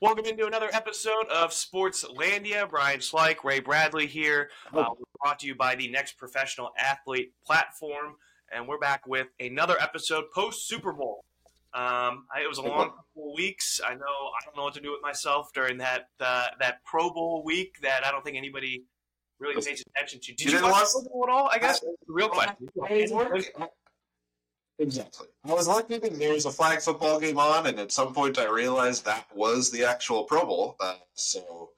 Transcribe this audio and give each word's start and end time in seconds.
Welcome 0.00 0.26
into 0.26 0.46
another 0.46 0.68
episode 0.72 1.26
of 1.28 1.50
Sportslandia. 1.50 2.70
Brian 2.70 3.00
Slike, 3.00 3.42
Ray 3.42 3.58
Bradley 3.58 4.06
here. 4.06 4.48
Uh, 4.72 4.84
brought 5.20 5.40
to 5.40 5.46
you 5.48 5.56
by 5.56 5.74
the 5.74 5.88
Next 5.88 6.16
Professional 6.16 6.70
Athlete 6.78 7.32
platform, 7.44 8.14
and 8.52 8.68
we're 8.68 8.78
back 8.78 9.08
with 9.08 9.26
another 9.40 9.76
episode 9.80 10.26
post 10.32 10.68
Super 10.68 10.92
Bowl. 10.92 11.24
Um, 11.74 12.26
I, 12.32 12.42
it 12.44 12.48
was 12.48 12.58
a 12.58 12.62
long 12.62 12.90
couple 12.90 13.30
of 13.30 13.36
weeks. 13.36 13.80
I 13.84 13.94
know 13.94 14.00
I 14.04 14.44
don't 14.44 14.56
know 14.56 14.62
what 14.62 14.74
to 14.74 14.80
do 14.80 14.92
with 14.92 15.02
myself 15.02 15.52
during 15.52 15.78
that 15.78 16.08
uh, 16.20 16.46
that 16.60 16.84
Pro 16.84 17.10
Bowl 17.12 17.42
week 17.44 17.74
that 17.82 18.06
I 18.06 18.12
don't 18.12 18.24
think 18.24 18.36
anybody 18.36 18.84
really 19.40 19.56
pays 19.56 19.82
attention 19.96 20.20
to. 20.20 20.32
Did 20.34 20.40
You 20.40 20.46
you, 20.52 20.58
didn't 20.58 20.70
watch 20.70 20.82
watch- 20.82 20.92
Pro 20.92 21.02
Bowl 21.12 21.24
at 21.28 21.32
all? 21.32 21.48
I 21.52 21.58
guess 21.58 21.80
that's 21.80 21.96
the 22.06 22.12
real 22.12 22.28
question. 22.28 22.68
Exactly. 24.78 25.26
I 25.44 25.52
was 25.52 25.66
lucky 25.66 25.98
that 25.98 26.18
there 26.18 26.32
was 26.32 26.46
a 26.46 26.50
flag 26.52 26.80
football 26.80 27.18
game 27.18 27.38
on, 27.38 27.66
and 27.66 27.78
at 27.80 27.90
some 27.90 28.14
point 28.14 28.38
I 28.38 28.48
realized 28.48 29.04
that 29.04 29.26
was 29.34 29.70
the 29.70 29.84
actual 29.84 30.24
Pro 30.24 30.44
Bowl. 30.44 30.76
Uh, 30.80 30.94
so 31.14 31.70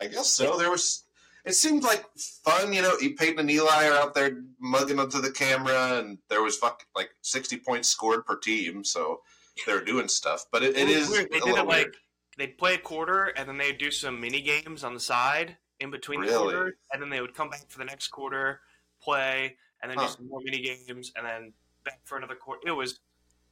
I 0.00 0.06
guess 0.08 0.28
so. 0.28 0.56
There 0.58 0.70
was. 0.70 1.04
It 1.44 1.54
seemed 1.54 1.82
like 1.84 2.04
fun, 2.44 2.72
you 2.72 2.82
know. 2.82 2.96
Peyton 3.16 3.38
and 3.38 3.50
Eli 3.50 3.86
are 3.88 3.94
out 3.94 4.14
there 4.14 4.42
mugging 4.60 4.98
onto 4.98 5.20
the 5.20 5.30
camera, 5.30 5.98
and 5.98 6.18
there 6.28 6.42
was 6.42 6.56
fuck 6.56 6.84
like 6.96 7.10
sixty 7.22 7.56
points 7.56 7.88
scored 7.88 8.26
per 8.26 8.36
team, 8.36 8.84
so 8.84 9.20
they 9.64 9.72
were 9.72 9.84
doing 9.84 10.08
stuff. 10.08 10.46
But 10.50 10.62
it, 10.64 10.76
it 10.76 10.86
was 10.86 10.96
is 10.96 11.10
weird. 11.10 11.30
They 11.30 11.40
did 11.40 11.56
it 11.56 11.66
like 11.66 11.68
weird. 11.68 11.96
they'd 12.38 12.58
play 12.58 12.74
a 12.74 12.78
quarter 12.78 13.26
and 13.36 13.48
then 13.48 13.56
they'd 13.56 13.78
do 13.78 13.90
some 13.90 14.20
mini 14.20 14.40
games 14.40 14.82
on 14.84 14.94
the 14.94 15.00
side 15.00 15.56
in 15.80 15.90
between 15.90 16.20
the 16.20 16.26
Really? 16.26 16.54
quarters, 16.54 16.74
and 16.92 17.00
then 17.00 17.08
they 17.08 17.20
would 17.20 17.34
come 17.34 17.50
back 17.50 17.68
for 17.68 17.78
the 17.78 17.84
next 17.84 18.08
quarter, 18.08 18.60
play, 19.00 19.56
and 19.80 19.90
then 19.90 19.96
Huh. 19.98 20.06
do 20.06 20.12
some 20.12 20.28
more 20.28 20.40
mini 20.42 20.60
games, 20.60 21.12
and 21.16 21.24
then 21.24 21.52
back 21.84 22.00
for 22.04 22.16
another 22.18 22.34
quarter. 22.34 22.60
It 22.66 22.72
was 22.72 23.00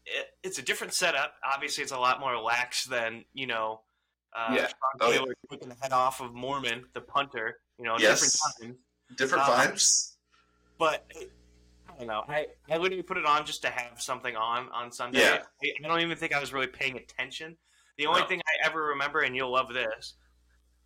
it, 0.05 0.27
it's 0.43 0.59
a 0.59 0.62
different 0.62 0.93
setup. 0.95 1.34
Obviously, 1.55 1.83
it's 1.83 1.93
a 1.93 1.98
lot 1.98 2.21
more 2.21 2.37
lax 2.39 2.84
than 2.84 3.25
you 3.34 3.47
know. 3.47 3.80
Uh, 4.34 4.53
Yeah. 4.55 4.67
Sean 4.67 4.77
Oh, 5.01 5.11
yeah. 5.11 5.19
Taylor 5.19 5.34
taking 5.51 5.69
the 5.69 5.77
head 5.80 5.93
off 5.93 6.21
of 6.21 6.34
Mormon, 6.34 6.84
the 6.93 7.01
punter. 7.01 7.59
You 7.79 7.84
know, 7.87 7.97
Yes. 7.98 8.20
different 8.20 8.75
times. 8.75 9.19
different 9.19 9.45
uh, 9.45 9.50
vibes. 9.56 10.12
But 10.78 11.11
I 11.89 11.98
don't 11.98 12.06
know. 12.06 12.25
I, 12.28 12.47
I 12.70 12.77
literally 12.77 13.03
put 13.03 13.17
it 13.17 13.25
on 13.25 13.47
just 13.47 13.62
to 13.62 13.70
have 13.70 14.00
something 14.00 14.37
on 14.37 14.69
on 14.70 14.93
Sunday. 14.93 15.20
Yeah. 15.20 15.43
I, 15.62 15.72
I 15.84 15.89
don't 15.89 16.00
even 16.00 16.17
think 16.17 16.34
I 16.34 16.41
was 16.41 16.53
really 16.53 16.67
paying 16.67 16.97
attention. 16.98 17.56
The 17.98 18.06
only 18.06 18.20
No. 18.22 18.27
thing 18.27 18.41
I 18.47 18.67
ever 18.67 18.83
remember, 18.89 19.20
and 19.20 19.34
you'll 19.34 19.50
love 19.53 19.72
this, 19.72 20.15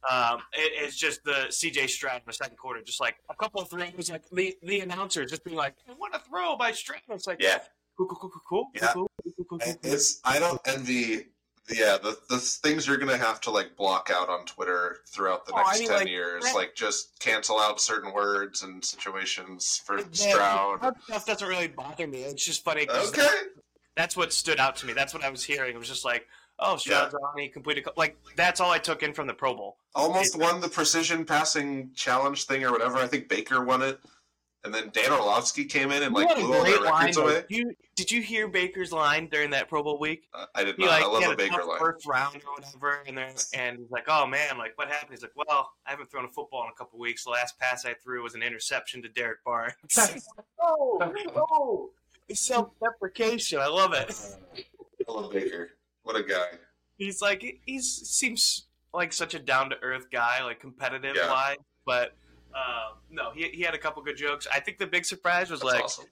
um, 0.09 0.39
it, 0.53 0.73
it's 0.84 0.97
just 0.97 1.25
the 1.25 1.47
CJ 1.48 1.89
Stroud 1.91 2.17
in 2.17 2.23
the 2.27 2.33
second 2.33 2.56
quarter, 2.56 2.81
just 2.83 3.01
like 3.01 3.17
a 3.29 3.34
couple 3.34 3.61
of 3.61 3.69
throws, 3.69 4.11
like 4.11 4.29
the 4.31 4.57
the 4.62 4.81
announcer 4.81 5.25
just 5.25 5.45
being 5.45 5.57
like, 5.57 5.75
"What 5.97 6.15
a 6.15 6.20
throw 6.20 6.57
by 6.57 6.73
Stroud!" 6.73 7.01
It's 7.11 7.27
like, 7.27 7.42
Yeah. 7.42 7.59
cool, 7.98 8.07
cool, 8.07 8.19
cool, 8.19 8.31
cool, 8.31 8.42
cool, 8.48 8.70
Yeah. 8.75 8.92
cool, 8.92 9.11
cool, 9.25 9.33
cool, 9.37 9.45
cool, 9.45 9.59
cool. 9.59 9.75
It's 9.83 10.20
I 10.25 10.39
don't 10.39 10.61
envy. 10.67 11.27
Yeah, 11.69 11.98
the 11.98 12.19
the 12.29 12.39
things 12.39 12.87
you're 12.89 12.97
gonna 12.97 13.17
have 13.19 13.41
to 13.42 13.51
like 13.51 13.77
block 13.77 14.11
out 14.12 14.29
on 14.29 14.45
Twitter 14.47 15.01
throughout 15.09 15.47
the 15.47 15.53
Oh, 15.53 15.59
I 15.59 15.62
next 15.65 15.79
mean, 15.81 15.89
ten 15.89 15.98
like, 15.98 16.09
years, 16.09 16.42
that- 16.45 16.55
like 16.57 16.75
just 16.75 17.19
cancel 17.20 17.59
out 17.61 17.81
certain 17.81 18.12
words 18.12 18.62
and 18.62 18.85
situations 18.85 19.81
for 19.85 19.98
Yeah, 19.98 20.05
Stroud. 20.12 20.83
That 20.83 20.95
stuff 21.05 21.27
doesn't 21.27 21.47
really 21.47 21.69
bother 21.69 22.07
me. 22.09 22.23
It's 22.23 22.45
just 22.45 22.64
funny. 22.64 22.89
Okay, 22.91 23.29
that's 23.97 24.17
what 24.17 24.33
stood 24.33 24.59
out 24.59 24.77
to 24.77 24.87
me. 24.87 24.95
That's 24.95 25.14
what 25.14 25.23
I 25.23 25.31
was 25.31 25.45
hearing. 25.45 25.75
It 25.75 25.79
was 25.79 25.87
just 25.89 26.05
like, 26.05 26.27
oh, 26.61 26.75
on. 26.75 27.39
He 27.39 27.48
completed. 27.48 27.86
Like 27.97 28.16
that's 28.36 28.61
all 28.61 28.70
I 28.70 28.78
took 28.78 29.03
in 29.03 29.12
from 29.12 29.27
the 29.27 29.34
Pro 29.34 29.55
Bowl. 29.55 29.77
almost 29.94 30.39
won 30.39 30.61
the 30.61 30.69
precision 30.69 31.25
passing 31.25 31.91
challenge 31.94 32.44
thing 32.44 32.64
or 32.64 32.72
whatever. 32.72 32.97
I 32.97 33.06
think 33.06 33.28
Baker 33.28 33.64
won 33.64 33.83
it, 33.83 34.00
and 34.64 34.75
then 34.75 34.91
Dan 34.92 35.12
Orlovsky 35.12 35.64
came 35.64 35.91
in 35.91 36.02
and 36.02 36.14
like 36.14 36.34
blew 36.34 36.55
all 36.55 36.64
their 36.64 36.80
records 36.83 37.17
line, 37.17 37.27
away. 37.27 37.44
Did 37.48 37.56
you, 37.56 37.72
did 37.97 38.11
you 38.11 38.22
hear 38.22 38.47
Baker's 38.48 38.92
line 38.92 39.28
during 39.30 39.50
that 39.50 39.69
Pro 39.69 39.83
Bowl 39.83 39.98
week? 39.98 40.25
Uh, 40.34 40.47
I 40.55 40.64
did 40.64 40.77
He 40.77 40.84
not. 40.84 40.91
like 40.91 41.02
I 41.02 41.06
love 41.06 41.22
a 41.25 41.30
a 41.30 41.36
Baker 41.36 41.64
line. 41.64 41.78
first 41.78 42.06
round 42.06 42.36
or 42.36 42.52
whatever, 42.52 43.02
and 43.06 43.17
then 43.17 43.34
and 43.55 43.78
he's 43.78 43.91
like, 43.91 44.05
"Oh 44.08 44.27
man, 44.27 44.58
like 44.58 44.77
what 44.77 44.89
happened?" 44.89 45.11
He's 45.12 45.22
like, 45.22 45.33
"Well, 45.34 45.70
I 45.86 45.91
haven't 45.91 46.11
thrown 46.11 46.24
a 46.24 46.28
football 46.28 46.64
in 46.64 46.70
a 46.70 46.77
couple 46.77 46.98
weeks. 46.98 47.24
The 47.24 47.30
last 47.30 47.58
pass 47.58 47.86
I 47.86 47.95
threw 47.95 48.22
was 48.22 48.34
an 48.34 48.42
interception 48.42 49.02
to 49.02 49.08
Derrick 49.08 49.42
Barnes." 49.45 49.74
oh, 50.61 50.98
oh, 51.36 51.90
it's 52.29 52.40
self-deprecation. 52.40 53.58
I 53.58 53.67
love 53.67 53.92
it. 53.92 54.14
I 55.08 55.12
love 55.12 55.33
Baker. 55.33 55.70
What 56.02 56.16
a 56.16 56.22
guy. 56.22 56.46
He's 56.96 57.20
like 57.22 57.61
he's 57.64 57.86
seems 58.08 58.66
like 58.92 59.12
such 59.12 59.34
a 59.34 59.38
down 59.38 59.70
to 59.70 59.77
earth 59.83 60.06
guy, 60.11 60.42
like 60.44 60.61
competitive 60.61 61.16
Yeah. 61.16 61.30
wise, 61.30 61.56
but. 61.84 62.14
Um, 62.52 62.98
no, 63.08 63.30
he, 63.30 63.48
he 63.50 63.62
had 63.62 63.74
a 63.74 63.78
couple 63.78 64.02
good 64.02 64.16
jokes. 64.16 64.48
I 64.52 64.58
think 64.58 64.78
the 64.78 64.86
big 64.88 65.05
surprise 65.05 65.50
was 65.52 65.61
That's 65.61 65.72
like 65.72 65.84
awesome. 65.84 66.06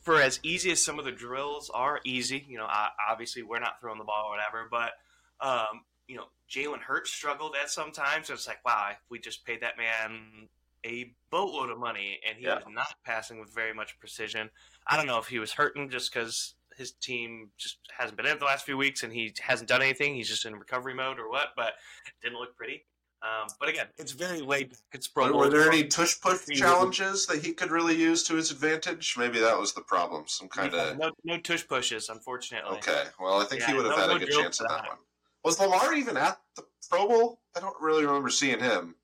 for 0.00 0.20
as 0.22 0.38
easy 0.44 0.70
as 0.70 0.80
some 0.84 1.00
of 1.00 1.04
the 1.04 1.10
drills 1.10 1.70
are 1.74 2.00
easy, 2.04 2.46
you 2.48 2.56
know, 2.56 2.68
obviously 3.10 3.42
we're 3.42 3.58
not 3.58 3.80
throwing 3.80 3.98
the 3.98 4.04
ball 4.04 4.26
or 4.28 4.30
whatever, 4.36 4.68
but 4.70 4.92
um, 5.40 5.82
you 6.06 6.16
know, 6.16 6.26
Jalen 6.48 6.78
Hurts 6.80 7.10
struggled 7.10 7.56
at 7.60 7.68
some 7.68 7.90
times. 7.90 8.30
It's 8.30 8.46
like, 8.46 8.64
wow, 8.64 8.90
if 8.92 8.98
we 9.10 9.18
just 9.18 9.44
paid 9.44 9.60
that 9.62 9.76
man 9.76 10.48
a 10.86 11.12
boatload 11.30 11.70
of 11.70 11.78
money 11.78 12.20
and 12.28 12.38
he 12.38 12.44
Yeah. 12.44 12.56
was 12.56 12.64
not 12.70 12.94
passing 13.04 13.40
with 13.40 13.52
very 13.52 13.74
much 13.74 13.98
precision. 13.98 14.50
I 14.86 14.96
don't 14.96 15.06
know 15.06 15.18
if 15.18 15.26
he 15.26 15.40
was 15.40 15.52
hurting 15.52 15.88
just 15.90 16.12
because 16.14 16.54
his 16.76 16.92
team 16.92 17.50
just 17.56 17.78
hasn't 17.96 18.16
been 18.16 18.26
in 18.26 18.32
it 18.32 18.38
the 18.38 18.44
last 18.44 18.64
few 18.64 18.76
weeks 18.76 19.02
and 19.02 19.12
he 19.12 19.34
hasn't 19.40 19.68
done 19.68 19.82
anything. 19.82 20.14
He's 20.14 20.28
just 20.28 20.44
in 20.44 20.54
recovery 20.54 20.94
mode 20.94 21.18
or 21.18 21.28
what, 21.30 21.48
but 21.56 21.74
it 22.06 22.12
didn't 22.22 22.38
look 22.38 22.56
pretty. 22.56 22.84
Um, 23.22 23.48
but 23.58 23.70
again, 23.70 23.86
it's 23.96 24.12
very 24.12 24.42
laid 24.42 24.70
back. 24.70 24.78
It's 24.92 25.08
Pro 25.08 25.34
Were, 25.34 25.48
there 25.48 25.70
any 25.70 25.84
tush 25.84 26.20
push 26.20 26.46
challenges 26.48 27.24
that 27.26 27.42
he 27.42 27.52
could 27.52 27.70
really 27.70 27.96
use 27.96 28.22
to 28.24 28.34
his 28.34 28.50
advantage? 28.50 29.14
Maybe 29.16 29.38
that 29.40 29.58
was 29.58 29.72
the 29.72 29.80
problem. 29.80 30.24
Some 30.26 30.48
kind 30.48 30.74
of 30.74 30.98
no, 30.98 31.10
no 31.24 31.38
tush 31.38 31.66
pushes, 31.66 32.10
unfortunately. 32.10 32.76
Okay, 32.78 33.04
well, 33.18 33.40
I 33.40 33.44
think 33.44 33.62
he 33.62 33.72
would 33.72 33.86
have 33.86 33.96
had 33.96 34.08
no 34.08 34.16
a 34.16 34.18
good 34.18 34.28
chance 34.28 34.60
at 34.60 34.68
that 34.68 34.82
that. 34.82 34.88
one. 34.88 34.98
Was 35.42 35.58
Lamar 35.58 35.94
even 35.94 36.18
at 36.18 36.38
the 36.54 36.64
Pro 36.90 37.08
Bowl? 37.08 37.40
I 37.56 37.60
don't 37.60 37.76
really 37.80 38.04
remember 38.04 38.28
seeing 38.28 38.60
him. 38.60 38.94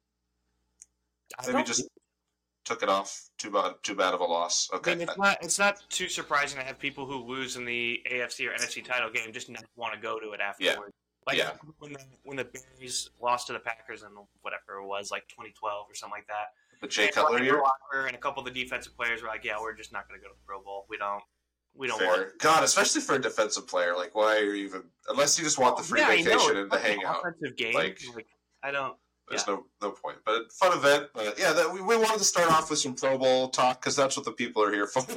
Maybe 1.46 1.62
just 1.62 1.88
took 2.64 2.82
it 2.82 2.88
off. 2.88 3.28
Too 3.38 3.50
bad. 3.50 3.74
Too 3.82 3.94
bad 3.94 4.14
of 4.14 4.20
a 4.20 4.24
loss. 4.24 4.68
I 4.72 4.76
Okay. 4.76 4.94
mean, 4.94 5.08
it's 5.08 5.18
not 5.18 5.38
it's 5.42 5.58
not 5.58 5.82
too 5.88 6.08
surprising 6.08 6.58
to 6.58 6.64
have 6.64 6.78
people 6.78 7.06
who 7.06 7.16
lose 7.24 7.56
in 7.56 7.64
the 7.64 8.02
AFC 8.10 8.46
or 8.48 8.52
NFC 8.52 8.84
title 8.84 9.10
game 9.10 9.32
just 9.32 9.48
not 9.50 9.64
want 9.76 9.94
to 9.94 10.00
go 10.00 10.18
to 10.20 10.32
it 10.32 10.40
afterward. 10.40 10.92
Like 11.26 11.36
Yeah. 11.38 11.52
when 11.78 11.92
the 11.92 12.00
when 12.24 12.36
the 12.36 12.44
Bears 12.44 13.10
lost 13.20 13.46
to 13.48 13.52
the 13.52 13.60
Packers 13.60 14.02
in 14.02 14.08
whatever 14.42 14.78
it 14.82 14.86
was, 14.86 15.10
like 15.10 15.26
2012 15.28 15.86
or 15.88 15.94
something 15.94 16.16
like 16.18 16.26
that. 16.28 16.48
the 16.80 16.88
Jay 16.88 17.04
And 17.06 17.14
Cutler 17.14 17.42
year. 17.42 17.62
And 18.06 18.16
a 18.16 18.18
couple 18.18 18.40
of 18.46 18.52
the 18.52 18.62
defensive 18.64 18.96
players 18.96 19.20
were 19.20 19.28
like, 19.28 19.44
"Yeah, 19.44 19.60
we're 19.60 19.74
just 19.74 19.92
not 19.92 20.08
going 20.08 20.18
to 20.18 20.24
go 20.26 20.30
to 20.32 20.34
the 20.38 20.46
Pro 20.46 20.62
Bowl. 20.62 20.86
We 20.88 20.96
don't 20.96 21.22
we 21.74 21.86
don't 21.86 21.98
Fair. 21.98 22.08
want." 22.08 22.38
God, 22.38 22.64
especially 22.64 23.02
for 23.02 23.16
a 23.16 23.18
defensive 23.20 23.66
player, 23.68 23.94
like 23.94 24.14
why 24.14 24.36
are 24.36 24.44
you 24.44 24.54
even? 24.64 24.90
Unless 25.08 25.38
you 25.38 25.44
just 25.44 25.58
want 25.58 25.76
the 25.76 25.82
free 25.82 26.00
Yeah, 26.00 26.08
vacation 26.08 26.56
and 26.56 26.70
the 26.70 26.78
hangout, 26.78 27.20
Offensive 27.20 27.56
game. 27.56 27.74
Like- 27.74 28.00
Like, 28.14 28.26
I 28.62 28.70
don't. 28.70 28.96
There's 29.30 29.46
no 29.46 29.64
no 29.80 29.92
point. 29.92 30.18
But 30.26 30.52
fun 30.52 30.76
event. 30.76 31.08
But 31.14 31.38
yeah, 31.38 31.52
that, 31.52 31.72
we, 31.72 31.80
we 31.80 31.96
wanted 31.96 32.18
to 32.18 32.24
start 32.24 32.50
off 32.50 32.68
with 32.68 32.80
some 32.80 32.94
Pro 32.94 33.16
Bowl 33.16 33.48
talk 33.48 33.80
because 33.80 33.96
that's 33.96 34.16
what 34.16 34.26
the 34.26 34.32
people 34.32 34.62
are 34.62 34.72
here 34.72 34.86
for. 34.86 35.02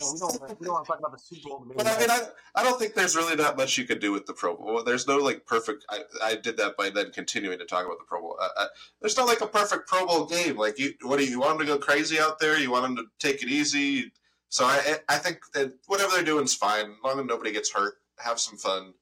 No, 0.00 0.12
we 0.12 0.18
don't. 0.18 0.60
We 0.60 0.66
don't 0.66 0.74
want 0.74 0.84
to 0.84 0.92
talk 0.92 0.98
about 0.98 1.12
the 1.12 1.18
Super 1.18 1.48
Bowl. 1.48 1.66
But 1.74 1.86
I 1.86 1.98
mean, 1.98 2.10
I, 2.10 2.20
I 2.54 2.62
don't 2.62 2.78
think 2.78 2.94
there's 2.94 3.16
really 3.16 3.34
that 3.36 3.56
much 3.56 3.78
you 3.78 3.84
could 3.84 4.00
do 4.00 4.12
with 4.12 4.26
the 4.26 4.34
Pro 4.34 4.54
Bowl. 4.56 4.82
There's 4.84 5.08
no 5.08 5.16
like 5.16 5.46
perfect. 5.46 5.84
I, 5.88 6.00
I 6.22 6.36
did 6.36 6.56
that 6.58 6.76
by 6.76 6.90
then 6.90 7.10
continuing 7.10 7.58
to 7.58 7.64
talk 7.64 7.86
about 7.86 7.98
the 7.98 8.04
Pro 8.04 8.20
Bowl. 8.20 8.36
Uh, 8.40 8.48
uh, 8.56 8.66
there's 9.00 9.16
not 9.16 9.26
like 9.26 9.40
a 9.40 9.46
perfect 9.46 9.88
Pro 9.88 10.06
Bowl 10.06 10.26
game. 10.26 10.56
Like 10.56 10.78
you, 10.78 10.92
what 11.02 11.18
do 11.18 11.24
you, 11.24 11.30
you 11.30 11.40
want 11.40 11.58
them 11.58 11.66
to 11.66 11.72
go 11.72 11.78
crazy 11.78 12.20
out 12.20 12.38
there? 12.38 12.58
You 12.58 12.70
want 12.70 12.84
them 12.84 12.96
to 12.96 13.04
take 13.18 13.42
it 13.42 13.48
easy. 13.48 14.12
So 14.50 14.66
I 14.66 14.98
I 15.08 15.16
think 15.16 15.40
that 15.54 15.72
whatever 15.86 16.12
they're 16.12 16.24
doing 16.24 16.44
is 16.44 16.54
fine, 16.54 16.86
as 16.86 16.96
long 17.02 17.18
as 17.18 17.26
nobody 17.26 17.52
gets 17.52 17.72
hurt. 17.72 17.94
Have 18.18 18.38
some 18.38 18.58
fun. 18.58 18.94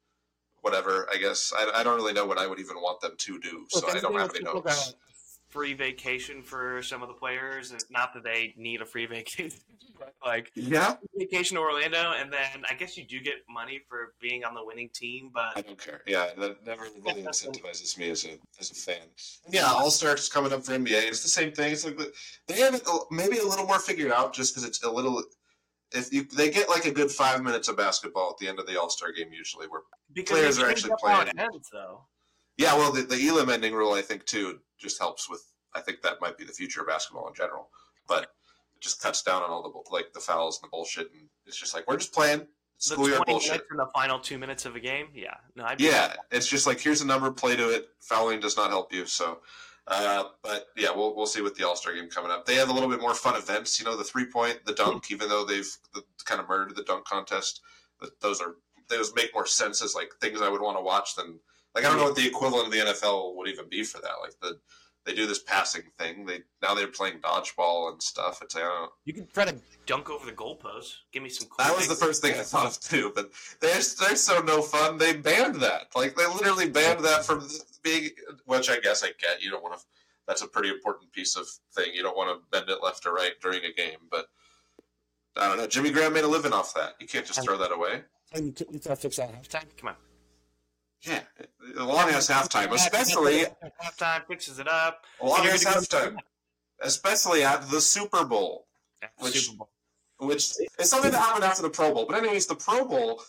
Whatever. 0.66 1.08
I 1.14 1.16
guess 1.18 1.52
I, 1.56 1.70
I 1.76 1.84
don't 1.84 1.94
really 1.94 2.12
know 2.12 2.26
what 2.26 2.38
I 2.38 2.46
would 2.48 2.58
even 2.58 2.74
want 2.76 3.00
them 3.00 3.12
to 3.16 3.38
do. 3.38 3.66
So 3.68 3.88
I 3.88 4.00
don't 4.00 4.18
have 4.18 4.34
any 4.34 4.44
notes. 4.44 4.96
Free 5.48 5.74
vacation 5.74 6.42
for 6.42 6.82
some 6.82 7.02
of 7.02 7.08
the 7.08 7.14
players. 7.14 7.70
and 7.70 7.82
Not 7.88 8.12
that 8.14 8.24
they 8.24 8.52
need 8.56 8.80
a 8.82 8.84
free 8.84 9.06
vacation, 9.06 9.52
but 9.98 10.12
like 10.26 10.50
Yeah, 10.56 10.96
vacation 11.16 11.54
to 11.54 11.60
Orlando, 11.60 12.14
and 12.18 12.32
then 12.32 12.64
I 12.68 12.74
guess 12.74 12.96
you 12.96 13.04
do 13.04 13.20
get 13.20 13.34
money 13.48 13.80
for 13.88 14.14
being 14.20 14.44
on 14.44 14.54
the 14.54 14.64
winning 14.64 14.90
team. 14.92 15.30
But 15.32 15.52
I 15.54 15.60
don't 15.60 15.80
care. 15.80 16.02
Yeah, 16.04 16.30
that 16.36 16.66
never 16.66 16.88
really 17.04 17.22
incentivizes 17.22 17.96
me 17.96 18.10
as 18.10 18.24
a 18.24 18.36
as 18.58 18.72
a 18.72 18.74
fan. 18.74 19.06
Yeah, 19.48 19.70
All 19.70 19.92
Stars 19.92 20.28
coming 20.28 20.52
up 20.52 20.64
for 20.64 20.72
NBA. 20.72 21.06
It's 21.06 21.22
the 21.22 21.28
same 21.28 21.52
thing. 21.52 21.72
It's 21.72 21.84
like 21.84 21.96
they 22.48 22.58
have 22.58 22.74
it 22.74 22.82
uh, 22.90 22.98
maybe 23.12 23.38
a 23.38 23.44
little 23.44 23.66
more 23.68 23.78
figured 23.78 24.10
out, 24.10 24.34
just 24.34 24.52
because 24.52 24.68
it's 24.68 24.82
a 24.82 24.90
little. 24.90 25.22
If 25.96 26.12
you 26.12 26.24
they 26.24 26.50
get 26.50 26.68
like 26.68 26.84
a 26.84 26.90
good 26.90 27.10
five 27.10 27.42
minutes 27.42 27.68
of 27.68 27.76
basketball 27.76 28.30
at 28.30 28.38
the 28.38 28.48
end 28.48 28.58
of 28.58 28.66
the 28.66 28.80
All 28.80 28.90
Star 28.90 29.12
game, 29.12 29.32
usually. 29.32 29.66
Where 29.66 29.80
because 30.12 30.38
Players 30.38 30.58
are 30.58 30.68
actually 30.70 30.94
playing. 30.98 31.28
ends, 31.38 31.68
though. 31.72 32.04
yeah, 32.58 32.74
well, 32.74 32.92
the, 32.92 33.02
the 33.02 33.26
Elam 33.28 33.50
ending 33.50 33.74
rule, 33.74 33.92
I 33.94 34.02
think 34.02 34.24
too, 34.26 34.60
just 34.78 34.98
helps 34.98 35.28
with. 35.28 35.42
I 35.74 35.80
think 35.80 36.02
that 36.02 36.20
might 36.20 36.38
be 36.38 36.44
the 36.44 36.52
future 36.52 36.80
of 36.80 36.86
basketball 36.86 37.28
in 37.28 37.34
general, 37.34 37.68
but 38.08 38.22
it 38.24 38.80
just 38.80 39.02
cuts 39.02 39.22
down 39.22 39.42
on 39.42 39.50
all 39.50 39.62
the 39.62 39.92
like 39.94 40.12
the 40.14 40.20
fouls 40.20 40.58
and 40.62 40.68
the 40.68 40.70
bullshit, 40.70 41.10
and 41.12 41.28
it's 41.46 41.56
just 41.58 41.74
like 41.74 41.86
we're 41.86 41.96
just 41.98 42.14
playing 42.14 42.40
The 42.40 42.46
schoolyard 42.78 43.24
bullshit. 43.26 43.50
minutes 43.52 43.68
in 43.70 43.76
the 43.78 43.86
final 43.94 44.18
two 44.18 44.38
minutes 44.38 44.64
of 44.64 44.74
a 44.76 44.80
game. 44.80 45.08
Yeah, 45.14 45.34
no, 45.54 45.64
I'd 45.64 45.80
Yeah, 45.80 46.14
it's 46.30 46.46
just 46.46 46.66
like 46.66 46.80
here's 46.80 47.02
a 47.02 47.06
number, 47.06 47.30
play 47.30 47.56
to 47.56 47.70
it. 47.70 47.88
Fouling 48.00 48.40
does 48.40 48.56
not 48.56 48.70
help 48.70 48.92
you. 48.92 49.04
So, 49.06 49.40
uh, 49.88 50.24
but 50.42 50.66
yeah, 50.76 50.88
we'll 50.94 51.14
we'll 51.14 51.26
see 51.26 51.42
with 51.42 51.54
the 51.54 51.66
All 51.66 51.76
Star 51.76 51.94
game 51.94 52.08
coming 52.08 52.30
up. 52.30 52.44
They 52.44 52.56
have 52.56 52.70
a 52.70 52.72
little 52.72 52.88
bit 52.88 53.00
more 53.00 53.14
fun 53.14 53.36
events. 53.36 53.78
You 53.78 53.86
know, 53.86 53.96
the 53.96 54.04
three 54.04 54.26
point, 54.26 54.64
the 54.64 54.74
dunk. 54.74 55.10
Even 55.10 55.28
though 55.28 55.44
they've 55.44 55.70
the, 55.94 56.02
kind 56.24 56.40
of 56.40 56.48
murdered 56.48 56.74
the 56.74 56.82
dunk 56.82 57.04
contest, 57.04 57.60
th- 58.00 58.12
those 58.20 58.40
are 58.40 58.56
those 58.88 59.14
make 59.14 59.32
more 59.34 59.46
sense 59.46 59.82
as 59.82 59.94
like 59.94 60.10
things 60.20 60.42
I 60.42 60.48
would 60.48 60.60
want 60.60 60.76
to 60.76 60.82
watch 60.82 61.14
than 61.14 61.38
Like 61.74 61.84
I 61.84 61.88
don't 61.88 61.98
know 61.98 62.04
what 62.04 62.16
the 62.16 62.26
equivalent 62.26 62.66
of 62.66 62.72
the 62.72 62.78
NFL 62.78 63.36
would 63.36 63.48
even 63.48 63.68
be 63.68 63.84
for 63.84 64.00
that. 64.00 64.14
Like 64.22 64.34
the 64.40 64.58
they 65.06 65.14
do 65.14 65.26
this 65.26 65.38
passing 65.38 65.82
thing. 65.98 66.26
They 66.26 66.40
now 66.60 66.74
they're 66.74 66.88
playing 66.88 67.20
dodgeball 67.20 67.92
and 67.92 68.02
stuff. 68.02 68.40
It's 68.42 68.56
like, 68.56 68.64
I 68.64 68.66
don't 68.66 68.82
know. 68.82 68.88
You 69.04 69.12
can 69.12 69.28
try 69.28 69.44
to 69.44 69.54
dunk 69.86 70.10
over 70.10 70.26
the 70.26 70.32
goalpost. 70.32 70.94
Give 71.12 71.22
me 71.22 71.28
some. 71.28 71.46
Cool 71.46 71.64
That 71.64 71.76
was 71.76 71.86
the 71.86 71.94
first 71.94 72.22
thing 72.22 72.34
I 72.34 72.42
thought 72.42 72.66
of 72.66 72.80
too. 72.80 73.12
But 73.14 73.30
they're 73.60 73.74
they're 74.00 74.16
so 74.16 74.42
no 74.42 74.62
fun. 74.62 74.98
They 74.98 75.16
banned 75.16 75.56
that. 75.56 75.86
Like 75.94 76.16
they 76.16 76.26
literally 76.26 76.68
banned 76.68 77.04
that 77.04 77.24
from 77.24 77.46
being. 77.86 78.10
Which 78.44 78.68
I 78.70 78.78
guess 78.80 79.02
I 79.02 79.08
get. 79.20 79.42
You 79.42 79.50
don't 79.50 79.62
want 79.62 79.78
to. 79.78 79.84
That's 80.26 80.42
a 80.42 80.46
pretty 80.48 80.70
important 80.70 81.12
piece 81.12 81.36
of 81.36 81.46
thing. 81.74 81.92
You 81.94 82.02
don't 82.02 82.16
want 82.16 82.30
to 82.30 82.44
bend 82.50 82.68
it 82.68 82.82
left 82.82 83.06
or 83.06 83.12
right 83.14 83.32
during 83.40 83.60
a 83.64 83.72
game. 83.72 83.98
But 84.10 84.26
I 85.36 85.48
don't 85.48 85.56
know. 85.58 85.66
Jimmy 85.66 85.90
Graham 85.90 86.12
made 86.12 86.24
a 86.24 86.28
living 86.28 86.52
off 86.52 86.74
that. 86.74 86.94
You 87.00 87.06
can't 87.06 87.24
just 87.24 87.42
throw 87.44 87.56
that 87.58 87.72
away. 87.72 88.02
And 88.32 88.58
you, 88.60 88.66
you 88.72 88.78
gotta 88.80 88.96
fix 88.96 89.16
that 89.16 89.30
halftime. 89.32 89.66
Come 89.78 89.90
on. 89.90 89.94
Yeah, 91.02 91.20
a 91.78 91.84
long 91.84 92.08
ass 92.08 92.26
halftime, 92.28 92.72
especially 92.72 93.44
halftime 93.84 94.26
fixes 94.26 94.58
it 94.58 94.66
up. 94.66 95.04
a 95.20 95.26
long 95.26 95.44
You're 95.44 95.52
ass 95.52 95.64
halftime, 95.64 96.16
especially 96.80 97.44
at 97.44 97.68
the 97.70 97.80
Super 97.80 98.24
Bowl. 98.24 98.66
At 99.02 99.12
Which- 99.20 99.46
Super 99.46 99.58
Bowl. 99.58 99.68
which 100.28 100.54
is 100.80 100.90
something 100.90 101.12
that 101.12 101.20
happened 101.20 101.44
after 101.44 101.62
the 101.62 101.70
Pro 101.70 101.94
Bowl. 101.94 102.06
But 102.08 102.16
anyways, 102.16 102.46
the 102.46 102.56
Pro 102.56 102.84
Bowl. 102.88 103.22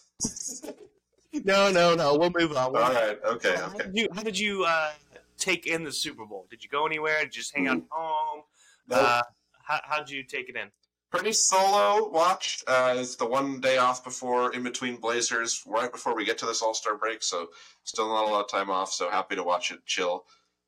No, 1.33 1.71
no, 1.71 1.93
no. 1.95 2.17
We'll 2.17 2.31
move 2.35 2.51
on. 2.55 2.67
All 2.67 2.71
right, 2.73 3.17
okay, 3.25 3.55
How 3.55 3.67
okay. 3.67 3.77
did 3.85 3.95
you, 3.95 4.07
how 4.13 4.23
did 4.23 4.39
you 4.39 4.63
uh, 4.65 4.91
take 5.37 5.67
in 5.67 5.83
the 5.83 5.91
Super 5.91 6.25
Bowl? 6.25 6.47
Did 6.49 6.63
you 6.63 6.69
go 6.69 6.85
anywhere? 6.85 7.19
Did 7.19 7.35
you 7.35 7.41
just 7.41 7.55
hang 7.55 7.67
out 7.67 7.77
at 7.77 7.83
home? 7.89 8.43
No, 8.87 8.95
Uh, 8.97 9.21
how 9.63 9.79
how 9.83 9.97
did 9.99 10.09
you 10.09 10.23
take 10.23 10.49
it 10.49 10.55
in? 10.55 10.69
pretty 11.09 11.31
solo 11.31 12.09
watch. 12.09 12.63
Uh, 12.67 12.93
it's 12.97 13.15
the 13.15 13.25
one 13.25 13.61
day 13.61 13.77
off 13.77 14.03
before, 14.03 14.53
in 14.53 14.61
between 14.61 14.97
Blazers, 14.97 15.63
right 15.65 15.89
before 15.91 16.13
we 16.13 16.25
get 16.25 16.37
to 16.37 16.45
this 16.45 16.61
All 16.61 16.73
Star 16.73 16.95
break. 16.97 17.23
So 17.23 17.47
still 17.83 18.07
not 18.09 18.25
a 18.25 18.29
lot 18.29 18.41
of 18.43 18.49
time 18.49 18.69
off. 18.69 18.91
So 18.91 19.09
happy 19.09 19.35
to 19.35 19.43
watch 19.43 19.71
it, 19.71 19.85
chill. 19.85 20.25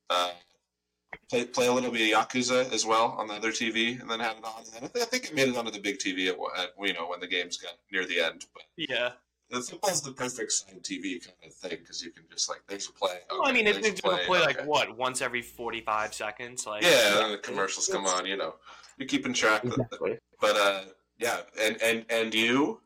Uh, 0.09 0.31
play 1.29 1.45
play 1.45 1.67
a 1.67 1.73
little 1.73 1.91
bit 1.91 2.13
of 2.13 2.27
Yakuza 2.27 2.71
as 2.73 2.85
well 2.85 3.15
on 3.17 3.27
the 3.27 3.33
other 3.33 3.51
TV, 3.51 3.99
and 4.01 4.09
then 4.09 4.19
had 4.19 4.37
it 4.37 4.43
on. 4.45 4.63
And 4.75 4.85
I 4.85 4.87
think, 4.87 5.03
I 5.03 5.05
think 5.07 5.25
it 5.25 5.35
made 5.35 5.47
it 5.49 5.57
onto 5.57 5.71
the 5.71 5.79
big 5.79 5.97
TV 5.99 6.27
at, 6.29 6.35
at 6.61 6.69
you 6.81 6.93
know 6.93 7.07
when 7.07 7.19
the 7.19 7.27
games 7.27 7.57
got 7.57 7.73
near 7.91 8.05
the 8.05 8.19
end. 8.21 8.45
But 8.53 8.63
Yeah. 8.77 9.11
The 9.49 9.61
football's 9.61 10.01
the 10.01 10.11
perfect 10.11 10.51
side 10.51 10.81
TV 10.83 11.23
kind 11.23 11.35
of 11.45 11.53
thing 11.53 11.77
because 11.81 12.03
you 12.03 12.11
can 12.11 12.23
just 12.31 12.49
like 12.49 12.61
there's 12.67 12.87
a 12.87 12.93
play. 12.93 13.17
Well, 13.29 13.47
I 13.47 13.51
mean, 13.51 13.67
it's 13.67 13.79
there's 13.79 13.99
a 13.99 14.01
going 14.01 14.19
to 14.19 14.25
play 14.25 14.39
like 14.41 14.57
okay. 14.57 14.67
what 14.67 14.97
once 14.97 15.21
every 15.21 15.41
forty-five 15.41 16.13
seconds. 16.13 16.65
Like 16.65 16.83
Yeah, 16.83 17.25
and 17.25 17.33
the 17.33 17.37
commercials 17.37 17.87
come 17.87 18.05
on. 18.05 18.25
You 18.25 18.37
know, 18.37 18.55
you're 18.97 19.07
keeping 19.07 19.33
track. 19.33 19.63
Of 19.63 19.73
Exactly. 19.73 20.17
But 20.39 20.55
uh, 20.55 20.81
yeah, 21.17 21.41
and 21.61 21.81
and 21.81 22.05
and 22.09 22.33
you. 22.33 22.81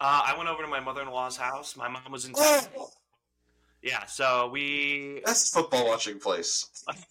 Uh, 0.00 0.22
I 0.26 0.36
went 0.36 0.48
over 0.48 0.62
to 0.62 0.68
my 0.68 0.78
mother-in-law's 0.78 1.36
house. 1.36 1.76
My 1.76 1.88
mom 1.88 2.12
was 2.12 2.24
in 2.24 2.32
town. 2.32 2.60
Oh, 2.78 2.90
Yeah, 3.82 4.06
so 4.06 4.48
we. 4.48 5.22
that's 5.24 5.50
football 5.50 5.86
watching 5.86 6.20
place. 6.20 6.84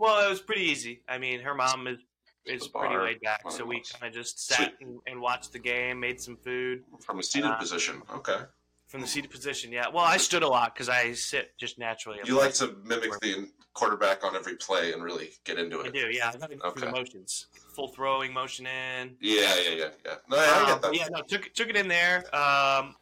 Well, 0.00 0.26
it 0.26 0.30
was 0.30 0.40
pretty 0.40 0.62
easy. 0.62 1.02
I 1.06 1.18
mean, 1.18 1.40
her 1.40 1.54
mom 1.54 1.86
is 1.86 1.98
is 2.46 2.68
pretty 2.68 2.94
bar, 2.94 3.04
laid 3.04 3.20
back, 3.20 3.42
so 3.50 3.64
we 3.64 3.82
kind 3.98 4.08
of 4.08 4.12
just 4.14 4.46
sat 4.46 4.72
and, 4.80 4.98
and 5.06 5.20
watched 5.20 5.52
the 5.52 5.58
game, 5.58 6.00
made 6.00 6.20
some 6.20 6.36
food 6.36 6.82
From 7.04 7.18
a 7.18 7.22
seated 7.22 7.50
Uh, 7.50 7.56
position. 7.56 8.02
Okay. 8.14 8.38
from 8.86 9.00
the 9.02 9.06
seated 9.06 9.30
position. 9.30 9.70
Yeah, 9.70 9.86
well, 9.88 10.04
I 10.04 10.16
stood 10.16 10.42
a 10.42 10.48
lot 10.48 10.74
because 10.74 10.88
I 10.88 11.12
sit 11.12 11.52
just 11.58 11.78
naturally. 11.78 12.18
You 12.24 12.36
like 12.38 12.54
to 12.54 12.74
mimic 12.84 13.12
the 13.20 13.48
quarterback 13.74 14.24
on 14.24 14.34
every 14.34 14.56
play 14.56 14.92
and 14.92 15.02
really 15.02 15.30
get 15.44 15.58
into 15.58 15.80
it. 15.80 15.86
I 15.88 15.90
do, 15.90 16.08
yeah. 16.10 16.32
I 16.42 16.46
go 16.54 16.70
through 16.72 16.86
the 16.86 16.90
motions, 16.90 17.46
full 17.76 17.88
throwing 17.88 18.32
motion 18.32 18.66
in. 18.66 19.16
Yeah, 19.20 19.54
yeah, 19.62 19.70
yeah, 19.70 19.88
yeah. 20.04 20.14
No, 20.28 20.36
yeah, 20.36 20.42
I 20.42 20.60
Um, 20.60 20.66
get 20.66 20.82
that. 20.82 20.94
yeah, 20.94 21.08
no, 21.12 21.20
took 21.22 21.52
took 21.54 21.68
it 21.68 21.76
in 21.76 21.86
there. 21.86 22.24
Um, 22.34 22.96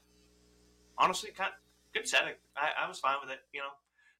honestly, 0.99 1.31
kind 1.31 1.49
of 1.50 1.94
good 1.94 2.06
setting. 2.06 2.35
I, 2.56 2.85
I 2.85 2.88
was 2.88 2.99
fine 2.99 3.17
with 3.23 3.31
it. 3.31 3.38
You 3.55 3.61
know, 3.61 3.69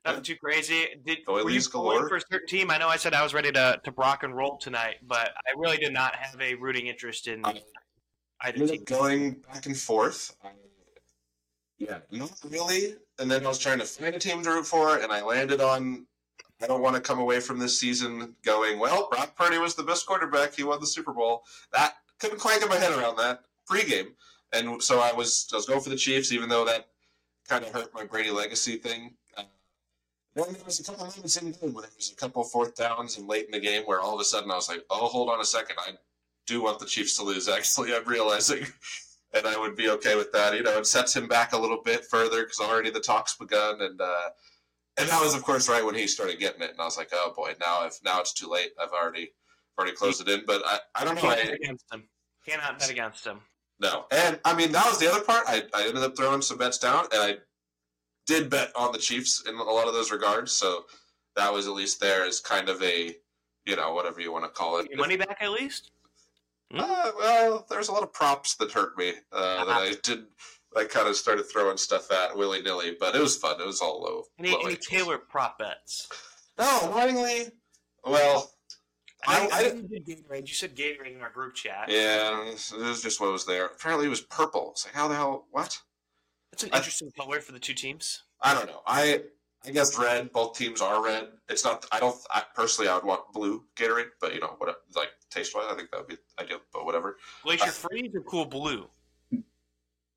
nothing 0.08 0.25
too 0.25 0.37
crazy. 0.37 0.87
Did 1.05 1.19
were 1.26 1.49
you 1.50 1.60
galore. 1.70 2.08
for 2.08 2.16
a 2.16 2.20
certain 2.20 2.46
team? 2.46 2.70
I 2.70 2.78
know 2.78 2.88
I 2.88 2.96
said 2.96 3.14
I 3.14 3.22
was 3.22 3.34
ready 3.34 3.52
to 3.52 3.81
to 3.84 3.90
rock 3.93 4.22
and 4.22 4.34
roll 4.37 4.58
tonight, 4.58 4.96
but 5.02 5.31
I 5.37 5.50
really 5.56 5.76
did 5.76 5.93
not 5.93 6.14
have 6.16 6.40
a 6.40 6.55
rooting 6.55 6.87
interest 6.87 7.28
in 7.28 7.44
I- 7.44 7.62
either 8.43 8.66
team. 8.66 8.84
going 8.84 9.32
back 9.52 9.66
and 9.66 9.76
forth. 9.76 10.34
I, 10.43 10.50
yeah, 11.78 11.99
not 12.10 12.32
really. 12.49 12.96
And 13.20 13.31
then 13.31 13.44
I 13.44 13.49
was 13.49 13.58
trying 13.58 13.78
to 13.78 13.84
find 13.84 14.14
a 14.14 14.19
team 14.19 14.43
to 14.43 14.50
root 14.50 14.66
for, 14.66 14.99
and 14.99 15.12
I 15.12 15.22
landed 15.22 15.60
on. 15.60 16.06
I 16.60 16.66
don't 16.66 16.82
want 16.82 16.96
to 16.96 17.00
come 17.00 17.20
away 17.20 17.38
from 17.38 17.60
this 17.60 17.78
season 17.78 18.34
going, 18.44 18.81
well, 18.81 19.08
Brock 19.12 19.37
Purdy 19.37 19.58
was 19.58 19.76
the 19.76 19.84
best 19.84 20.06
quarterback. 20.06 20.55
He 20.56 20.64
won 20.64 20.81
the 20.81 20.88
Super 20.88 21.12
Bowl. 21.12 21.44
That 21.72 21.94
couldn't 22.19 22.40
quite 22.40 22.58
get 22.58 22.69
my 22.69 22.76
head 22.76 22.90
around 22.99 23.14
that 23.19 23.43
pregame, 23.70 24.08
and 24.52 24.82
so 24.82 24.99
I 24.99 25.12
was 25.12 25.49
I 25.52 25.56
was 25.56 25.66
going 25.66 25.81
for 25.81 25.90
the 25.90 25.96
Chiefs, 25.96 26.32
even 26.32 26.49
though 26.49 26.64
that 26.64 26.88
kind 27.49 27.64
of 27.64 27.72
hurt 27.72 27.94
my 27.94 28.05
Brady 28.05 28.31
legacy 28.31 28.76
thing. 28.76 29.14
Then 30.38 30.52
there 30.52 30.62
was 30.64 30.79
a 30.79 30.85
couple 30.85 31.05
moments 31.05 31.37
in 31.37 31.50
the 31.50 31.58
game 31.58 31.75
where 31.75 31.82
there 31.82 31.90
was 31.96 32.12
a 32.12 32.14
couple 32.14 32.44
fourth 32.44 32.76
downs 32.76 33.19
and 33.19 33.26
late 33.26 33.46
in 33.46 33.50
the 33.50 33.58
game 33.58 33.82
where 33.87 34.00
all 34.00 34.14
of 34.14 34.20
a 34.20 34.25
sudden 34.25 34.52
I 34.52 34.55
was 34.55 34.69
like, 34.69 34.85
oh, 34.88 35.08
hold 35.08 35.31
on 35.31 35.40
a 35.40 35.44
second, 35.44 35.76
I 35.81 35.94
do 36.46 36.62
want 36.62 36.79
the 36.79 36.87
Chiefs 36.87 37.17
to 37.17 37.25
lose. 37.25 37.49
Actually, 37.49 37.93
I'm 37.93 38.05
realizing, 38.05 38.64
and 39.35 39.46
I 39.49 39.58
would 39.58 39.75
be 39.75 39.88
okay 39.90 40.14
with 40.14 40.31
that. 40.31 40.55
You 40.55 40.62
know, 40.62 40.79
it 40.79 40.87
sets 40.87 41.17
him 41.17 41.26
back 41.26 41.55
a 41.55 41.58
little 41.58 41.82
bit 41.82 42.05
further 42.05 42.43
because 42.43 42.61
already 42.61 42.90
the 42.90 43.00
talk's 43.00 43.37
begun, 43.37 43.82
and 43.82 44.00
uh, 44.00 44.29
and 44.96 45.08
that 45.08 45.20
was 45.20 45.35
of 45.35 45.43
course 45.43 45.69
right 45.69 45.85
when 45.85 45.96
he 45.96 46.06
started 46.06 46.38
getting 46.38 46.62
it, 46.62 46.70
and 46.70 46.81
I 46.81 46.84
was 46.84 46.96
like, 46.96 47.08
oh 47.12 47.32
boy, 47.34 47.55
now 47.61 47.84
if 47.84 47.99
now 48.05 48.20
it's 48.20 48.32
too 48.32 48.49
late. 48.49 48.70
I've 48.81 48.93
already 48.93 49.32
already 49.76 49.96
closed 49.96 50.20
it 50.20 50.29
in, 50.29 50.44
but 50.46 50.62
I, 50.64 50.79
I 50.94 51.05
don't 51.05 51.17
know. 51.17 51.31
I, 51.31 51.34
against 51.34 51.93
him. 51.93 52.08
Cannot 52.46 52.79
bet 52.79 52.91
against 52.91 53.26
him. 53.26 53.41
no, 53.81 54.05
and 54.12 54.38
I 54.44 54.55
mean 54.55 54.70
that 54.70 54.87
was 54.87 55.00
the 55.00 55.11
other 55.11 55.25
part. 55.25 55.43
I, 55.49 55.64
I 55.75 55.88
ended 55.88 56.05
up 56.05 56.17
throwing 56.17 56.43
some 56.43 56.58
bets 56.58 56.79
down, 56.79 57.06
and 57.12 57.20
I 57.23 57.37
did 58.29 58.49
bet 58.51 58.71
on 58.77 58.93
the 58.93 58.99
Chiefs 58.99 59.43
in 59.49 59.57
a 59.57 59.63
lot 59.65 59.89
of 59.89 59.95
those 59.95 60.13
regards. 60.13 60.53
So 60.53 60.85
that 61.35 61.53
was 61.53 61.67
at 61.67 61.73
least 61.73 61.99
there 62.01 62.25
as 62.25 62.39
kind 62.39 62.69
of 62.69 62.81
a, 62.83 63.17
you 63.65 63.75
know, 63.75 63.93
whatever 63.95 64.21
you 64.21 64.31
want 64.31 64.45
to 64.45 64.51
call 64.51 64.79
it. 64.79 64.89
Your 64.91 64.99
money 64.99 65.17
back 65.17 65.39
at 65.41 65.51
least. 65.51 65.91
Uh, 66.75 67.11
well, 67.19 67.67
there's 67.71 67.89
a 67.89 67.93
lot 67.93 68.03
of 68.03 68.13
props 68.13 68.55
that 68.57 68.71
hurt 68.71 68.97
me 68.99 69.15
uh, 69.33 69.65
that 69.65 69.73
I 69.83 69.95
did. 70.03 70.27
I 70.77 70.85
kind 70.85 71.09
of 71.09 71.17
started 71.17 71.45
throwing 71.45 71.79
stuff 71.79 72.13
at 72.13 72.37
willy 72.37 72.61
nilly, 72.61 72.95
but 73.01 73.15
it 73.17 73.21
was 73.23 73.37
fun. 73.37 73.59
It 73.59 73.67
was 73.67 73.81
all 73.81 74.03
low. 74.03 74.25
Any, 74.39 74.51
low 74.51 74.59
any 74.59 74.69
angles. 74.73 74.87
Taylor 74.87 75.17
prop 75.19 75.59
bets? 75.59 76.09
No, 76.59 76.93
annoyingly. 76.93 77.47
Well, 78.05 78.51
I, 79.27 79.41
I- 79.41 79.49
I, 79.51 79.59
I- 79.61 79.63
didn't 79.63 79.89
do 79.89 79.99
Gatorade. 80.01 80.47
You 80.47 80.53
said 80.55 80.77
Gatorade 80.77 81.15
in 81.17 81.23
our 81.23 81.31
group 81.31 81.55
chat. 81.55 81.87
yeah, 81.89 82.45
this, 82.51 82.69
this 82.69 82.99
is 82.99 83.03
just 83.03 83.19
what 83.21 83.33
was 83.33 83.47
there. 83.47 83.65
Apparently, 83.65 84.07
it 84.07 84.11
was 84.11 84.21
purple. 84.21 84.73
It's 84.73 84.85
like, 84.85 84.95
how 84.95 85.09
the 85.09 85.15
hell? 85.15 85.47
What? 85.53 85.81
That's 86.50 86.65
an 86.65 86.71
I- 86.73 86.79
interesting 86.79 87.11
color 87.19 87.41
for 87.41 87.53
the 87.53 87.59
two 87.59 87.75
teams. 87.75 88.23
I 88.41 88.55
don't 88.55 88.67
know. 88.67 88.81
I 88.87 89.23
I 89.67 89.71
guess 89.71 89.99
red. 89.99 90.32
Both 90.32 90.56
teams 90.56 90.81
are 90.81 91.05
red. 91.05 91.29
It's 91.49 91.65
not. 91.65 91.84
I 91.91 91.99
don't. 91.99 92.17
I, 92.31 92.44
personally, 92.55 92.89
I 92.89 92.94
would 92.94 93.05
want 93.05 93.32
blue 93.32 93.65
Gatorade, 93.75 94.11
but 94.20 94.32
you 94.32 94.41
know, 94.41 94.55
what 94.58 94.69
like 94.94 95.08
taste 95.31 95.55
wise, 95.55 95.67
I 95.69 95.75
think 95.75 95.91
that 95.91 95.99
would 95.99 96.06
be 96.08 96.17
ideal. 96.41 96.61
But 96.72 96.84
whatever. 96.84 97.17
Glacier 97.43 97.65
Uh, 97.65 97.70
Freeze 97.72 98.15
or 98.15 98.20
Cool 98.20 98.44
Blue? 98.46 98.89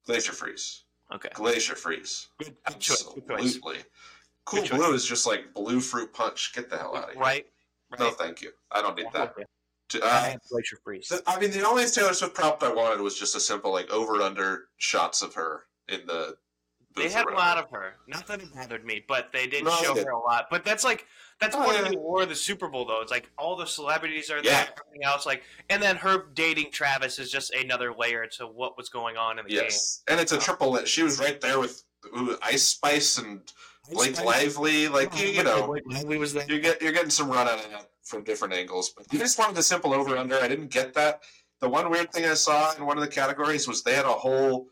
Glacier 0.06 0.32
freeze. 0.34 0.84
Okay. 1.14 1.30
Glacier 1.34 1.76
freeze. 1.76 2.28
Good, 2.38 2.56
good 2.68 2.80
choice. 2.80 3.04
Good 3.04 3.28
choice. 3.28 3.40
Absolutely. 3.40 3.78
Cool 4.46 4.62
Good 4.62 4.70
choice. 4.70 4.80
blue 4.80 4.94
is 4.94 5.06
just 5.06 5.28
like 5.28 5.54
blue 5.54 5.80
fruit 5.80 6.14
punch. 6.14 6.54
Get 6.54 6.70
the 6.70 6.78
hell 6.78 6.96
out 6.96 7.06
of 7.10 7.10
here. 7.12 7.20
Right. 7.22 7.46
Right. 7.92 8.00
No, 8.00 8.12
thank 8.12 8.42
you. 8.42 8.52
I 8.72 8.82
don't 8.82 8.96
need 8.96 9.08
that. 9.14 9.32
Okay. 9.32 9.44
To- 9.90 10.04
I 10.06 10.34
Uh, 10.34 10.38
Glacier 10.50 10.78
Freeze. 10.84 11.12
I 11.28 11.40
mean, 11.40 11.52
the 11.52 11.68
only 11.68 11.86
Taylor 11.88 12.14
Swift 12.14 12.34
prop 12.34 12.64
I 12.64 12.72
wanted 12.74 13.02
was 13.02 13.18
just 13.20 13.36
a 13.36 13.40
simple 13.40 13.72
like 13.72 13.90
over 13.90 14.22
under 14.22 14.70
shots 14.78 15.22
of 15.22 15.34
her 15.36 15.66
in 15.92 16.06
the. 16.08 16.36
They 16.94 17.04
booth 17.04 17.16
or 17.16 17.18
had 17.20 17.28
a 17.28 17.34
lot 17.34 17.58
of 17.58 17.70
her. 17.72 17.94
Not 18.08 18.28
that 18.28 18.42
it 18.42 18.54
bothered 18.54 18.84
me, 18.84 19.02
but 19.08 19.32
they 19.32 19.48
did 19.48 19.64
No, 19.64 19.72
show 19.78 19.96
her 19.96 20.10
a 20.10 20.20
lot. 20.20 20.48
But 20.52 20.66
that's 20.66 20.84
like 20.84 21.06
that's 21.40 21.56
Oh, 21.56 21.64
part 21.64 21.80
of 21.80 21.90
the 21.90 21.98
war 21.98 22.24
of 22.24 22.30
the 22.30 22.36
Super 22.36 22.68
Bowl, 22.68 22.86
though. 22.86 23.02
It's 23.02 23.12
like 23.12 23.30
all 23.38 23.56
the 23.56 23.66
celebrities 23.66 24.30
are 24.30 24.42
there, 24.42 24.52
Yeah. 24.52 24.68
everything 24.78 25.04
else. 25.06 25.26
Like, 25.26 25.44
and 25.70 25.82
then 25.82 25.96
her 25.96 26.26
dating 26.34 26.72
Travis 26.72 27.18
is 27.18 27.32
just 27.32 27.54
another 27.54 27.94
layer 27.94 28.28
to 28.38 28.46
what 28.46 28.76
was 28.78 28.90
going 28.90 29.16
on 29.16 29.40
in 29.40 29.46
the 29.46 29.52
game. 29.52 29.64
Yes, 29.64 30.04
and 30.10 30.20
it's 30.20 30.34
a 30.34 30.38
triple. 30.38 30.84
She 30.84 31.02
was 31.02 31.18
right 31.18 31.40
there 31.40 31.60
with 31.60 31.84
Ice 32.42 32.64
Spice 32.64 33.18
and 33.18 33.42
Blake 33.90 34.22
Lively. 34.24 34.88
Like 34.90 35.14
oh, 35.14 35.18
you, 35.18 35.28
you 35.30 35.44
know, 35.44 35.78
Lively 35.86 36.18
was 36.18 36.34
there. 36.34 36.46
you 36.50 36.60
get 36.60 36.82
you're 36.82 36.92
getting 36.92 37.10
some 37.10 37.30
run 37.30 37.48
out 37.48 37.64
of 37.64 37.72
that 37.72 37.90
from 38.04 38.24
different 38.24 38.54
angles. 38.54 38.90
But 38.90 39.08
I 39.12 39.18
just 39.18 39.40
wanted 39.40 39.58
a 39.58 39.64
simple 39.64 39.94
over 39.94 40.18
under. 40.18 40.36
I 40.36 40.48
didn't 40.48 40.72
get 40.72 40.94
that. 40.96 41.22
The 41.62 41.70
one 41.70 41.90
weird 41.90 42.12
thing 42.12 42.26
I 42.26 42.34
saw 42.34 42.74
in 42.76 42.86
one 42.86 42.98
of 42.98 43.04
the 43.04 43.10
categories 43.10 43.68
was 43.68 43.84
they 43.84 43.94
had 43.94 44.06
a 44.06 44.10
whole 44.10 44.68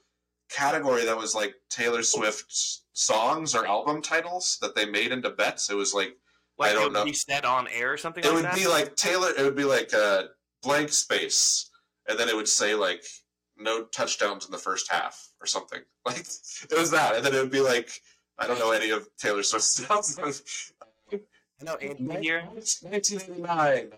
category 0.50 1.06
that 1.06 1.18
was 1.18 1.36
like 1.36 1.56
Taylor 1.70 2.04
Swift's 2.04 2.84
songs 2.94 3.56
or 3.56 3.66
album 3.66 4.02
titles 4.02 4.58
that 4.62 4.76
they 4.76 4.86
made 4.86 5.12
into 5.12 5.30
bets. 5.30 5.70
It 5.70 5.76
was 5.76 5.94
like. 5.94 6.16
Like 6.58 6.72
I 6.72 6.74
don't 6.74 6.82
it 6.82 6.86
would 6.88 6.94
know. 6.94 7.06
be 7.06 7.14
said 7.14 7.46
on 7.46 7.70
air 7.70 7.94
or 7.94 7.98
something 7.98 8.22
it 8.22 8.28
like 8.28 8.36
would 8.36 8.44
that. 8.44 8.56
be 8.56 8.68
like 8.68 8.98
Taylor. 8.98 9.30
It 9.38 9.44
would 9.44 9.56
be 9.56 9.64
like 9.64 9.94
a 9.94 10.28
blank 10.62 10.90
space, 10.90 11.70
and 12.10 12.20
then 12.20 12.28
it 12.28 12.36
would 12.36 12.50
say 12.50 12.76
like 12.76 13.02
no 13.58 13.84
touchdowns 13.86 14.46
in 14.46 14.52
the 14.52 14.58
first 14.58 14.92
half 14.92 15.30
or 15.40 15.48
something. 15.48 15.80
Like 16.06 16.18
it 16.18 16.78
was 16.78 16.92
that, 16.92 17.16
and 17.16 17.26
then 17.26 17.34
it 17.34 17.40
would 17.40 17.50
be 17.52 17.62
like 17.62 17.92
I 18.38 18.46
don't 18.46 18.60
know 18.60 18.72
any 18.72 18.90
of 18.90 19.08
Taylor 19.18 19.42
Swift's 19.44 19.86
songs. 19.88 20.74
I 21.14 21.20
know 21.64 21.76
Andy 21.76 22.04
What 22.04 22.24
year? 22.26 22.42
1989. 22.42 23.92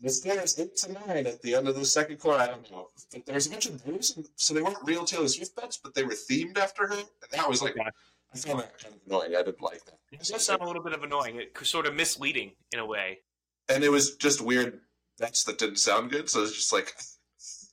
Uh, 0.00 0.04
The 0.04 0.08
Steelers 0.08 0.58
eight 0.58 0.76
to 0.78 0.92
nine 0.92 1.26
at 1.26 1.42
the 1.42 1.54
end 1.54 1.68
of 1.68 1.74
the 1.74 1.84
second 1.84 2.18
quarter. 2.18 2.40
I 2.42 2.46
don't 2.46 2.70
know. 2.70 2.88
But 3.12 3.26
there 3.26 3.34
was 3.34 3.46
a 3.46 3.50
bunch 3.50 3.66
of 3.66 3.84
boos, 3.84 4.16
and- 4.16 4.28
so 4.36 4.54
they 4.54 4.62
weren't 4.62 4.78
real 4.82 5.04
Taylor 5.04 5.28
Swift 5.28 5.54
bets, 5.56 5.76
but 5.82 5.94
they 5.94 6.02
were 6.04 6.10
themed 6.12 6.56
after 6.58 6.86
her. 6.86 6.94
And 6.94 7.06
that 7.32 7.48
was 7.48 7.62
like, 7.62 7.72
Okay. 7.72 7.88
I 8.32 8.38
found 8.38 8.60
that 8.60 8.78
kind 8.78 8.94
of 8.94 9.00
annoying. 9.06 9.34
I 9.34 9.42
didn't 9.42 9.60
like 9.60 9.84
that. 9.86 9.98
It 10.12 10.20
does 10.22 10.44
sound 10.46 10.62
a 10.62 10.66
little 10.66 10.82
bit 10.82 10.92
of 10.92 11.02
annoying. 11.02 11.36
It 11.40 11.56
sort 11.66 11.86
of 11.86 11.94
misleading 11.94 12.52
in 12.72 12.78
a 12.78 12.86
way. 12.86 13.20
and 13.68 13.84
it 13.84 13.88
was 13.90 14.16
just 14.16 14.40
weird 14.40 14.80
bets 15.18 15.44
that 15.44 15.58
didn't 15.58 15.76
sound 15.76 16.10
good. 16.10 16.28
So 16.30 16.42
it's 16.42 16.54
just 16.54 16.72
like, 16.72 16.94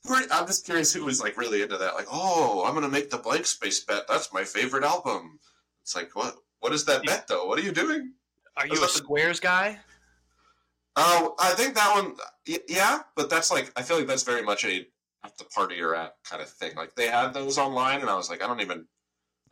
I'm 0.08 0.46
just 0.46 0.64
curious 0.64 0.92
who 0.92 1.04
was 1.04 1.20
like 1.20 1.36
really 1.36 1.62
into 1.62 1.76
that. 1.78 1.94
Like, 1.94 2.06
oh, 2.10 2.64
I'm 2.66 2.74
gonna 2.74 2.88
make 2.88 3.10
the 3.10 3.18
blank 3.18 3.46
space 3.46 3.84
bet. 3.84 4.06
That's 4.08 4.32
my 4.32 4.44
favorite 4.44 4.84
album. 4.84 5.38
It's 5.82 5.94
like, 5.96 6.14
what? 6.14 6.36
What 6.60 6.72
is 6.72 6.84
that 6.86 7.04
bet 7.04 7.26
though? 7.28 7.46
What 7.46 7.58
are 7.58 7.62
you 7.62 7.72
doing? 7.72 8.12
Are 8.56 8.66
you 8.66 8.72
a 8.72 8.76
that 8.76 8.82
the- 8.82 8.88
squares 8.88 9.40
guy? 9.40 9.78
Oh, 11.00 11.34
I 11.38 11.50
think 11.50 11.74
that 11.74 11.94
one, 11.94 12.14
yeah, 12.68 13.00
but 13.16 13.30
that's 13.30 13.50
like, 13.50 13.70
I 13.76 13.82
feel 13.82 13.98
like 13.98 14.06
that's 14.06 14.22
very 14.24 14.42
much 14.42 14.64
a 14.64 14.86
at 15.24 15.36
the 15.38 15.44
party 15.44 15.76
you're 15.76 15.94
at 15.96 16.14
kind 16.24 16.40
of 16.42 16.48
thing. 16.48 16.74
Like 16.76 16.94
they 16.94 17.08
had 17.08 17.32
those 17.34 17.58
online, 17.58 18.00
and 18.00 18.10
I 18.10 18.14
was 18.16 18.28
like, 18.30 18.42
I 18.42 18.46
don't 18.46 18.60
even, 18.60 18.86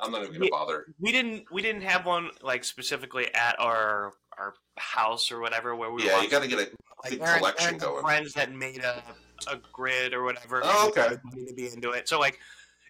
I'm 0.00 0.10
not 0.12 0.22
even 0.22 0.32
gonna 0.34 0.44
Yeah. 0.46 0.50
bother. 0.50 0.86
We 1.00 1.12
didn't. 1.12 1.44
We 1.52 1.62
didn't 1.62 1.82
have 1.82 2.04
one 2.06 2.30
like 2.42 2.64
specifically 2.64 3.32
at 3.34 3.58
our 3.58 4.12
our 4.38 4.54
house 4.76 5.32
or 5.32 5.40
whatever 5.40 5.74
where 5.74 5.90
we. 5.90 6.04
Yeah, 6.04 6.20
you 6.20 6.28
got 6.30 6.42
to 6.42 6.48
get 6.48 6.58
a 6.58 6.70
like 7.02 7.12
big 7.12 7.20
collection 7.20 7.78
going. 7.78 8.02
Friends 8.02 8.32
that 8.34 8.52
made 8.52 8.82
a 8.84 9.02
a 9.50 9.56
grid 9.72 10.14
or 10.14 10.22
whatever. 10.24 10.60
Oh, 10.64 10.88
okay. 10.88 11.16
To 11.46 11.54
be 11.54 11.68
into 11.68 11.90
it, 11.92 12.08
so 12.08 12.18
like 12.20 12.38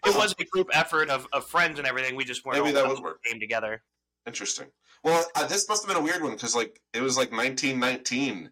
it 0.05 0.15
was 0.15 0.35
a 0.39 0.45
group 0.45 0.69
effort 0.73 1.09
of, 1.09 1.27
of 1.33 1.45
friends 1.47 1.79
and 1.79 1.87
everything. 1.87 2.15
We 2.15 2.23
just 2.23 2.45
weren't 2.45 2.63
Maybe 2.63 2.75
all 2.77 2.83
that 2.83 2.93
would 2.93 3.03
work. 3.03 3.23
game 3.23 3.39
together. 3.39 3.83
Interesting. 4.25 4.67
Well, 5.03 5.25
uh, 5.35 5.47
this 5.47 5.67
must 5.69 5.83
have 5.85 5.93
been 5.93 6.01
a 6.01 6.05
weird 6.05 6.21
one 6.23 6.33
because 6.33 6.55
like 6.55 6.81
it 6.93 7.01
was 7.01 7.17
like 7.17 7.31
1919 7.31 8.49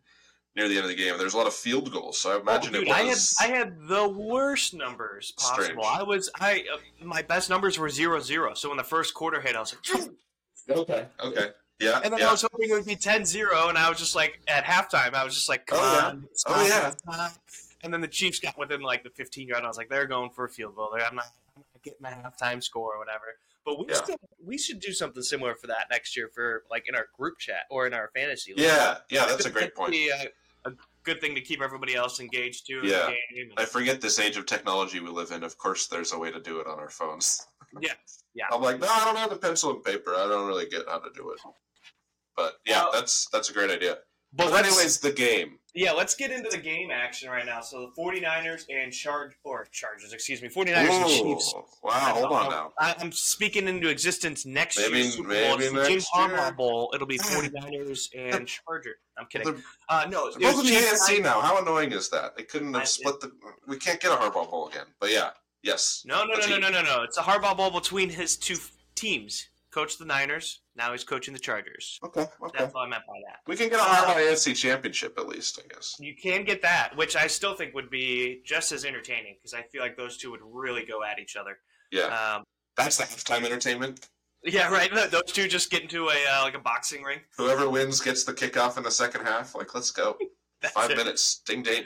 near 0.55 0.69
the 0.69 0.75
end 0.75 0.83
of 0.85 0.89
the 0.89 0.95
game. 0.95 1.17
There's 1.17 1.33
a 1.33 1.37
lot 1.37 1.47
of 1.47 1.53
field 1.53 1.91
goals, 1.91 2.17
so 2.17 2.37
I 2.37 2.39
imagine 2.39 2.75
Oh, 2.75 2.79
dude, 2.79 2.87
it 2.87 2.91
I 2.93 2.99
had 2.99 3.07
was. 3.09 3.35
I 3.41 3.47
had 3.47 3.75
the 3.87 4.07
worst 4.07 4.73
numbers 4.73 5.31
possible. 5.37 5.63
Strange. 5.63 5.81
I 5.85 6.03
was 6.03 6.29
I 6.39 6.63
uh, 6.73 6.77
my 7.05 7.21
best 7.21 7.49
numbers 7.49 7.77
were 7.77 7.89
zero 7.89 8.19
zero. 8.19 8.53
So 8.53 8.69
when 8.69 8.77
the 8.77 8.83
first 8.83 9.13
quarter 9.13 9.41
hit, 9.41 9.55
I 9.55 9.59
was 9.59 9.75
like, 9.93 10.09
Okay. 10.69 11.05
Okay. 11.23 11.49
Yeah. 11.79 11.99
and 12.03 12.11
then 12.13 12.21
yeah. 12.21 12.29
I 12.29 12.31
was 12.31 12.41
hoping 12.41 12.69
it 12.69 12.73
would 12.73 12.85
be 12.85 12.95
10-0, 12.95 13.69
and 13.69 13.77
I 13.77 13.89
was 13.89 13.99
just 13.99 14.15
like 14.15 14.39
at 14.47 14.63
halftime, 14.63 15.13
I 15.13 15.25
was 15.25 15.33
just 15.35 15.49
like, 15.49 15.65
come 15.67 15.77
Oh, 15.81 15.93
yeah. 15.99 16.07
on, 16.07 16.27
stop, 16.33 16.55
Oh, 16.57 16.65
yeah. 16.67 16.89
stop. 16.91 17.33
And 17.83 17.93
then 17.93 17.99
the 18.01 18.07
Chiefs 18.07 18.39
got 18.39 18.57
within 18.57 18.81
like 18.81 19.03
the 19.03 19.09
15 19.09 19.47
yard. 19.49 19.63
I 19.63 19.67
was 19.67 19.77
like, 19.77 19.89
they're 19.89 20.07
going 20.07 20.29
for 20.31 20.45
a 20.45 20.49
field 20.49 20.75
goal. 20.75 20.89
They're, 20.95 21.05
I'm 21.05 21.15
not, 21.15 21.25
I'm 21.55 21.63
not 21.73 21.83
getting 21.83 22.05
a 22.05 22.09
halftime 22.29 22.63
score 22.63 22.95
or 22.95 22.97
whatever. 22.97 23.25
But 23.65 23.79
we 23.79 23.85
Yeah. 23.89 23.95
still 23.95 24.17
we 24.43 24.57
should 24.57 24.79
do 24.79 24.93
something 24.93 25.23
similar 25.23 25.55
for 25.55 25.67
that 25.67 25.87
next 25.89 26.15
year 26.15 26.29
for 26.33 26.63
like 26.69 26.83
in 26.87 26.95
our 26.95 27.07
group 27.17 27.39
chat 27.39 27.63
or 27.71 27.87
in 27.87 27.93
our 27.93 28.11
fantasy. 28.15 28.51
league. 28.51 28.59
yeah. 28.59 28.97
Yeah. 29.09 29.25
That's 29.25 29.45
a 29.45 29.49
great 29.49 29.73
point. 29.75 29.93
a, 29.95 30.29
a 30.65 30.71
good 31.03 31.19
thing 31.21 31.33
to 31.35 31.41
keep 31.41 31.61
everybody 31.61 31.95
else 31.95 32.19
engaged 32.19 32.67
too. 32.67 32.81
Yeah. 32.83 33.07
the 33.31 33.35
game. 33.35 33.51
I 33.57 33.65
forget 33.65 34.01
this 34.01 34.19
age 34.19 34.37
of 34.37 34.45
technology 34.45 34.99
we 34.99 35.09
live 35.09 35.31
in. 35.31 35.43
Of 35.43 35.57
course, 35.57 35.87
there's 35.87 36.13
a 36.13 36.17
way 36.19 36.31
to 36.31 36.39
do 36.39 36.59
it 36.59 36.67
on 36.67 36.79
our 36.79 36.89
phones. 36.89 37.45
Yeah, 37.81 37.91
yeah. 38.33 38.45
I'm 38.53 38.61
like, 38.61 38.79
no, 38.79 38.87
I 38.87 39.03
don't 39.03 39.17
have 39.17 39.31
the 39.31 39.35
pencil 39.35 39.71
and 39.71 39.83
paper. 39.83 40.11
I 40.15 40.27
don't 40.29 40.47
really 40.47 40.65
get 40.67 40.83
how 40.87 40.99
to 40.99 41.09
do 41.13 41.31
it. 41.31 41.39
But 42.37 42.53
yeah, 42.65 42.83
Well- 42.83 42.91
that's 42.93 43.27
that's 43.33 43.49
a 43.49 43.53
great 43.53 43.69
idea. 43.69 43.97
But 44.31 44.51
But 44.51 44.65
anyways, 44.65 44.99
the 44.99 45.11
game. 45.11 45.59
Yeah, 45.75 45.91
let's 45.91 46.15
get 46.15 46.31
into 46.31 46.49
the 46.49 46.57
game 46.57 46.89
action 46.89 47.29
right 47.29 47.45
now. 47.45 47.59
So 47.61 47.81
the 47.95 48.01
49ers 48.01 48.65
and 48.69 48.91
Charge 48.93 49.33
or 49.43 49.65
Chargers, 49.71 50.13
excuse 50.13 50.41
me, 50.41 50.47
49ers 50.47 50.75
and 50.89 51.09
Chiefs. 51.09 51.53
Ooh, 51.55 51.63
wow, 51.83 51.91
hold 51.91 52.31
on 52.31 52.49
now. 52.49 52.73
I, 52.79 52.95
I'm 52.99 53.11
speaking 53.11 53.67
into 53.67 53.89
existence 53.89 54.45
next 54.45 54.77
Maybe- 54.79 54.99
year. 55.01 55.11
Super 55.11 55.29
Bowl. 55.29 55.57
maybe 55.57 55.63
It's 55.65 55.73
the 55.73 55.83
Jim 55.83 56.29
year. 56.31 56.39
Harbaugh 56.39 56.55
Bowl. 56.57 56.91
It'll 56.95 57.05
be 57.07 57.17
49ers 57.19 58.07
and 58.17 58.47
Chargers. 58.47 58.95
I'm 59.17 59.25
kidding. 59.27 59.51
They're 59.53 59.61
Uh, 59.89 60.07
no, 60.09 60.31
they're 60.31 60.51
both 60.51 60.65
in 60.65 60.73
the 60.73 60.79
AFC 60.79 61.21
now. 61.21 61.41
How 61.41 61.61
annoying 61.61 61.91
is 61.91 62.09
that? 62.09 62.35
They 62.35 62.43
couldn't 62.43 62.73
I- 62.75 62.79
have 62.79 62.87
split 62.89 63.19
the. 63.19 63.31
We 63.67 63.77
can't 63.77 63.99
get 63.99 64.11
a 64.11 64.15
Harbaugh 64.15 64.49
Bowl 64.49 64.67
again. 64.69 64.85
But 64.99 65.11
yeah, 65.11 65.31
yes. 65.61 66.03
No, 66.05 66.23
no, 66.25 66.35
no, 66.35 66.47
no, 66.47 66.57
no, 66.57 66.69
no, 66.69 66.81
no. 66.83 67.03
It's 67.03 67.17
a 67.17 67.21
Harbaugh 67.21 67.55
Bowl 67.57 67.71
between 67.71 68.09
his 68.09 68.37
two 68.37 68.55
teams. 68.95 69.47
Coached 69.75 69.99
the 69.99 70.05
Niners. 70.05 70.61
Now 70.77 70.93
he's 70.93 71.03
coaching 71.03 71.33
the 71.33 71.39
Chargers. 71.39 71.99
Okay, 72.01 72.21
okay. 72.21 72.57
That's 72.57 72.73
what 72.73 72.85
I 72.85 72.87
meant 72.87 73.03
by 73.05 73.19
that. 73.27 73.39
We 73.45 73.57
can 73.57 73.67
get 73.67 73.81
a 73.81 73.83
Harbaugh 73.83 74.15
AFC 74.15 74.55
Championship 74.55 75.19
at 75.19 75.27
least, 75.27 75.59
I 75.61 75.67
guess. 75.67 75.97
You 75.99 76.15
can 76.15 76.45
get 76.45 76.61
that, 76.61 76.95
which 76.95 77.17
I 77.17 77.27
still 77.27 77.55
think 77.55 77.73
would 77.75 77.89
be 77.89 78.41
just 78.45 78.71
as 78.71 78.85
entertaining 78.85 79.35
because 79.37 79.53
I 79.53 79.63
feel 79.63 79.81
like 79.81 79.97
those 79.97 80.15
two 80.15 80.31
would 80.31 80.39
really 80.41 80.85
go 80.85 81.03
at 81.03 81.19
each 81.19 81.35
other. 81.35 81.57
Yeah, 81.91 82.05
Um, 82.05 82.45
that's 82.77 82.95
the 82.95 83.03
halftime 83.03 83.43
entertainment. 83.43 84.07
yeah, 84.45 84.71
right. 84.71 84.89
Those 85.11 85.23
two 85.25 85.49
just 85.49 85.69
get 85.69 85.81
into 85.81 86.07
a 86.07 86.25
uh, 86.25 86.43
like 86.43 86.55
a 86.55 86.59
boxing 86.59 87.03
ring. 87.03 87.19
Whoever 87.37 87.69
wins 87.69 87.99
gets 87.99 88.23
the 88.23 88.31
kickoff 88.31 88.77
in 88.77 88.83
the 88.83 88.91
second 88.91 89.25
half. 89.25 89.55
Like, 89.55 89.75
let's 89.75 89.91
go. 89.91 90.17
Five 90.73 90.91
it. 90.91 90.97
minutes. 90.97 91.41
Ding 91.45 91.63
ding. 91.63 91.83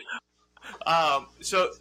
Um, 0.85 1.25
so 1.41 1.71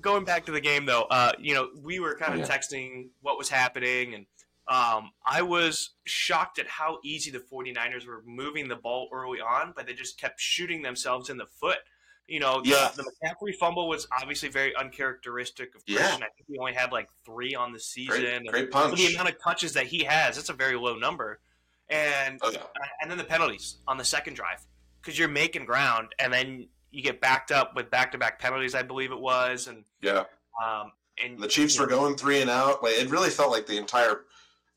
going 0.00 0.24
back 0.24 0.46
to 0.46 0.52
the 0.52 0.60
game 0.60 0.86
though, 0.86 1.08
uh, 1.10 1.32
you 1.36 1.54
know, 1.54 1.70
we 1.82 1.98
were 1.98 2.14
kind 2.14 2.34
of 2.34 2.48
yeah. 2.48 2.56
texting 2.56 3.08
what 3.22 3.36
was 3.36 3.48
happening 3.48 4.14
and 4.14 4.26
um, 4.68 5.10
I 5.24 5.42
was 5.42 5.90
shocked 6.04 6.58
at 6.58 6.66
how 6.66 6.98
easy 7.02 7.30
the 7.30 7.38
49ers 7.40 8.06
were 8.06 8.22
moving 8.26 8.68
the 8.68 8.76
ball 8.76 9.08
early 9.12 9.40
on, 9.40 9.72
but 9.74 9.86
they 9.86 9.94
just 9.94 10.18
kept 10.20 10.40
shooting 10.40 10.82
themselves 10.82 11.30
in 11.30 11.36
the 11.38 11.46
foot. 11.46 11.78
You 12.26 12.40
know, 12.40 12.60
the, 12.60 12.68
Yeah. 12.70 12.90
the 12.94 13.04
McCaffrey 13.24 13.54
fumble 13.56 13.88
was 13.88 14.06
obviously 14.20 14.50
very 14.50 14.76
uncharacteristic 14.76 15.74
of 15.74 15.82
Yeah. 15.86 15.96
Christian. 15.98 16.22
I 16.22 16.26
think 16.36 16.46
he 16.48 16.58
only 16.58 16.74
had 16.74 16.92
like 16.92 17.08
three 17.24 17.54
on 17.54 17.72
the 17.72 17.80
season. 17.80 18.44
Great, 18.44 18.50
great 18.50 18.70
punch. 18.70 18.98
the 18.98 19.14
amount 19.14 19.30
of 19.30 19.42
touches 19.42 19.72
that 19.72 19.86
he 19.86 20.04
has, 20.04 20.36
that's 20.36 20.50
a 20.50 20.52
very 20.54 20.76
low 20.76 20.96
number. 20.96 21.40
And 21.88 22.38
Oh 22.42 22.50
yeah. 22.50 22.58
and 23.00 23.10
then 23.10 23.16
the 23.16 23.24
penalties 23.24 23.78
on 23.88 23.96
the 23.96 24.04
second 24.04 24.34
drive 24.34 24.60
because 25.00 25.18
you're 25.18 25.28
making 25.28 25.64
ground 25.64 26.08
and 26.18 26.30
then 26.30 26.68
you 26.90 27.02
get 27.02 27.18
backed 27.22 27.50
up 27.50 27.74
with 27.74 27.90
back-to-back 27.90 28.38
penalties 28.38 28.74
i 28.74 28.82
believe 28.82 29.10
it 29.12 29.18
was 29.20 29.68
and 29.68 29.84
Yeah. 30.02 30.24
um 30.62 30.92
and 31.22 31.38
The 31.38 31.48
Chiefs 31.48 31.78
were 31.78 31.86
going 31.86 32.14
three 32.16 32.40
and 32.42 32.48
out. 32.50 32.80
Like, 32.82 32.92
it 32.94 33.10
really 33.10 33.30
felt 33.30 33.50
like 33.50 33.66
the 33.66 33.76
entire. 33.76 34.24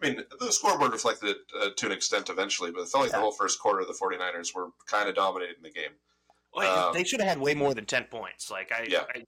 I 0.01 0.07
mean, 0.07 0.23
the 0.39 0.51
scoreboard 0.51 0.91
reflected 0.91 1.29
it 1.29 1.37
uh, 1.59 1.69
to 1.77 1.85
an 1.85 1.91
extent 1.91 2.29
eventually, 2.29 2.71
but 2.71 2.81
it 2.81 2.87
felt 2.89 3.03
like 3.03 3.11
the 3.11 3.19
whole 3.19 3.31
first 3.31 3.59
quarter, 3.59 3.85
the 3.85 3.93
49ers 3.93 4.53
were 4.55 4.69
kind 4.87 5.07
of 5.07 5.15
dominating 5.15 5.61
the 5.61 5.69
game. 5.69 5.91
well, 6.55 6.87
um, 6.87 6.93
they 6.93 7.03
should 7.03 7.19
have 7.21 7.29
had 7.29 7.39
way 7.39 7.53
more 7.53 7.73
than 7.73 7.85
10 7.85 8.05
points 8.05 8.49
like 8.51 8.71
i 8.71 8.85
Yeah. 8.89 9.03
I, 9.15 9.23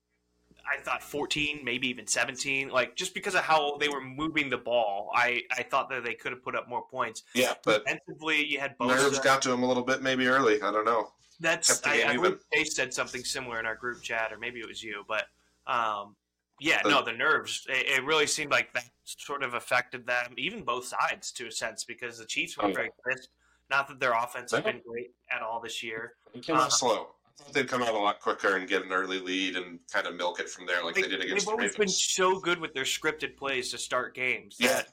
I 0.78 0.82
thought 0.82 1.02
14 1.02 1.60
maybe 1.64 1.88
even 1.88 2.06
17 2.06 2.68
like 2.70 2.96
just 2.96 3.14
because 3.14 3.34
of 3.34 3.42
how 3.42 3.76
they 3.78 3.88
were 3.88 4.00
moving 4.02 4.50
the 4.50 4.58
ball 4.58 5.10
i 5.14 5.40
i 5.56 5.62
thought 5.62 5.88
that 5.90 6.04
they 6.04 6.14
could 6.14 6.32
have 6.32 6.42
put 6.42 6.54
up 6.54 6.68
more 6.68 6.84
points 6.90 7.22
Yeah, 7.34 7.54
but 7.64 7.84
defensively 7.84 8.44
you 8.44 8.60
had 8.60 8.74
nerves 8.80 9.18
got 9.20 9.42
to 9.42 9.52
him 9.52 9.62
a 9.62 9.66
little 9.66 9.84
bit 9.84 10.02
maybe 10.02 10.26
early. 10.26 10.60
I 10.62 10.70
don't 10.72 10.84
know. 10.84 11.08
That's 11.40 11.68
kept 11.68 11.82
the 11.84 11.90
I, 11.90 11.96
game 11.98 12.06
I 12.06 12.10
even. 12.12 12.22
believe 12.22 12.38
Chase 12.54 12.76
said 12.76 12.94
something 12.94 13.24
similar 13.24 13.58
in 13.60 13.66
our 13.66 13.74
group 13.74 14.02
chat, 14.02 14.32
or 14.32 14.38
maybe 14.38 14.60
it 14.60 14.68
was 14.68 14.82
you. 14.82 15.04
But 15.08 15.24
um, 15.66 16.14
yeah, 16.60 16.82
The- 16.82 16.90
no, 16.90 17.02
the 17.04 17.12
nerves. 17.12 17.66
It, 17.68 17.98
it 18.00 18.04
really 18.04 18.26
seemed 18.26 18.50
like 18.50 18.72
that 18.74 18.84
sort 19.04 19.42
of 19.42 19.54
affected 19.54 20.06
them, 20.06 20.34
even 20.38 20.62
both 20.64 20.86
sides 20.86 21.32
to 21.32 21.46
a 21.46 21.50
sense, 21.52 21.84
because 21.84 22.18
the 22.18 22.26
Chiefs 22.26 22.56
were 22.56 22.64
Oh, 22.66 22.72
very 22.72 22.90
crisp. 23.02 23.30
Not 23.70 23.88
that 23.88 23.98
their 24.00 24.12
offense 24.12 24.52
has 24.52 24.60
been 24.62 24.82
great 24.86 25.10
at 25.30 25.42
all 25.42 25.60
this 25.60 25.82
year. 25.82 26.14
They 26.34 26.40
came 26.40 26.56
Uh, 26.56 26.62
out 26.64 26.72
slow. 26.72 27.14
I 27.26 27.42
thought 27.42 27.52
they'd 27.54 27.68
come 27.68 27.82
out 27.82 27.94
a 27.94 27.98
lot 27.98 28.20
quicker 28.20 28.56
and 28.56 28.68
get 28.68 28.84
an 28.84 28.92
early 28.92 29.18
lead 29.18 29.56
and 29.56 29.80
kind 29.92 30.06
of 30.06 30.14
milk 30.14 30.38
it 30.38 30.48
from 30.48 30.66
there, 30.66 30.84
like 30.84 30.94
they, 30.94 31.02
did 31.02 31.14
against 31.14 31.30
They've 31.30 31.44
the 31.46 31.50
always 31.50 31.74
been 31.76 31.88
so 31.88 32.38
good 32.38 32.60
with 32.60 32.74
their 32.74 32.84
scripted 32.84 33.36
plays 33.36 33.70
to 33.72 33.78
start 33.78 34.14
games 34.14 34.56
Yeah. 34.60 34.68
that 34.74 34.88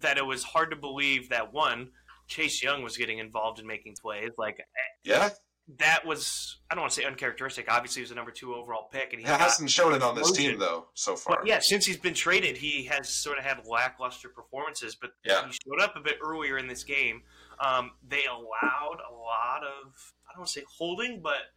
that 0.00 0.18
it 0.18 0.26
was 0.26 0.42
hard 0.42 0.70
to 0.70 0.76
believe 0.76 1.28
that 1.30 1.52
one 1.52 1.90
Chase 2.26 2.60
Young 2.62 2.82
was 2.82 2.96
getting 2.96 3.18
involved 3.18 3.60
in 3.60 3.66
making 3.66 3.94
plays. 3.94 4.32
Like 4.36 4.60
Yeah, 5.04 5.30
that 5.78 6.06
was 6.06 6.58
I 6.70 6.74
don't 6.74 6.82
want 6.82 6.92
to 6.92 7.00
say 7.00 7.06
uncharacteristic. 7.06 7.66
Obviously, 7.68 8.00
he 8.00 8.04
was 8.04 8.10
a 8.12 8.14
number 8.14 8.30
two 8.30 8.54
overall 8.54 8.88
pick, 8.92 9.12
and 9.12 9.20
he 9.20 9.26
hasn't 9.26 9.70
shown 9.70 9.94
it 9.94 10.02
on 10.02 10.14
this 10.14 10.30
team 10.32 10.58
though 10.58 10.86
so 10.94 11.16
far. 11.16 11.38
But 11.38 11.46
yeah, 11.46 11.58
since 11.58 11.84
he's 11.84 11.96
been 11.96 12.14
traded, 12.14 12.56
he 12.56 12.84
has 12.84 13.08
sort 13.08 13.38
of 13.38 13.44
had 13.44 13.66
lackluster 13.66 14.28
performances. 14.28 14.94
But 14.94 15.12
Yeah. 15.24 15.46
he 15.46 15.52
showed 15.52 15.80
up 15.82 15.96
a 15.96 16.00
bit 16.00 16.18
earlier 16.22 16.58
in 16.58 16.68
this 16.68 16.84
game. 16.84 17.22
Um, 17.58 17.92
they 18.06 18.26
allowed 18.26 18.98
a 19.10 19.12
lot 19.12 19.62
of 19.64 20.12
I 20.28 20.32
don't 20.32 20.40
want 20.40 20.48
to 20.48 20.60
say 20.60 20.64
holding, 20.68 21.20
but 21.20 21.50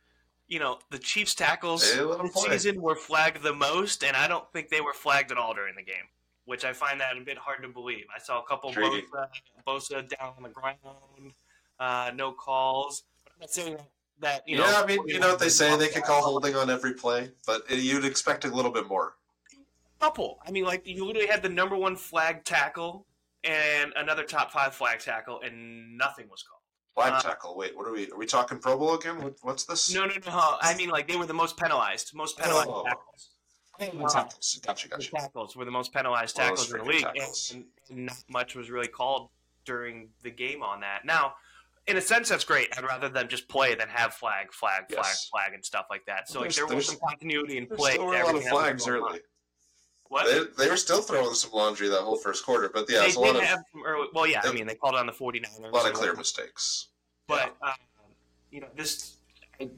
you 0.47 0.57
know 0.57 0.79
the 0.89 0.97
Chiefs 0.97 1.35
tackles 1.35 1.81
this 1.81 2.33
season 2.33 2.81
were 2.81 2.95
flagged 2.95 3.43
the 3.43 3.53
most, 3.53 4.03
and 4.03 4.17
I 4.17 4.27
don't 4.27 4.51
think 4.53 4.69
they 4.69 4.81
were 4.81 4.93
flagged 4.93 5.31
at 5.31 5.37
all 5.37 5.53
during 5.53 5.75
the 5.75 5.83
game, 5.83 6.07
which 6.45 6.65
I 6.65 6.73
find 6.73 6.99
that 6.99 7.15
a 7.15 7.21
bit 7.21 7.37
hard 7.37 7.61
to 7.61 7.69
believe. 7.69 8.05
I 8.15 8.19
saw 8.19 8.41
a 8.41 8.45
couple. 8.47 8.71
Bosa, 8.73 9.03
Bosa 9.67 10.09
down 10.09 10.33
on 10.37 10.41
the 10.43 10.49
ground, 10.49 10.77
uh, 11.79 12.11
no 12.15 12.31
calls. 12.31 13.03
I'm 13.27 13.41
not 13.41 13.51
saying 13.51 13.77
that 14.21 14.43
you 14.47 14.57
know. 14.57 14.65
yeah, 14.69 14.81
I 14.81 14.85
mean, 14.85 14.99
you 15.07 15.19
know 15.19 15.29
what 15.29 15.39
they 15.39 15.49
say, 15.49 15.75
they 15.77 15.87
can 15.87 16.01
call 16.01 16.21
holding 16.21 16.55
on 16.55 16.69
every 16.69 16.93
play, 16.93 17.31
but 17.45 17.61
uh, 17.71 17.75
you'd 17.75 18.05
expect 18.05 18.45
a 18.45 18.49
little 18.49 18.71
bit 18.71 18.87
more. 18.87 19.15
couple. 19.99 20.39
I 20.47 20.51
mean, 20.51 20.63
like 20.65 20.85
you 20.87 21.05
literally 21.05 21.27
had 21.27 21.41
the 21.41 21.49
number 21.49 21.75
one 21.75 21.95
flag 21.95 22.43
tackle 22.45 23.05
and 23.43 23.93
another 23.95 24.23
top 24.23 24.51
five 24.51 24.73
flag 24.75 24.99
tackle, 24.99 25.39
and 25.41 25.97
nothing 25.97 26.27
was 26.29 26.43
called. 26.43 26.61
Flag 26.95 27.13
Uh, 27.13 27.21
tackle. 27.29 27.55
Wait, 27.55 27.75
what 27.77 27.87
are 27.87 27.91
we? 27.93 28.09
Are 28.11 28.17
we 28.17 28.25
talking 28.25 28.59
Pro 28.59 28.77
Bowl 28.77 28.95
again? 28.95 29.21
What, 29.21 29.35
what's 29.41 29.63
this? 29.65 29.93
No, 29.93 30.05
no, 30.05 30.13
no. 30.25 30.57
I 30.61 30.75
mean, 30.75 30.89
like 30.89 31.07
they 31.07 31.15
were 31.17 31.25
the 31.25 31.33
most 31.33 31.55
penalized, 31.57 32.13
most 32.13 32.37
penalized 32.37 32.69
Oh. 32.69 32.83
tackles. 32.83 33.29
Tackles. 33.79 34.59
Gotcha, 34.65 34.87
The 34.89 34.95
gotcha. 34.97 35.11
tackles 35.11 35.55
were 35.55 35.63
the 35.63 35.71
most 35.71 35.93
penalized 35.93 36.35
tackles 36.35 36.69
in 36.73 36.79
the 36.79 36.83
league, 36.83 37.05
and, 37.05 37.63
and 37.89 38.05
not 38.07 38.17
much 38.29 38.53
was 38.55 38.69
really 38.69 38.89
called 38.89 39.29
during 39.63 40.09
the 40.23 40.29
game 40.31 40.61
on 40.61 40.81
that. 40.81 41.05
Now, 41.05 41.35
in 41.89 41.97
a 41.97 42.01
sense, 42.01 42.29
that's 42.29 42.43
great. 42.43 42.69
I'd 42.77 42.83
rather 42.83 43.09
them 43.09 43.27
just 43.27 43.49
play 43.49 43.73
than 43.73 43.89
have 43.89 44.13
flag, 44.13 44.53
flag, 44.53 44.83
flag, 44.89 45.05
Yes. 45.05 45.27
flag, 45.29 45.53
and 45.53 45.65
stuff 45.65 45.87
like 45.89 46.05
that. 46.05 46.29
So 46.29 46.41
like 46.41 46.53
there 46.53 46.67
was 46.67 46.85
some 46.85 46.97
continuity 47.07 47.57
in 47.57 47.65
play. 47.65 47.93
still 47.93 48.05
were 48.05 48.13
a 48.13 48.17
lot 48.17 48.21
of 48.21 48.29
everything 48.29 48.45
that 48.49 48.53
was 48.53 48.63
flags 48.63 48.87
early. 48.87 49.19
What? 50.09 50.25
They, 50.25 50.63
they 50.63 50.69
were 50.69 50.77
still 50.77 51.01
throwing 51.01 51.33
some 51.33 51.51
laundry 51.51 51.87
that 51.89 52.01
whole 52.01 52.17
first 52.17 52.45
quarter, 52.45 52.69
but 52.73 52.85
yeah, 52.89 52.99
they 52.99 53.05
it's 53.07 53.15
a 53.15 53.19
lot 53.19 53.33
did 53.33 53.37
of 53.37 53.43
have 53.43 53.59
some 53.71 53.83
early. 53.85 54.07
Well, 54.13 54.27
yeah, 54.27 54.41
I 54.43 54.53
mean 54.53 54.67
they 54.67 54.75
called 54.75 54.95
on 54.95 55.05
the 55.05 55.11
49ers. 55.11 55.59
a 55.59 55.69
lot 55.69 55.87
of 55.87 55.93
clear 55.93 56.15
mistakes. 56.15 56.89
But 57.27 57.55
um, 57.61 57.73
you 58.51 58.61
know, 58.61 58.67
this 58.75 59.17
I, 59.59 59.69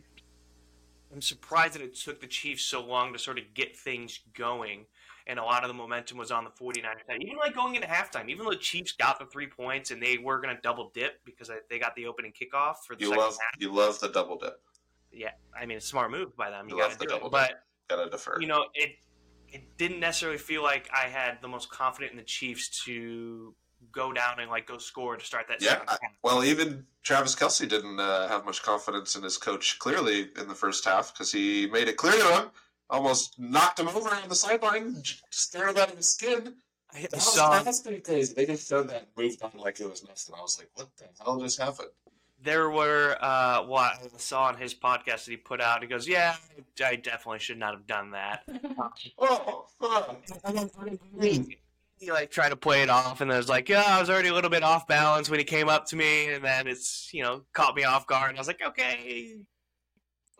I'm 1.14 1.22
surprised 1.22 1.74
that 1.76 1.82
it 1.82 1.96
took 1.96 2.22
the 2.22 2.28
Chiefs 2.28 2.64
so 2.64 2.82
long 2.82 3.12
to 3.14 3.20
sort 3.20 3.40
of 3.40 3.54
get 3.54 3.76
things 3.78 4.20
going, 4.34 4.86
and 5.28 5.40
a 5.40 5.44
lot 5.44 5.64
of 5.64 5.68
the 5.68 5.74
momentum 5.74 6.18
was 6.18 6.32
on 6.32 6.44
the 6.44 6.50
49ers 6.50 7.06
side. 7.08 7.22
Even 7.22 7.38
like 7.38 7.54
going 7.56 7.76
into 7.76 7.88
halftime, 7.88 8.30
even 8.30 8.46
though 8.46 8.52
the 8.52 8.58
Chiefs 8.58 8.92
got 8.94 9.20
the 9.20 9.26
three 9.26 9.48
points 9.48 9.92
and 9.92 10.02
they 10.02 10.18
were 10.18 10.40
going 10.42 10.56
to 10.56 10.62
double 10.62 10.92
dip 10.94 11.24
because 11.26 11.50
they 11.70 11.80
got 11.80 11.96
the 11.96 12.06
opening 12.08 12.32
kickoff 12.34 12.78
for 12.88 12.96
the 12.96 13.02
You 13.02 13.10
second 13.10 13.22
love 13.24 13.34
half. 13.40 13.62
you 13.62 13.74
love 13.74 14.00
the 14.00 14.10
double 14.10 14.38
dip. 14.38 14.60
Yeah, 15.12 15.32
I 15.60 15.66
mean, 15.66 15.78
it's 15.78 15.86
a 15.86 15.90
smart 15.90 16.12
move 16.12 16.36
by 16.38 16.50
them. 16.50 16.68
You, 16.70 16.76
You 16.76 16.82
love 16.82 16.92
got 16.92 17.00
the 17.00 17.06
to 17.06 17.10
do 17.10 17.16
double 17.16 17.28
it. 17.28 17.32
But 17.32 17.64
Gotta 17.90 18.10
defer. 18.10 18.40
you 18.40 18.48
know, 18.48 18.66
it 18.74 18.92
it 19.50 19.78
didn't 19.78 20.00
necessarily 20.00 20.38
feel 20.38 20.64
like 20.64 20.90
I 20.96 21.10
had 21.10 21.42
the 21.42 21.48
most 21.50 21.70
confident 21.70 22.12
in 22.14 22.18
the 22.18 22.24
Chiefs 22.24 22.84
to 22.86 23.54
go 23.92 24.14
down 24.14 24.40
and 24.40 24.50
like 24.50 24.66
go 24.68 24.78
score 24.78 25.18
to 25.18 25.26
start 25.26 25.48
that 25.50 25.62
Yeah, 25.62 25.80
second 25.80 25.90
I- 25.90 25.98
Well, 26.24 26.44
even 26.46 26.86
Travis 27.04 27.36
Kelce 27.36 27.68
didn't 27.68 28.00
uh, 28.00 28.28
have 28.30 28.46
much 28.46 28.62
confidence 28.64 29.16
in 29.18 29.24
his 29.24 29.38
coach 29.38 29.78
clearly 29.80 30.30
in 30.40 30.48
the 30.48 30.56
first 30.56 30.86
half 30.86 31.12
because 31.12 31.32
he 31.34 31.68
made 31.68 31.90
it 31.90 31.98
clear 31.98 32.14
to 32.14 32.42
him, 32.42 32.52
almost 32.92 33.40
knocked 33.40 33.80
him 33.80 33.88
over 33.88 34.10
on 34.10 34.30
the 34.30 34.36
sideline, 34.36 35.02
j- 35.02 35.16
scared 35.32 35.70
him 35.72 35.78
out 35.78 35.90
of 35.90 35.98
his 35.98 36.10
skin. 36.14 36.56
I, 36.94 36.98
I 36.98 37.02
That 37.04 37.14
was, 37.14 37.34
saw 37.34 37.64
that's 37.64 37.80
pretty 37.82 38.02
crazy. 38.02 38.34
They 38.34 38.46
just 38.46 38.68
showed 38.70 38.90
that 38.90 39.08
moved 39.18 39.42
on 39.42 39.52
like 39.56 39.80
it 39.80 39.90
was 39.90 40.04
nothing. 40.04 40.36
I 40.38 40.42
was 40.42 40.60
like, 40.60 40.70
what 40.76 40.90
the 40.98 41.06
hell 41.24 41.40
just 41.40 41.60
happened? 41.60 41.90
there 42.44 42.70
were 42.70 43.18
uh, 43.22 43.64
what 43.64 43.94
I 44.04 44.08
saw 44.18 44.46
on 44.46 44.58
his 44.58 44.74
podcast 44.74 45.26
that 45.26 45.28
he 45.28 45.38
put 45.38 45.62
out. 45.62 45.82
He 45.82 45.88
goes, 45.88 46.08
"Yeah, 46.08 46.36
I 46.84 46.96
definitely 46.96 47.40
should 47.40 47.60
not 47.60 47.74
have 47.74 47.88
done 47.88 48.12
that." 48.12 48.44
Oh, 49.20 49.66
oh. 49.82 50.18
he 52.00 52.12
like 52.12 52.32
tried 52.32 52.50
to 52.50 52.56
play 52.56 52.82
it 52.82 52.90
off, 52.90 53.22
and 53.22 53.30
then 53.30 53.38
was 53.38 53.50
like, 53.50 53.70
"Yeah, 53.70 53.84
I 53.86 54.00
was 54.00 54.10
already 54.10 54.30
a 54.30 54.34
little 54.34 54.50
bit 54.50 54.64
off 54.64 54.88
balance 54.88 55.30
when 55.30 55.40
he 55.40 55.44
came 55.46 55.70
up 55.70 55.86
to 55.88 55.96
me, 55.96 56.34
and 56.34 56.44
then 56.44 56.68
it's 56.68 57.14
you 57.14 57.22
know 57.24 57.44
caught 57.54 57.76
me 57.76 57.84
off 57.84 58.08
guard." 58.08 58.30
And 58.30 58.40
I 58.40 58.42
was 58.42 58.48
like, 58.48 58.62
"Okay, 58.66 59.36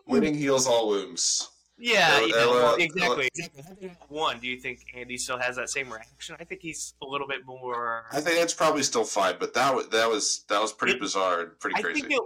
winning 0.06 0.34
heals 0.34 0.66
all 0.66 0.88
wounds. 0.88 1.48
Yeah, 1.78 2.16
Uh, 2.16 2.20
you 2.20 2.32
know, 2.32 2.50
well, 2.50 2.74
exactly." 2.76 3.28
exactly. 3.34 3.92
One, 4.08 4.38
do 4.40 4.46
you 4.46 4.60
think 4.60 4.84
Andy 4.94 5.16
still 5.16 5.38
has 5.38 5.56
that 5.56 5.68
same 5.70 5.90
reaction? 5.92 6.36
I 6.38 6.44
think 6.44 6.60
he's 6.60 6.94
a 7.02 7.06
little 7.06 7.26
bit 7.26 7.44
more. 7.46 8.06
I 8.12 8.20
think 8.20 8.38
it's 8.40 8.54
probably 8.54 8.82
still 8.82 9.04
fine, 9.04 9.36
but 9.40 9.54
that 9.54 9.74
was 9.74 9.88
that 9.88 10.08
was 10.08 10.44
that 10.48 10.60
was 10.60 10.72
pretty 10.72 10.94
It- 10.94 11.00
bizarre 11.00 11.40
and 11.42 11.58
pretty 11.60 11.76
I 11.76 11.82
crazy. 11.82 12.04
I 12.04 12.08
think 12.08 12.12
it 12.20 12.22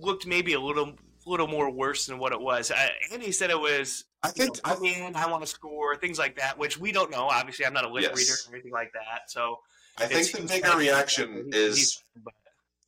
looked 0.00 0.26
maybe 0.26 0.52
a 0.54 0.60
little 0.60 0.94
little 1.26 1.46
more 1.48 1.70
worse 1.70 2.06
than 2.06 2.18
what 2.18 2.32
it 2.32 2.40
was. 2.40 2.70
I, 2.70 2.90
Andy 3.12 3.32
said 3.32 3.50
it 3.50 3.58
was 3.60 4.04
I 4.22 4.30
think 4.30 4.56
know, 4.56 4.60
I, 4.64 4.74
come 4.74 4.84
in, 4.84 5.14
I 5.16 5.30
want 5.30 5.42
to 5.42 5.46
score, 5.46 5.94
things 5.96 6.18
like 6.18 6.36
that, 6.36 6.56
which 6.58 6.78
we 6.78 6.90
don't 6.90 7.10
know. 7.10 7.24
Obviously, 7.28 7.66
I'm 7.66 7.74
not 7.74 7.84
a 7.84 7.88
lip 7.88 8.02
Yes. 8.04 8.16
reader 8.16 8.32
or 8.48 8.54
anything 8.54 8.72
like 8.72 8.92
that. 8.94 9.30
So 9.30 9.60
I 9.98 10.06
think 10.06 10.30
the 10.32 10.42
bigger 10.46 10.76
reaction 10.76 11.50
is 11.52 12.02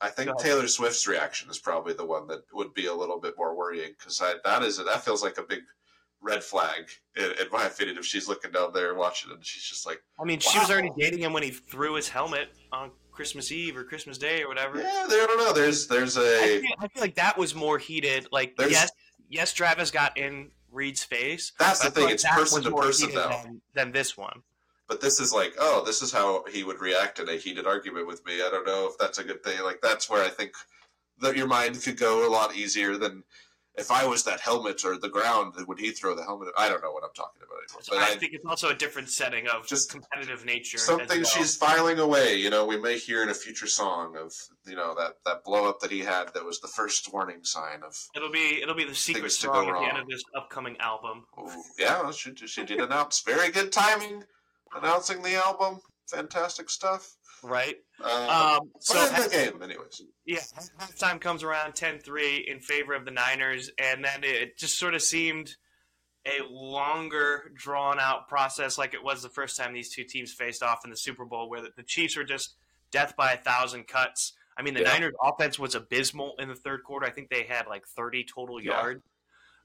I 0.00 0.08
think 0.08 0.38
Taylor 0.38 0.66
Swift's 0.68 1.06
reaction 1.06 1.50
is 1.50 1.58
probably 1.58 1.92
the 1.92 2.04
one 2.06 2.26
that 2.28 2.40
would 2.54 2.72
be 2.72 2.86
a 2.86 2.94
little 2.94 3.20
bit 3.20 3.34
more 3.36 3.54
worrying 3.54 3.92
because 3.98 4.18
that 4.18 4.62
is 4.62 4.78
that 4.78 5.04
feels 5.04 5.22
like 5.22 5.36
a 5.38 5.42
big 5.42 5.60
red 6.22 6.42
flag 6.44 6.88
in, 7.16 7.24
in 7.24 7.46
my 7.52 7.66
opinion. 7.66 7.96
If 7.98 8.04
she's 8.04 8.28
looking 8.28 8.50
down 8.52 8.72
there 8.72 8.94
watching 8.94 9.30
and 9.32 9.44
she's 9.44 9.62
just 9.62 9.86
like, 9.86 10.02
I 10.20 10.24
mean, 10.24 10.38
she 10.40 10.58
was 10.58 10.70
already 10.70 10.90
dating 10.98 11.20
him 11.20 11.32
when 11.32 11.42
he 11.42 11.50
threw 11.50 11.94
his 11.94 12.08
helmet 12.08 12.48
on 12.72 12.90
Christmas 13.12 13.50
Eve 13.52 13.76
or 13.76 13.84
Christmas 13.84 14.18
Day 14.18 14.42
or 14.42 14.48
whatever. 14.48 14.78
yeah, 14.80 15.06
there, 15.08 15.22
I 15.24 15.26
don't 15.26 15.38
know. 15.38 15.52
There's 15.52 15.86
there's 15.86 16.16
a 16.16 16.20
I 16.42 16.60
feel, 16.60 16.70
I 16.80 16.88
feel 16.88 17.00
like 17.02 17.14
that 17.16 17.36
was 17.36 17.54
more 17.54 17.78
heated. 17.78 18.26
Like, 18.32 18.56
There's- 18.56 18.72
yes, 18.72 18.90
yes, 19.28 19.52
Travis 19.52 19.90
got 19.90 20.16
in 20.16 20.50
Reid's 20.70 21.02
face. 21.04 21.52
that's 21.58 21.80
the 21.80 21.90
thing. 21.90 22.04
like 22.04 22.14
It's 22.14 22.24
person 22.24 22.62
to 22.62 22.70
person 22.70 23.10
though. 23.14 23.40
than, 23.44 23.60
than 23.74 23.92
this 23.92 24.16
one. 24.16 24.42
But 24.88 25.00
this 25.00 25.20
is 25.20 25.32
like, 25.32 25.54
oh, 25.60 25.82
this 25.86 26.02
is 26.02 26.12
how 26.12 26.44
he 26.50 26.64
would 26.64 26.80
react 26.80 27.20
in 27.20 27.28
a 27.28 27.36
heated 27.36 27.64
argument 27.66 28.06
with 28.08 28.24
me. 28.26 28.34
I 28.42 28.48
don't 28.50 28.66
know 28.66 28.88
if 28.90 28.98
that's 28.98 29.18
a 29.18 29.24
good 29.24 29.42
thing. 29.44 29.62
Like 29.62 29.80
that's 29.82 30.10
where 30.10 30.24
I 30.24 30.28
think 30.28 30.52
that 31.20 31.36
your 31.36 31.46
mind 31.46 31.80
could 31.82 31.96
go 31.98 32.26
a 32.26 32.30
lot 32.30 32.56
easier 32.56 32.96
than 32.96 33.22
if 33.76 33.90
I 33.90 34.04
was 34.04 34.24
that 34.24 34.40
helmet 34.40 34.84
or 34.84 34.98
the 34.98 35.08
ground. 35.08 35.54
Would 35.66 35.78
he 35.78 35.90
throw 35.90 36.14
the 36.14 36.24
helmet? 36.24 36.48
I 36.56 36.68
don't 36.68 36.82
know 36.82 36.92
what 36.92 37.04
I'm 37.04 37.14
talking 37.14 37.40
about 37.42 37.58
anymore. 37.64 37.82
But 37.88 37.98
I, 37.98 38.14
I, 38.14 38.18
think 38.18 38.34
it's 38.34 38.44
also 38.44 38.68
a 38.68 38.74
different 38.74 39.08
setting 39.08 39.46
of 39.48 39.66
Just 39.66 39.90
competitive 39.90 40.44
nature. 40.44 40.78
something 40.78 41.08
well. 41.08 41.24
she's 41.24 41.56
filing 41.56 41.98
away. 41.98 42.36
You 42.36 42.50
know, 42.50 42.66
we 42.66 42.78
may 42.78 42.98
hear 42.98 43.22
in 43.22 43.28
a 43.28 43.34
future 43.34 43.66
song 43.66 44.16
of 44.16 44.32
you 44.66 44.76
know 44.76 44.94
that 44.96 45.14
that 45.24 45.44
blow 45.44 45.68
up 45.68 45.80
that 45.80 45.90
he 45.90 46.00
had 46.00 46.34
that 46.34 46.44
was 46.44 46.60
the 46.60 46.68
first 46.68 47.12
warning 47.12 47.44
sign 47.44 47.82
of. 47.84 47.96
It'll 48.14 48.30
be 48.30 48.60
it'll 48.62 48.74
be 48.74 48.84
the 48.84 48.94
secret 48.94 49.22
Things 49.22 49.38
to 49.38 49.46
go 49.48 49.54
song 49.54 49.68
at 49.68 49.80
the 49.80 49.88
end 49.88 49.98
of 49.98 50.08
this 50.08 50.22
upcoming 50.36 50.76
album. 50.78 51.24
Oh, 51.38 51.62
yeah, 51.78 52.10
she 52.10 52.34
she 52.34 52.64
did 52.64 52.80
announce 52.80 53.22
very 53.22 53.50
good 53.50 53.72
timing, 53.72 54.24
announcing 54.74 55.22
the 55.22 55.36
album. 55.36 55.80
Fantastic 56.08 56.68
stuff. 56.68 57.16
Right. 57.42 57.76
Uh, 58.02 58.58
Um, 58.60 58.70
so 58.80 58.94
the 59.06 59.28
game, 59.30 59.62
anyways. 59.62 60.02
yeah, 60.24 60.38
halftime 60.78 61.20
comes 61.20 61.42
around 61.42 61.72
10-3 61.74 62.44
in 62.46 62.60
favor 62.60 62.94
of 62.94 63.04
the 63.04 63.10
Niners, 63.10 63.70
and 63.78 64.04
then 64.04 64.24
it 64.24 64.56
just 64.58 64.78
sort 64.78 64.94
of 64.94 65.02
seemed 65.02 65.54
a 66.26 66.40
longer, 66.50 67.50
drawn-out 67.56 68.28
process, 68.28 68.76
like 68.78 68.94
it 68.94 69.02
was 69.02 69.22
the 69.22 69.28
first 69.28 69.56
time 69.56 69.72
these 69.72 69.94
two 69.94 70.04
teams 70.04 70.32
faced 70.32 70.62
off 70.62 70.80
in 70.84 70.90
the 70.90 70.96
Super 70.96 71.24
Bowl, 71.24 71.48
where 71.48 71.62
the, 71.62 71.82
Chiefs 71.82 72.16
were 72.16 72.24
just 72.24 72.56
death 72.90 73.14
by 73.16 73.32
a 73.32 73.36
thousand 73.38 73.86
cuts. 73.86 74.34
I 74.58 74.62
mean, 74.62 74.74
the 74.74 74.80
Yeah. 74.80 74.92
Niners' 74.92 75.14
offense 75.22 75.58
was 75.58 75.74
abysmal 75.74 76.34
in 76.38 76.48
the 76.48 76.54
third 76.54 76.84
quarter. 76.84 77.06
I 77.06 77.10
think 77.10 77.30
they 77.30 77.44
had 77.44 77.66
like 77.66 77.86
thirty 77.86 78.24
total 78.24 78.60
Yeah. 78.62 78.72
yards. 78.72 79.02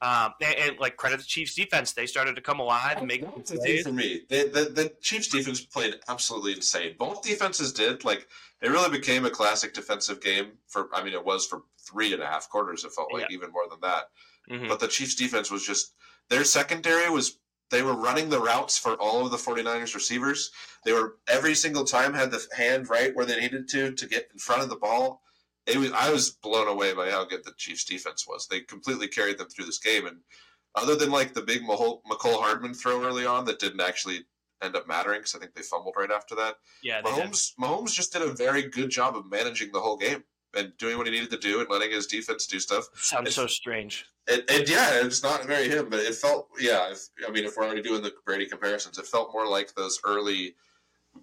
Um, 0.01 0.33
and, 0.41 0.55
and, 0.57 0.79
like 0.79 0.97
credit 0.97 1.19
the 1.19 1.25
Chiefs' 1.25 1.55
defense, 1.55 1.93
they 1.93 2.05
started 2.05 2.35
to 2.35 2.41
come 2.41 2.59
alive 2.59 2.97
and 2.97 3.07
make 3.07 3.21
the 3.21 3.81
for 3.83 3.91
me. 3.91 4.21
The, 4.29 4.49
the, 4.53 4.81
the 4.81 4.93
Chiefs 5.01 5.29
defense 5.29 5.61
played 5.61 5.95
absolutely 6.07 6.53
insane. 6.53 6.95
Both 6.99 7.23
defenses 7.23 7.71
did. 7.71 8.03
Like 8.03 8.27
it 8.61 8.69
really 8.69 8.89
became 8.89 9.25
a 9.25 9.29
classic 9.29 9.73
defensive 9.73 10.21
game. 10.21 10.53
For 10.67 10.89
I 10.93 11.03
mean, 11.03 11.13
it 11.13 11.23
was 11.23 11.45
for 11.45 11.63
three 11.79 12.13
and 12.13 12.21
a 12.21 12.27
half 12.27 12.49
quarters. 12.49 12.83
It 12.83 12.91
felt 12.91 13.13
like 13.13 13.31
even 13.31 13.51
more 13.51 13.67
than 13.69 13.79
that. 13.81 14.09
Mhm. 14.49 14.67
But 14.67 14.79
the 14.79 14.87
Chiefs 14.87 15.15
defense 15.15 15.49
was 15.49 15.65
just 15.65 15.93
their 16.29 16.43
secondary 16.43 17.09
was 17.09 17.39
they 17.71 17.81
were 17.81 17.95
running 17.95 18.29
the 18.29 18.39
routes 18.39 18.77
for 18.77 18.93
all 18.95 19.25
of 19.25 19.31
the 19.31 19.37
49ers 19.37 19.95
receivers. 19.95 20.51
They 20.83 20.93
were 20.93 21.17
every 21.27 21.55
single 21.55 21.83
time 21.83 22.13
had 22.13 22.31
the 22.31 22.45
hand 22.55 22.89
right 22.89 23.15
where 23.15 23.25
they 23.25 23.39
needed 23.39 23.67
to 23.69 23.91
to 23.93 24.07
get 24.07 24.29
in 24.31 24.39
front 24.39 24.61
of 24.61 24.69
the 24.69 24.75
ball. 24.75 25.21
It 25.67 25.77
was 25.77 25.91
I 25.91 26.11
was 26.11 26.29
blown 26.29 26.67
away 26.67 26.93
by 26.93 27.09
how 27.09 27.25
good 27.25 27.43
the 27.43 27.53
Chiefs 27.57 27.85
defense 27.85 28.27
was. 28.27 28.47
They 28.47 28.61
completely 28.61 29.07
carried 29.07 29.37
them 29.37 29.49
through 29.49 29.65
this 29.65 29.79
game 29.79 30.05
and 30.05 30.17
other 30.75 30.95
than 30.95 31.11
like 31.11 31.33
the 31.33 31.41
big 31.41 31.63
Mecole 31.63 32.01
Hardman 32.41 32.73
throw 32.73 33.03
early 33.03 33.25
on 33.25 33.45
that 33.45 33.59
didn't 33.59 33.81
actually 33.81 34.25
end 34.61 34.75
up 34.75 34.87
mattering 34.87 35.19
because 35.19 35.35
I 35.35 35.39
think 35.39 35.53
they 35.53 35.61
fumbled 35.61 35.95
right 35.97 36.11
after 36.11 36.35
that. 36.35 36.55
Yeah, 36.83 37.01
they 37.01 37.15
did. 37.15 37.29
Mahomes 37.29 37.51
Mahomes 37.59 37.93
just 37.93 38.13
did 38.13 38.21
a 38.21 38.33
very 38.33 38.63
good 38.63 38.89
job 38.89 39.15
of 39.15 39.29
managing 39.29 39.71
the 39.71 39.79
whole 39.79 39.97
game 39.97 40.23
and 40.55 40.71
doing 40.77 40.97
what 40.97 41.05
he 41.07 41.11
needed 41.11 41.31
to 41.31 41.37
do 41.37 41.59
and 41.59 41.69
letting 41.69 41.91
his 41.91 42.07
defense 42.07 42.47
do 42.47 42.59
stuff. 42.59 42.85
sounds 42.95 43.35
so 43.35 43.47
strange. 43.47 44.05
And, 44.27 44.43
and 44.49 44.67
yeah, 44.69 45.01
it's 45.03 45.21
not 45.21 45.43
very 45.45 45.69
him, 45.69 45.89
but 45.89 45.99
it 45.99 46.15
felt 46.15 46.49
yeah. 46.59 46.91
If, 46.91 47.09
I 47.27 47.31
mean, 47.31 47.45
if 47.45 47.57
we're 47.57 47.65
already 47.65 47.81
doing 47.81 48.01
the 48.01 48.13
Brady 48.25 48.45
comparisons, 48.45 48.97
it 48.97 49.05
felt 49.05 49.33
more 49.33 49.47
like 49.47 49.73
those 49.75 49.99
early 50.05 50.55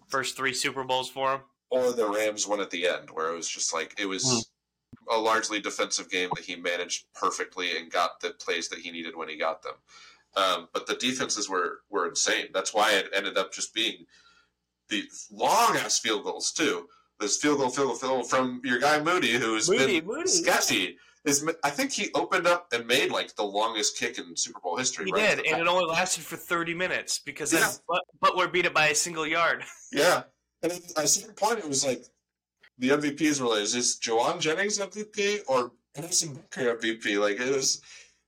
First 0.08 0.36
three 0.36 0.54
Super 0.54 0.84
Bowls 0.84 1.10
for 1.10 1.34
him. 1.34 1.40
Or 1.72 1.92
the 1.92 2.06
Rams 2.08 2.46
one 2.46 2.60
at 2.60 2.70
the 2.70 2.86
end, 2.86 3.10
where 3.10 3.30
it 3.30 3.34
was 3.34 3.48
just 3.48 3.72
like 3.72 3.94
it 3.98 4.06
was 4.06 4.24
Hmm. 4.24 5.14
a 5.14 5.18
largely 5.18 5.58
defensive 5.60 6.10
game 6.10 6.28
that 6.36 6.44
he 6.44 6.54
managed 6.54 7.06
perfectly 7.14 7.76
and 7.78 7.90
got 7.90 8.20
the 8.20 8.30
plays 8.34 8.68
that 8.68 8.78
he 8.80 8.90
needed 8.90 9.16
when 9.16 9.28
he 9.28 9.36
got 9.36 9.62
them. 9.62 9.74
Um, 10.36 10.68
but 10.74 10.86
the 10.86 10.94
defenses 10.94 11.48
were 11.48 11.80
were 11.88 12.08
insane. 12.08 12.48
That's 12.52 12.72
why 12.74 12.92
it 12.92 13.08
ended 13.14 13.36
up 13.38 13.52
just 13.52 13.72
being 13.74 14.06
the 14.88 15.04
long 15.30 15.76
ass 15.76 15.98
field 15.98 16.24
goals 16.24 16.52
too. 16.52 16.88
This 17.20 17.38
field 17.38 17.58
goal, 17.58 17.70
field 17.70 17.88
goal, 17.88 17.96
field 17.96 18.12
goal 18.12 18.24
from 18.24 18.60
your 18.64 18.78
guy 18.78 19.00
Moody, 19.00 19.32
who's 19.32 19.68
Moody, 19.70 20.00
been 20.00 20.08
Moody. 20.08 20.28
sketchy. 20.28 20.98
Is 21.24 21.48
I 21.62 21.70
think 21.70 21.92
he 21.92 22.10
opened 22.14 22.46
up 22.48 22.66
and 22.72 22.84
made 22.86 23.10
like 23.12 23.34
the 23.36 23.44
longest 23.44 23.96
kick 23.96 24.18
in 24.18 24.36
Super 24.36 24.58
Bowl 24.60 24.76
history. 24.76 25.04
He 25.06 25.12
right 25.12 25.36
did, 25.36 25.46
and 25.46 25.60
it 25.60 25.68
only 25.68 25.86
lasted 25.86 26.24
for 26.24 26.36
30 26.36 26.74
minutes 26.74 27.18
because 27.20 27.50
then 27.52 27.62
Yeah. 27.62 27.98
Butker 28.22 28.52
beat 28.52 28.66
it 28.66 28.74
by 28.74 28.88
a 28.88 28.94
single 28.94 29.26
yard. 29.26 29.64
Yeah. 29.92 30.24
And 30.62 30.72
at 30.72 31.04
a 31.04 31.06
certain 31.08 31.34
point, 31.34 31.58
it 31.58 31.68
was 31.68 31.84
like 31.84 32.04
the 32.78 32.90
MVPs 32.90 33.40
were 33.40 33.48
like, 33.48 33.60
is 33.62 33.72
this 33.74 33.98
Jauan 33.98 34.40
Jennings 34.40 34.78
MVP 34.78 35.40
or 35.48 35.72
Harrison 35.94 36.36
Butker 36.36 36.78
MVP? 36.80 37.20
Like, 37.20 37.40
it 37.40 37.54
was. 37.54 37.80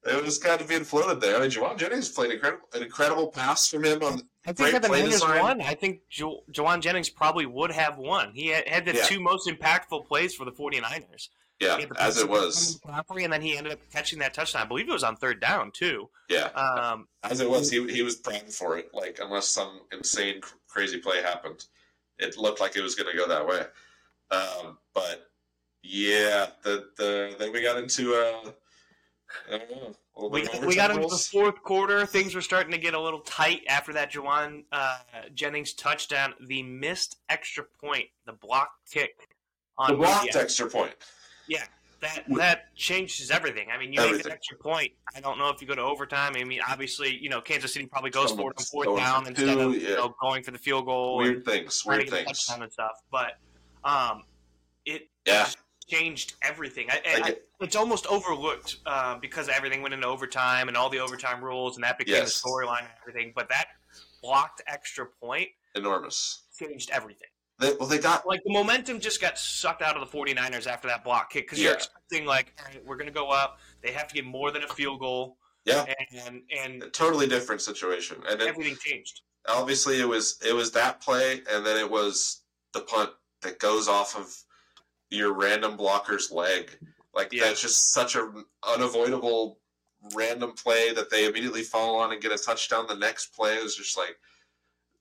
It 0.06 0.22
was 0.22 0.36
kind 0.36 0.60
of 0.60 0.68
being 0.68 0.84
floated 0.84 1.22
there. 1.22 1.38
I 1.38 1.40
mean, 1.40 1.50
Jauan 1.50 1.78
Jennings 1.78 2.10
played 2.10 2.30
incredible, 2.30 2.68
an 2.74 2.82
incredible 2.82 3.28
pass 3.28 3.68
from 3.68 3.84
him 3.84 4.02
on. 4.02 4.20
I 4.46 4.52
Great 4.52 4.56
think 4.58 4.72
had 4.72 4.82
the 4.82 4.88
Niners 4.88 5.12
design. 5.12 5.40
won, 5.42 5.60
I 5.62 5.72
think 5.72 6.00
jo- 6.10 6.42
Jauan 6.52 6.82
Jennings 6.82 7.08
probably 7.08 7.46
would 7.46 7.70
have 7.72 7.96
won. 7.96 8.32
He 8.34 8.48
had, 8.48 8.68
had 8.68 8.84
the 8.84 8.92
Yeah. 8.96 9.04
two 9.04 9.18
most 9.18 9.48
impactful 9.48 10.06
plays 10.06 10.34
for 10.34 10.44
the 10.44 10.52
49ers. 10.52 11.30
Yeah, 11.58 11.82
as 11.98 12.18
it 12.18 12.28
was. 12.28 12.78
McCaffrey, 12.86 13.24
and 13.24 13.32
then 13.32 13.40
he 13.40 13.56
ended 13.56 13.72
up 13.72 13.78
catching 13.90 14.18
that 14.18 14.34
touchdown. 14.34 14.60
I 14.60 14.66
believe 14.66 14.90
it 14.90 14.92
was 14.92 15.04
on 15.04 15.16
third 15.16 15.40
down, 15.40 15.70
too. 15.70 16.10
Yeah, 16.28 16.48
Um, 16.48 17.08
as 17.22 17.40
it 17.40 17.48
was. 17.48 17.70
He 17.70 17.90
he 17.90 18.02
was 18.02 18.16
prime 18.16 18.48
for 18.48 18.76
it. 18.76 18.90
Like, 18.92 19.20
unless 19.22 19.48
some 19.48 19.80
insane, 19.90 20.42
crazy 20.68 20.98
play 20.98 21.22
happened, 21.22 21.64
it 22.18 22.36
looked 22.36 22.60
like 22.60 22.76
it 22.76 22.82
was 22.82 22.94
going 22.94 23.10
to 23.10 23.16
go 23.16 23.28
that 23.28 23.46
way. 23.46 23.60
Um, 24.30 24.78
but 24.94 25.30
Yeah, 25.82 26.46
the 26.62 26.88
the 26.96 27.34
then 27.38 27.52
we 27.52 27.62
got 27.62 27.76
into 27.76 28.14
uh, 28.14 28.50
I 29.52 29.58
don't 29.58 29.70
know. 29.70 29.94
a 30.16 30.28
We, 30.28 30.48
we 30.66 30.76
got 30.76 30.90
into 30.90 31.08
the 31.08 31.16
fourth 31.16 31.62
quarter. 31.62 32.06
Things 32.06 32.34
were 32.34 32.40
starting 32.40 32.72
to 32.72 32.78
get 32.78 32.94
a 32.94 33.00
little 33.00 33.20
tight 33.20 33.62
after 33.68 33.92
that 33.92 34.12
Jauan 34.12 34.64
uh, 34.72 34.98
Jennings 35.34 35.74
touchdown. 35.74 36.34
The 36.46 36.62
missed 36.62 37.16
extra 37.28 37.64
point, 37.64 38.06
the 38.26 38.32
block 38.32 38.70
kick 38.90 39.28
on 39.76 39.90
the 39.90 39.96
blocked 39.96 40.36
extra 40.36 40.68
point. 40.70 40.94
Yeah, 41.48 41.64
that 42.04 42.24
that 42.36 42.74
changes 42.76 43.30
everything. 43.30 43.68
I 43.74 43.78
mean, 43.78 43.92
you 43.92 44.00
make 44.00 44.24
an 44.24 44.30
extra 44.32 44.56
point. 44.56 44.92
I 45.16 45.20
don't 45.20 45.38
know 45.38 45.48
if 45.48 45.60
you 45.60 45.66
go 45.66 45.74
to 45.74 45.82
overtime. 45.82 46.34
I 46.36 46.44
mean, 46.44 46.60
obviously, 46.68 47.16
you 47.16 47.28
know, 47.28 47.40
Kansas 47.40 47.72
City 47.72 47.86
probably 47.86 48.10
goes 48.10 48.30
for 48.32 48.50
it 48.50 48.58
on 48.58 48.64
fourth 48.64 48.98
down 48.98 49.26
instead 49.26 49.54
two, 49.56 49.60
of 49.60 49.74
yeah. 49.76 49.88
you 49.90 49.96
know, 49.96 50.14
going 50.20 50.42
for 50.42 50.50
the 50.50 50.58
field 50.58 50.86
goal 50.86 51.20
and 51.22 51.30
Weird 51.30 51.44
things. 51.44 51.82
Weird 51.84 52.00
to 52.00 52.06
get 52.06 52.22
a 52.22 52.24
things. 52.26 52.50
and 52.60 52.72
stuff. 52.72 52.92
But 53.10 53.32
um, 53.84 54.22
it 54.84 55.08
Yeah. 55.26 55.48
changed 55.88 56.34
everything. 56.42 56.88
I, 56.90 56.94
I 57.06 57.20
I, 57.30 57.36
it's 57.60 57.76
almost 57.76 58.06
overlooked 58.06 58.76
uh, 58.86 59.16
because 59.18 59.48
everything 59.48 59.82
went 59.82 59.94
into 59.94 60.06
overtime 60.06 60.68
and 60.68 60.76
all 60.76 60.88
the 60.90 61.00
overtime 61.00 61.42
rules, 61.42 61.76
and 61.76 61.84
that 61.84 61.98
became 61.98 62.14
Yes. 62.16 62.40
the 62.40 62.48
storyline 62.48 62.80
and 62.80 62.88
everything. 63.02 63.32
But 63.34 63.48
that 63.48 63.66
blocked 64.22 64.62
extra 64.66 65.06
point 65.06 65.48
Enormous. 65.74 66.44
changed 66.58 66.90
everything. 66.92 67.28
They, 67.64 67.74
well, 67.78 67.88
they 67.88 67.98
got 67.98 68.26
Like 68.26 68.42
the 68.44 68.52
momentum 68.52 69.00
just 69.00 69.20
got 69.20 69.38
sucked 69.38 69.80
out 69.82 69.96
of 69.96 70.10
the 70.10 70.18
49ers 70.18 70.66
after 70.66 70.86
that 70.88 71.02
block 71.02 71.30
kick 71.30 71.46
because 71.46 71.62
you're 71.62 71.72
expecting 71.74 72.26
like, 72.26 72.52
right, 72.64 72.84
we're 72.84 72.96
going 72.96 73.06
to 73.08 73.12
go 73.12 73.30
up. 73.30 73.58
They 73.82 73.92
have 73.92 74.06
to 74.08 74.14
get 74.14 74.24
more 74.24 74.50
than 74.50 74.62
a 74.64 74.68
field 74.68 75.00
goal, 75.00 75.38
yeah, 75.64 75.86
and 76.26 76.42
and 76.62 76.82
a 76.82 76.90
totally 76.90 77.26
different 77.26 77.62
situation. 77.62 78.18
And 78.28 78.40
then 78.40 78.48
everything 78.48 78.76
changed. 78.80 79.22
obviously 79.48 80.00
it 80.00 80.08
was 80.08 80.38
it 80.46 80.52
was 80.54 80.72
that 80.72 81.00
play, 81.00 81.40
and 81.50 81.64
then 81.64 81.78
it 81.78 81.90
was 81.90 82.42
the 82.72 82.80
punt 82.80 83.10
that 83.42 83.58
goes 83.58 83.88
off 83.88 84.16
of 84.16 84.34
your 85.10 85.32
random 85.32 85.76
blocker's 85.76 86.30
leg. 86.30 86.70
Like 87.14 87.32
Yeah. 87.32 87.44
that's 87.44 87.62
just 87.62 87.92
such 87.92 88.16
an 88.16 88.44
unavoidable 88.68 89.60
random 90.14 90.52
play 90.52 90.92
that 90.92 91.08
they 91.10 91.26
immediately 91.26 91.62
fall 91.62 91.96
on 91.96 92.12
and 92.12 92.20
get 92.20 92.32
a 92.32 92.36
touchdown. 92.36 92.86
The 92.86 92.96
next 92.96 93.34
play 93.34 93.54
is 93.54 93.74
just 93.76 93.96
like 93.96 94.16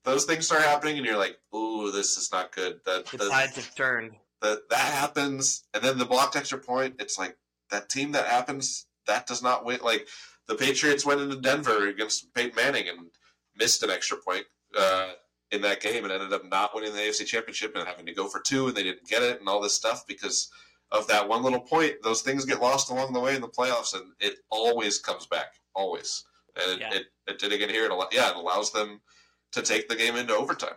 those 0.04 0.26
things 0.26 0.46
start 0.46 0.64
happening, 0.64 0.98
and 0.98 1.06
you're 1.06 1.18
like, 1.18 1.38
"Ooh, 1.56 1.92
this 1.92 2.18
is 2.18 2.32
not 2.32 2.52
good." 2.52 2.80
That 2.86 3.06
The 3.08 3.30
tides 3.30 3.56
have 3.56 3.74
turned. 3.76 4.16
that 4.42 4.70
that 4.70 4.94
happens, 4.94 5.64
and 5.74 5.84
then 5.84 5.98
the 5.98 6.06
blocked 6.06 6.36
extra 6.36 6.58
point. 6.60 6.96
It's 7.00 7.18
like 7.18 7.38
that 7.72 7.90
team 7.90 8.12
that 8.12 8.28
happens 8.28 8.86
that 9.08 9.28
does 9.28 9.42
not 9.42 9.66
win. 9.66 9.80
Like 9.82 10.08
the 10.48 10.56
Patriots 10.56 11.06
went 11.06 11.22
into 11.22 11.36
Denver 11.38 11.88
against 11.88 12.34
Peyton 12.34 12.56
Manning 12.56 12.88
and 12.90 13.08
missed 13.56 13.84
an 13.84 13.90
extra 13.90 14.18
point 14.18 14.46
uh, 14.78 15.12
in 15.52 15.62
that 15.62 15.82
game 15.82 16.04
and 16.04 16.12
ended 16.12 16.34
up 16.34 16.44
not 16.50 16.74
winning 16.76 16.94
the 16.94 17.00
AFC 17.00 17.26
Championship 17.26 17.76
and 17.76 17.88
having 17.88 18.06
to 18.06 18.14
go 18.14 18.28
for 18.28 18.40
two, 18.42 18.68
and 18.68 18.76
they 18.76 18.84
didn't 18.84 19.08
get 19.08 19.24
it, 19.24 19.40
and 19.40 19.48
all 19.48 19.62
this 19.62 19.76
stuff 19.76 20.06
because 20.08 20.50
of 20.92 21.08
that 21.08 21.28
one 21.28 21.42
little 21.44 21.60
point. 21.62 21.96
Those 22.04 22.22
things 22.22 22.46
get 22.46 22.62
lost 22.62 22.90
along 22.92 23.14
the 23.14 23.20
way 23.20 23.36
in 23.36 23.42
the 23.42 23.48
playoffs, 23.48 23.94
and 23.96 24.12
it 24.20 24.36
always 24.50 25.00
comes 25.00 25.26
back, 25.26 25.54
always. 25.76 26.24
And 26.56 26.74
it, 26.74 26.80
Yeah. 26.82 26.94
it, 26.94 27.06
it 27.28 27.40
did 27.40 27.52
again 27.54 27.70
here. 27.70 27.86
It 27.86 28.08
yeah, 28.12 28.30
it 28.30 28.36
allows 28.36 28.72
them 28.72 29.02
to 29.54 29.62
take 29.62 29.88
the 29.88 29.96
game 29.96 30.16
into 30.16 30.36
overtime. 30.36 30.76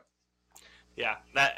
Yeah, 0.97 1.17
that 1.35 1.55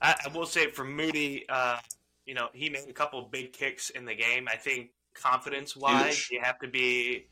I, 0.00 0.14
I, 0.24 0.28
will 0.34 0.46
say 0.46 0.70
for 0.70 0.84
Moody, 0.84 1.44
uh, 1.48 1.78
you 2.24 2.34
know, 2.34 2.48
he 2.54 2.70
made 2.70 2.88
a 2.88 2.92
couple 2.92 3.20
big 3.30 3.52
kicks 3.52 3.90
in 3.90 4.04
the 4.04 4.14
game. 4.14 4.48
I 4.48 4.56
think 4.56 4.90
confidence 5.14 5.76
wise, 5.76 6.30
you 6.30 6.40
have 6.42 6.58
to 6.60 6.68
be 6.68 7.26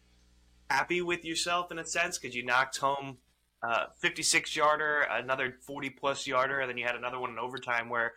happy 0.69 1.01
with 1.03 1.25
yourself 1.25 1.73
in 1.73 1.79
a 1.79 1.87
sense 1.87 2.19
because 2.19 2.37
you 2.37 2.45
knocked 2.45 2.77
home 2.77 3.19
uh, 3.63 3.87
56 3.99 4.55
yarder, 4.57 5.07
another 5.11 5.57
40 5.67 5.91
plus 5.91 6.27
yarder, 6.27 6.61
and 6.61 6.71
then 6.71 6.79
you 6.79 6.85
had 6.85 6.95
another 6.95 7.19
one 7.19 7.31
in 7.31 7.39
overtime 7.39 7.89
where, 7.89 8.13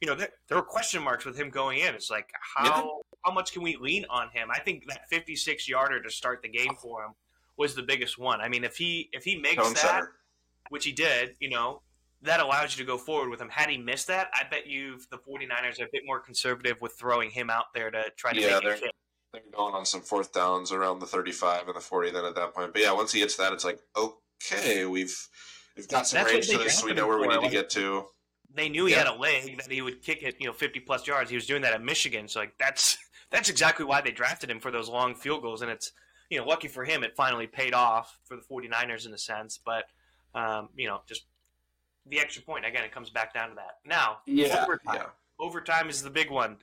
you 0.00 0.08
know, 0.08 0.14
there, 0.14 0.30
there 0.48 0.56
were 0.56 0.64
question 0.64 1.02
marks 1.02 1.24
with 1.24 1.38
him 1.38 1.50
going 1.50 1.78
in. 1.80 1.94
It's 1.94 2.10
like 2.10 2.30
how 2.56 2.64
Yeah. 2.64 2.90
how 3.24 3.32
much 3.32 3.52
can 3.52 3.62
we 3.62 3.76
lean 3.76 4.04
on 4.10 4.28
him? 4.30 4.50
I 4.50 4.60
think 4.60 4.86
that 4.88 5.08
56 5.08 5.68
yarder 5.68 6.00
to 6.02 6.10
start 6.10 6.42
the 6.42 6.48
game 6.48 6.74
for 6.80 7.04
him 7.04 7.12
was 7.56 7.74
the 7.74 7.82
biggest 7.82 8.18
one. 8.18 8.40
I 8.40 8.48
mean, 8.48 8.64
if 8.64 8.76
he 8.76 9.08
if 9.12 9.24
he 9.24 9.36
makes 9.36 9.62
that 9.68 9.78
setter. 9.78 10.17
Which 10.70 10.84
he 10.84 10.92
did, 10.92 11.36
you 11.40 11.50
know, 11.50 11.82
that 12.22 12.40
allows 12.40 12.76
you 12.76 12.84
to 12.84 12.86
go 12.86 12.98
forward 12.98 13.30
with 13.30 13.40
him. 13.40 13.48
Had 13.48 13.70
he 13.70 13.78
missed 13.78 14.08
that, 14.08 14.28
I 14.34 14.42
bet 14.48 14.66
you 14.66 14.98
the 15.10 15.18
49ers 15.18 15.80
are 15.80 15.84
a 15.84 15.88
bit 15.92 16.02
more 16.04 16.18
conservative 16.20 16.80
with 16.80 16.92
throwing 16.94 17.30
him 17.30 17.48
out 17.50 17.66
there 17.74 17.90
to 17.90 18.04
try 18.16 18.32
to 18.32 18.40
Yeah, 18.40 18.54
make 18.54 18.62
they're- 18.62 18.72
it 18.72 18.80
fit. 18.80 18.94
they're 19.32 19.42
going 19.52 19.74
on 19.74 19.84
some 19.86 20.00
fourth 20.00 20.32
downs 20.32 20.72
around 20.72 20.98
the 21.00 21.06
35 21.06 21.68
and 21.68 21.76
the 21.76 21.80
40 21.80 22.10
then 22.10 22.24
at 22.24 22.34
that 22.34 22.54
point. 22.54 22.72
But 22.72 22.82
yeah, 22.82 22.92
once 22.92 23.12
he 23.12 23.20
hits 23.20 23.36
that, 23.36 23.52
it's 23.52 23.64
like, 23.64 23.78
okay, 23.96 24.84
we've 24.86 25.16
we've 25.76 25.86
got 25.88 26.06
some 26.08 26.18
That's 26.20 26.32
range 26.32 26.48
to 26.48 26.58
this. 26.58 26.82
We 26.82 26.92
know 26.92 27.06
where 27.06 27.18
we 27.18 27.28
need 27.28 27.42
to 27.42 27.48
get 27.50 27.70
to. 27.70 28.06
They 28.52 28.68
knew 28.68 28.86
he 28.86 28.92
Yeah. 28.92 29.00
had 29.04 29.08
a 29.08 29.14
leg 29.14 29.58
that 29.58 29.70
he 29.70 29.82
would 29.82 30.02
kick 30.02 30.22
it, 30.22 30.36
you 30.40 30.46
know, 30.46 30.52
50 30.52 30.80
plus 30.80 31.06
yards. 31.06 31.30
He 31.30 31.36
was 31.36 31.46
doing 31.46 31.62
that 31.62 31.72
at 31.74 31.82
Michigan, 31.84 32.26
so 32.26 32.40
like 32.40 32.56
that's 32.58 32.96
that's 33.30 33.48
exactly 33.50 33.84
why 33.84 34.00
they 34.00 34.10
drafted 34.10 34.50
him 34.50 34.58
for 34.58 34.70
those 34.72 34.88
long 34.88 35.14
field 35.14 35.42
goals. 35.42 35.62
And 35.62 35.70
it's 35.70 35.92
you 36.30 36.38
know, 36.38 36.44
lucky 36.46 36.68
for 36.68 36.84
him, 36.84 37.02
it 37.04 37.14
finally 37.16 37.46
paid 37.46 37.72
off 37.72 38.18
for 38.24 38.36
the 38.36 38.42
49ers 38.42 39.06
in 39.06 39.14
a 39.14 39.18
sense. 39.18 39.58
But 39.64 39.84
um, 40.38 40.68
you 40.76 40.86
know, 40.86 41.00
just 41.06 41.24
the 42.06 42.18
extra 42.20 42.42
point 42.42 42.64
again, 42.64 42.84
it 42.84 42.92
comes 42.92 43.10
back 43.10 43.34
down 43.34 43.50
to 43.50 43.54
that. 43.56 43.78
Now, 43.84 44.18
overtime. 44.26 44.78
yeah. 44.94 45.02
overtime 45.38 45.88
is 45.88 46.02
the 46.02 46.10
big 46.10 46.30
one. 46.30 46.56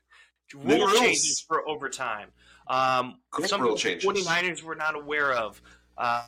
Rule 0.53 0.85
rules. 0.87 0.99
changes 0.99 1.43
for 1.47 1.67
overtime. 1.67 2.29
Um, 2.67 3.19
some 3.45 3.61
rule 3.61 3.73
of 3.73 3.77
the 3.77 3.81
changes. 3.81 4.05
49ers 4.27 4.63
were 4.63 4.75
not 4.75 4.95
aware 4.95 5.33
of. 5.33 5.61
Uh, 5.97 6.25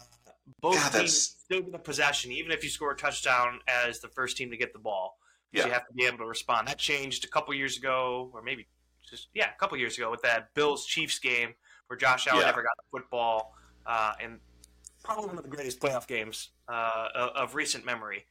both 0.62 0.76
God, 0.76 0.82
teams 0.84 0.94
that's- 0.94 1.36
still 1.44 1.62
get 1.62 1.72
the 1.72 1.80
possession, 1.80 2.32
even 2.32 2.52
if 2.52 2.64
you 2.64 2.70
score 2.70 2.92
a 2.92 2.96
touchdown 2.96 3.60
as 3.68 4.00
the 4.00 4.08
first 4.10 4.38
team 4.38 4.50
to 4.52 4.58
get 4.58 4.74
the 4.74 4.80
ball. 4.80 5.18
So 5.56 5.62
Yeah. 5.62 5.68
You 5.68 5.72
have 5.74 5.88
to 5.88 5.94
be 5.94 6.06
able 6.06 6.18
to 6.20 6.26
respond. 6.26 6.68
That 6.68 6.78
changed 6.78 7.24
a 7.26 7.28
couple 7.28 7.54
years 7.54 7.78
ago, 7.78 8.30
or 8.34 8.42
maybe 8.42 8.68
just, 9.10 9.30
yeah, 9.34 9.50
a 9.54 9.58
couple 9.60 9.78
years 9.78 9.98
ago 9.98 10.12
with 10.12 10.22
that 10.24 10.54
Bills 10.54 10.86
Chiefs 10.86 11.20
game 11.20 11.54
where 11.88 11.98
Josh 11.98 12.28
Allen 12.28 12.42
Yeah. 12.42 12.48
never 12.48 12.64
got 12.64 12.76
the 12.78 12.84
football. 12.92 13.56
Uh, 13.86 14.14
and 14.22 14.40
probably 15.04 15.28
one 15.28 15.38
of 15.38 15.44
the 15.44 15.50
greatest 15.50 15.80
playoff 15.80 16.06
games 16.08 16.50
uh, 16.70 17.30
of, 17.36 17.56
recent 17.56 17.86
memory. 17.86 18.26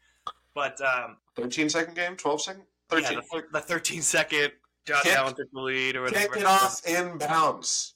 But 0.54 0.80
um, 0.80 1.16
13 1.36 1.68
second 1.68 1.94
game, 1.94 2.16
12 2.16 2.42
second, 2.42 2.62
13. 2.88 3.12
yeah, 3.12 3.20
the, 3.32 3.42
the 3.52 3.60
13 3.60 4.02
second 4.02 4.52
Josh 4.86 5.06
Allen 5.06 5.34
took 5.34 5.50
the 5.52 5.60
lead 5.60 5.96
or 5.96 6.02
whatever. 6.02 6.34
Kick 6.34 6.42
it 6.42 6.46
off 6.46 6.86
in 6.86 7.18
bounds. 7.18 7.94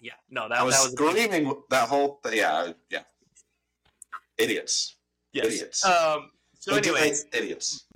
Yeah, 0.00 0.12
no, 0.30 0.48
that, 0.48 0.58
I 0.58 0.62
was, 0.62 0.76
that 0.76 0.82
was 0.82 0.92
screaming 0.92 1.52
that 1.70 1.88
whole 1.88 2.20
th- 2.22 2.36
yeah, 2.36 2.72
yeah. 2.90 3.00
Idiots. 4.38 4.96
yes. 5.32 5.46
idiots. 5.46 5.84
Um, 5.84 6.30
so, 6.58 6.72
Don't 6.72 6.84
do 6.84 6.94
anyways, 6.94 7.24
it, 7.24 7.34
idiots. 7.34 7.86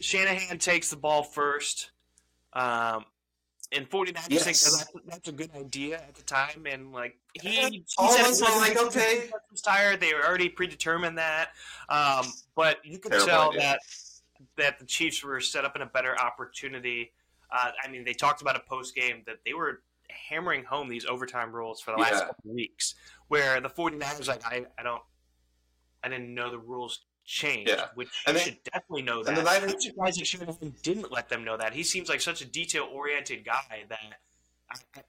Shanahan 0.00 0.58
takes 0.58 0.90
the 0.90 0.96
ball 0.96 1.22
first. 1.22 1.92
Um, 2.54 3.04
and 3.72 3.88
49ers 3.88 4.18
think 4.18 4.30
Yes. 4.30 4.62
that 4.84 5.00
that's, 5.06 5.28
a 5.28 5.32
good 5.32 5.50
idea 5.56 5.96
at 5.96 6.14
the 6.14 6.22
time. 6.22 6.66
And, 6.66 6.92
like, 6.92 7.16
he, 7.40 7.48
he 7.50 7.84
said 7.86 8.04
of 8.08 8.14
it 8.20 8.20
us 8.32 8.40
wasn't 8.42 8.60
like, 8.60 8.76
okay. 8.86 9.30
tired. 9.64 10.00
They 10.00 10.12
were 10.14 10.24
already 10.26 10.48
predetermined 10.48 11.18
that. 11.18 11.50
Um, 11.88 12.26
but 12.54 12.84
you 12.84 12.98
could 12.98 13.12
Terrible 13.12 13.28
tell 13.28 13.48
idea. 13.50 13.60
that 13.60 13.80
that 14.58 14.78
the 14.78 14.84
Chiefs 14.84 15.22
were 15.22 15.40
set 15.40 15.64
up 15.64 15.76
in 15.76 15.82
a 15.82 15.86
better 15.86 16.18
opportunity. 16.18 17.12
Uh, 17.50 17.70
I 17.84 17.88
mean, 17.88 18.04
they 18.04 18.12
talked 18.12 18.42
about 18.42 18.56
a 18.56 18.60
post 18.60 18.94
game 18.94 19.22
that 19.26 19.36
they 19.46 19.54
were 19.54 19.82
hammering 20.28 20.64
home 20.64 20.88
these 20.88 21.06
overtime 21.06 21.52
rules 21.54 21.80
for 21.80 21.92
the 21.92 21.98
last 21.98 22.12
Yeah. 22.14 22.26
couple 22.26 22.50
of 22.50 22.54
weeks, 22.56 22.94
where 23.28 23.60
the 23.60 23.70
49ers 23.70 24.28
like, 24.28 24.44
I, 24.44 24.66
I 24.78 24.82
don't, 24.82 25.00
I 26.02 26.08
didn't 26.08 26.34
know 26.34 26.50
the 26.50 26.58
rules 26.58 27.00
changed, 27.24 27.70
Yeah. 27.70 27.88
which 27.94 28.08
And 28.26 28.34
you 28.36 28.38
they- 28.40 28.50
should 28.50 28.62
definitely 28.64 29.02
know 29.02 29.18
and 29.18 29.28
that. 29.28 29.36
the 29.36 29.42
Niners- 29.42 29.72
I'm 29.74 29.80
surprised 29.80 30.20
that 30.20 30.26
Shanahan 30.26 30.74
didn't 30.82 31.10
let 31.12 31.28
them 31.28 31.44
know 31.44 31.56
that. 31.56 31.72
He 31.72 31.82
seems 31.82 32.08
like 32.08 32.20
such 32.20 32.40
a 32.40 32.44
detail 32.44 32.88
oriented 32.92 33.44
guy 33.44 33.84
that 33.88 33.98
I, 34.70 34.76
I, 34.96 35.02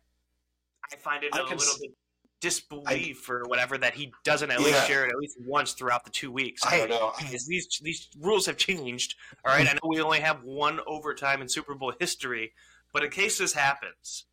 I 0.92 0.96
find 0.98 1.24
it 1.24 1.34
I 1.34 1.40
a 1.40 1.44
little 1.44 1.56
s- 1.56 1.78
bit 1.80 1.92
disbelief 2.40 3.30
or 3.30 3.44
whatever 3.48 3.78
that 3.78 3.94
he 3.94 4.12
doesn't 4.26 4.52
at 4.52 4.60
least 4.60 4.86
share 4.86 5.06
it 5.06 5.10
at 5.12 5.18
least 5.18 5.38
once 5.42 5.72
throughout 5.74 6.04
the 6.04 6.10
two 6.12 6.30
weeks. 6.32 6.62
I 6.66 6.80
don't 6.80 6.90
know. 6.90 7.14
these 7.48 7.80
these 7.82 8.10
rules 8.20 8.46
have 8.48 8.58
changed. 8.58 9.16
All 9.46 9.54
right, 9.56 9.66
I 9.68 9.74
know 9.74 9.80
we 9.86 10.02
only 10.02 10.20
have 10.20 10.44
one 10.44 10.82
overtime 10.86 11.42
in 11.42 11.48
Super 11.48 11.74
Bowl 11.74 11.94
history, 12.00 12.54
but 12.92 13.04
in 13.04 13.10
case 13.12 13.38
this 13.38 13.54
happens, 13.54 14.26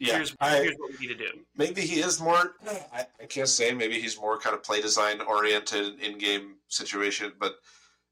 Yeah, 0.00 0.16
here's 0.16 0.34
I- 0.40 0.56
here's 0.56 0.74
what 0.78 0.90
we 0.98 1.06
need 1.06 1.16
to 1.18 1.30
do. 1.30 1.46
maybe 1.54 1.82
he 1.82 2.00
is 2.00 2.20
more 2.20 2.56
I, 2.92 3.06
I 3.20 3.26
can't 3.26 3.48
say 3.48 3.72
maybe 3.72 4.00
he's 4.00 4.18
more 4.18 4.36
kind 4.38 4.54
of 4.56 4.62
play 4.64 4.80
design 4.82 5.20
oriented 5.20 6.00
in 6.00 6.18
game 6.18 6.56
situation 6.70 7.32
but 7.38 7.56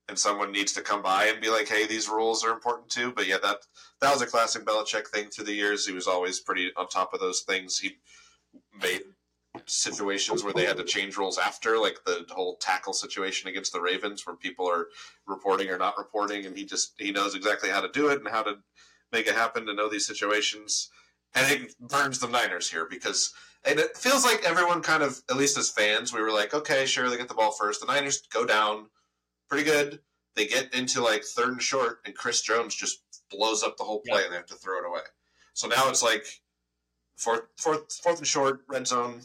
and 0.09 0.19
someone 0.19 0.53
needs 0.53 0.73
to 0.73 0.81
come 0.81 1.03
by 1.03 1.27
and 1.27 1.41
be 1.41 1.51
like 1.51 1.69
hey 1.69 1.87
these 1.87 2.09
rules 2.09 2.45
are 2.45 2.53
important 2.53 2.89
too 2.89 3.13
but 3.15 3.27
yeah 3.27 3.39
that 3.43 3.59
that 4.01 4.13
was 4.13 4.23
a 4.23 4.27
classic 4.27 4.65
Belichick 4.65 5.09
thing 5.09 5.29
through 5.29 5.47
the 5.47 5.55
years. 5.55 5.87
He 5.87 5.93
was 5.93 6.07
always 6.07 6.41
pretty 6.41 6.71
on 6.77 6.89
top 6.89 7.13
of 7.13 7.21
those 7.21 7.41
things. 7.41 7.79
He 7.79 7.99
made 8.81 9.03
situations 9.67 10.45
where 10.45 10.53
they 10.53 10.65
had 10.65 10.77
to 10.77 10.85
change 10.85 11.17
rules 11.17 11.39
after 11.39 11.79
like 11.79 11.99
the 12.05 12.25
whole 12.31 12.57
tackle 12.57 12.93
situation 12.93 13.49
against 13.49 13.73
the 13.73 13.81
Ravens 13.81 14.27
where 14.27 14.37
people 14.37 14.69
are 14.69 14.87
reporting 15.27 15.69
or 15.69 15.79
not 15.79 15.99
reporting 15.99 16.47
and 16.47 16.57
he 16.57 16.65
just 16.65 16.93
he 16.99 17.11
knows 17.11 17.35
exactly 17.35 17.71
how 17.71 17.81
to 17.81 17.89
do 17.89 18.09
it 18.09 18.21
and 18.21 18.29
how 18.29 18.43
to 18.43 18.59
make 19.11 19.27
it 19.27 19.35
happen 19.35 19.67
to 19.67 19.75
know 19.75 19.89
these 19.89 20.07
situations. 20.07 20.91
And 21.35 21.51
it 21.51 21.79
burns 21.81 22.21
the 22.21 22.29
Niners 22.29 22.71
here 22.71 22.87
because 22.89 23.33
and 23.69 23.79
it 23.79 23.97
feels 23.97 24.25
like 24.25 24.43
everyone 24.45 24.81
kind 24.81 25.03
of 25.03 25.21
at 25.31 25.37
least 25.37 25.59
as 25.59 25.71
fans 25.71 26.13
we 26.13 26.21
were 26.21 26.33
like 26.33 26.55
okay 26.55 26.87
sure 26.87 27.09
they 27.09 27.17
get 27.17 27.29
the 27.29 27.35
ball 27.35 27.53
first 27.53 27.81
the 27.81 27.87
Niners 27.87 28.23
go 28.33 28.45
down 28.45 28.87
pretty 29.49 29.65
good 29.65 30.01
they 30.35 30.47
get 30.47 30.73
into 30.75 31.03
like 31.03 31.25
third 31.25 31.51
and 31.51 31.63
short 31.63 31.99
and 32.05 32.15
Chris 32.15 32.41
Jones 32.43 32.75
just 32.75 33.03
blows 33.31 33.63
up 33.63 33.77
the 33.77 33.85
whole 33.85 34.01
play, 34.07 34.25
and 34.25 34.33
they 34.33 34.37
have 34.37 34.47
to 34.47 34.55
throw 34.55 34.79
it 34.79 34.87
away. 34.87 35.01
So 35.55 35.69
now 35.69 35.89
it's 35.89 36.03
like 36.03 36.25
fourth, 37.17 37.43
fourth, 37.57 37.93
fourth 38.03 38.19
and 38.19 38.27
short, 38.27 38.61
red 38.69 38.87
zone. 38.87 39.23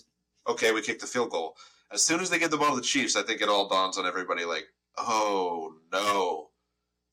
Okay, 0.48 0.72
we 0.72 0.82
kick 0.82 1.00
the 1.00 1.08
field 1.08 1.30
goal. 1.30 1.56
As 1.92 2.04
soon 2.04 2.20
as 2.20 2.30
they 2.30 2.40
get 2.40 2.52
the 2.52 2.58
ball 2.58 2.72
to 2.72 2.78
the 2.78 2.82
Chiefs, 2.82 3.16
I 3.16 3.22
think 3.22 3.42
it 3.42 3.50
all 3.50 3.70
dawns 3.70 3.98
on 3.98 4.06
everybody 4.06 4.46
like, 4.46 4.66
oh 4.98 5.76
no, 5.92 6.50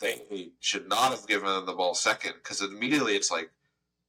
they 0.01 0.51
should 0.61 0.89
not 0.89 1.11
have 1.11 1.27
given 1.27 1.47
them 1.49 1.67
the 1.67 1.75
ball 1.75 1.95
second 1.95 2.35
because 2.43 2.63
immediately 2.63 3.15
it's 3.15 3.31
like 3.31 3.51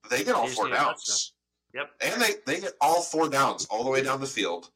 they 0.10 0.24
get 0.24 0.36
all 0.36 0.48
four 0.48 0.70
downs. 0.70 1.34
Yep. 1.74 1.92
And 2.02 2.22
they, 2.22 2.34
they 2.46 2.62
get 2.62 2.74
all 2.82 3.02
four 3.02 3.30
downs 3.30 3.66
all 3.70 3.84
the 3.84 3.90
way 3.90 4.04
down 4.04 4.20
the 4.20 4.28
field. 4.28 4.70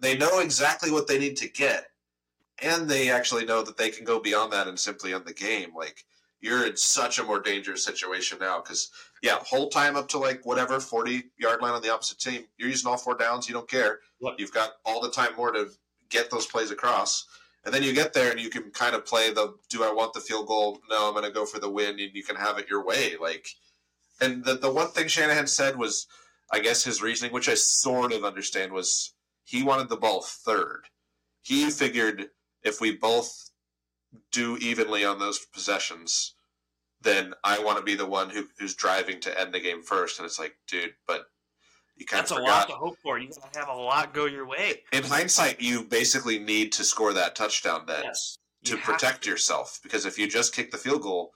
They 0.00 0.16
know 0.16 0.40
exactly 0.40 0.90
what 0.90 1.06
they 1.06 1.18
need 1.18 1.36
to 1.38 1.48
get. 1.48 1.86
And 2.62 2.88
they 2.88 3.10
actually 3.10 3.44
know 3.46 3.62
that 3.62 3.76
they 3.76 3.90
can 3.90 4.04
go 4.04 4.20
beyond 4.20 4.52
that 4.52 4.68
and 4.68 4.78
simply 4.78 5.14
end 5.14 5.24
the 5.24 5.32
game. 5.32 5.70
Like, 5.74 6.04
you're 6.40 6.66
in 6.66 6.76
such 6.76 7.18
a 7.18 7.24
more 7.24 7.40
dangerous 7.40 7.84
situation 7.84 8.38
now 8.40 8.60
because, 8.60 8.90
yeah, 9.22 9.38
whole 9.42 9.68
time 9.68 9.96
up 9.96 10.08
to 10.08 10.18
like 10.18 10.44
whatever, 10.44 10.80
40 10.80 11.24
yard 11.38 11.60
line 11.60 11.72
on 11.72 11.82
the 11.82 11.92
opposite 11.92 12.18
team, 12.18 12.44
you're 12.58 12.68
using 12.68 12.90
all 12.90 12.96
four 12.96 13.16
downs. 13.16 13.48
You 13.48 13.54
don't 13.54 13.68
care. 13.68 14.00
Yep. 14.20 14.34
You've 14.38 14.52
got 14.52 14.72
all 14.84 15.00
the 15.00 15.10
time 15.10 15.36
more 15.36 15.52
to 15.52 15.68
get 16.08 16.30
those 16.30 16.46
plays 16.46 16.70
across. 16.70 17.26
And 17.64 17.74
then 17.74 17.82
you 17.82 17.92
get 17.92 18.14
there 18.14 18.30
and 18.30 18.40
you 18.40 18.48
can 18.48 18.70
kind 18.70 18.94
of 18.94 19.04
play 19.04 19.32
the 19.32 19.54
do 19.68 19.84
I 19.84 19.92
want 19.92 20.14
the 20.14 20.20
field 20.20 20.46
goal? 20.46 20.80
No, 20.88 21.08
I'm 21.08 21.12
going 21.12 21.24
to 21.24 21.30
go 21.30 21.44
for 21.44 21.58
the 21.58 21.68
win, 21.68 22.00
and 22.00 22.14
you 22.14 22.22
can 22.22 22.36
have 22.36 22.58
it 22.58 22.70
your 22.70 22.84
way. 22.84 23.16
Like, 23.20 23.48
and 24.20 24.42
the 24.44 24.54
the 24.54 24.72
one 24.72 24.88
thing 24.88 25.08
Shanahan 25.08 25.46
said 25.46 25.76
was, 25.76 26.06
I 26.52 26.60
guess 26.60 26.84
his 26.84 27.02
reasoning, 27.02 27.32
which 27.32 27.48
I 27.48 27.54
sort 27.54 28.12
of 28.12 28.24
understand, 28.24 28.72
was 28.72 29.14
he 29.44 29.62
wanted 29.62 29.88
the 29.88 29.96
ball 29.96 30.22
third. 30.22 30.82
He 31.42 31.70
figured 31.70 32.28
if 32.62 32.80
we 32.80 32.96
both 32.96 33.50
do 34.32 34.56
evenly 34.58 35.04
on 35.04 35.18
those 35.18 35.38
possessions, 35.38 36.34
then 37.00 37.34
I 37.44 37.58
want 37.60 37.78
to 37.78 37.84
be 37.84 37.94
the 37.94 38.06
one 38.06 38.30
who, 38.30 38.46
who's 38.58 38.74
driving 38.74 39.20
to 39.20 39.40
end 39.40 39.54
the 39.54 39.60
game 39.60 39.82
first. 39.82 40.18
And 40.18 40.26
it's 40.26 40.38
like, 40.38 40.54
dude, 40.68 40.94
but 41.06 41.26
you 41.96 42.04
kind 42.04 42.20
That's 42.20 42.32
of 42.32 42.38
a 42.38 42.42
lot 42.42 42.68
to 42.68 42.74
hope 42.74 42.96
for. 43.02 43.18
You 43.18 43.28
gotta 43.28 43.58
have 43.58 43.68
a 43.68 43.80
lot 43.80 44.12
go 44.12 44.26
your 44.26 44.46
way. 44.46 44.82
In 44.92 45.04
hindsight, 45.04 45.60
you 45.60 45.84
basically 45.84 46.38
need 46.38 46.72
to 46.72 46.84
score 46.84 47.12
that 47.12 47.36
touchdown 47.36 47.84
then 47.86 48.04
Yes. 48.04 48.38
to 48.64 48.76
protect 48.76 49.24
yourself 49.24 49.78
because 49.82 50.04
if 50.04 50.18
you 50.18 50.28
just 50.28 50.54
kick 50.54 50.70
the 50.70 50.78
field 50.78 51.02
goal, 51.02 51.32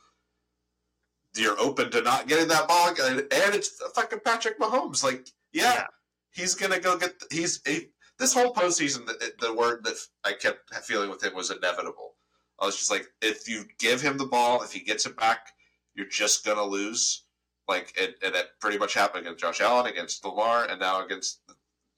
you're 1.37 1.59
open 1.61 1.91
to 1.91 2.03
not 2.03 2.29
getting 2.29 2.49
that 2.49 2.69
ball, 2.69 2.89
and 2.89 3.21
and 3.21 3.55
it's 3.55 3.81
fucking 3.95 4.21
Patrick 4.25 4.59
Mahomes. 4.59 5.03
Like, 5.03 5.29
yeah, 5.53 5.75
Yeah. 5.75 5.87
he's 6.33 6.55
gonna 6.55 6.81
go 6.81 6.97
get. 6.97 7.15
He's 7.31 7.61
he, 7.67 7.89
this 8.19 8.35
whole 8.35 8.55
postseason. 8.55 9.07
The, 9.07 9.33
the 9.41 9.55
word 9.55 9.85
that 9.85 9.97
I 10.25 10.33
kept 10.33 10.73
feeling 10.85 11.11
with 11.11 11.23
him 11.23 11.35
was 11.35 11.51
inevitable. 11.51 12.15
I 12.61 12.67
was 12.67 12.77
just 12.77 12.91
like, 12.91 13.07
if 13.21 13.49
you 13.49 13.65
give 13.79 14.01
him 14.01 14.17
the 14.17 14.27
ball, 14.27 14.63
if 14.63 14.73
he 14.73 14.81
gets 14.81 15.07
it 15.07 15.17
back, 15.17 15.49
you're 15.95 16.07
just 16.09 16.45
gonna 16.45 16.63
lose. 16.65 17.25
Like, 17.67 17.95
and, 18.01 18.15
and 18.23 18.35
it 18.35 18.47
pretty 18.61 18.79
much 18.79 18.95
happened 18.95 19.23
against 19.27 19.41
Josh 19.43 19.61
Allen, 19.61 19.87
against 19.87 20.25
Lamar, 20.25 20.67
and 20.69 20.79
now 20.79 21.05
against 21.05 21.41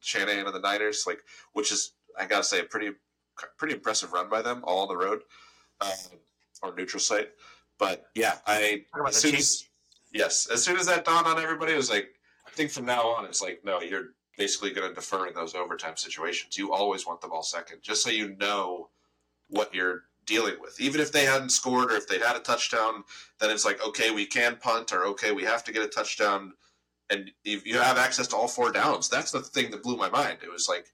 Shanahan 0.00 0.46
and 0.46 0.54
the 0.54 0.60
Niners. 0.60 1.04
Like, 1.06 1.20
which 1.52 1.72
is 1.72 1.92
I 2.18 2.24
gotta 2.26 2.44
say 2.44 2.60
a 2.60 2.64
pretty 2.64 2.92
pretty 3.58 3.74
impressive 3.74 4.12
run 4.14 4.30
by 4.30 4.40
them 4.40 4.60
all 4.64 4.80
on 4.82 4.88
the 4.88 4.96
road 4.96 5.20
um, 5.82 5.90
or 6.62 6.74
neutral 6.74 7.00
site. 7.00 7.28
But 7.78 8.06
yeah, 8.14 8.38
I 8.46 8.82
as 9.06 9.16
soon 9.16 9.34
as 9.34 9.64
yes, 10.12 10.48
as 10.50 10.64
soon 10.64 10.76
as 10.76 10.86
that 10.86 11.04
dawned 11.04 11.26
on 11.26 11.38
everybody, 11.38 11.72
it 11.72 11.76
was 11.76 11.90
like 11.90 12.08
I 12.46 12.50
think 12.50 12.70
from 12.70 12.86
now 12.86 13.02
on 13.02 13.24
it's 13.24 13.42
like 13.42 13.60
no, 13.64 13.80
you're 13.80 14.14
basically 14.38 14.70
going 14.70 14.88
to 14.88 14.94
defer 14.94 15.26
in 15.26 15.34
those 15.34 15.54
overtime 15.54 15.96
situations. 15.96 16.56
You 16.56 16.72
always 16.72 17.06
want 17.06 17.20
the 17.20 17.28
ball 17.28 17.42
second, 17.42 17.82
just 17.82 18.02
so 18.02 18.10
you 18.10 18.36
know 18.36 18.90
what 19.48 19.74
you're 19.74 20.04
dealing 20.26 20.56
with. 20.60 20.80
Even 20.80 21.00
if 21.00 21.12
they 21.12 21.24
hadn't 21.24 21.50
scored 21.50 21.92
or 21.92 21.96
if 21.96 22.08
they 22.08 22.18
had 22.18 22.36
a 22.36 22.40
touchdown, 22.40 23.04
then 23.40 23.50
it's 23.50 23.64
like 23.64 23.84
okay, 23.86 24.10
we 24.10 24.26
can 24.26 24.56
punt 24.56 24.92
or 24.92 25.04
okay, 25.06 25.32
we 25.32 25.44
have 25.44 25.64
to 25.64 25.72
get 25.72 25.84
a 25.84 25.88
touchdown, 25.88 26.54
and 27.10 27.30
if 27.44 27.66
you 27.66 27.78
have 27.78 27.98
access 27.98 28.26
to 28.28 28.36
all 28.36 28.48
four 28.48 28.72
downs. 28.72 29.08
That's 29.08 29.32
the 29.32 29.40
thing 29.40 29.70
that 29.70 29.82
blew 29.82 29.96
my 29.96 30.08
mind. 30.08 30.38
It 30.42 30.50
was 30.50 30.66
like 30.68 30.86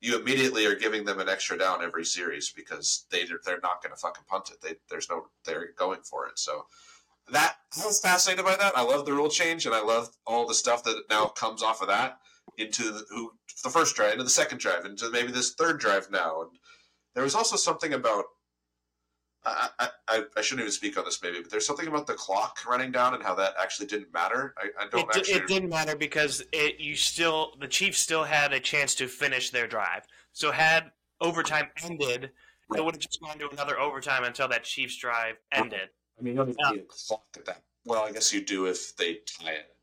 you 0.00 0.18
immediately 0.18 0.66
are 0.66 0.74
giving 0.74 1.04
them 1.04 1.20
an 1.20 1.28
extra 1.28 1.58
down 1.58 1.82
every 1.82 2.04
series 2.04 2.50
because 2.50 3.06
they 3.10 3.24
they're 3.44 3.60
not 3.62 3.82
going 3.82 3.94
to 3.94 4.00
fucking 4.00 4.24
punt 4.28 4.50
it. 4.50 4.60
They, 4.60 4.76
there's 4.88 5.08
no 5.10 5.26
they're 5.44 5.72
going 5.76 6.00
for 6.02 6.26
it. 6.26 6.38
So 6.38 6.64
that 7.32 7.56
I 7.80 7.86
was 7.86 8.00
fascinated 8.00 8.44
by 8.44 8.56
that. 8.56 8.76
I 8.76 8.82
love 8.82 9.04
the 9.04 9.12
rule 9.12 9.28
change 9.28 9.66
and 9.66 9.74
I 9.74 9.82
love 9.82 10.08
all 10.26 10.46
the 10.46 10.54
stuff 10.54 10.82
that 10.84 11.04
now 11.10 11.26
comes 11.26 11.62
off 11.62 11.82
of 11.82 11.88
that 11.88 12.18
into 12.56 12.84
the, 12.84 13.04
who 13.10 13.32
the 13.62 13.70
first 13.70 13.94
drive, 13.94 14.12
into 14.12 14.24
the 14.24 14.30
second 14.30 14.58
drive, 14.58 14.84
into 14.84 15.10
maybe 15.10 15.30
this 15.30 15.54
third 15.54 15.78
drive 15.78 16.10
now. 16.10 16.42
And 16.42 16.50
there 17.14 17.24
was 17.24 17.34
also 17.34 17.56
something 17.56 17.92
about 17.92 18.24
I, 19.44 19.68
I, 19.78 19.88
I, 20.08 20.24
I 20.36 20.40
shouldn't 20.42 20.60
even 20.62 20.72
speak 20.72 20.98
on 20.98 21.04
this 21.04 21.22
maybe, 21.22 21.40
but 21.40 21.50
there's 21.50 21.66
something 21.66 21.86
about 21.88 22.06
the 22.06 22.12
clock 22.14 22.58
running 22.68 22.92
down 22.92 23.14
and 23.14 23.22
how 23.22 23.34
that 23.36 23.54
actually 23.60 23.86
didn't 23.86 24.12
matter. 24.12 24.54
I, 24.58 24.84
I 24.84 24.88
don't 24.88 25.08
It, 25.08 25.16
actually. 25.16 25.34
it 25.34 25.46
didn't 25.46 25.70
matter 25.70 25.96
because 25.96 26.42
it 26.52 26.78
you 26.78 26.94
still 26.94 27.54
the 27.58 27.68
Chiefs 27.68 27.98
still 27.98 28.24
had 28.24 28.52
a 28.52 28.60
chance 28.60 28.94
to 28.96 29.08
finish 29.08 29.50
their 29.50 29.66
drive. 29.66 30.06
So 30.32 30.50
had 30.52 30.90
overtime 31.20 31.68
ended, 31.84 32.30
Right. 32.68 32.78
it 32.80 32.84
would 32.84 32.94
have 32.94 33.00
just 33.00 33.20
gone 33.20 33.38
to 33.38 33.48
another 33.50 33.80
overtime 33.80 34.24
until 34.24 34.46
that 34.48 34.62
Chiefs 34.64 34.96
drive 34.96 35.36
ended. 35.52 35.88
I 36.18 36.22
mean, 36.22 36.34
you 36.34 36.38
don't 36.44 36.56
Yeah. 36.58 36.68
Uh, 36.68 36.70
need 36.72 36.80
a 36.80 36.84
clock 36.84 37.24
at 37.36 37.44
that. 37.46 37.62
Well, 37.84 38.02
I 38.04 38.12
guess 38.12 38.32
you 38.32 38.44
do 38.44 38.66
if 38.66 38.94
they 38.96 39.14
tie 39.26 39.52
it. 39.52 39.74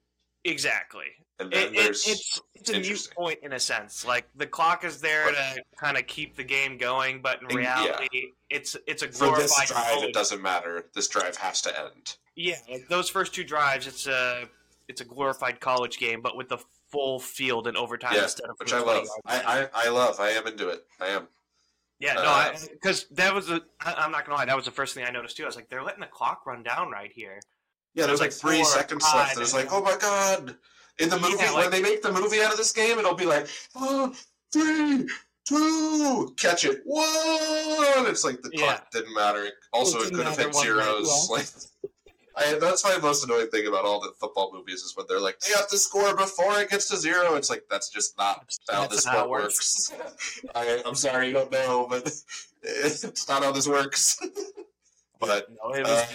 Exactly. 0.46 1.08
And 1.40 1.52
then 1.52 1.68
It, 1.68 1.76
it, 1.76 1.86
it's 2.08 2.42
it's 2.56 2.70
a 2.72 2.80
mute 2.80 3.10
point 3.16 3.40
in 3.44 3.54
a 3.54 3.60
sense. 3.60 4.06
Like 4.06 4.28
the 4.36 4.48
clock 4.48 4.84
is 4.84 5.00
there 5.00 5.30
to 5.32 5.64
kind 5.80 5.96
of 5.98 6.08
keep 6.08 6.36
the 6.36 6.44
game 6.44 6.78
going, 6.78 7.22
but 7.22 7.40
in 7.44 7.50
Yeah. 7.60 7.80
reality, 7.84 8.32
it's 8.50 8.76
it's 8.88 9.04
a 9.04 9.08
for 9.08 9.26
glorified. 9.26 9.44
this 9.44 9.68
drive, 9.70 9.86
college- 9.86 10.10
it 10.10 10.14
doesn't 10.14 10.42
matter. 10.42 10.86
This 10.94 11.08
drive 11.08 11.38
has 11.38 11.62
to 11.62 11.80
end. 11.80 12.16
Yeah, 12.36 12.56
like 12.70 12.88
those 12.88 13.10
first 13.10 13.36
two 13.36 13.44
drives, 13.44 13.86
it's 13.86 14.08
a 14.08 14.46
it's 14.88 15.02
a 15.02 15.06
glorified 15.06 15.60
college 15.60 16.00
game, 16.00 16.22
but 16.22 16.36
with 16.36 16.50
the 16.50 16.58
full 16.92 17.20
field 17.20 17.68
and 17.68 17.78
overtime 17.78 18.14
Yeah, 18.16 18.24
instead 18.24 18.50
of 18.50 18.56
which 18.60 18.74
I 18.74 18.80
love. 18.80 19.06
I. 19.26 19.68
I, 19.74 19.88
I 19.88 19.90
love. 19.90 20.20
I 20.20 20.30
am 20.30 20.48
into 20.48 20.70
it. 20.70 20.86
I 21.02 21.08
am. 21.08 21.28
yeah, 22.00 22.14
no, 22.14 22.22
uh, 22.24 22.56
because 22.72 23.06
that 23.12 23.34
was 23.36 23.46
the 23.48 23.64
I, 23.82 23.94
I'm 23.94 24.12
not 24.12 24.26
gonna 24.26 24.38
lie, 24.38 24.46
that 24.46 24.56
was 24.56 24.66
the 24.66 24.72
first 24.72 24.96
thing 24.96 25.04
I 25.06 25.12
noticed 25.12 25.38
too. 25.38 25.44
I 25.44 25.46
was 25.46 25.56
like, 25.56 25.70
they're 25.70 25.84
letting 25.84 26.00
the 26.02 26.08
clock 26.08 26.48
run 26.48 26.64
down 26.64 26.90
right 26.90 27.12
here. 27.12 27.40
Yeah, 27.94 28.08
there's 28.08 28.20
like 28.22 28.32
Like 28.32 28.40
three 28.40 28.64
seconds 28.64 29.04
left. 29.14 29.34
And 29.34 29.42
it's 29.44 29.54
like, 29.54 29.68
oh 29.72 29.82
my 29.84 29.98
god! 29.98 30.56
In 31.00 31.10
the 31.10 31.18
Yeah, 31.18 31.22
movie, 31.30 31.38
like- 31.38 31.56
when 31.56 31.72
they 31.72 31.82
make 31.82 32.02
the 32.02 32.12
movie 32.12 32.42
out 32.42 32.52
of 32.52 32.58
this 32.58 32.72
game, 32.72 32.98
it'll 32.98 33.14
be 33.14 33.26
like, 33.26 33.48
oh, 33.76 34.14
three, 34.52 35.08
two, 35.48 36.34
catch 36.38 36.66
it, 36.66 36.82
one. 36.86 38.08
It's 38.08 38.24
like 38.24 38.42
the 38.42 38.50
clock 38.52 38.90
didn't 38.92 39.14
matter. 39.14 39.50
Also, 39.74 40.00
It 40.00 40.08
it, 40.08 40.14
could 40.16 40.26
have 40.26 40.38
hit 40.38 40.56
zeros. 40.56 41.30
Like, 41.30 41.46
I, 42.40 42.60
that's 42.60 42.84
my 42.84 42.96
most 43.00 43.24
annoying 43.24 43.48
thing 43.48 43.66
about 43.66 43.84
all 43.84 44.00
the 44.00 44.12
football 44.20 44.52
movies 44.54 44.82
is 44.84 44.96
when 44.96 45.08
they're 45.10 45.20
like, 45.20 45.40
they 45.40 45.54
have 45.54 45.68
to 45.70 45.78
score 45.78 46.16
before 46.16 46.60
it 46.60 46.70
gets 46.70 46.88
to 46.90 46.98
zero. 46.98 47.34
It's 47.34 47.50
like 47.50 47.64
that's 47.68 47.90
just 47.90 48.16
not 48.16 48.46
how 48.70 48.82
That's 48.82 48.96
this 48.98 49.06
not 49.08 49.16
how 49.16 49.28
works. 49.30 49.92
I, 50.56 50.82
I'm 50.86 50.94
sorry, 50.94 51.28
you 51.30 51.34
don't 51.34 51.52
know, 51.52 51.88
but 51.90 52.08
it's 52.62 53.28
not 53.28 53.44
how 53.44 53.52
this 53.52 53.68
works. 53.68 54.20
but 55.20 55.48
No, 55.64 55.74
it 55.74 55.82
was, 55.82 55.90
uh, 55.90 56.06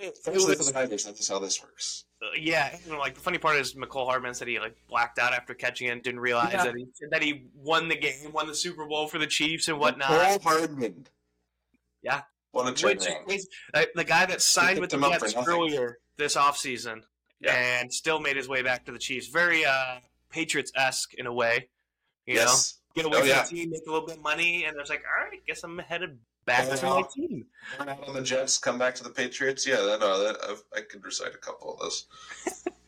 it, 0.00 0.18
it 0.26 0.34
was 0.34 0.66
the 0.66 0.72
Niners, 0.72 1.04
that's 1.04 1.28
how 1.28 1.38
this 1.38 1.62
works. 1.62 2.04
Uh, 2.24 2.28
yeah. 2.38 2.76
You 2.86 2.92
know, 2.92 2.98
like 2.98 3.14
the 3.14 3.20
funny 3.20 3.38
part 3.38 3.56
is 3.56 3.74
Mecole 3.74 4.06
Hardman 4.06 4.34
said 4.34 4.48
he 4.48 4.58
like 4.58 4.76
blacked 4.88 5.18
out 5.18 5.32
after 5.34 5.52
catching 5.54 5.88
it, 5.88 6.02
didn't 6.02 6.20
realize 6.20 6.52
Yeah. 6.54 6.64
that 6.64 6.74
he 6.76 6.86
that 7.10 7.22
he 7.22 7.46
won 7.56 7.88
the 7.88 7.96
game, 7.96 8.32
won 8.32 8.46
the 8.46 8.54
Super 8.54 8.86
Bowl 8.86 9.06
for 9.08 9.18
the 9.18 9.26
Chiefs 9.26 9.68
and 9.68 9.78
whatnot. 9.78 10.08
Paul 10.08 10.38
Hardman. 10.40 11.06
Yeah. 12.02 12.22
What 12.52 12.62
a 12.66 12.86
Which 12.86 13.00
turnaround. 13.00 13.30
is 13.32 13.48
uh, 13.74 13.84
the 13.94 14.04
guy 14.04 14.26
that 14.26 14.40
signed 14.40 14.78
with 14.78 14.90
the 14.90 14.96
him 14.96 15.02
Jets 15.10 15.34
earlier 15.46 15.98
this 16.16 16.36
offseason 16.36 17.02
Yeah. 17.40 17.52
and 17.80 17.92
still 17.92 18.20
made 18.20 18.36
his 18.36 18.48
way 18.48 18.62
back 18.62 18.84
to 18.86 18.92
the 18.92 18.98
Chiefs. 18.98 19.26
Very 19.28 19.64
uh, 19.64 19.96
Patriots 20.30 20.70
esque 20.76 21.14
in 21.14 21.26
a 21.26 21.32
way. 21.32 21.68
You 22.26 22.34
yes. 22.34 22.78
know, 22.96 23.02
get 23.02 23.06
away 23.06 23.16
Oh, 23.16 23.20
from 23.20 23.28
yeah. 23.28 23.42
the 23.42 23.48
team, 23.48 23.70
make 23.70 23.82
a 23.86 23.90
little 23.90 24.06
bit 24.06 24.16
of 24.18 24.22
money, 24.22 24.64
and 24.64 24.76
it's 24.78 24.88
like, 24.88 25.02
all 25.04 25.28
right, 25.28 25.44
guess 25.46 25.64
I'm 25.64 25.78
headed 25.78 26.18
back 26.46 26.68
to 26.68 26.86
my 26.86 27.02
team. 27.14 27.46
Burn 27.78 27.88
out 27.88 28.08
on 28.08 28.14
the 28.14 28.22
Jets, 28.22 28.58
come 28.58 28.78
back 28.78 28.94
to 28.96 29.04
the 29.04 29.10
Patriots. 29.10 29.66
Yeah, 29.66 29.76
that, 29.76 30.36
I've, 30.48 30.62
I 30.76 30.80
could 30.82 31.04
recite 31.04 31.34
a 31.34 31.38
couple 31.38 31.74
of 31.74 31.80
those. 31.80 32.06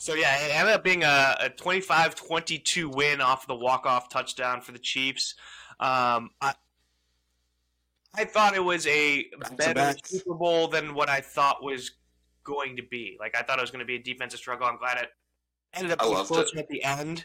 So 0.00 0.14
yeah, 0.14 0.34
it 0.42 0.54
ended 0.54 0.74
up 0.74 0.82
being 0.82 1.02
a, 1.02 1.36
a 1.42 1.50
25-22 1.50 2.94
win 2.94 3.20
off 3.20 3.46
the 3.46 3.54
walk-off 3.54 4.08
touchdown 4.08 4.62
for 4.62 4.72
the 4.72 4.78
Chiefs. 4.78 5.34
Um, 5.78 6.30
I 6.40 6.54
I 8.14 8.24
thought 8.24 8.56
it 8.56 8.64
was 8.64 8.86
a 8.86 9.24
Back 9.38 9.56
better 9.58 9.74
back. 9.74 10.06
Super 10.06 10.34
Bowl 10.34 10.68
than 10.68 10.94
what 10.94 11.10
I 11.10 11.20
thought 11.20 11.62
was 11.62 11.90
going 12.44 12.76
to 12.76 12.82
be. 12.82 13.18
Like 13.20 13.36
I 13.36 13.42
thought 13.42 13.58
it 13.58 13.60
was 13.60 13.70
going 13.70 13.80
to 13.80 13.86
be 13.86 13.96
a 13.96 14.02
defensive 14.02 14.40
struggle. 14.40 14.66
I'm 14.66 14.78
glad 14.78 14.96
it 14.96 15.10
ended 15.74 15.92
up 15.92 16.00
being 16.00 16.12
loved 16.12 16.28
close 16.28 16.52
it. 16.52 16.58
at 16.58 16.68
the 16.68 16.82
end 16.82 17.24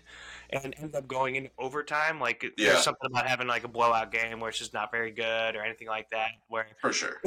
and 0.51 0.73
ended 0.77 0.95
up 0.95 1.07
going 1.07 1.35
into 1.35 1.49
overtime. 1.57 2.19
Like 2.19 2.43
Yeah. 2.43 2.73
there's 2.73 2.83
something 2.83 3.09
about 3.09 3.27
having 3.27 3.47
like 3.47 3.63
a 3.63 3.67
blowout 3.67 4.11
game 4.11 4.39
where 4.39 4.49
it's 4.49 4.59
just 4.59 4.73
not 4.73 4.91
very 4.91 5.11
good 5.11 5.55
or 5.55 5.63
anything 5.63 5.87
like 5.87 6.09
that. 6.11 6.29
Where 6.47 6.67
For 6.81 6.93
sure. 6.93 7.21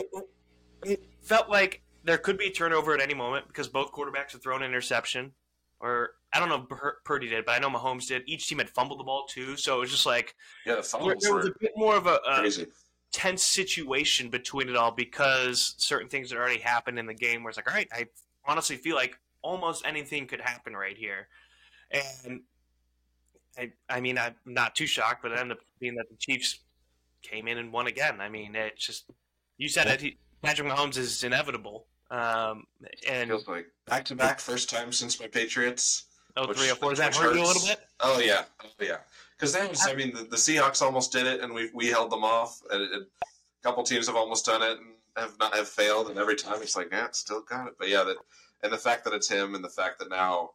it 0.85 1.03
felt 1.23 1.49
like 1.49 1.83
there 2.05 2.19
could 2.19 2.39
be 2.39 2.47
a 2.47 2.51
turnover 2.51 2.95
at 2.95 3.01
any 3.01 3.15
moment 3.15 3.49
because 3.49 3.69
both 3.69 3.93
quarterbacks 3.93 4.33
had 4.33 4.43
thrown 4.43 4.63
an 4.63 4.69
interception. 4.69 5.33
Or 5.81 6.11
I 6.33 6.41
don't 6.41 6.49
know 6.49 6.63
if 6.63 6.69
Pur- 6.69 6.99
Purdy 7.05 7.29
did, 7.29 7.45
but 7.45 7.53
I 7.53 7.59
know 7.59 7.71
Mahomes 7.71 8.09
did. 8.09 8.23
Each 8.27 8.49
team 8.49 8.59
had 8.59 8.69
fumbled 8.71 8.99
the 8.99 9.05
ball 9.05 9.27
too, 9.29 9.57
so 9.57 9.77
it 9.77 9.81
was 9.81 9.91
just 9.91 10.07
like 10.07 10.35
Yeah, 10.67 10.77
the 10.77 10.99
there, 11.05 11.17
there 11.21 11.35
was 11.35 11.47
a 11.47 11.53
bit 11.61 11.73
more 11.77 11.97
of 11.97 12.07
a, 12.07 12.19
a 12.27 12.51
tense 13.13 13.43
situation 13.43 14.29
between 14.29 14.69
it 14.69 14.77
all 14.77 14.91
because 14.91 15.75
certain 15.79 16.09
things 16.09 16.31
had 16.31 16.39
already 16.39 16.59
happened 16.61 16.99
in 16.99 17.07
the 17.07 17.15
game 17.15 17.43
where 17.43 17.51
it's 17.51 17.57
like, 17.59 17.69
all 17.69 17.75
right, 17.77 17.89
I 17.93 18.07
honestly 18.45 18.77
feel 18.77 18.97
like 18.97 19.19
almost 19.43 19.87
anything 19.87 20.27
could 20.27 20.41
happen 20.41 20.75
right 20.75 20.97
here. 20.97 21.29
And 22.25 22.43
I, 23.59 23.73
I 23.89 24.01
mean, 24.01 24.19
I'm 24.19 24.35
not 24.45 24.75
too 24.75 24.87
shocked, 24.87 25.23
but 25.23 25.33
it 25.33 25.39
ended 25.39 25.59
up 25.59 25.65
being 25.81 25.95
that 25.97 26.09
the 26.11 26.17
Chiefs 26.17 26.61
came 27.23 27.49
in 27.49 27.59
and 27.59 27.73
won 27.73 27.87
again. 27.87 28.21
I 28.21 28.29
mean, 28.29 28.55
it's 28.55 28.85
just, 28.87 29.11
you 29.57 29.69
said 29.69 29.87
it, 29.89 30.01
he, 30.01 30.19
Patrick 30.43 30.69
Mahomes 30.69 30.97
is 30.97 31.25
inevitable. 31.25 31.87
Um, 32.11 32.65
and 33.09 33.29
Feels 33.29 33.49
like 33.49 33.67
back 33.87 34.05
to 34.07 34.15
back, 34.15 34.41
first 34.41 34.71
time 34.71 34.93
since 34.93 35.21
my 35.21 35.27
Patriots. 35.27 36.05
Oh 36.37 36.53
three 36.53 36.71
or 36.71 36.75
four, 36.75 36.91
does 36.91 36.99
that 36.99 37.15
hurt 37.15 37.35
you 37.35 37.43
a 37.43 37.45
little 37.45 37.67
bit? 37.67 37.81
Oh 38.01 38.21
yeah, 38.21 38.45
oh 38.65 38.69
yeah. 38.81 38.99
Because 39.37 39.53
that 39.53 39.69
was, 39.69 39.87
I 39.87 39.95
mean, 39.95 40.15
the, 40.15 40.23
the 40.23 40.37
Seahawks 40.37 40.81
almost 40.81 41.13
did 41.13 41.27
it, 41.27 41.41
and 41.43 41.53
we 41.53 41.71
we 41.75 41.89
held 41.89 42.11
them 42.11 42.25
off. 42.25 42.63
And, 42.71 42.83
and 42.83 43.03
a 43.03 43.63
couple 43.63 43.83
teams 43.83 44.07
have 44.07 44.17
almost 44.17 44.47
done 44.47 44.63
it 44.63 44.79
and 44.79 44.95
have 45.17 45.39
not 45.39 45.55
have 45.55 45.69
failed, 45.69 46.09
and 46.09 46.19
every 46.19 46.37
time 46.37 46.63
it's 46.63 46.77
like, 46.77 46.89
yeah, 46.93 47.09
still 47.13 47.43
got 47.43 47.67
it. 47.67 47.75
But 47.79 47.89
yeah, 47.89 48.05
that 48.05 48.17
and 48.63 48.73
the 48.73 48.79
fact 48.79 49.05
that 49.05 49.15
it's 49.15 49.29
him, 49.29 49.55
and 49.55 49.65
the 49.65 49.69
fact 49.69 49.99
that 49.99 50.11
now, 50.11 50.51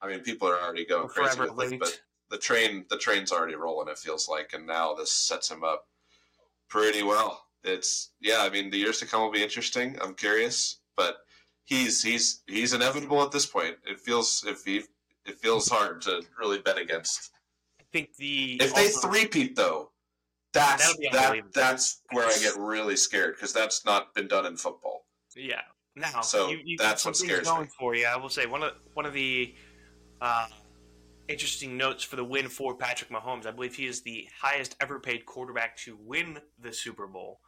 I 0.00 0.08
mean, 0.08 0.20
people 0.20 0.48
are 0.48 0.60
already 0.60 0.84
going 0.84 1.08
crazy 1.08 1.40
with 1.40 1.72
it, 1.72 1.78
but 1.78 2.00
the 2.30 2.38
train 2.38 2.86
the 2.88 2.98
train's 2.98 3.32
already 3.32 3.54
rolling. 3.54 3.88
It 3.88 3.98
feels 3.98 4.28
like, 4.28 4.52
and 4.54 4.66
now 4.66 4.94
this 4.94 5.12
sets 5.12 5.50
him 5.50 5.62
up 5.64 5.86
pretty 6.68 7.02
well. 7.02 7.44
It's 7.64 8.10
yeah, 8.20 8.38
I 8.40 8.50
mean, 8.50 8.70
the 8.70 8.78
years 8.78 8.98
to 9.00 9.06
come 9.06 9.22
will 9.22 9.30
be 9.30 9.42
interesting. 9.42 9.96
I'm 10.02 10.14
curious, 10.14 10.78
but 10.96 11.18
he's 11.64 12.02
he's 12.02 12.42
he's 12.46 12.72
inevitable 12.72 13.22
at 13.22 13.30
this 13.30 13.46
point. 13.46 13.76
It 13.84 14.00
feels 14.00 14.44
if 14.46 14.64
he 14.64 14.82
it 15.26 15.38
feels 15.38 15.68
hard 15.68 16.02
to 16.02 16.22
really 16.38 16.58
bet 16.58 16.78
against. 16.78 17.30
I 17.78 17.84
think 17.92 18.16
the 18.16 18.60
If 18.60 18.74
they 18.74 18.88
three-peat 18.88 19.54
though, 19.54 19.90
that's 20.52 20.96
that 21.12 21.42
that's 21.54 22.00
where 22.10 22.26
I 22.26 22.36
get 22.38 22.56
really 22.56 22.96
scared 22.96 23.36
because 23.36 23.52
that's 23.52 23.84
not 23.84 24.14
been 24.14 24.26
done 24.26 24.46
in 24.46 24.56
football. 24.56 25.06
Yeah. 25.36 25.62
Now, 25.94 26.22
So 26.22 26.48
you, 26.48 26.60
you 26.64 26.76
that's 26.78 27.04
what 27.04 27.16
scares 27.16 27.46
going 27.48 27.62
me. 27.62 27.68
for 27.78 27.94
you. 27.94 28.06
I 28.06 28.16
will 28.16 28.28
say 28.30 28.46
one 28.46 28.62
of 28.62 28.72
one 28.94 29.04
of 29.06 29.12
the 29.12 29.54
uh, 30.20 30.46
interesting 31.28 31.76
notes 31.76 32.02
for 32.02 32.16
the 32.16 32.24
win 32.24 32.48
for 32.48 32.74
Patrick 32.74 33.10
Mahomes. 33.10 33.46
I 33.46 33.50
believe 33.50 33.74
he 33.74 33.86
is 33.86 34.02
the 34.02 34.26
highest 34.40 34.76
ever 34.80 34.98
paid 34.98 35.26
quarterback 35.26 35.76
to 35.78 35.98
win 36.00 36.38
the 36.60 36.72
Super 36.72 37.06
Bowl 37.06 37.40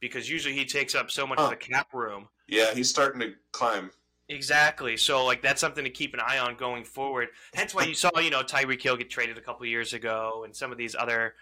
because 0.00 0.30
usually 0.30 0.54
he 0.54 0.64
takes 0.64 0.94
up 0.94 1.10
so 1.10 1.26
much 1.26 1.38
Huh. 1.38 1.46
of 1.46 1.50
the 1.50 1.56
cap 1.56 1.92
room. 1.92 2.28
Yeah, 2.46 2.72
he's 2.72 2.88
starting 2.88 3.20
to 3.20 3.34
climb. 3.52 3.90
Exactly. 4.28 4.96
So 4.96 5.24
like 5.24 5.42
that's 5.42 5.60
something 5.60 5.84
to 5.84 5.90
keep 5.90 6.14
an 6.14 6.20
eye 6.20 6.38
on 6.38 6.54
going 6.56 6.84
forward. 6.84 7.28
Hence 7.54 7.74
why 7.74 7.84
you 7.84 7.94
saw 7.94 8.10
you 8.20 8.30
know 8.30 8.42
Tyreek 8.42 8.80
Hill 8.82 8.96
get 8.96 9.10
traded 9.10 9.38
a 9.38 9.40
couple 9.40 9.66
years 9.66 9.92
ago, 9.92 10.42
and 10.44 10.54
some 10.54 10.70
of 10.70 10.78
these 10.78 10.94
other 10.94 11.34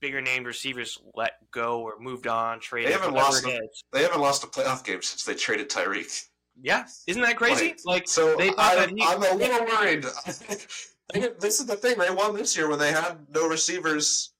bigger 0.00 0.20
named 0.20 0.46
receivers 0.46 0.98
let 1.14 1.32
go 1.50 1.80
or 1.80 1.94
moved 2.00 2.26
on, 2.26 2.60
traded. 2.60 2.88
They 2.88 2.92
haven't 2.92 3.14
lost 3.14 3.46
is. 3.46 3.84
They 3.92 4.02
haven't 4.02 4.20
lost 4.20 4.44
a 4.44 4.46
playoff 4.46 4.84
game 4.84 5.02
since 5.02 5.24
they 5.24 5.34
traded 5.34 5.68
Tyreek. 5.70 6.24
Yeah, 6.60 6.86
isn't 7.06 7.22
that 7.22 7.36
crazy? 7.36 7.68
Right. 7.68 7.80
Like 7.84 8.08
So 8.08 8.36
they 8.36 8.50
I'm, 8.58 8.96
he- 8.96 9.02
I'm 9.04 9.22
a 9.22 9.34
little 9.34 9.64
worried. 9.66 10.04
This 11.40 11.58
is 11.58 11.64
the 11.64 11.74
thing. 11.76 11.96
They 11.98 12.10
won 12.10 12.36
this 12.36 12.54
year 12.54 12.68
when 12.68 12.78
they 12.78 12.92
had 12.92 13.16
no 13.30 13.48
receivers. 13.48 14.34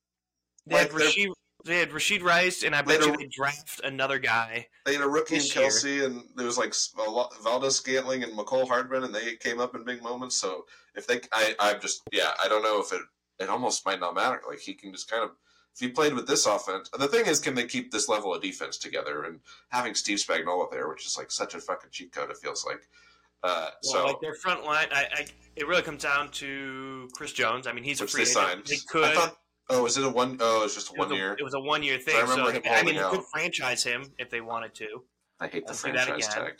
They 0.67 0.77
had 0.77 0.93
Like, 0.93 0.99
they're- 1.01 1.09
Rasheed, 1.09 1.33
they 1.65 1.79
had 1.79 1.91
Rashee 1.91 2.23
Rice, 2.23 2.63
and 2.63 2.75
I 2.75 2.83
bet 2.83 3.01
you 3.01 3.07
don't- 3.07 3.19
they 3.19 3.27
draft 3.31 3.81
another 3.85 4.19
guy. 4.19 4.67
They 4.85 4.93
had 4.93 5.03
a 5.03 5.09
rookie 5.09 5.37
in 5.37 5.41
This 5.41 5.57
year. 5.57 5.69
Kelce, 5.71 6.05
and 6.05 6.25
there 6.37 6.45
was 6.45 6.59
like 6.59 6.75
a 6.99 7.43
Valdes 7.43 7.77
Scantling 7.77 8.23
and 8.23 8.37
Mecole 8.37 8.69
Hardman, 8.69 9.05
and 9.05 9.15
they 9.15 9.37
came 9.37 9.61
up 9.61 9.75
in 9.75 9.85
big 9.85 10.03
moments. 10.03 10.37
So 10.37 10.67
if 10.95 11.07
they, 11.07 11.21
I, 11.33 11.55
I'm 11.59 11.81
just, 11.81 12.03
yeah, 12.13 12.33
I 12.45 12.49
don't 12.49 12.63
know 12.63 12.81
if 12.81 12.93
it, 12.93 13.01
it 13.39 13.49
almost 13.49 13.87
might 13.87 14.01
not 14.01 14.15
matter. 14.15 14.43
Like 14.47 14.59
he 14.61 14.75
can 14.75 14.93
just 14.93 15.11
kind 15.11 15.25
of, 15.25 15.31
if 15.79 15.87
he 15.87 15.93
played 15.93 16.13
with 16.13 16.27
this 16.27 16.45
offense, 16.45 16.91
the 16.99 17.07
thing 17.07 17.27
is, 17.27 17.39
can 17.39 17.55
they 17.55 17.65
keep 17.65 17.93
this 17.93 18.09
level 18.09 18.35
of 18.35 18.43
defense 18.43 18.79
together? 18.79 19.23
And 19.25 19.39
having 19.69 19.95
Steve 19.95 20.19
Spagnuolo 20.19 20.69
there, 20.73 20.89
which 20.89 21.07
is 21.07 21.17
like 21.17 21.31
such 21.31 21.55
a 21.55 21.61
fucking 21.61 21.91
cheat 21.93 22.11
code, 22.11 22.31
it 22.31 22.37
feels 22.37 22.67
like. 22.67 22.89
Uh, 23.45 23.71
Well, 23.85 23.93
so 23.93 24.05
like 24.07 24.21
their 24.21 24.35
front 24.35 24.65
line, 24.65 24.89
I, 24.91 25.07
I, 25.13 25.27
it 25.55 25.69
really 25.69 25.83
comes 25.83 26.03
down 26.03 26.31
to 26.33 27.09
Chris 27.13 27.33
Jones. 27.33 27.69
I 27.69 27.73
mean, 27.73 27.85
he's 27.85 28.01
a 28.01 28.09
free 28.09 28.25
they 28.25 28.31
agent. 28.31 28.49
signed. 28.49 28.67
They 28.67 28.79
could. 28.89 29.05
I 29.05 29.15
thought, 29.15 29.37
oh, 29.71 29.87
is 29.87 29.97
it 29.97 30.05
a 30.05 30.09
one? 30.09 30.37
Oh, 30.41 30.65
it's 30.65 30.75
just 30.75 30.91
a 30.91 30.95
it 30.95 30.99
one 30.99 31.13
a- 31.13 31.15
year. 31.15 31.37
It 31.39 31.45
was 31.45 31.55
a 31.55 31.61
one 31.61 31.85
year 31.85 31.99
thing. 31.99 32.17
I 32.17 32.23
remember 32.23 32.47
so 32.47 32.51
him 32.51 32.63
I 32.69 32.83
mean, 32.83 32.97
you 32.97 33.09
could 33.09 33.25
franchise 33.33 33.85
him 33.85 34.05
if 34.19 34.31
they 34.31 34.41
wanted 34.41 34.75
to. 34.77 35.05
I 35.39 35.47
hate 35.47 35.65
the 35.65 35.73
Let's 35.73 35.85
do 35.85 35.93
that 35.93 36.09
franchise 36.09 36.35
tag. 36.35 36.55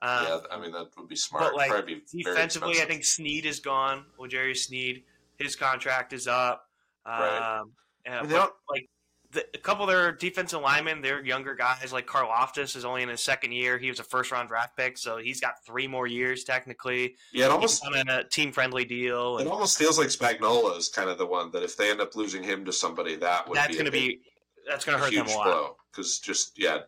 Um, 0.00 0.26
yeah, 0.26 0.38
I 0.50 0.58
mean 0.58 0.72
that 0.72 0.86
would 0.96 1.08
be 1.08 1.16
smart. 1.16 1.44
but 1.44 1.56
like 1.56 1.86
defensively, 2.10 2.80
I 2.80 2.86
think 2.86 3.04
Sneed 3.04 3.44
is 3.44 3.60
gone. 3.60 4.06
Jerry 4.30 4.54
Sneed, 4.54 5.04
his 5.36 5.56
contract 5.56 6.14
is 6.14 6.26
up. 6.26 6.64
Right. 7.06 7.60
Uh, 8.06 8.20
but, 8.20 8.28
they 8.28 8.34
don't- 8.34 8.52
like 8.70 8.88
the, 9.30 9.46
a 9.54 9.58
couple 9.58 9.84
of 9.84 9.88
their 9.90 10.12
defensive 10.12 10.60
linemen, 10.60 11.00
they're 11.00 11.24
younger 11.24 11.54
guys. 11.54 11.90
Like 11.92 12.06
Karlaftis 12.06 12.76
is 12.76 12.84
only 12.84 13.02
in 13.02 13.08
his 13.08 13.22
second 13.22 13.52
year. 13.52 13.78
He 13.78 13.88
was 13.88 13.98
a 13.98 14.04
first 14.04 14.30
round 14.30 14.48
draft 14.48 14.76
pick, 14.76 14.98
so 14.98 15.16
he's 15.16 15.40
got 15.40 15.54
three 15.66 15.86
more 15.88 16.06
years 16.06 16.44
technically. 16.44 17.16
yeah, 17.32 17.46
it 17.46 17.50
almost 17.50 17.82
on 17.86 17.94
a 18.08 18.24
team 18.24 18.52
friendly 18.52 18.84
deal. 18.84 19.38
It 19.38 19.42
And 19.42 19.50
almost 19.50 19.78
feels 19.78 19.98
like 19.98 20.08
Spagnuolo 20.08 20.76
is 20.76 20.90
kind 20.90 21.08
of 21.08 21.16
the 21.16 21.24
one 21.26 21.50
that 21.52 21.62
if 21.62 21.76
they 21.78 21.90
end 21.90 22.00
up 22.02 22.14
losing 22.14 22.42
him 22.42 22.64
to 22.66 22.72
somebody, 22.72 23.16
that 23.16 23.48
would 23.48 23.56
that's 23.56 23.72
going 23.74 23.86
to 23.86 23.90
be 23.90 24.20
that's 24.68 24.84
going 24.84 24.98
to 24.98 25.02
hurt 25.02 25.14
them 25.14 25.26
a 25.26 25.30
lot. 25.30 25.76
Because 25.90 26.18
just 26.18 26.58
yeah, 26.58 26.80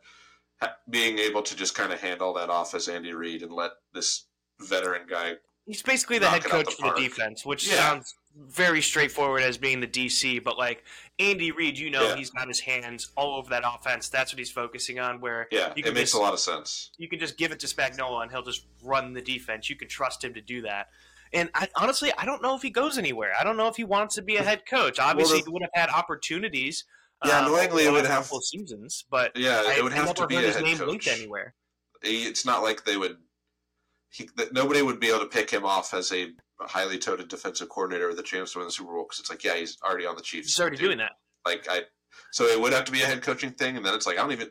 ha- 0.61 0.77
being 0.90 1.18
able 1.18 1.40
to 1.42 1.57
just 1.57 1.74
kind 1.74 1.92
of 1.94 2.00
handle 2.00 2.35
that 2.35 2.50
off 2.50 2.74
as 2.74 2.88
Andy 2.88 3.14
Reid 3.14 3.42
and 3.42 3.53
let 3.53 3.70
this 3.94 4.27
veteran 4.61 5.07
guy. 5.09 5.35
He's 5.64 5.83
basically 5.83 6.18
the 6.18 6.29
head 6.29 6.44
coach 6.44 6.66
the 6.66 6.72
for 6.72 6.94
the 6.94 7.00
defense, 7.00 7.46
which 7.46 7.66
Yeah. 7.68 7.77
sounds 7.77 8.14
very 8.36 8.82
straightforward 8.82 9.42
as 9.42 9.56
being 9.58 9.80
the 9.80 9.86
DC. 9.86 10.42
But 10.42 10.58
like 10.58 10.84
Andy 11.18 11.52
Reid, 11.52 11.78
you 11.78 11.90
know, 11.90 12.02
Yeah. 12.08 12.16
he's 12.16 12.30
got 12.30 12.48
his 12.48 12.60
hands 12.60 13.12
all 13.16 13.36
over 13.38 13.50
that 13.50 13.62
offense. 13.64 14.08
That's 14.08 14.32
what 14.32 14.38
he's 14.38 14.50
focusing 14.50 14.98
on. 14.98 15.20
Where 15.20 15.46
Yeah, 15.52 15.72
it 15.76 15.84
makes 15.86 16.00
just- 16.10 16.14
a 16.14 16.18
lot 16.18 16.32
of 16.32 16.40
sense. 16.40 16.90
you 16.98 17.08
can 17.08 17.18
just 17.18 17.36
give 17.36 17.52
it 17.52 17.60
to 17.60 17.66
Spagnuolo 17.66 18.22
and 18.22 18.30
he'll 18.30 18.42
just 18.42 18.66
run 18.82 19.12
the 19.12 19.22
defense. 19.22 19.70
You 19.70 19.76
can 19.76 19.88
trust 19.88 20.24
him 20.24 20.34
to 20.34 20.40
do 20.40 20.62
that. 20.62 20.88
And 21.32 21.50
I, 21.54 21.68
honestly, 21.76 22.12
I 22.16 22.24
don't 22.24 22.42
know 22.42 22.54
if 22.54 22.62
he 22.62 22.70
goes 22.70 22.96
anywhere. 22.98 23.32
I 23.38 23.44
don't 23.44 23.56
know 23.56 23.68
if 23.68 23.76
he 23.76 23.84
wants 23.84 24.14
to 24.16 24.22
be 24.22 24.36
a 24.36 24.42
head 24.42 24.62
coach. 24.68 24.98
Obviously, 24.98 25.38
the- 25.40 25.46
he 25.46 25.50
would 25.52 25.62
have 25.62 25.70
had 25.74 25.88
opportunities. 25.90 26.84
Yeah, 27.24 27.38
um, 27.40 27.46
annoyingly, 27.46 27.86
it 27.86 27.92
would 27.92 28.06
have- 28.06 28.30
of 28.32 28.44
seasons, 28.44 29.04
but 29.10 29.36
Yeah, 29.36 29.62
I, 29.66 29.74
it 29.78 29.82
would 29.84 29.92
have 29.92 30.14
to 30.14 30.26
be 30.26 30.36
a 30.36 30.40
his 30.40 30.56
head 30.56 30.64
name 30.64 30.78
coach. 30.78 30.88
linked 30.88 31.06
anywhere. 31.06 31.54
It's 32.02 32.44
not 32.44 32.62
like 32.62 32.84
they 32.84 32.96
would. 32.96 33.16
He, 34.10 34.28
nobody 34.52 34.82
would 34.82 35.00
be 35.00 35.08
able 35.08 35.20
to 35.20 35.26
pick 35.26 35.50
him 35.50 35.64
off 35.64 35.94
as 35.94 36.12
a 36.12 36.32
highly 36.66 36.98
touted 36.98 37.29
defensive 37.29 37.68
coordinator 37.68 38.09
with 38.09 38.18
a 38.18 38.22
chance 38.22 38.53
to 38.53 38.59
win 38.59 38.66
the 38.66 38.72
Super 38.72 38.92
Bowl 38.92 39.05
because 39.05 39.20
it's 39.20 39.31
like, 39.31 39.44
yeah, 39.44 39.57
he's 39.57 39.79
already 39.83 40.07
on 40.07 40.16
the 40.16 40.22
Chiefs. 40.22 40.48
He's 40.48 40.61
already 40.61 40.77
dude. 40.77 40.87
doing 40.87 40.98
that. 40.98 41.12
Like 41.44 41.66
I, 41.68 41.83
so 42.33 42.44
it 42.44 42.61
would 42.61 42.72
have 42.72 42.85
to 42.85 42.92
be 42.92 43.03
a 43.03 43.07
head 43.07 43.22
coaching 43.22 43.50
thing, 43.50 43.77
and 43.77 43.85
then 43.85 43.94
it's 43.94 44.07
like 44.07 44.18
I 44.18 44.22
don't 44.22 44.33
even, 44.33 44.50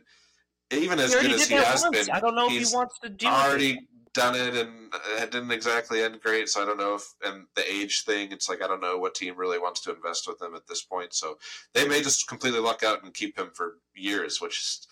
even 0.72 1.00
as 1.00 1.16
good 1.16 1.32
as 1.32 1.48
he 1.48 1.56
has 1.56 1.82
once. 1.82 2.06
been, 2.06 2.16
I 2.16 2.20
don't 2.20 2.36
know 2.36 2.48
if 2.48 2.70
he 2.70 2.76
wants 2.76 3.00
to 3.00 3.10
do 3.10 3.28
it. 3.28 3.32
already 3.32 3.88
done 4.14 4.36
it, 4.36 4.56
and 4.56 4.94
it 5.18 5.32
didn't 5.32 5.52
exactly 5.52 6.02
end 6.02 6.20
great. 6.22 6.50
So 6.50 6.62
I 6.62 6.66
don't 6.66 6.78
know 6.78 6.96
if 6.96 7.14
and 7.26 7.46
the 7.56 7.72
age 7.72 8.04
thing, 8.04 8.32
it's 8.32 8.48
like 8.48 8.62
I 8.62 8.68
don't 8.68 8.82
know 8.82 8.98
what 8.98 9.16
team 9.16 9.36
really 9.38 9.60
wants 9.60 9.82
to 9.82 9.96
invest 9.96 10.28
with 10.28 10.42
him 10.42 10.56
at 10.56 10.68
this 10.68 10.84
point. 10.84 11.14
So 11.14 11.38
they 11.74 11.88
may 11.88 12.02
just 12.02 12.28
completely 12.28 12.60
luck 12.60 12.84
out 12.84 13.04
and 13.04 13.14
keep 13.14 13.38
him 13.38 13.50
for 13.54 13.78
years, 13.96 14.40
which 14.40 14.60
is 14.60 14.88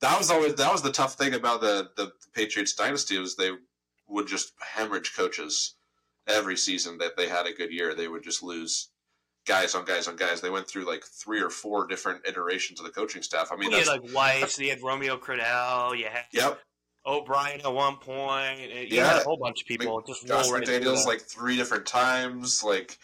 that 0.00 0.18
was 0.18 0.30
always 0.30 0.54
that 0.56 0.72
was 0.72 0.82
the 0.82 0.92
tough 0.92 1.14
thing 1.14 1.34
about 1.34 1.60
the 1.60 1.90
the 1.96 2.12
Patriots 2.34 2.74
dynasty 2.74 3.18
was 3.18 3.36
they 3.36 3.52
would 4.08 4.26
just 4.26 4.52
hemorrhage 4.60 5.16
coaches 5.16 5.75
every 6.28 6.56
season 6.56 6.98
that 6.98 7.16
they 7.16 7.28
had 7.28 7.46
a 7.46 7.52
good 7.52 7.72
year. 7.72 7.94
They 7.94 8.08
would 8.08 8.22
just 8.22 8.42
lose 8.42 8.88
guys 9.46 9.74
on 9.74 9.84
guys 9.84 10.08
on 10.08 10.16
guys. 10.16 10.40
They 10.40 10.50
went 10.50 10.68
through 10.68 10.86
like 10.86 11.04
three 11.04 11.40
or 11.40 11.50
four 11.50 11.86
different 11.86 12.26
iterations 12.26 12.80
of 12.80 12.86
the 12.86 12.92
coaching 12.92 13.22
staff. 13.22 13.50
I 13.52 13.56
mean, 13.56 13.70
you 13.70 13.78
had 13.78 13.86
like 13.86 14.02
Weis, 14.02 14.58
you 14.58 14.70
had 14.70 14.82
Romeo 14.82 15.16
Crennel, 15.16 15.96
you 15.96 16.06
had 16.06 16.24
yep. 16.32 16.60
O'Brien 17.06 17.60
at 17.60 17.72
one 17.72 17.96
point. 17.96 18.60
You 18.60 18.86
Yeah. 18.90 19.06
had 19.06 19.22
a 19.22 19.24
whole 19.24 19.36
bunch 19.36 19.62
of 19.62 19.68
people. 19.68 20.02
just 20.02 20.26
Josh 20.26 20.50
right 20.50 20.62
McDaniels 20.64 21.06
like 21.06 21.20
three 21.22 21.56
different 21.56 21.86
times. 21.86 22.64
Like, 22.64 22.98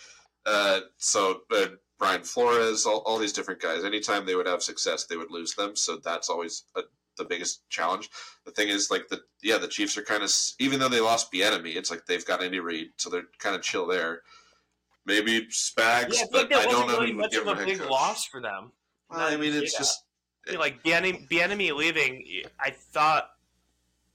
uh, 0.45 0.81
so 0.99 1.43
uh, 1.53 1.67
Brian 1.99 2.25
Flores, 2.25 2.85
all, 2.85 2.99
all 3.07 3.19
these 3.19 3.33
different 3.33 3.61
guys. 3.61 3.85
Anytime 3.85 4.27
they 4.27 4.35
would 4.35 4.47
have 4.47 4.63
success, 4.63 5.07
they 5.07 5.17
would 5.17 5.31
lose 5.31 5.55
them. 5.55 5.77
So 5.77 5.99
that's 6.03 6.29
always 6.29 6.65
a, 6.75 6.81
the 7.19 7.25
biggest 7.25 7.69
challenge. 7.69 8.09
The 8.45 8.51
thing 8.53 8.69
is, 8.69 8.91
like 8.91 9.09
the 9.09 9.21
yeah, 9.43 9.59
the 9.59 9.69
Chiefs 9.69 9.97
are 9.99 10.03
kind 10.03 10.23
of 10.23 10.33
even 10.59 10.79
though 10.81 10.89
they 10.89 11.01
lost 11.01 11.33
Bieniemy, 11.33 11.77
it's 11.77 11.91
like 11.91 12.07
they've 12.07 12.25
got 12.25 12.43
Andy 12.43 12.61
Reid, 12.61 12.89
so 12.97 13.11
they're 13.11 13.25
kind 13.39 13.55
of 13.57 13.63
chill 13.63 13.87
there. 13.87 14.23
Maybe 15.05 15.47
Spags, 15.47 15.77
yeah, 15.79 15.97
I 16.05 16.09
feel 16.11 16.29
but 16.33 16.51
like 16.51 16.55
I 16.59 16.63
don't 16.65 16.73
wasn't 16.73 16.89
know 16.89 16.99
really 17.01 17.13
who 17.13 17.19
much 17.19 17.35
of 17.35 17.47
a 17.49 17.55
big 17.57 17.79
coach. 17.81 17.91
loss 17.91 18.25
for 18.27 18.41
them. 18.41 18.73
Well, 19.11 19.21
I 19.21 19.37
mean, 19.37 19.53
it's 19.53 19.73
Yeah. 19.73 19.79
just 19.81 20.05
I 20.47 20.51
mean, 20.53 20.61
like 20.61 20.83
Bieniemy, 20.83 21.29
Bieniemy 21.29 21.75
leaving, 21.75 22.25
I 22.59 22.71
thought, 22.71 23.29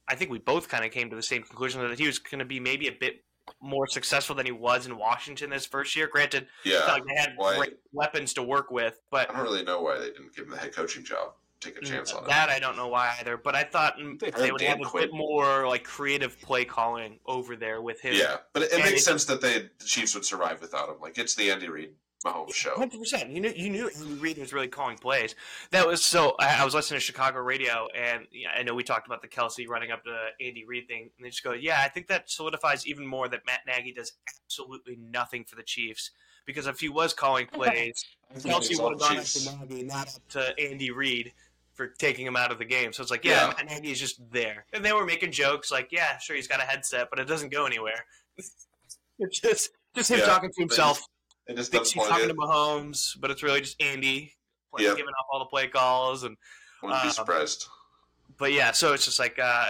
I 0.07 0.15
think 0.15 0.31
we 0.31 0.39
both 0.39 0.69
kind 0.69 0.85
of 0.85 0.91
came 0.91 1.09
to 1.09 1.15
the 1.15 1.21
same 1.23 1.43
conclusion 1.43 1.81
that 1.81 1.99
he 1.99 2.07
was 2.07 2.19
going 2.19 2.39
to 2.39 2.45
be 2.45 2.59
maybe 2.59 2.87
a 2.87 2.91
bit 2.93 3.23
more 3.61 3.87
successful 3.87 4.35
than 4.35 4.45
he 4.45 4.51
was 4.51 4.85
in 4.87 4.97
Washington 4.97 5.49
this 5.49 5.65
first 5.65 5.95
year. 5.95 6.07
Granted, 6.07 6.47
yeah. 6.65 6.79
not 6.79 6.87
like 6.89 7.03
they 7.05 7.15
had 7.15 7.33
why- 7.35 7.57
great 7.57 7.73
weapons 7.91 8.33
to 8.33 8.43
work 8.43 8.71
with, 8.71 8.99
but 9.11 9.29
I 9.29 9.33
don't 9.33 9.43
really 9.43 9.63
know 9.63 9.81
why 9.81 9.97
they 9.99 10.07
didn't 10.07 10.35
give 10.35 10.45
him 10.45 10.51
the 10.51 10.57
head 10.57 10.73
coaching 10.73 11.03
job. 11.03 11.33
Take 11.59 11.77
a 11.77 11.81
chance 11.81 12.13
on 12.13 12.23
it. 12.23 12.27
that 12.27 12.49
I 12.49 12.59
don't 12.59 12.75
know 12.77 12.87
why 12.87 13.15
either. 13.19 13.35
But 13.35 13.55
I 13.55 13.63
thought 13.63 13.97
mm, 13.97 14.19
They 14.19 14.29
they, 14.29 14.51
would 14.51 14.59
Dan 14.59 14.77
have 14.79 14.93
a 14.93 14.97
bit 14.97 15.11
more 15.11 15.67
like 15.67 15.83
creative 15.83 16.39
play 16.41 16.65
calling 16.65 17.19
over 17.25 17.55
there 17.55 17.81
with 17.81 17.99
him. 17.99 18.13
Yeah, 18.15 18.37
but 18.53 18.63
it, 18.63 18.73
it 18.73 18.79
makes 18.79 19.01
it- 19.01 19.03
sense 19.03 19.25
that 19.25 19.41
they 19.41 19.69
the 19.79 19.85
Chiefs 19.85 20.13
would 20.13 20.25
survive 20.25 20.61
without 20.61 20.89
him. 20.89 20.95
Like 21.01 21.17
it's 21.17 21.33
the 21.35 21.49
Andy 21.51 21.67
Reid 21.67 21.91
Mahomes 22.25 22.53
show. 22.53 22.75
Hundred 22.75 22.99
percent. 22.99 23.29
You 23.31 23.41
knew 23.41 23.53
you 23.55 23.69
knew 23.69 23.89
Andy 23.89 24.13
Reid 24.15 24.37
was 24.37 24.53
really 24.53 24.67
calling 24.67 24.97
plays. 24.97 25.35
That 25.71 25.87
was 25.87 26.03
so. 26.03 26.35
I, 26.39 26.61
I 26.61 26.65
was 26.65 26.73
listening 26.75 26.99
to 26.99 27.05
Chicago 27.05 27.39
radio, 27.39 27.87
and 27.95 28.25
yeah, 28.31 28.49
I 28.57 28.63
know 28.63 28.73
we 28.75 28.83
talked 28.83 29.07
about 29.07 29.21
the 29.21 29.27
Kelce 29.27 29.67
running 29.67 29.91
up 29.91 30.03
to 30.03 30.15
Andy 30.39 30.63
Reid 30.65 30.87
thing, 30.87 31.09
and 31.17 31.25
they 31.25 31.29
just 31.29 31.43
go, 31.43 31.53
"Yeah, 31.53 31.79
I 31.83 31.89
think 31.89 32.07
that 32.07 32.29
solidifies 32.29 32.85
even 32.85 33.05
more 33.05 33.27
that 33.29 33.41
Matt 33.45 33.61
Nagy 33.67 33.93
does 33.93 34.13
absolutely 34.45 34.95
nothing 34.99 35.43
for 35.43 35.55
the 35.55 35.63
Chiefs 35.63 36.11
because 36.45 36.65
if 36.65 36.79
he 36.79 36.89
was 36.89 37.13
calling 37.13 37.45
plays, 37.51 38.03
Kelce 38.35 38.81
would 38.81 38.93
have 38.93 38.99
gone 38.99 39.17
up 39.17 39.23
to 39.23 39.65
Nagy, 39.67 39.83
not 39.83 40.07
up 40.07 40.27
to 40.29 40.59
Andy 40.59 40.91
Reid." 40.91 41.33
For 41.77 41.87
taking 41.87 42.25
him 42.25 42.35
out 42.35 42.51
of 42.51 42.57
the 42.57 42.65
game, 42.65 42.91
so 42.91 43.01
it's 43.03 43.11
like, 43.11 43.23
yeah, 43.23 43.53
Yeah. 43.57 43.63
Matt 43.65 43.83
just 43.83 44.19
there, 44.31 44.65
and 44.73 44.83
they 44.83 44.91
were 44.93 45.05
making 45.05 45.31
jokes 45.31 45.71
like, 45.71 45.89
yeah, 45.91 46.17
sure, 46.17 46.35
he's 46.35 46.47
got 46.47 46.59
a 46.59 46.63
headset, 46.65 47.07
but 47.11 47.19
it 47.19 47.25
doesn't 47.25 47.51
go 47.53 47.65
anywhere. 47.67 48.03
it's 49.19 49.39
just 49.39 49.69
just 49.95 50.11
him 50.11 50.19
Yeah, 50.19 50.25
talking 50.25 50.49
to 50.51 50.59
himself 50.61 51.03
It 51.47 51.55
just 51.55 51.71
doesn't 51.71 51.93
he's 51.99 52.07
talking 52.09 52.25
it. 52.25 52.27
to 52.29 52.33
Mahomes, 52.33 53.11
but 53.19 53.31
it's 53.31 53.43
really 53.43 53.61
just 53.61 53.81
Andy 53.81 54.33
like, 54.73 54.81
Yep. 54.83 54.97
giving 54.97 55.13
up 55.19 55.27
all 55.31 55.39
the 55.39 55.45
play 55.45 55.67
calls. 55.67 56.23
And 56.23 56.35
Wouldn't 56.83 57.01
be 57.03 57.07
um, 57.07 57.13
surprised. 57.13 57.65
but 58.37 58.51
yeah, 58.53 58.71
so 58.71 58.93
it's 58.93 59.05
just 59.05 59.19
like 59.19 59.37
uh, 59.41 59.65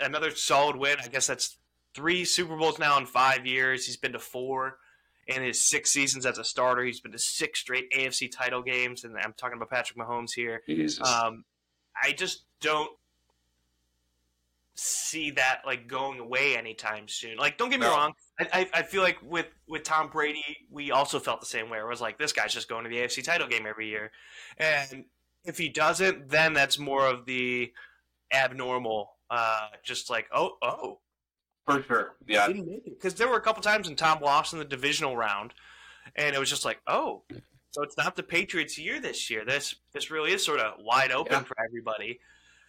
another 0.00 0.30
solid 0.30 0.76
win. 0.76 0.98
I 1.02 1.08
guess 1.08 1.26
that's 1.26 1.58
three 1.94 2.24
Super 2.24 2.56
Bowls 2.56 2.78
now 2.78 2.96
in 2.98 3.06
five 3.06 3.44
years. 3.46 3.86
He's 3.86 3.96
been 3.96 4.12
to 4.12 4.18
four 4.20 4.78
in 5.30 5.42
his 5.42 5.64
six 5.64 5.90
seasons 5.90 6.26
as 6.26 6.38
a 6.38 6.44
starter. 6.44 6.84
He's 6.84 7.00
been 7.00 7.12
to 7.12 7.18
six 7.18 7.60
straight 7.60 7.90
AFC 7.92 8.30
title 8.30 8.62
games, 8.62 9.04
and 9.04 9.16
I'm 9.16 9.32
talking 9.36 9.56
about 9.56 9.70
Patrick 9.70 9.98
Mahomes 9.98 10.32
here. 10.34 10.62
Um, 11.00 11.44
I 12.02 12.12
just 12.12 12.42
don't 12.60 12.90
see 14.74 15.30
that 15.32 15.60
like 15.66 15.86
going 15.86 16.18
away 16.20 16.56
anytime 16.56 17.06
soon. 17.08 17.36
Like, 17.36 17.58
don't 17.58 17.68
get 17.70 17.80
me 17.80 17.86
No. 17.86 17.92
wrong. 17.92 18.12
I, 18.40 18.48
I, 18.52 18.68
I 18.80 18.82
feel 18.82 19.02
like 19.02 19.18
with 19.22 19.46
with 19.68 19.82
Tom 19.84 20.08
Brady, 20.08 20.44
we 20.70 20.90
also 20.90 21.18
felt 21.18 21.40
the 21.40 21.46
same 21.46 21.68
way. 21.70 21.78
It 21.78 21.86
was 21.86 22.00
like 22.00 22.18
this 22.18 22.32
guy's 22.32 22.52
just 22.54 22.68
going 22.68 22.84
to 22.84 22.90
the 22.90 22.96
AFC 22.96 23.22
title 23.22 23.46
game 23.46 23.66
every 23.66 23.88
year, 23.88 24.10
and 24.58 25.04
if 25.44 25.58
he 25.58 25.68
doesn't, 25.68 26.28
then 26.28 26.52
that's 26.54 26.78
more 26.78 27.06
of 27.06 27.24
the 27.26 27.72
abnormal. 28.32 29.10
Uh, 29.30 29.68
just 29.84 30.10
like 30.10 30.26
oh 30.34 30.56
oh, 30.62 30.98
For 31.76 31.82
sure. 31.82 32.14
Yeah. 32.26 32.46
didn't 32.48 32.66
make 32.68 32.86
it 32.86 32.98
because 32.98 33.14
there 33.14 33.28
were 33.28 33.36
a 33.36 33.40
couple 33.40 33.62
times 33.62 33.86
when 33.86 33.96
Tom 33.96 34.20
lost 34.20 34.52
in 34.52 34.58
the 34.58 34.64
divisional 34.64 35.16
round, 35.16 35.54
and 36.16 36.34
it 36.34 36.38
was 36.38 36.50
just 36.50 36.64
like 36.64 36.80
oh. 36.86 37.22
So 37.72 37.82
it's 37.84 37.96
not 37.96 38.16
the 38.16 38.24
Patriots' 38.24 38.76
year 38.78 39.00
this 39.00 39.30
year. 39.30 39.44
This 39.44 39.76
this 39.92 40.10
really 40.10 40.32
is 40.32 40.44
sort 40.44 40.58
of 40.60 40.74
wide 40.82 41.12
open 41.12 41.32
Yeah. 41.34 41.42
for 41.44 41.56
everybody, 41.64 42.18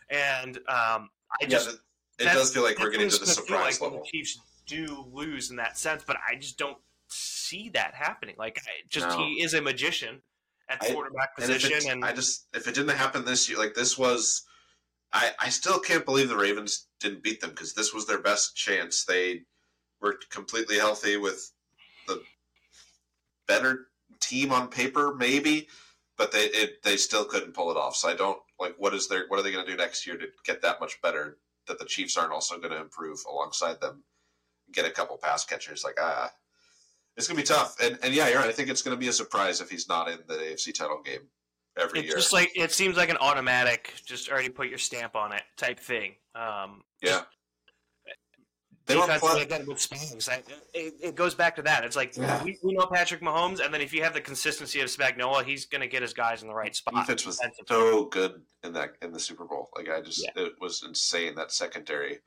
and 0.10 0.58
um, 0.58 1.10
I 1.32 1.38
Yeah, 1.42 1.48
just 1.48 1.70
th- 1.70 1.80
it 2.20 2.26
does 2.26 2.54
feel 2.54 2.62
like 2.64 2.78
we're 2.80 2.92
getting 2.92 3.10
to 3.10 3.18
the 3.18 3.26
surprise 3.26 3.82
like 3.82 3.92
level. 3.92 4.04
The 4.06 4.10
Chiefs 4.12 4.40
do 4.68 5.08
lose 5.12 5.50
in 5.50 5.56
that 5.56 5.78
sense, 5.78 6.04
but 6.06 6.18
I 6.30 6.36
just 6.36 6.58
don't 6.60 6.78
see 7.08 7.70
that 7.70 7.96
happening. 7.96 8.36
Like, 8.38 8.60
I 8.68 8.70
just 8.90 9.08
No. 9.10 9.18
he 9.26 9.42
is 9.42 9.54
a 9.56 9.62
magician 9.62 10.22
at 10.70 10.78
I- 10.84 10.94
quarterback 10.94 11.32
And 11.40 11.48
position, 11.48 11.72
it, 11.74 11.86
and, 11.94 12.06
I 12.06 12.14
just 12.14 12.48
if 12.54 12.68
it 12.68 12.76
didn't 12.76 12.96
happen 12.96 13.26
this 13.26 13.50
year, 13.50 13.58
like 13.58 13.74
this 13.74 13.98
was, 13.98 14.44
I 15.14 15.32
I 15.40 15.50
still 15.50 15.80
can't 15.80 16.06
believe 16.06 16.30
the 16.30 16.38
Ravens 16.38 16.88
didn't 17.00 17.24
beat 17.24 17.42
them 17.42 17.52
because 17.52 17.74
this 17.74 17.94
was 17.94 18.06
their 18.06 18.22
best 18.22 18.56
chance. 18.56 19.04
They 19.04 19.42
were 20.02 20.20
completely 20.30 20.78
healthy 20.78 21.18
with 21.18 21.52
the 22.08 22.22
better 23.48 23.88
team 24.20 24.52
on 24.52 24.68
paper, 24.68 25.14
maybe, 25.14 25.68
but 26.18 26.32
they 26.32 26.46
it, 26.46 26.84
they 26.84 26.98
still 26.98 27.26
couldn't 27.26 27.54
pull 27.54 27.72
it 27.72 27.78
off. 27.78 27.96
So 27.96 28.10
I 28.10 28.16
don't 28.16 28.40
like 28.60 28.76
what 28.78 28.94
is 28.94 29.08
their 29.08 29.26
what 29.28 29.40
are 29.40 29.44
they 29.44 29.52
going 29.52 29.66
to 29.66 29.72
do 29.72 29.78
next 29.78 30.08
year 30.08 30.18
to 30.18 30.28
get 30.46 30.62
that 30.62 30.80
much 30.80 31.02
better? 31.02 31.38
That 31.68 31.78
the 31.78 31.86
Chiefs 31.86 32.18
aren't 32.18 32.34
also 32.34 32.58
going 32.58 32.72
to 32.72 32.82
improve 32.82 33.20
alongside 33.30 33.80
them, 33.80 34.04
get 34.72 34.86
a 34.86 34.90
couple 34.90 35.18
pass 35.18 35.46
catchers. 35.46 35.84
Like 35.84 35.98
ah, 36.02 36.32
it's 37.16 37.28
going 37.28 37.38
to 37.38 37.44
be 37.44 37.48
tough. 37.48 37.76
And 37.82 38.00
and 38.02 38.14
yeah, 38.14 38.30
you're 38.30 38.40
right. 38.40 38.50
I 38.50 38.54
think 38.54 38.70
it's 38.70 38.82
going 38.82 38.96
to 38.96 39.00
be 39.00 39.10
a 39.10 39.14
surprise 39.14 39.62
if 39.62 39.70
he's 39.70 39.88
not 39.88 40.10
in 40.10 40.20
the 40.28 40.36
AFC 40.36 40.74
title 40.74 41.02
game 41.04 41.28
every 41.78 42.00
it's 42.00 42.08
year. 42.08 42.16
just 42.18 42.34
like 42.34 42.52
it 42.56 42.72
seems 42.72 42.98
like 42.98 43.10
an 43.10 43.18
automatic, 43.18 43.94
just 44.06 44.30
already 44.30 44.50
put 44.50 44.68
your 44.70 44.78
stamp 44.78 45.16
on 45.16 45.32
it 45.34 45.44
type 45.58 45.80
thing. 45.80 46.16
Um, 46.36 46.84
yeah. 47.02 47.22
They 48.88 48.96
were 48.96 49.02
defense 49.04 49.22
pl- 49.22 49.34
like 49.36 49.50
that 49.50 49.68
with 49.68 49.78
Spags. 49.78 50.28
I- 50.28 50.44
It, 50.74 50.94
it 51.02 51.16
goes 51.16 51.36
back 51.36 51.56
to 51.58 51.62
that. 51.62 51.86
It's 51.86 51.96
like 51.96 52.18
Yeah. 52.18 52.44
we, 52.44 52.58
we 52.64 52.74
know 52.74 52.88
Patrick 52.88 53.22
Mahomes, 53.22 53.64
and 53.64 53.72
then 53.74 53.80
if 53.80 53.94
you 53.94 54.04
have 54.04 54.14
the 54.14 54.22
consistency 54.22 54.80
of 54.82 54.88
Spagnuolo, 54.88 55.44
he's 55.46 55.66
going 55.66 55.82
to 55.82 55.88
get 55.88 56.02
his 56.02 56.14
guys 56.14 56.42
in 56.42 56.48
the 56.48 56.54
right 56.54 56.76
spot. 56.76 56.96
defense 56.96 57.26
was 57.26 57.40
so 57.68 58.06
good 58.06 58.42
in 58.64 58.74
that 58.74 58.96
in 59.04 59.14
the 59.14 59.20
Super 59.20 59.46
Bowl. 59.46 59.70
Like 59.78 59.88
I 59.90 60.02
just 60.02 60.24
Yeah. 60.24 60.44
it 60.44 60.54
was 60.60 60.84
insane. 60.86 61.36
That 61.36 61.52
secondary 61.52 62.20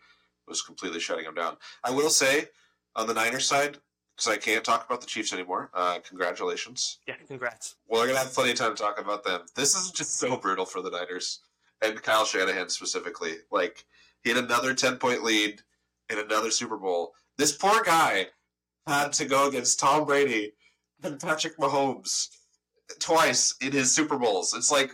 was 0.46 0.62
completely 0.62 1.00
shutting 1.00 1.24
him 1.24 1.34
down. 1.34 1.56
I 1.82 1.90
will 1.90 2.10
say 2.10 2.46
on 2.94 3.08
the 3.08 3.14
Niners 3.14 3.48
side, 3.48 3.78
because 4.16 4.32
I 4.32 4.36
can't 4.36 4.64
talk 4.64 4.86
about 4.86 5.00
the 5.00 5.06
Chiefs 5.06 5.32
anymore. 5.32 5.70
Uh, 5.74 5.98
congratulations. 6.06 6.98
Yeah, 7.06 7.14
congrats. 7.26 7.76
Well, 7.88 8.02
we're 8.02 8.08
gonna 8.08 8.20
have 8.20 8.32
plenty 8.32 8.52
of 8.52 8.56
time 8.56 8.74
to 8.74 8.82
talk 8.82 9.00
about 9.00 9.24
them. 9.24 9.42
This 9.54 9.74
is 9.74 9.90
just 9.90 10.16
so 10.16 10.36
brutal 10.36 10.64
for 10.64 10.82
the 10.82 10.90
Niners 10.90 11.40
and 11.82 12.00
Kyle 12.02 12.24
Shanahan 12.24 12.68
specifically. 12.68 13.34
Like 13.50 13.84
he 14.22 14.30
had 14.30 14.42
another 14.42 14.74
ten 14.74 14.96
point 14.96 15.24
lead 15.24 15.60
in 16.10 16.18
another 16.18 16.50
Super 16.50 16.76
Bowl. 16.76 17.12
This 17.38 17.52
poor 17.52 17.82
guy 17.82 18.26
had 18.86 19.12
to 19.14 19.24
go 19.24 19.48
against 19.48 19.80
Tom 19.80 20.04
Brady 20.04 20.52
and 21.02 21.18
Patrick 21.18 21.56
Mahomes 21.58 22.28
twice 23.00 23.54
in 23.60 23.72
his 23.72 23.92
Super 23.92 24.18
Bowls. 24.18 24.54
It's 24.54 24.70
like, 24.70 24.90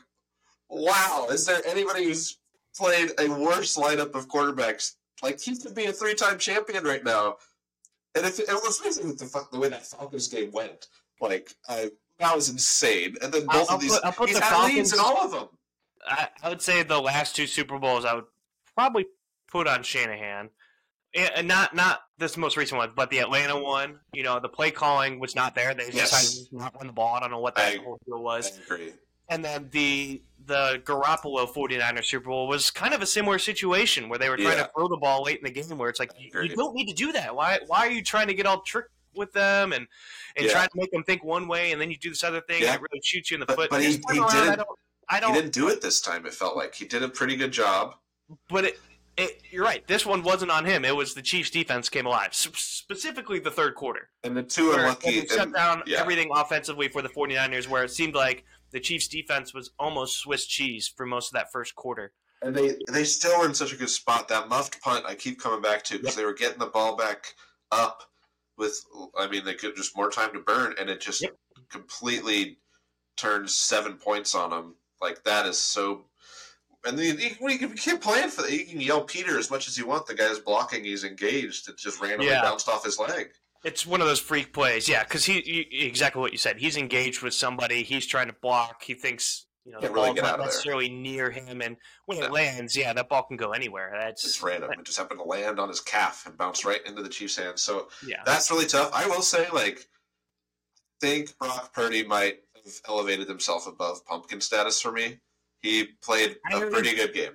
wow, 0.68 1.26
is 1.30 1.44
there 1.44 1.60
anybody 1.66 2.04
who's 2.04 2.38
played 2.76 3.10
a 3.18 3.28
worse 3.28 3.76
lineup 3.76 4.14
of 4.14 4.28
quarterbacks? 4.28 4.94
Like 5.22 5.40
he 5.40 5.56
could 5.56 5.74
be 5.74 5.86
a 5.86 5.92
three 5.92 6.14
time 6.14 6.38
champion 6.38 6.84
right 6.84 7.04
now. 7.04 7.36
And 8.14 8.26
if 8.26 8.40
it 8.40 8.48
was 8.48 8.80
amazing 8.80 9.14
the, 9.16 9.46
the 9.52 9.58
way 9.58 9.68
that 9.68 9.86
Falcons 9.86 10.28
game 10.28 10.50
went. 10.52 10.88
Like 11.20 11.54
I, 11.68 11.90
that 12.18 12.34
was 12.34 12.48
insane. 12.48 13.16
And 13.22 13.32
then 13.32 13.46
both 13.46 13.68
I'll 13.70 13.76
of 13.76 13.80
these, 13.80 13.92
put- 13.94 14.04
I'll 14.04 14.12
put 14.12 14.28
he's 14.30 14.38
the 14.38 14.44
had 14.44 14.64
leads 14.66 14.92
Falcons- 14.92 14.92
in 14.94 14.98
all 15.00 15.24
of 15.24 15.30
them. 15.32 15.48
I, 16.06 16.28
I 16.42 16.48
would 16.48 16.62
say 16.62 16.82
the 16.82 17.00
last 17.00 17.36
two 17.36 17.46
Super 17.46 17.78
Bowls 17.78 18.04
I 18.06 18.14
would 18.14 18.24
probably 18.74 19.06
put 19.50 19.66
on 19.66 19.82
Shanahan. 19.82 20.48
And 21.14 21.30
and 21.36 21.48
not 21.48 21.74
not 21.74 22.00
this 22.18 22.36
most 22.36 22.56
recent 22.56 22.78
one, 22.78 22.92
but 22.94 23.11
the 23.11 23.18
Atlanta 23.18 23.58
one. 23.61 23.98
You 24.14 24.22
know, 24.22 24.38
the 24.40 24.48
play 24.48 24.70
calling 24.70 25.18
was 25.20 25.34
not 25.34 25.54
there. 25.54 25.74
They 25.74 25.90
Yes. 25.92 26.11
decided 26.11 26.50
to 26.50 26.56
not 26.56 26.74
run 26.76 26.86
the 26.86 26.92
ball. 26.92 27.16
I 27.16 27.20
don't 27.20 27.30
know 27.32 27.40
what 27.40 27.56
that 27.56 27.74
I- 27.74 27.82
whole 27.82 27.98
deal 28.06 28.22
was. 28.22 28.58
I 28.58 28.62
agree. 28.74 28.92
And 29.31 29.45
then 29.45 29.68
the 29.70 30.22
the 30.47 30.83
Garoppolo 30.85 31.47
49er 31.53 32.05
Super 32.05 32.28
Bowl 32.28 32.49
was 32.49 32.70
kind 32.72 32.93
of 32.93 33.03
a 33.03 33.07
similar 33.07 33.39
situation 33.39 34.09
where 34.09 34.18
they 34.18 34.28
were 34.28 34.37
trying 34.37 34.57
Yeah. 34.59 34.64
to 34.64 34.70
throw 34.76 34.89
the 34.89 34.97
ball 34.97 35.22
late 35.22 35.39
in 35.39 35.45
the 35.45 35.51
game 35.51 35.78
where 35.78 35.89
it's 35.89 36.01
like 36.01 36.11
you, 36.18 36.31
you 36.43 36.57
don't 36.57 36.74
need 36.74 36.89
to 36.89 36.95
do 36.95 37.12
that. 37.12 37.35
Why 37.37 37.61
why 37.66 37.87
are 37.87 37.91
you 37.91 38.03
trying 38.03 38.26
to 38.26 38.35
get 38.35 38.47
all 38.47 38.61
tricked 38.62 38.91
with 39.14 39.33
them 39.33 39.72
and 39.72 39.87
and 40.37 40.47
Yeah. 40.47 40.53
trying 40.53 40.68
to 40.68 40.74
make 40.76 40.91
them 40.91 41.05
think 41.05 41.22
one 41.22 41.47
way 41.47 41.70
and 41.72 41.81
then 41.81 41.91
you 41.91 41.97
do 41.99 42.09
this 42.11 42.24
other 42.24 42.41
thing 42.41 42.62
Yeah. 42.62 42.74
and 42.74 42.76
it 42.76 42.87
really 42.91 43.01
shoots 43.05 43.31
you 43.31 43.37
in 43.37 43.41
the 43.41 43.47
But- 43.47 43.57
foot. 43.57 43.70
but 43.70 43.81
he- 43.83 44.01
he 44.11 44.18
around, 44.18 44.31
I 44.31 44.41
didn't- 44.45 44.57
don't 44.59 44.68
I 45.09 45.14
He 45.16 45.20
don't 45.20 45.35
didn't 45.35 45.53
do 45.53 45.68
it 45.68 45.81
this 45.81 46.01
time. 46.01 46.24
It 46.26 46.35
felt 46.35 46.57
like 46.57 46.74
he 46.74 46.85
did 46.85 47.03
a 47.03 47.09
pretty 47.09 47.35
good 47.37 47.51
job. 47.53 47.97
But 48.49 48.64
it, 48.64 48.81
it, 49.16 49.43
you're 49.51 49.64
right. 49.64 49.85
This 49.89 50.07
one 50.07 50.22
wasn't 50.22 50.53
on 50.53 50.64
him. 50.64 50.85
It 50.85 50.95
was 50.95 51.14
the 51.14 51.22
Chiefs' 51.22 51.51
defense 51.51 51.89
came 51.89 52.07
alive, 52.07 52.28
S- 52.28 52.49
specifically 52.55 53.41
the 53.41 53.51
third 53.51 53.74
quarter. 53.74 54.09
And 54.22 54.37
the 54.37 54.43
two 54.45 54.68
Where 54.68 54.78
unlucky. 54.81 55.11
it 55.18 55.28
shut 55.31 55.53
down 55.53 55.83
yeah. 55.85 56.01
everything 56.01 56.31
offensively 56.33 56.87
for 56.89 57.03
the 57.03 57.09
49ers, 57.09 57.66
where 57.66 57.83
it 57.83 57.91
seemed 57.91 58.14
like 58.14 58.45
the 58.72 58.80
Chiefs' 58.80 59.08
defense 59.08 59.52
was 59.54 59.70
almost 59.78 60.18
Swiss 60.18 60.46
cheese 60.46 60.88
for 60.88 61.06
most 61.06 61.28
of 61.28 61.32
that 61.34 61.50
first 61.52 61.74
quarter. 61.74 62.12
And 62.42 62.54
they 62.56 62.76
they 62.90 63.04
still 63.04 63.38
were 63.38 63.46
in 63.46 63.54
such 63.54 63.72
a 63.72 63.76
good 63.76 63.90
spot. 63.90 64.28
That 64.28 64.48
muffed 64.48 64.80
punt 64.80 65.04
I 65.06 65.14
keep 65.14 65.38
coming 65.40 65.60
back 65.60 65.84
to 65.84 65.94
because 65.98 66.14
Yep. 66.14 66.16
they 66.16 66.24
were 66.24 66.34
getting 66.34 66.58
the 66.58 66.66
ball 66.66 66.96
back 66.96 67.34
up 67.70 68.02
with. 68.56 68.78
I 69.18 69.28
mean, 69.28 69.44
they 69.44 69.54
could 69.54 69.76
just 69.76 69.94
more 69.96 70.10
time 70.10 70.32
to 70.32 70.40
burn, 70.40 70.74
and 70.78 70.88
it 70.88 71.00
just 71.00 71.20
Yep. 71.20 71.36
completely 71.70 72.58
turns 73.16 73.54
seven 73.54 73.96
points 73.98 74.34
on 74.34 74.50
them. 74.50 74.76
Like 75.02 75.22
that 75.24 75.46
is 75.46 75.58
so. 75.58 76.06
And 76.86 76.98
then 76.98 77.18
you, 77.18 77.34
you, 77.42 77.48
you 77.50 77.68
can't 77.68 78.00
plan 78.00 78.30
for 78.30 78.40
that. 78.40 78.52
You 78.52 78.64
can 78.64 78.80
yell 78.80 79.04
Peter 79.04 79.38
as 79.38 79.50
much 79.50 79.68
as 79.68 79.76
you 79.76 79.86
want. 79.86 80.06
The 80.06 80.14
guy's 80.14 80.38
blocking. 80.38 80.82
He's 80.82 81.04
engaged. 81.04 81.68
It 81.68 81.76
just 81.76 82.00
randomly 82.00 82.28
Yeah. 82.32 82.40
bounced 82.40 82.70
off 82.70 82.84
his 82.86 82.98
leg. 82.98 83.28
It's 83.64 83.86
one 83.86 84.00
of 84.00 84.06
those 84.06 84.20
freak 84.20 84.52
plays, 84.52 84.88
yeah, 84.88 85.02
because 85.04 85.24
he, 85.24 85.40
he 85.40 85.86
exactly 85.86 86.20
what 86.20 86.32
you 86.32 86.38
said. 86.38 86.58
He's 86.58 86.76
engaged 86.76 87.22
with 87.22 87.34
somebody. 87.34 87.82
He's 87.82 88.06
trying 88.06 88.28
to 88.28 88.36
block. 88.40 88.82
He 88.82 88.94
thinks 88.94 89.46
you 89.64 89.72
know 89.72 89.80
the 89.80 89.90
really 89.90 90.08
ball's 90.08 90.16
not 90.16 90.30
of 90.32 90.36
there. 90.38 90.46
necessarily 90.46 90.88
near 90.88 91.30
him, 91.30 91.61
and 91.61 91.76
when 92.06 92.22
it 92.22 92.32
lands, 92.32 92.74
yeah, 92.74 92.92
that 92.94 93.11
ball 93.11 93.22
can 93.24 93.36
go 93.36 93.52
anywhere. 93.52 93.94
That's 93.98 94.24
It's 94.24 94.42
random. 94.42 94.70
It 94.72 94.84
just 94.84 94.96
happened 94.96 95.20
to 95.20 95.24
land 95.24 95.61
on 95.61 95.68
his 95.68 95.80
calf 95.80 96.24
and 96.26 96.38
bounce 96.38 96.64
right 96.64 96.80
into 96.86 97.02
the 97.02 97.08
Chiefs' 97.11 97.36
hands. 97.36 97.61
So 97.61 97.88
yeah. 98.06 98.22
that's 98.24 98.50
really 98.50 98.66
tough. 98.66 98.90
I 98.94 99.06
will 99.06 99.20
say, 99.22 99.46
like, 99.52 99.84
think 101.00 101.36
Brock 101.38 101.74
Purdy 101.74 102.02
might 102.02 102.38
have 102.64 102.74
elevated 102.88 103.28
himself 103.28 103.66
above 103.66 104.04
pumpkin 104.06 104.40
status 104.40 104.80
for 104.80 104.92
me. 104.92 105.18
He 105.61 105.88
played 106.02 106.36
I 106.50 106.54
a 106.54 106.56
already- 106.56 106.72
pretty 106.72 106.96
good 106.96 107.12
game. 107.12 107.32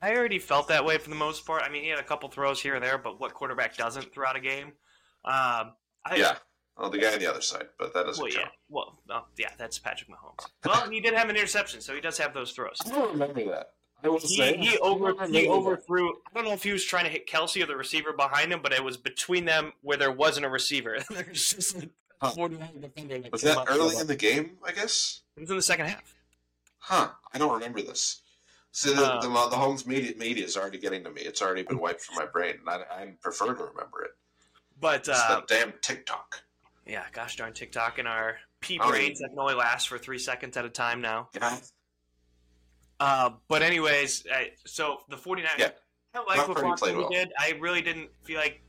I 0.00 0.14
already 0.14 0.38
felt 0.38 0.68
that 0.68 0.84
way 0.84 0.96
for 0.98 1.10
the 1.10 1.16
most 1.16 1.44
part. 1.44 1.62
I 1.64 1.68
mean, 1.68 1.82
he 1.82 1.88
had 1.88 1.98
a 1.98 2.04
couple 2.04 2.28
throws 2.28 2.60
here 2.60 2.76
and 2.76 2.84
there, 2.84 2.98
but 2.98 3.20
what 3.20 3.34
quarterback 3.34 3.76
doesn't 3.76 4.12
throughout 4.14 4.36
a 4.36 4.40
game? 4.40 4.72
Um, 5.28 5.72
I, 6.04 6.16
Yeah. 6.16 6.36
Well, 6.76 6.90
the 6.90 6.98
guy 6.98 7.12
on 7.12 7.18
the 7.18 7.26
other 7.26 7.40
side, 7.40 7.66
but 7.78 7.92
that 7.94 8.06
doesn't 8.06 8.22
Well, 8.22 8.32
yeah. 8.32 8.48
Well, 8.68 8.98
no, 9.08 9.24
yeah, 9.36 9.50
that's 9.58 9.80
Patrick 9.80 10.08
Mahomes. 10.08 10.46
Well, 10.64 10.88
he 10.88 11.00
did 11.00 11.12
have 11.12 11.28
an 11.28 11.36
interception, 11.36 11.80
so 11.80 11.92
he 11.92 12.00
does 12.00 12.16
have 12.18 12.32
those 12.34 12.52
throws. 12.52 12.78
I 12.86 12.90
don't 12.90 13.12
remember 13.12 13.44
that. 13.50 13.72
I 14.02 14.08
will 14.08 14.20
He, 14.20 14.52
he 14.54 14.78
over 14.78 15.26
he 15.26 15.48
overthrew. 15.48 16.10
I 16.10 16.34
don't 16.34 16.44
know 16.44 16.52
if 16.52 16.62
he 16.62 16.70
was 16.70 16.84
trying 16.84 17.04
to 17.04 17.10
hit 17.10 17.28
Kelce 17.28 17.60
or 17.60 17.66
the 17.66 17.76
receiver 17.76 18.12
behind 18.12 18.52
him, 18.52 18.60
but 18.62 18.72
it 18.72 18.82
was 18.84 18.96
between 18.96 19.44
them 19.44 19.72
where 19.82 19.96
there 19.96 20.12
wasn't 20.12 20.46
a 20.46 20.48
receiver. 20.48 20.98
There's 21.10 21.52
just 21.52 21.76
like 21.76 21.90
Huh. 22.20 22.30
49 22.30 22.80
defender 22.80 23.28
Was 23.30 23.42
came 23.42 23.54
that 23.54 23.58
up 23.58 23.70
early 23.70 23.96
in 23.96 24.06
the 24.08 24.16
game? 24.16 24.58
I 24.64 24.72
guess. 24.72 25.20
It 25.36 25.40
was 25.40 25.50
in 25.50 25.56
the 25.56 25.62
second 25.62 25.86
half. 25.86 26.14
Huh? 26.78 27.10
I 27.32 27.38
don't 27.38 27.52
remember 27.54 27.80
this. 27.80 28.22
See, 28.72 28.92
the, 28.92 29.04
Uh, 29.04 29.20
the, 29.20 29.28
the 29.28 29.56
Holmes 29.56 29.86
media 29.86 30.14
media 30.16 30.44
is 30.44 30.56
already 30.56 30.78
getting 30.78 31.04
to 31.04 31.10
me. 31.10 31.22
It's 31.22 31.42
already 31.42 31.62
been 31.62 31.78
wiped 31.78 32.00
from 32.02 32.16
my 32.16 32.26
brain, 32.26 32.56
and 32.60 32.68
I, 32.68 32.74
I 32.90 33.14
prefer 33.22 33.54
to 33.54 33.64
remember 33.64 34.02
it. 34.04 34.10
But 34.80 35.00
It's 35.00 35.08
uh, 35.08 35.40
damn 35.48 35.72
TikTok. 35.80 36.42
yeah, 36.86 37.04
gosh 37.12 37.36
darn 37.36 37.52
TikTok 37.52 37.98
and 37.98 38.06
our 38.08 38.38
pea 38.60 38.78
Oh, 38.82 38.88
brains 38.90 39.18
that 39.20 39.28
can 39.30 39.38
only 39.38 39.54
last 39.54 39.88
for 39.88 39.98
three 39.98 40.18
seconds 40.18 40.56
at 40.56 40.64
a 40.64 40.70
time 40.70 41.00
now. 41.00 41.28
Yeah. 41.34 41.56
Uh, 43.00 43.30
but 43.48 43.62
anyways, 43.62 44.24
I, 44.32 44.50
so 44.66 44.98
the 45.08 45.16
49ers, 45.16 45.58
Yeah. 45.58 45.68
I 46.14 46.18
like 46.20 46.38
what 46.38 46.48
Purdy 46.56 46.60
Brock 46.60 46.78
played 46.78 46.94
Purdy 46.94 47.00
well. 47.02 47.10
did. 47.10 47.30
I 47.38 47.52
really 47.60 47.82
didn't 47.82 48.10
feel 48.24 48.38
like, 48.40 48.60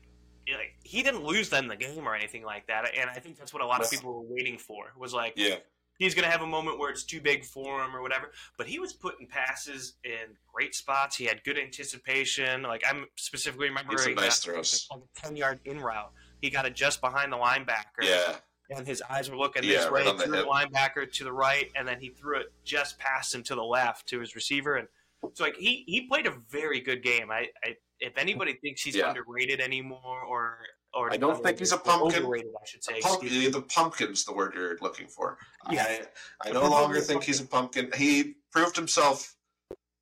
like 0.48 0.74
he 0.84 1.02
didn't 1.02 1.24
lose 1.24 1.48
them 1.48 1.66
the 1.68 1.76
game 1.76 2.06
or 2.06 2.14
anything 2.14 2.44
like 2.44 2.66
that. 2.68 2.84
And 2.96 3.10
I 3.10 3.14
think 3.18 3.38
that's 3.38 3.52
what 3.52 3.62
a 3.62 3.66
lot 3.66 3.82
of 3.82 3.90
people 3.90 4.12
were 4.12 4.26
waiting 4.34 4.58
for. 4.58 4.92
Was 4.96 5.12
like 5.12 5.34
Yeah. 5.36 5.56
He's 6.00 6.14
gonna 6.16 6.26
have 6.30 6.42
a 6.42 6.46
moment 6.46 6.80
where 6.80 6.90
it's 6.90 7.04
too 7.04 7.20
big 7.20 7.44
for 7.44 7.80
him 7.84 7.94
or 7.94 8.02
whatever. 8.02 8.32
But 8.58 8.66
he 8.66 8.80
was 8.80 8.92
putting 8.92 9.28
passes 9.28 9.94
in 10.02 10.34
great 10.52 10.74
spots. 10.74 11.14
He 11.14 11.24
had 11.26 11.44
good 11.44 11.56
anticipation. 11.58 12.62
Like 12.62 12.82
I'm 12.88 13.06
specifically 13.16 13.70
Made 13.70 13.78
some 13.78 13.88
remembering 13.88 14.16
nice 14.16 14.46
uh, 14.48 14.52
throws. 14.52 14.88
like 14.90 15.00
a 15.02 15.20
ten 15.20 15.36
yard 15.36 15.60
in 15.64 15.78
route. 15.78 16.10
He 16.40 16.50
got 16.50 16.66
it 16.66 16.74
just 16.74 17.00
behind 17.00 17.32
the 17.32 17.36
linebacker. 17.36 18.02
Yeah. 18.02 18.36
And 18.70 18.86
his 18.86 19.02
eyes 19.10 19.28
were 19.30 19.36
looking 19.36 19.62
Yeah, 19.64 19.80
this 19.80 19.90
right 19.90 20.04
way, 20.04 20.10
on 20.10 20.16
the 20.16 20.26
the 20.26 20.44
linebacker 20.44 21.10
to 21.12 21.24
the 21.24 21.32
right, 21.32 21.70
and 21.76 21.86
then 21.86 22.00
he 22.00 22.08
threw 22.10 22.38
it 22.38 22.52
just 22.64 22.98
past 22.98 23.34
him 23.34 23.42
to 23.44 23.54
the 23.54 23.62
left 23.64 24.06
to 24.08 24.20
his 24.20 24.34
receiver. 24.36 24.76
And 24.76 24.86
so, 25.34 25.42
like, 25.44 25.56
he, 25.56 25.82
he 25.88 26.06
played 26.06 26.26
a 26.26 26.34
very 26.48 26.80
good 26.80 27.02
game. 27.02 27.30
I, 27.32 27.48
I 27.64 27.74
if 27.98 28.16
anybody 28.16 28.54
thinks 28.62 28.80
he's 28.82 28.94
Yeah. 28.96 29.08
underrated 29.08 29.60
anymore, 29.60 30.22
or 30.22 30.58
or 30.94 31.12
I 31.12 31.16
don't 31.16 31.42
think 31.42 31.58
he's 31.58 31.72
a 31.72 31.78
pumpkin. 31.78 32.24
I 32.24 32.66
should 32.66 32.82
say. 32.82 33.00
Pump, 33.00 33.22
the 33.22 33.64
pumpkin's 33.68 34.24
the 34.24 34.32
word 34.32 34.54
you're 34.54 34.76
looking 34.80 35.06
for. 35.06 35.38
Yeah. 35.70 35.98
I, 36.42 36.48
I 36.48 36.52
no 36.52 36.68
longer 36.68 37.00
think 37.00 37.24
he's 37.24 37.40
a 37.40 37.46
pumpkin. 37.46 37.90
He 37.96 38.34
proved 38.50 38.76
himself 38.76 39.36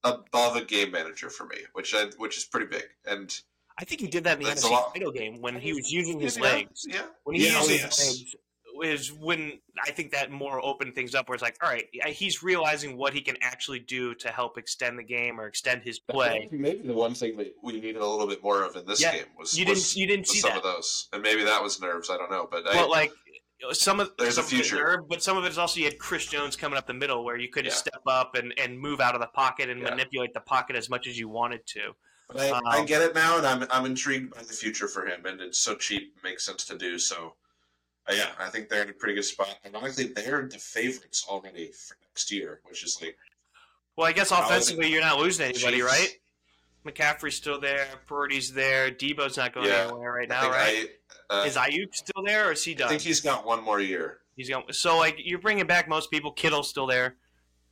above 0.05 0.57
a 0.57 0.65
game 0.65 0.91
manager 0.93 1.29
for 1.31 1.47
me, 1.47 1.59
which 1.73 1.95
I, 1.95 2.07
which 2.17 2.39
is 2.39 2.45
pretty 2.45 2.67
big. 2.67 2.85
And 3.07 3.39
I 3.79 3.85
think 3.85 4.01
he 4.01 4.07
did 4.07 4.25
that 4.25 4.39
in 4.39 4.45
the 4.45 4.49
That's 4.49 4.65
NFC 4.65 4.93
title 4.95 5.13
game 5.13 5.41
when 5.41 5.57
he 5.57 5.73
was 5.73 5.91
using 5.93 6.19
his 6.21 6.37
yeah, 6.37 6.43
legs. 6.43 6.87
Yeah. 6.89 7.03
When 7.25 7.37
he 7.37 7.47
Yeah, 7.47 7.59
uses 7.59 7.69
oh, 7.69 7.73
his 7.73 7.81
yes. 7.81 8.07
legs 8.07 8.35
is 8.83 9.13
when 9.13 9.61
I 9.85 9.91
think 9.91 10.13
that 10.13 10.31
more 10.31 10.65
opened 10.65 10.95
things 10.95 11.15
up. 11.15 11.29
Where 11.29 11.35
it's 11.35 11.43
like, 11.43 11.57
all 11.63 11.71
right, 11.71 11.87
he's 12.07 12.43
realizing 12.43 12.97
what 12.97 13.15
he 13.15 13.21
can 13.21 13.37
actually 13.41 13.81
do 13.81 14.15
to 14.17 14.29
help 14.29 14.59
extend 14.59 14.99
the 14.99 15.05
game 15.05 15.41
or 15.41 15.47
extend 15.47 15.83
his 15.83 15.99
play. 15.99 16.49
Maybe 16.51 16.87
the 16.87 16.95
one 16.95 17.15
thing 17.15 17.37
that 17.37 17.55
we 17.63 17.75
needed 17.75 17.97
a 17.97 18.07
little 18.07 18.27
bit 18.27 18.43
more 18.43 18.63
of 18.63 18.77
in 18.77 18.87
this 18.87 19.01
Yeah, 19.01 19.13
game 19.13 19.27
was 19.39 19.59
You 19.59 19.65
didn't 19.65 19.95
you 19.97 20.07
didn't 20.07 20.27
was 20.27 20.31
see 20.31 20.41
some 20.41 20.51
that. 20.51 20.59
of 20.59 20.63
those, 20.65 21.09
and 21.13 21.23
maybe 21.23 21.45
that 21.45 21.63
was 21.63 21.81
nerves. 21.81 22.11
I 22.11 22.17
don't 22.17 22.31
know, 22.31 22.49
but 22.51 22.67
I, 22.67 22.85
like 22.87 23.13
some 23.73 24.01
of 24.01 24.13
There's 24.19 24.37
some 24.37 24.45
a 24.45 24.49
future. 24.49 24.77
nerve, 24.77 25.09
but 25.09 25.23
some 25.23 25.37
of 25.37 25.45
it 25.45 25.49
is 25.49 25.59
also 25.59 25.79
you 25.81 25.85
had 25.87 25.99
Chris 25.99 26.27
Jones 26.27 26.57
coming 26.57 26.79
up 26.79 26.87
the 26.87 26.95
middle 26.95 27.25
where 27.25 27.37
you 27.37 27.49
could 27.49 27.67
Yeah. 27.67 27.73
step 27.73 28.03
up 28.07 28.35
and, 28.37 28.55
and 28.59 28.79
move 28.79 29.01
out 29.01 29.15
of 29.15 29.21
the 29.21 29.27
pocket 29.29 29.69
and 29.69 29.81
Yeah. 29.83 29.91
manipulate 29.91 30.33
the 30.35 30.41
pocket 30.41 30.77
as 30.77 30.89
much 30.89 31.07
as 31.07 31.19
you 31.19 31.29
wanted 31.29 31.67
to. 31.67 31.93
But 32.29 32.41
I, 32.41 32.61
I 32.77 32.81
Um, 32.81 32.87
get 32.87 33.03
it 33.03 33.15
now, 33.15 33.39
and 33.39 33.47
I'm 33.47 33.67
I'm 33.71 33.87
intrigued 33.87 34.35
by 34.35 34.43
the 34.43 34.53
future 34.53 34.87
for 34.87 35.07
him, 35.07 35.25
and 35.27 35.41
it's 35.41 35.59
so 35.59 35.75
cheap, 35.75 36.15
it 36.17 36.23
makes 36.23 36.45
sense 36.45 36.65
to 36.67 36.77
do. 36.77 36.99
So, 36.99 37.35
uh, 38.11 38.15
yeah, 38.15 38.29
I 38.39 38.49
think 38.49 38.69
they're 38.69 38.83
in 38.83 38.91
a 38.91 38.93
pretty 38.93 39.15
good 39.15 39.25
spot. 39.25 39.59
Ironically, 39.67 40.05
they're 40.09 40.47
the 40.51 40.59
favorites 40.59 41.27
already 41.29 41.73
for 41.73 41.97
next 42.09 42.31
year, 42.31 42.61
which 42.65 42.85
is 42.85 42.99
like 43.03 43.17
Well, 43.97 44.07
I 44.07 44.13
guess 44.13 44.31
offensively 44.31 44.91
you're 44.91 45.01
not 45.01 45.19
losing 45.19 45.47
anybody, 45.47 45.79
Chiefs. 45.79 45.93
right? 45.93 46.11
McCaffrey's 46.87 47.35
still 47.37 47.61
there, 47.61 47.87
Purdy's 48.07 48.53
there, 48.53 48.91
Deebo's 48.91 49.37
not 49.37 49.53
going 49.53 49.67
Yeah. 49.69 49.89
anywhere 49.89 50.13
right 50.13 50.29
now, 50.29 50.49
right? 50.49 50.89
I, 51.31 51.41
uh, 51.43 51.45
is 51.45 51.57
Aiyuk 51.57 51.95
still 51.95 52.23
there, 52.25 52.49
or 52.49 52.53
is 52.53 52.65
he 52.65 52.75
done? 52.75 52.87
I 52.87 52.91
think 52.91 53.03
he's 53.03 53.21
got 53.21 53.45
one 53.45 53.63
more 53.63 53.81
year. 53.81 54.21
He's 54.37 54.49
going. 54.49 54.65
So 54.73 54.97
like 54.97 55.17
you're 55.19 55.41
bringing 55.41 55.67
back 55.67 55.89
most 55.89 56.11
people. 56.11 56.31
Kittle's 56.33 56.69
still 56.71 56.87
there. 56.87 57.17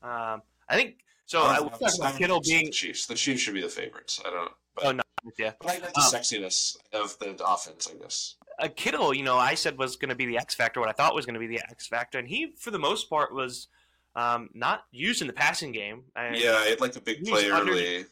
Um, 0.02 0.42
I 0.68 0.74
think 0.74 0.96
so. 1.26 1.42
I 1.42 1.60
was 1.60 1.70
talking 1.78 2.00
about 2.00 2.18
Kittle 2.18 2.40
being. 2.40 2.66
the 2.66 2.70
Chiefs. 2.72 3.06
The 3.06 3.14
Chiefs 3.14 3.40
should 3.42 3.54
be 3.54 3.60
the 3.62 3.68
favorites. 3.68 4.20
I 4.26 4.30
don't. 4.30 4.50
But, 4.74 4.84
Oh 4.84 4.92
no, 4.92 5.02
yeah. 5.38 5.52
but 5.60 5.70
I 5.70 5.74
like 5.78 5.92
the 5.94 6.00
Um, 6.00 6.12
sexiness 6.12 6.76
of 6.92 7.16
the 7.20 7.36
offense. 7.46 7.88
I 7.88 7.94
guess. 8.02 8.34
A 8.58 8.68
Kittle, 8.68 9.12
you 9.12 9.22
know, 9.22 9.36
I 9.36 9.54
said 9.54 9.76
was 9.78 9.96
going 9.96 10.08
to 10.08 10.14
be 10.14 10.26
the 10.26 10.38
X 10.38 10.54
factor. 10.54 10.80
What 10.80 10.88
I 10.88 10.92
thought 10.92 11.14
was 11.14 11.26
going 11.26 11.34
to 11.34 11.40
be 11.40 11.46
the 11.46 11.60
X 11.70 11.86
factor, 11.86 12.18
and 12.18 12.26
he, 12.26 12.54
for 12.58 12.70
the 12.70 12.78
most 12.78 13.10
part, 13.10 13.34
was 13.34 13.68
um, 14.14 14.48
not 14.54 14.84
used 14.90 15.20
in 15.20 15.26
the 15.26 15.32
passing 15.34 15.72
game. 15.72 16.04
I, 16.16 16.28
Yeah, 16.36 16.62
he 16.64 16.70
had 16.70 16.80
like 16.80 16.96
a 16.96 17.00
big 17.00 17.24
play 17.24 17.50
under- 17.50 17.72
early. 17.72 18.06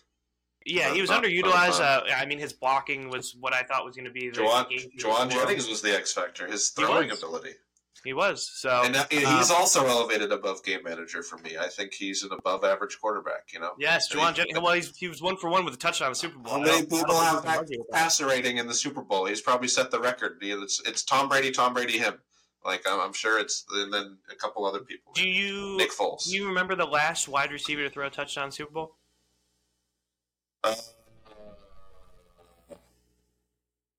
yeah, 0.67 0.93
he 0.93 1.01
was 1.01 1.09
Not- 1.11 1.25
underutilized. 1.25 1.81
Uh, 1.81 2.03
I 2.15 2.27
mean, 2.27 2.39
his 2.39 2.53
blocking 2.53 3.09
was 3.09 3.35
what 3.41 3.55
I 3.55 3.63
thought 3.63 3.85
was 3.87 3.97
going 3.97 4.05
to 4.05 4.11
be 4.11 4.29
the 4.29 4.37
game. 4.37 4.91
Jauan 4.99 5.31
Jennings 5.31 5.67
was 5.69 5.81
the 5.81 5.97
X 5.97 6.13
factor. 6.13 6.47
His 6.47 6.69
throwing 6.71 7.11
ability. 7.11 7.53
He 8.05 8.13
was 8.13 8.51
so. 8.53 8.83
And 8.85 8.95
uh, 8.95 9.07
he's 9.11 9.51
um, 9.51 9.57
also 9.57 9.87
elevated 9.87 10.31
above 10.31 10.63
game 10.63 10.83
manager 10.85 11.23
for 11.23 11.39
me. 11.39 11.57
I 11.59 11.69
think 11.69 11.95
he's 11.95 12.23
an 12.23 12.31
above 12.33 12.63
average 12.63 12.99
quarterback. 13.01 13.53
You 13.53 13.61
know, 13.61 13.71
yes, 13.79 14.13
Jauan 14.13 14.35
Jennings. 14.35 14.61
Well, 14.61 14.75
he's, 14.75 14.95
he 14.95 15.09
was 15.09 15.23
one 15.23 15.37
for 15.39 15.49
one 15.49 15.65
with 15.65 15.73
a 15.75 15.79
touchdown 15.79 16.09
in 16.09 16.13
the 16.13 16.17
Super 16.17 16.39
Bowl. 16.39 16.53
How 16.53 16.59
many 16.59 16.71
don't- 16.71 16.77
I 16.77 16.81
don't 16.81 17.01
people 17.01 17.21
have 17.21 17.35
we 17.37 17.41
can 17.41 17.47
that 17.51 17.59
argue 17.59 17.79
with 17.79 17.89
that. 17.91 17.97
passer 17.97 18.27
rating 18.27 18.59
in 18.59 18.67
the 18.67 18.75
Super 18.75 19.01
Bowl? 19.03 19.25
He's 19.25 19.41
probably 19.41 19.69
set 19.69 19.91
the 19.91 19.99
record. 20.01 20.37
It's, 20.43 20.83
it's 20.87 21.03
Tom 21.03 21.29
Brady, 21.31 21.51
Tom 21.51 21.73
Brady, 21.73 21.97
him. 21.99 22.19
Like 22.65 22.83
I'm, 22.87 23.01
I'm 23.01 23.13
sure 23.13 23.39
it's 23.39 23.65
and 23.73 23.93
then 23.93 24.19
a 24.31 24.35
couple 24.35 24.65
other 24.65 24.81
people. 24.81 25.13
Do 25.15 25.29
you 25.29 25.77
Nick 25.77 25.91
Foles. 25.93 26.25
do 26.25 26.35
you 26.35 26.47
remember 26.49 26.75
the 26.75 26.87
last 26.87 27.29
wide 27.29 27.53
receiver 27.53 27.83
to 27.83 27.91
throw 27.91 28.07
a 28.07 28.11
touchdown 28.11 28.45
in 28.45 28.51
the 28.51 28.57
Super 28.57 28.73
Bowl? 28.73 28.97
Uh, 30.63 30.75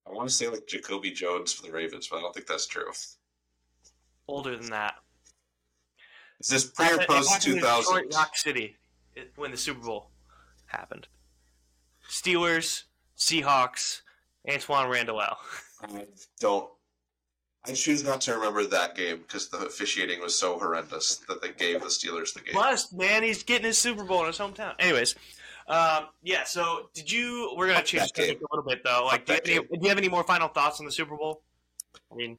I 0.07 0.11
want 0.11 0.29
to 0.29 0.33
say 0.33 0.47
like 0.47 0.67
Jacoby 0.67 1.11
Jones 1.11 1.53
for 1.53 1.61
the 1.63 1.71
Ravens, 1.71 2.07
but 2.07 2.17
I 2.17 2.21
don't 2.21 2.33
think 2.33 2.47
that's 2.47 2.65
true. 2.67 2.85
Older 4.27 4.57
than 4.57 4.69
that. 4.71 4.95
Is 6.39 6.47
this 6.47 6.65
pre 6.65 6.91
or 6.91 7.05
post 7.05 7.41
two 7.41 7.59
thousand? 7.59 8.11
Rock 8.13 8.35
City 8.35 8.75
it- 9.15 9.31
when 9.35 9.51
the 9.51 9.57
Super 9.57 9.85
Bowl 9.85 10.09
happened. 10.67 11.07
Steelers, 12.09 12.83
Seahawks, 13.17 14.01
Antoine 14.49 14.89
Randall. 14.89 15.21
I 15.21 16.05
don't. 16.39 16.69
I 17.67 17.73
choose 17.73 18.03
not 18.03 18.21
to 18.21 18.33
remember 18.33 18.63
that 18.65 18.95
game 18.95 19.17
because 19.17 19.49
the 19.49 19.57
officiating 19.57 20.21
was 20.21 20.37
so 20.37 20.59
horrendous 20.59 21.17
that 21.27 21.41
they 21.41 21.51
gave 21.51 21.81
the 21.81 21.87
Steelers 21.87 22.33
the 22.33 22.41
game. 22.41 22.53
Must 22.53 22.93
man, 22.93 23.23
he's 23.23 23.41
getting 23.41 23.65
his 23.65 23.77
Super 23.79 24.03
Bowl 24.03 24.21
in 24.21 24.27
his 24.27 24.37
hometown. 24.37 24.75
Anyways, 24.77 25.15
um, 25.67 26.07
yeah. 26.21 26.43
So 26.43 26.89
did 26.93 27.11
you? 27.11 27.53
We're 27.57 27.67
gonna 27.67 27.79
Fuck 27.79 27.85
change 27.85 28.11
the 28.13 28.21
subject 28.21 28.43
a 28.43 28.55
little 28.55 28.69
bit 28.69 28.83
though. 28.83 29.05
Like, 29.05 29.25
do 29.25 29.33
you, 29.33 29.37
Fuck 29.37 29.47
have 29.47 29.55
that 29.55 29.67
any, 29.71 29.79
do 29.79 29.83
you 29.83 29.89
have 29.89 29.97
any 29.97 30.09
more 30.09 30.23
final 30.23 30.47
thoughts 30.47 30.79
on 30.79 30.85
the 30.85 30.91
Super 30.91 31.15
Bowl? 31.17 31.41
I 32.11 32.15
mean, 32.15 32.37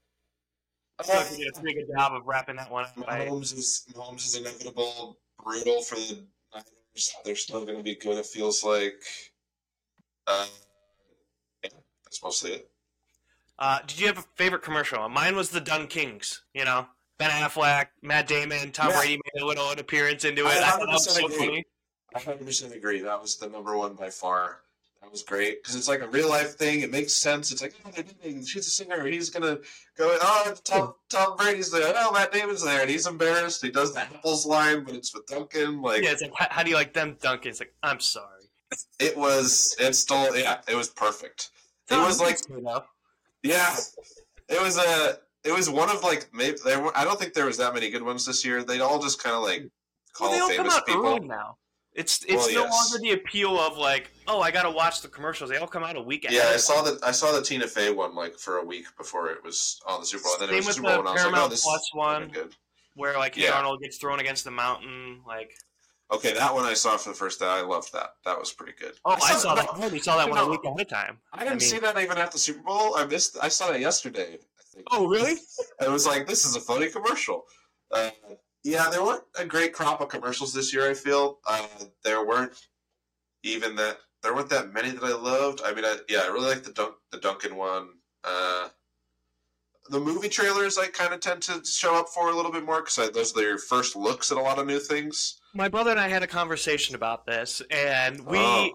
I 0.98 1.02
feel 1.02 1.16
like 1.16 1.30
we 1.30 1.36
did 1.38 1.48
a 1.48 1.60
pretty 1.60 1.74
good 1.74 1.88
job 1.94 2.12
of 2.14 2.26
wrapping 2.26 2.56
that 2.56 2.70
one 2.70 2.84
up. 2.84 2.92
I, 3.06 3.26
Mahomes 3.26 3.52
is 3.54 3.86
Mahomes 3.94 4.24
is 4.24 4.36
inevitable, 4.36 5.18
brutal 5.42 5.82
for 5.82 5.96
the 5.96 6.24
Niners. 6.54 7.14
They're 7.24 7.36
still 7.36 7.64
going 7.64 7.76
to 7.78 7.82
be 7.84 7.94
good. 7.96 8.16
It 8.16 8.26
feels 8.26 8.64
like. 8.64 9.02
Uh, 10.26 10.46
yeah, 11.62 11.70
that's 12.04 12.22
mostly 12.22 12.52
it. 12.52 12.70
Uh, 13.58 13.80
did 13.86 14.00
you 14.00 14.06
have 14.06 14.18
a 14.18 14.24
favorite 14.36 14.62
commercial? 14.62 15.08
Mine 15.08 15.36
was 15.36 15.50
the 15.50 15.60
DunKings. 15.60 16.40
You 16.54 16.64
know, 16.64 16.86
Ben 17.18 17.30
Affleck, 17.30 17.88
Matt 18.02 18.26
Damon, 18.26 18.72
Tom 18.72 18.90
Yeah. 18.90 18.98
Brady 18.98 19.20
made 19.34 19.42
a 19.42 19.46
little 19.46 19.70
appearance 19.70 20.24
into 20.24 20.42
it. 20.46 20.48
I 20.48 20.58
I 20.58 20.70
thought 20.70 20.80
that 20.80 20.88
was 20.88 21.08
100% 21.08 21.10
so 21.10 21.26
agree. 21.26 21.64
I 22.14 22.18
hundred 22.20 22.46
percent 22.46 22.74
agree. 22.74 23.00
That 23.00 23.20
was 23.20 23.36
the 23.36 23.48
number 23.48 23.76
one 23.76 23.94
by 23.94 24.08
far. 24.10 24.60
That 25.06 25.12
was 25.12 25.22
great 25.22 25.62
because 25.62 25.76
it's 25.76 25.86
like 25.86 26.00
a 26.00 26.08
real 26.08 26.28
life 26.28 26.56
thing. 26.56 26.80
It 26.80 26.90
makes 26.90 27.12
sense. 27.12 27.52
It's 27.52 27.62
like 27.62 27.74
oh, 27.86 27.90
they're. 27.94 28.42
She's 28.44 28.66
a 28.66 28.70
singer. 28.70 29.06
He's 29.06 29.30
gonna 29.30 29.58
go. 29.96 30.18
Oh, 30.20 30.52
Tom 30.64 30.94
Tom 31.08 31.36
Brady's 31.36 31.70
there. 31.70 31.94
Oh, 31.96 32.10
Matt 32.10 32.32
Damon's 32.32 32.64
there, 32.64 32.80
and 32.80 32.90
he's 32.90 33.06
embarrassed. 33.06 33.64
He 33.64 33.70
does 33.70 33.94
the 33.94 34.00
apples 34.00 34.44
line, 34.44 34.82
but 34.82 34.96
it's 34.96 35.14
with 35.14 35.24
Dunkin'. 35.28 35.80
Like 35.80 36.02
Yeah, 36.02 36.10
it's 36.10 36.22
like 36.22 36.32
how, 36.36 36.48
how 36.50 36.62
do 36.64 36.70
you 36.70 36.74
like 36.74 36.92
them 36.92 37.16
Dunkin'? 37.22 37.50
It's 37.50 37.60
like 37.60 37.72
I'm 37.84 38.00
sorry. 38.00 38.50
it 38.98 39.16
was. 39.16 39.76
It's 39.78 40.00
still 40.00 40.36
yeah. 40.36 40.58
It 40.66 40.74
was 40.74 40.88
perfect. 40.88 41.50
It 41.88 41.94
oh, 41.94 42.04
was 42.04 42.20
like. 42.20 42.38
Yeah, 43.44 43.76
it 44.48 44.60
was 44.60 44.76
a. 44.76 45.18
It 45.44 45.54
was 45.54 45.70
one 45.70 45.88
of 45.88 46.02
like 46.02 46.30
maybe 46.34 46.58
there. 46.64 46.80
Were, 46.82 46.98
I 46.98 47.04
don't 47.04 47.16
think 47.16 47.32
there 47.32 47.46
was 47.46 47.58
that 47.58 47.74
many 47.74 47.90
good 47.90 48.02
ones 48.02 48.26
this 48.26 48.44
year. 48.44 48.64
They'd 48.64 48.80
all 48.80 49.00
just 49.00 49.22
kind 49.22 49.36
of 49.36 49.44
like 49.44 49.70
call 50.14 50.30
Well, 50.30 50.48
they 50.48 50.56
famous 50.56 50.80
people. 50.84 51.06
early 51.06 51.28
now. 51.28 51.58
It's 51.96 52.22
it's 52.24 52.34
Well, 52.46 52.52
no 52.54 52.64
yes. 52.64 52.92
longer 52.92 53.02
the 53.02 53.12
appeal 53.12 53.58
of 53.58 53.78
like, 53.78 54.12
oh, 54.28 54.40
I 54.40 54.50
gotta 54.50 54.70
watch 54.70 55.00
the 55.00 55.08
commercials. 55.08 55.48
They 55.50 55.56
all 55.56 55.66
come 55.66 55.82
out 55.82 55.96
a 55.96 56.00
week 56.02 56.24
ahead. 56.24 56.36
Yeah, 56.36 56.50
I 56.52 56.56
saw 56.58 56.82
time. 56.82 56.94
that. 56.94 57.04
I 57.04 57.10
saw 57.10 57.32
the 57.32 57.42
Tina 57.42 57.66
Fey 57.66 57.90
one 57.90 58.14
like 58.14 58.38
for 58.38 58.58
a 58.58 58.64
week 58.64 58.84
before 58.98 59.30
it 59.30 59.42
was 59.42 59.80
on 59.86 60.00
the 60.00 60.06
Super 60.06 60.24
Bowl. 60.24 60.32
And 60.34 60.42
then 60.42 60.48
Same 60.50 60.58
it 60.58 60.66
was 60.66 60.76
Super 60.76 60.88
the 60.88 60.94
Bowl, 60.96 61.00
and 61.00 61.08
I 61.08 61.12
was 61.12 61.32
like, 61.32 61.42
"Oh, 61.42 61.48
this 61.48 61.64
is 61.66 61.90
one. 61.94 62.28
good." 62.28 62.54
where 62.94 63.18
like 63.18 63.36
Yeah. 63.36 63.50
Arnold 63.52 63.80
gets 63.82 63.98
thrown 63.98 64.20
against 64.20 64.44
the 64.44 64.50
mountain. 64.50 65.20
Like, 65.26 65.50
Okay, 66.10 66.32
that 66.34 66.54
one 66.54 66.64
I 66.64 66.72
saw 66.74 66.96
for 66.96 67.08
the 67.10 67.14
first 67.16 67.40
day. 67.40 67.46
I 67.46 67.60
loved 67.62 67.92
that. 67.92 68.10
That 68.24 68.38
was 68.38 68.52
pretty 68.52 68.72
good. 68.78 68.94
oh, 69.04 69.12
I 69.20 69.34
saw 69.34 69.54
that. 69.56 69.66
no, 69.78 69.86
I 69.86 69.98
saw 69.98 70.16
that 70.16 70.30
one 70.30 70.38
a 70.38 70.46
week 70.48 70.60
ahead 70.64 70.80
of 70.80 70.88
time. 70.88 71.18
I 71.32 71.38
didn't 71.40 71.48
I 71.48 71.54
mean- 71.54 71.60
see 71.60 71.78
that 71.80 71.98
even 71.98 72.16
at 72.16 72.30
the 72.32 72.38
Super 72.38 72.60
Bowl. 72.62 72.96
I 72.96 73.04
missed. 73.04 73.36
I 73.42 73.48
saw 73.48 73.70
that 73.72 73.80
yesterday. 73.80 74.34
I 74.38 74.62
think. 74.74 74.86
Oh, 74.92 75.06
really? 75.08 75.34
It 75.80 75.90
was 75.90 76.06
like 76.06 76.26
this 76.26 76.44
is 76.46 76.56
a 76.56 76.60
funny 76.60 76.88
commercial. 76.88 77.44
Uh, 77.90 78.10
yeah, 78.66 78.90
there 78.90 79.04
weren't 79.04 79.22
a 79.38 79.44
great 79.44 79.72
crop 79.72 80.00
of 80.00 80.08
commercials 80.08 80.52
this 80.52 80.74
year. 80.74 80.90
I 80.90 80.94
feel 80.94 81.38
uh, 81.46 81.66
there 82.02 82.26
weren't 82.26 82.52
even 83.44 83.76
that. 83.76 83.98
There 84.22 84.34
weren't 84.34 84.50
that 84.50 84.72
many 84.72 84.90
that 84.90 85.04
I 85.04 85.14
loved. 85.14 85.62
I 85.64 85.72
mean, 85.72 85.84
I, 85.84 85.98
yeah, 86.08 86.22
I 86.24 86.26
really 86.26 86.48
like 86.48 86.64
the 86.64 86.72
Dunk, 86.72 86.94
the 87.12 87.18
Dunkin' 87.18 87.54
one. 87.54 87.90
Uh, 88.24 88.68
the 89.88 90.00
movie 90.00 90.28
trailers 90.28 90.78
I 90.78 90.88
kind 90.88 91.14
of 91.14 91.20
tend 91.20 91.42
to 91.42 91.64
show 91.64 91.94
up 91.94 92.08
for 92.08 92.28
a 92.28 92.34
little 92.34 92.50
bit 92.50 92.64
more 92.64 92.82
because 92.82 92.96
those 93.12 93.36
are 93.36 93.40
their 93.40 93.56
first 93.56 93.94
looks 93.94 94.32
at 94.32 94.38
a 94.38 94.40
lot 94.40 94.58
of 94.58 94.66
new 94.66 94.80
things. 94.80 95.40
My 95.54 95.68
brother 95.68 95.92
and 95.92 96.00
I 96.00 96.08
had 96.08 96.24
a 96.24 96.26
conversation 96.26 96.96
about 96.96 97.24
this, 97.24 97.62
and 97.70 98.26
we. 98.26 98.38
Oh. 98.38 98.70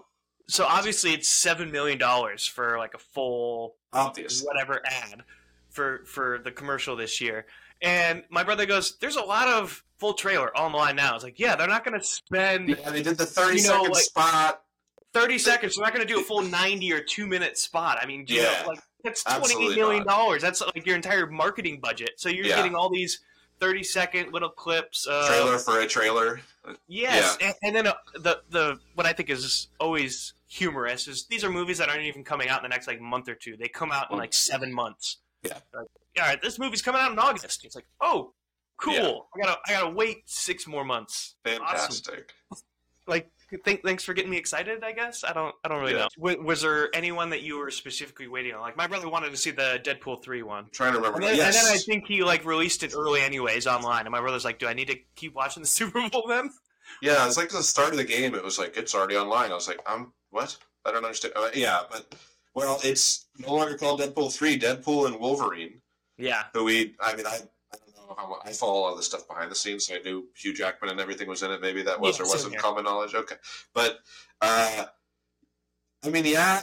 So 0.48 0.64
obviously, 0.64 1.12
it's 1.12 1.28
seven 1.28 1.70
million 1.70 1.98
dollars 1.98 2.46
for 2.46 2.78
like 2.78 2.94
a 2.94 2.98
full 2.98 3.76
Obviously, 3.92 4.46
whatever 4.46 4.80
ad 4.86 5.22
for 5.68 6.02
for 6.06 6.40
the 6.42 6.50
commercial 6.50 6.96
this 6.96 7.20
year. 7.20 7.44
And 7.82 8.22
my 8.30 8.42
brother 8.44 8.64
goes, 8.64 8.96
"There's 8.98 9.16
a 9.16 9.22
lot 9.22 9.48
of 9.48 9.82
full 9.98 10.14
trailer 10.14 10.56
online 10.56 10.96
now." 10.96 11.14
It's 11.14 11.24
like, 11.24 11.38
yeah, 11.38 11.56
they're 11.56 11.66
not 11.68 11.84
going 11.84 11.98
to 11.98 12.04
spend 12.06 12.68
yeah, 12.70 12.90
they 12.90 13.02
did 13.02 13.18
the 13.18 13.26
thirty 13.26 13.58
You 13.60 13.68
know, 13.68 13.74
second 13.78 13.92
like- 13.92 14.02
spot. 14.04 14.62
30 15.14 15.36
seconds. 15.38 15.76
They're 15.76 15.84
not 15.84 15.92
going 15.92 16.06
to 16.06 16.10
do 16.10 16.20
a 16.20 16.22
full 16.22 16.40
90 16.40 16.90
or 16.90 17.02
two 17.02 17.26
minute 17.26 17.58
spot. 17.58 17.98
I 18.00 18.06
mean, 18.06 18.24
you 18.28 18.40
know, 18.40 18.50
Yeah, 18.50 18.64
like 18.66 18.80
that's 19.04 19.22
absolutely 19.26 19.64
twenty-eight 19.66 19.76
million 19.78 20.06
dollars. 20.06 20.40
That's 20.40 20.62
like 20.62 20.86
your 20.86 20.96
entire 20.96 21.26
marketing 21.26 21.80
budget. 21.80 22.12
So 22.16 22.30
you're 22.30 22.46
Yeah. 22.46 22.56
getting 22.56 22.74
all 22.74 22.88
these 22.88 23.20
30 23.60 23.82
second 23.82 24.32
little 24.32 24.48
clips. 24.48 25.04
Of, 25.06 25.26
Trailer 25.26 25.58
for 25.58 25.80
a 25.80 25.86
trailer. 25.86 26.40
Yes, 26.88 27.36
and, 27.42 27.54
and 27.62 27.76
then 27.76 27.86
uh, 27.88 27.92
the 28.14 28.40
the 28.48 28.78
what 28.94 29.04
I 29.04 29.12
think 29.12 29.28
is 29.28 29.68
always 29.78 30.32
humorous 30.46 31.06
is 31.08 31.26
these 31.26 31.44
are 31.44 31.50
movies 31.50 31.76
that 31.76 31.90
aren't 31.90 32.04
even 32.04 32.24
coming 32.24 32.48
out 32.48 32.60
in 32.60 32.62
the 32.62 32.68
next 32.70 32.86
like 32.86 32.98
month 33.00 33.28
or 33.28 33.34
two. 33.34 33.54
They 33.58 33.68
come 33.68 33.92
out 33.92 34.10
in 34.10 34.16
like 34.16 34.32
seven 34.32 34.72
months. 34.72 35.18
Yeah. 35.42 35.58
Like, 35.74 35.88
all 36.20 36.26
right, 36.26 36.40
this 36.42 36.58
movie's 36.58 36.82
coming 36.82 37.00
out 37.00 37.12
in 37.12 37.18
August. 37.18 37.64
It's 37.64 37.74
like, 37.74 37.86
oh, 38.00 38.32
cool. 38.78 38.94
Yeah. 38.94 39.42
I 39.42 39.46
gotta 39.46 39.60
I 39.66 39.72
gotta 39.72 39.90
wait 39.94 40.18
six 40.26 40.66
more 40.66 40.84
months. 40.84 41.36
Fantastic. 41.44 42.32
Like, 43.08 43.28
th- 43.64 43.80
thanks 43.84 44.04
for 44.04 44.14
getting 44.14 44.30
me 44.30 44.36
excited. 44.36 44.84
I 44.84 44.92
guess 44.92 45.24
I 45.24 45.32
don't 45.32 45.54
I 45.64 45.68
don't 45.68 45.80
really 45.80 45.92
Yeah. 45.94 46.00
know. 46.02 46.08
W- 46.18 46.42
was 46.42 46.62
there 46.62 46.88
anyone 46.94 47.30
that 47.30 47.42
you 47.42 47.58
were 47.58 47.70
specifically 47.70 48.28
waiting 48.28 48.54
on? 48.54 48.60
Like 48.60 48.76
my 48.76 48.86
brother 48.86 49.08
wanted 49.08 49.30
to 49.30 49.36
see 49.36 49.50
the 49.50 49.80
Deadpool 49.84 50.22
three 50.22 50.42
one. 50.42 50.66
trying 50.72 50.92
to 50.92 50.98
remember. 50.98 51.18
And 51.18 51.26
then, 51.26 51.36
yes. 51.36 51.56
and 51.58 51.66
then 51.66 51.74
I 51.74 51.78
think 51.78 52.06
he 52.06 52.22
like 52.22 52.44
released 52.44 52.82
it 52.84 52.94
early 52.96 53.20
anyways 53.20 53.66
online, 53.66 54.06
and 54.06 54.12
my 54.12 54.20
brother's 54.20 54.44
like, 54.44 54.58
"Do 54.60 54.68
I 54.68 54.72
need 54.74 54.88
to 54.88 54.96
keep 55.16 55.34
watching 55.34 55.62
the 55.62 55.68
Super 55.80 56.08
Bowl 56.08 56.26
then?" 56.28 56.50
Yeah, 57.00 57.26
it's 57.26 57.36
like 57.36 57.48
the 57.48 57.62
start 57.62 57.90
of 57.90 57.96
the 57.96 58.04
game. 58.04 58.34
It 58.36 58.44
was 58.44 58.58
like 58.58 58.76
it's 58.76 58.94
already 58.94 59.16
online. 59.16 59.50
I 59.50 59.54
was 59.54 59.66
like, 59.66 59.80
um, 59.90 60.12
what? 60.30 60.56
I 60.84 60.92
don't 60.92 61.04
understand. 61.04 61.34
Uh, 61.36 61.48
yeah, 61.54 61.80
but 61.90 62.14
well, 62.54 62.78
it's 62.84 63.26
no 63.38 63.54
longer 63.54 63.76
called 63.76 64.00
Deadpool 64.00 64.32
three. 64.32 64.58
Deadpool 64.58 65.06
and 65.06 65.18
Wolverine, 65.18 65.80
Yeah, 66.18 66.44
who 66.52 66.64
we. 66.64 66.94
I 67.00 67.16
mean, 67.16 67.26
I. 67.26 67.40
I 67.74 67.78
don't 67.96 68.08
know 68.08 68.14
how 68.16 68.38
I 68.44 68.52
follow 68.52 68.82
all 68.82 68.94
the 68.94 69.02
stuff 69.02 69.26
behind 69.26 69.50
the 69.50 69.54
scenes, 69.54 69.86
so 69.86 69.94
I 69.94 70.00
knew 70.00 70.28
Hugh 70.36 70.52
Jackman 70.52 70.90
and 70.90 71.00
everything 71.00 71.28
was 71.28 71.42
in 71.42 71.50
it. 71.50 71.62
Maybe 71.62 71.82
that 71.82 71.98
was 71.98 72.18
Yeah, 72.18 72.26
or 72.26 72.28
wasn't 72.28 72.58
common 72.58 72.84
knowledge. 72.84 73.14
Okay, 73.14 73.36
but 73.72 74.00
uh, 74.42 74.84
I 76.04 76.10
mean, 76.10 76.26
yeah, 76.26 76.60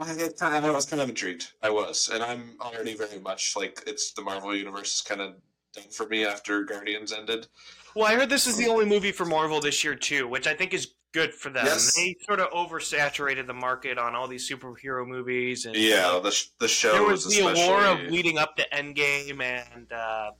I, 0.00 0.30
I 0.40 0.70
was 0.70 0.86
kind 0.86 1.02
of 1.02 1.08
intrigued. 1.08 1.52
I 1.62 1.70
was, 1.70 2.10
and 2.12 2.22
I'm 2.22 2.56
already 2.60 2.94
very 2.94 3.18
much 3.18 3.54
like 3.56 3.82
it's 3.86 4.12
the 4.12 4.22
Marvel 4.22 4.54
universe 4.54 4.94
is 4.94 5.00
kind 5.00 5.20
of 5.20 5.34
done 5.72 5.84
for 5.90 6.06
me 6.06 6.24
after 6.24 6.64
Guardians 6.64 7.12
ended. 7.12 7.46
Well, 7.94 8.06
I 8.06 8.14
heard 8.14 8.28
this 8.28 8.46
is 8.46 8.56
the 8.56 8.66
only 8.66 8.86
movie 8.86 9.12
for 9.12 9.24
Marvel 9.24 9.60
this 9.60 9.84
year 9.84 9.94
too, 9.94 10.26
which 10.26 10.46
I 10.46 10.54
think 10.54 10.74
is 10.74 10.94
good 11.14 11.32
for 11.32 11.48
them. 11.48 11.64
Yes. 11.64 11.94
They 11.94 12.16
sort 12.26 12.40
of 12.40 12.50
oversaturated 12.50 13.46
the 13.46 13.54
market 13.54 13.96
on 13.96 14.14
all 14.14 14.26
these 14.28 14.46
superhero 14.50 15.06
movies, 15.06 15.64
and 15.64 15.74
Yeah, 15.74 16.20
the 16.22 16.30
sh- 16.32 16.48
the 16.58 16.68
shows. 16.68 16.92
there 16.92 17.02
was 17.04 17.24
the 17.24 17.40
allure 17.40 17.86
of 17.86 18.00
leading 18.10 18.36
up 18.36 18.56
to 18.56 18.66
Endgame 18.72 19.40
and 19.40 19.90
uh, 19.92 20.32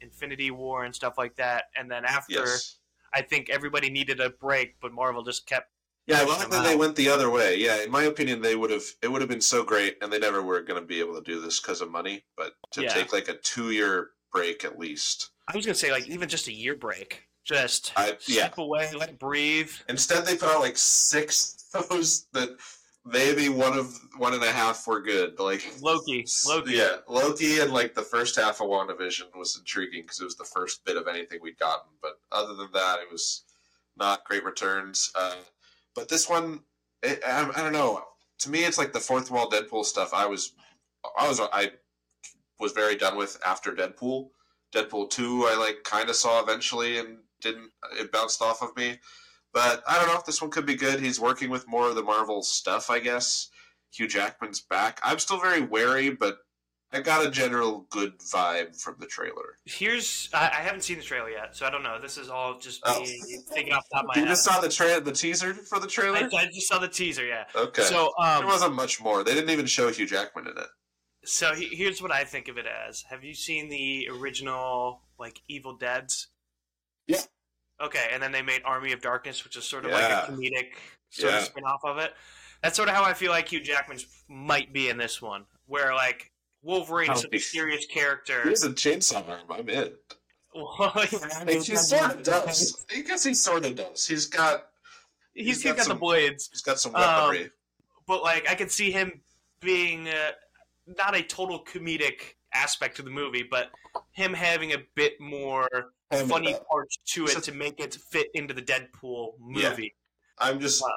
Infinity 0.00 0.50
War 0.50 0.84
and 0.84 0.94
stuff 0.94 1.14
like 1.18 1.34
that, 1.36 1.64
and 1.76 1.90
then 1.90 2.04
after, 2.06 2.34
Yes. 2.34 2.76
I 3.12 3.20
think 3.20 3.50
everybody 3.50 3.90
needed 3.90 4.20
a 4.20 4.30
break, 4.30 4.76
but 4.80 4.92
Marvel 4.92 5.22
just 5.22 5.46
kept. 5.46 5.68
Yeah, 6.06 6.20
I 6.20 6.24
like 6.24 6.48
that 6.50 6.64
they 6.64 6.74
went 6.76 6.96
the 6.96 7.08
other 7.10 7.28
way. 7.30 7.56
Yeah, 7.58 7.82
in 7.82 7.90
my 7.90 8.04
opinion, 8.04 8.40
they 8.40 8.56
would 8.56 8.70
have. 8.70 8.82
It 9.02 9.08
would 9.08 9.20
have 9.22 9.28
been 9.28 9.40
so 9.40 9.62
great, 9.62 9.98
and 10.02 10.12
they 10.12 10.18
never 10.18 10.42
were 10.42 10.60
going 10.62 10.80
to 10.80 10.86
be 10.86 10.98
able 10.98 11.14
to 11.14 11.20
do 11.20 11.40
this 11.40 11.60
because 11.60 11.80
of 11.80 11.90
money. 11.90 12.24
But 12.36 12.54
to 12.72 12.82
Yeah. 12.82 12.88
take 12.88 13.12
like 13.12 13.28
a 13.28 13.34
two-year 13.36 14.10
break 14.32 14.64
at 14.64 14.78
least, 14.78 15.30
I 15.46 15.56
was 15.56 15.66
gonna 15.66 15.74
say 15.76 15.92
like 15.92 16.08
even 16.08 16.28
just 16.28 16.48
a 16.48 16.52
year 16.52 16.74
break, 16.74 17.22
just 17.44 17.92
I 17.96 18.16
yeah. 18.26 18.46
step 18.46 18.58
away, 18.58 18.90
let 18.92 19.10
it 19.10 19.18
breathe. 19.18 19.70
Instead, 19.88 20.24
they 20.24 20.36
put 20.36 20.48
out 20.48 20.60
like 20.60 20.76
six 20.76 21.66
shows 21.72 22.26
that 22.32 22.50
maybe 23.04 23.48
one 23.48 23.76
of 23.76 23.98
one 24.16 24.34
and 24.34 24.42
a 24.42 24.50
half 24.50 24.86
were 24.86 25.00
good. 25.00 25.38
Like 25.38 25.64
Loki, 25.80 26.26
Loki. 26.46 26.74
yeah, 26.74 26.96
Loki, 27.08 27.60
and 27.60 27.72
like 27.72 27.94
the 27.94 28.02
first 28.02 28.36
half 28.36 28.60
of 28.60 28.68
WandaVision 28.68 29.34
was 29.36 29.56
intriguing 29.56 30.02
because 30.02 30.20
it 30.20 30.24
was 30.24 30.36
the 30.36 30.44
first 30.44 30.84
bit 30.84 30.96
of 30.96 31.08
anything 31.08 31.40
we'd 31.42 31.58
gotten. 31.58 31.90
But 32.00 32.20
other 32.30 32.54
than 32.54 32.70
that, 32.72 33.00
it 33.00 33.10
was 33.10 33.44
not 33.96 34.24
great 34.24 34.44
returns. 34.44 35.10
Uh, 35.14 35.34
but 35.94 36.08
this 36.08 36.28
one, 36.28 36.60
it, 37.02 37.22
I, 37.26 37.50
I 37.54 37.62
don't 37.62 37.72
know. 37.72 38.02
To 38.40 38.50
me, 38.50 38.64
it's 38.64 38.78
like 38.78 38.92
the 38.92 39.00
fourth 39.00 39.30
wall 39.30 39.50
Deadpool 39.50 39.84
stuff. 39.84 40.12
I 40.12 40.26
was, 40.26 40.54
I 41.18 41.28
was, 41.28 41.40
I 41.40 41.70
was 42.58 42.72
very 42.72 42.96
done 42.96 43.16
with 43.16 43.38
after 43.46 43.72
Deadpool. 43.72 44.30
Deadpool 44.74 45.10
two, 45.10 45.46
I 45.46 45.56
like 45.56 45.84
kind 45.84 46.08
of 46.08 46.16
saw 46.16 46.42
eventually 46.42 46.98
and 46.98 47.18
didn't. 47.42 47.70
It 47.98 48.12
bounced 48.12 48.40
off 48.42 48.62
of 48.62 48.76
me. 48.76 48.98
But 49.52 49.82
I 49.86 49.98
don't 49.98 50.08
know 50.08 50.16
if 50.18 50.24
this 50.24 50.40
one 50.40 50.50
could 50.50 50.64
be 50.64 50.74
good. 50.76 51.00
He's 51.00 51.20
working 51.20 51.50
with 51.50 51.68
more 51.68 51.88
of 51.88 51.94
the 51.94 52.02
Marvel 52.02 52.42
stuff, 52.42 52.88
I 52.90 53.00
guess. 53.00 53.48
Hugh 53.92 54.08
Jackman's 54.08 54.60
back. 54.62 54.98
I'm 55.04 55.18
still 55.18 55.38
very 55.38 55.60
wary, 55.60 56.08
but 56.08 56.38
I 56.94 57.00
got 57.02 57.26
a 57.26 57.30
general 57.30 57.86
good 57.90 58.18
vibe 58.20 58.80
from 58.80 58.96
the 58.98 59.06
trailer. 59.06 59.56
Here's 59.66 60.30
I, 60.32 60.46
I 60.48 60.62
haven't 60.62 60.82
seen 60.84 60.96
the 60.98 61.04
trailer 61.04 61.28
yet, 61.28 61.54
so 61.54 61.66
I 61.66 61.70
don't 61.70 61.82
know. 61.82 61.98
This 62.00 62.16
is 62.16 62.30
all 62.30 62.58
just 62.58 62.82
me 62.86 62.90
Oh. 62.94 63.04
thinking 63.54 63.74
off 63.74 63.84
the 63.90 63.96
top 63.96 64.04
of 64.04 64.08
my 64.08 64.14
You 64.16 64.20
head. 64.22 64.28
just 64.30 64.44
saw 64.44 64.60
the 64.60 64.68
tra- 64.70 65.00
the 65.00 65.12
teaser 65.12 65.52
for 65.52 65.78
the 65.78 65.86
trailer. 65.86 66.16
I 66.34 66.46
just 66.46 66.68
saw 66.68 66.78
the 66.78 66.88
teaser, 66.88 67.26
yeah. 67.26 67.44
Okay. 67.54 67.82
So 67.82 68.12
there 68.18 68.36
um, 68.38 68.46
wasn't 68.46 68.74
much 68.74 69.02
more. 69.02 69.22
They 69.24 69.34
didn't 69.34 69.50
even 69.50 69.66
show 69.66 69.90
Hugh 69.90 70.06
Jackman 70.06 70.46
in 70.48 70.56
it. 70.56 70.68
so 71.24 71.54
he, 71.54 71.66
here's 71.66 72.00
what 72.00 72.10
I 72.12 72.24
think 72.24 72.48
of 72.48 72.56
it 72.56 72.66
as. 72.66 73.02
Have 73.10 73.22
you 73.24 73.34
seen 73.34 73.68
the 73.68 74.08
original 74.10 75.02
like 75.18 75.40
Evil 75.48 75.76
Dead's? 75.76 76.28
Yeah. 77.06 77.20
Okay, 77.82 78.08
and 78.12 78.22
then 78.22 78.32
they 78.32 78.42
made 78.42 78.62
Army 78.64 78.92
of 78.92 79.00
Darkness, 79.00 79.44
which 79.44 79.56
is 79.56 79.64
sort 79.64 79.84
of 79.84 79.90
Yeah. 79.90 79.96
like 80.20 80.28
a 80.28 80.32
comedic 80.32 80.68
sort 81.10 81.32
Yeah. 81.32 81.38
of 81.40 81.44
spin 81.44 81.64
off 81.64 81.80
of 81.84 81.98
it. 81.98 82.14
That's 82.62 82.76
sort 82.76 82.88
of 82.88 82.94
how 82.94 83.02
I 83.04 83.12
feel 83.12 83.32
like 83.32 83.48
Hugh 83.48 83.60
Jackman's 83.60 84.06
might 84.28 84.72
be 84.72 84.88
in 84.88 84.96
this 84.96 85.20
one, 85.20 85.46
where 85.66 85.94
like 85.94 86.30
Wolverine 86.62 87.10
is 87.10 87.24
a 87.24 87.28
mysterious 87.30 87.86
character. 87.86 88.42
He 88.44 88.50
has 88.50 88.62
a 88.62 88.70
chainsaw 88.70 89.28
arm. 89.28 89.40
I'm 89.50 89.68
in. 89.68 89.92
Well, 90.54 90.92
Like, 90.94 91.08
he 91.08 91.76
sort 91.76 92.14
of 92.14 92.22
does. 92.22 92.84
I 92.94 93.00
guess 93.00 93.24
he 93.24 93.32
sort 93.32 93.64
of 93.64 93.74
does. 93.74 94.06
He's 94.06 94.26
got 94.26 94.68
he's, 95.32 95.46
He's 95.46 95.56
he's 95.62 95.64
got 95.64 95.76
got, 95.78 95.86
some- 95.86 95.96
the 95.96 96.00
blades. 96.00 96.50
he's 96.52 96.60
got 96.60 96.78
some 96.78 96.94
Um, 96.94 97.00
weaponry. 97.00 97.50
but 98.06 98.22
like 98.22 98.46
I 98.50 98.54
could 98.54 98.70
see 98.70 98.90
him 98.92 99.22
being 99.62 100.10
uh, 100.10 100.32
not 100.86 101.14
a 101.16 101.22
total 101.22 101.64
comedic 101.64 102.34
aspect 102.54 102.96
to 102.96 103.02
the 103.02 103.10
movie, 103.10 103.42
but 103.42 103.70
him 104.12 104.32
having 104.34 104.72
a 104.72 104.78
bit 104.94 105.20
more 105.20 105.68
And, 106.10 106.28
funny 106.28 106.54
parts 106.70 106.98
to 107.06 107.26
it 107.26 107.42
to 107.42 107.52
make 107.52 107.80
it 107.80 107.94
fit 107.94 108.28
into 108.34 108.52
the 108.54 108.62
Deadpool 108.62 109.34
Yeah. 109.54 109.70
movie. 109.70 109.94
I'm 110.38 110.60
just 110.60 110.82
Wow. 110.82 110.88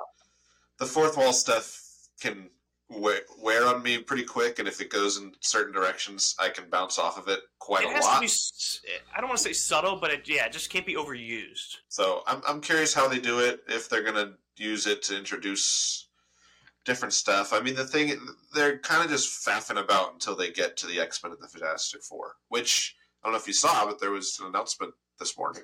the 0.80 0.86
fourth 0.86 1.18
wall 1.18 1.34
stuff 1.34 1.82
can 2.22 2.50
wear, 2.90 3.22
wear 3.40 3.66
on 3.68 3.82
me 3.82 3.98
pretty 4.00 4.24
quick, 4.24 4.60
and 4.60 4.68
if 4.68 4.80
it 4.82 4.90
goes 4.90 5.18
in 5.18 5.34
certain 5.42 5.74
directions, 5.74 6.36
I 6.38 6.50
can 6.50 6.70
bounce 6.70 7.00
off 7.00 7.18
of 7.18 7.28
it 7.28 7.42
quite 7.60 7.84
It 7.84 7.90
a 7.90 7.94
has 7.94 8.04
lot. 8.04 8.22
to 8.22 8.82
be. 8.88 8.94
I 9.16 9.20
don't 9.22 9.30
want 9.30 9.38
to 9.40 9.44
say 9.44 9.54
subtle, 9.54 9.96
but 9.98 10.12
it, 10.12 10.28
yeah, 10.28 10.46
it 10.46 10.52
just 10.52 10.70
can't 10.70 10.86
be 10.86 10.96
overused. 10.96 11.78
So 11.88 12.24
I'm 12.28 12.42
I'm 12.48 12.62
curious 12.62 12.94
how 12.94 13.08
they 13.08 13.20
do 13.20 13.40
it. 13.40 13.64
If 13.68 13.90
they're 13.90 14.04
gonna 14.04 14.38
use 14.58 14.86
it 14.88 15.02
to 15.04 15.18
introduce 15.18 16.05
different 16.86 17.14
stuff. 17.14 17.52
I 17.52 17.60
mean, 17.60 17.76
the 17.76 17.86
thing 17.86 18.14
they're 18.54 18.80
kind 18.80 19.04
of 19.04 19.10
just 19.10 19.46
faffing 19.46 19.80
about 19.80 20.14
until 20.14 20.36
they 20.36 20.52
get 20.52 20.78
to 20.78 20.88
the 20.88 21.00
X 21.00 21.22
Men 21.24 21.34
and 21.34 21.42
the 21.42 21.48
Fantastic 21.48 22.04
Four, 22.04 22.36
which 22.50 22.96
I 23.22 23.28
don't 23.28 23.34
know 23.34 23.40
if 23.40 23.48
you 23.48 23.54
saw, 23.54 23.86
but 23.86 24.00
there 24.00 24.12
was 24.12 24.38
an 24.40 24.48
announcement 24.48 24.94
this 25.20 25.38
morning. 25.38 25.64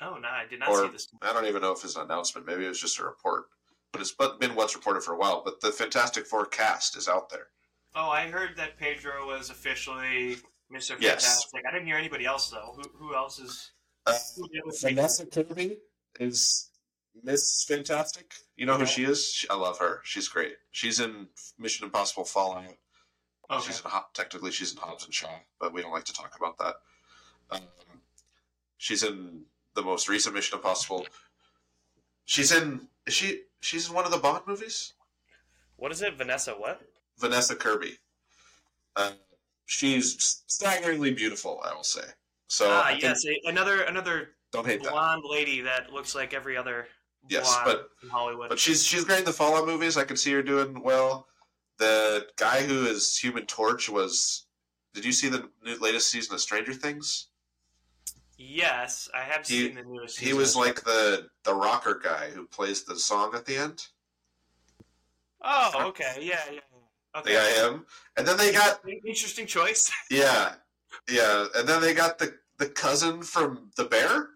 Oh 0.00 0.18
no, 0.18 0.28
I 0.28 0.46
did 0.48 0.60
not 0.60 0.68
Or- 0.68 0.84
see 0.84 0.92
this. 0.92 1.08
I 1.22 1.32
don't 1.32 1.46
even 1.46 1.62
know 1.62 1.72
if 1.72 1.82
it's 1.84 1.96
an 1.96 2.02
announcement. 2.02 2.46
Maybe 2.46 2.64
it 2.64 2.68
was 2.68 2.80
just 2.80 2.98
a 2.98 3.04
report. 3.04 3.44
But 3.92 4.00
it's 4.00 4.14
been 4.40 4.54
what's 4.54 4.74
reported 4.74 5.02
for 5.02 5.12
a 5.12 5.18
while. 5.18 5.42
But 5.44 5.60
the 5.60 5.70
Fantastic 5.70 6.26
Four 6.26 6.46
cast 6.46 6.96
is 6.96 7.08
out 7.08 7.28
there. 7.28 7.48
Oh, 7.94 8.08
I 8.08 8.26
heard 8.26 8.56
that 8.56 8.78
Pedro 8.78 9.26
was 9.26 9.50
officially 9.50 10.36
Mister 10.70 10.96
Yes. 10.98 11.24
Fantastic. 11.26 11.62
I 11.68 11.72
didn't 11.72 11.86
hear 11.86 11.96
anybody 11.96 12.24
else 12.24 12.48
though. 12.50 12.74
Who, 12.76 12.82
who 12.96 13.14
else 13.14 13.38
is? 13.38 13.72
Uh, 14.06 14.14
who 14.34 14.48
the 14.50 14.62
other 14.66 14.76
Vanessa 14.80 15.26
Kirby 15.26 15.76
is 16.18 16.70
Miss 17.22 17.64
Fantastic. 17.64 18.34
You 18.56 18.66
know 18.66 18.76
who 18.76 18.86
she 18.86 19.04
is? 19.04 19.30
She, 19.30 19.48
I 19.48 19.54
love 19.54 19.78
her. 19.78 20.00
She's 20.04 20.28
great. 20.28 20.56
She's 20.70 21.00
in 21.00 21.28
Mission 21.58 21.84
Impossible 21.84 22.24
Fallout. 22.24 22.64
Okay. 23.50 23.66
She's 23.66 23.80
in, 23.80 23.90
technically 24.14 24.50
she's 24.50 24.72
in 24.72 24.78
Hobbs 24.78 25.04
and 25.04 25.12
Shaw, 25.12 25.28
but 25.60 25.72
we 25.72 25.82
don't 25.82 25.92
like 25.92 26.04
to 26.04 26.12
talk 26.12 26.34
about 26.36 26.58
that. 26.58 26.74
Um, 27.50 27.60
she's 28.78 29.02
in 29.02 29.42
the 29.74 29.82
most 29.82 30.08
recent 30.08 30.34
Mission 30.34 30.56
Impossible. 30.56 31.06
She's 32.24 32.52
in. 32.52 32.88
Is 33.06 33.14
she? 33.14 33.42
She's 33.60 33.88
in 33.88 33.94
one 33.94 34.04
of 34.04 34.10
the 34.10 34.18
Bond 34.18 34.44
movies. 34.46 34.94
What 35.76 35.92
is 35.92 36.02
it, 36.02 36.16
Vanessa? 36.16 36.52
What? 36.52 36.80
Vanessa 37.18 37.54
Kirby. 37.54 37.98
Uh, 38.96 39.12
she's 39.66 40.42
staggeringly 40.46 41.12
beautiful, 41.12 41.60
I 41.64 41.74
will 41.74 41.84
say. 41.84 42.04
So 42.46 42.66
ah, 42.68 42.94
yes, 42.98 43.24
another 43.44 43.82
another 43.82 44.30
don't 44.52 44.66
hate 44.66 44.82
that. 44.82 44.92
blonde 44.92 45.24
lady 45.28 45.62
that 45.62 45.92
looks 45.92 46.14
like 46.14 46.34
every 46.34 46.56
other 46.56 46.86
Yes, 47.28 47.56
but- 47.64 47.88
in 48.02 48.08
Hollywood. 48.08 48.48
But 48.48 48.58
she's 48.58 48.84
she's 48.84 49.04
great 49.04 49.20
in 49.20 49.24
the 49.24 49.32
Fallout 49.32 49.66
movies. 49.66 49.96
I 49.96 50.04
can 50.04 50.16
see 50.16 50.32
her 50.32 50.42
doing 50.42 50.82
well. 50.82 51.28
The 51.78 52.26
guy 52.36 52.62
who 52.62 52.86
is 52.86 53.16
Human 53.18 53.46
Torch 53.46 53.88
was 53.88 54.46
Did 54.94 55.04
you 55.04 55.12
see 55.12 55.28
the 55.28 55.48
new, 55.64 55.76
latest 55.78 56.10
season 56.10 56.34
of 56.34 56.40
Stranger 56.40 56.74
Things? 56.74 57.28
Yes, 58.36 59.08
I 59.14 59.20
have 59.22 59.46
He- 59.46 59.66
seen 59.68 59.74
the 59.76 59.84
newest. 59.84 60.16
Season. 60.16 60.24
He 60.24 60.30
season. 60.32 60.38
was 60.38 60.56
like 60.56 60.82
the 60.84 61.28
the 61.44 61.54
rocker 61.54 62.00
guy 62.02 62.30
who 62.30 62.46
plays 62.46 62.84
the 62.84 62.98
song 62.98 63.34
at 63.34 63.46
the 63.46 63.56
end. 63.56 63.86
Oh, 65.40 65.70
okay, 65.88 66.16
yeah, 66.20 66.40
yeah. 66.52 66.60
Okay. 67.14 67.36
I 67.36 67.66
am, 67.66 67.84
and 68.16 68.26
then 68.26 68.36
they 68.38 68.52
got 68.52 68.80
Interesting 69.06 69.46
choice. 69.46 69.90
yeah, 70.10 70.54
yeah, 71.10 71.46
and 71.54 71.68
then 71.68 71.80
they 71.82 71.94
got 71.94 72.18
the 72.18 72.34
the 72.58 72.68
cousin 72.68 73.22
from 73.22 73.70
the 73.76 73.84
bear. 73.84 74.28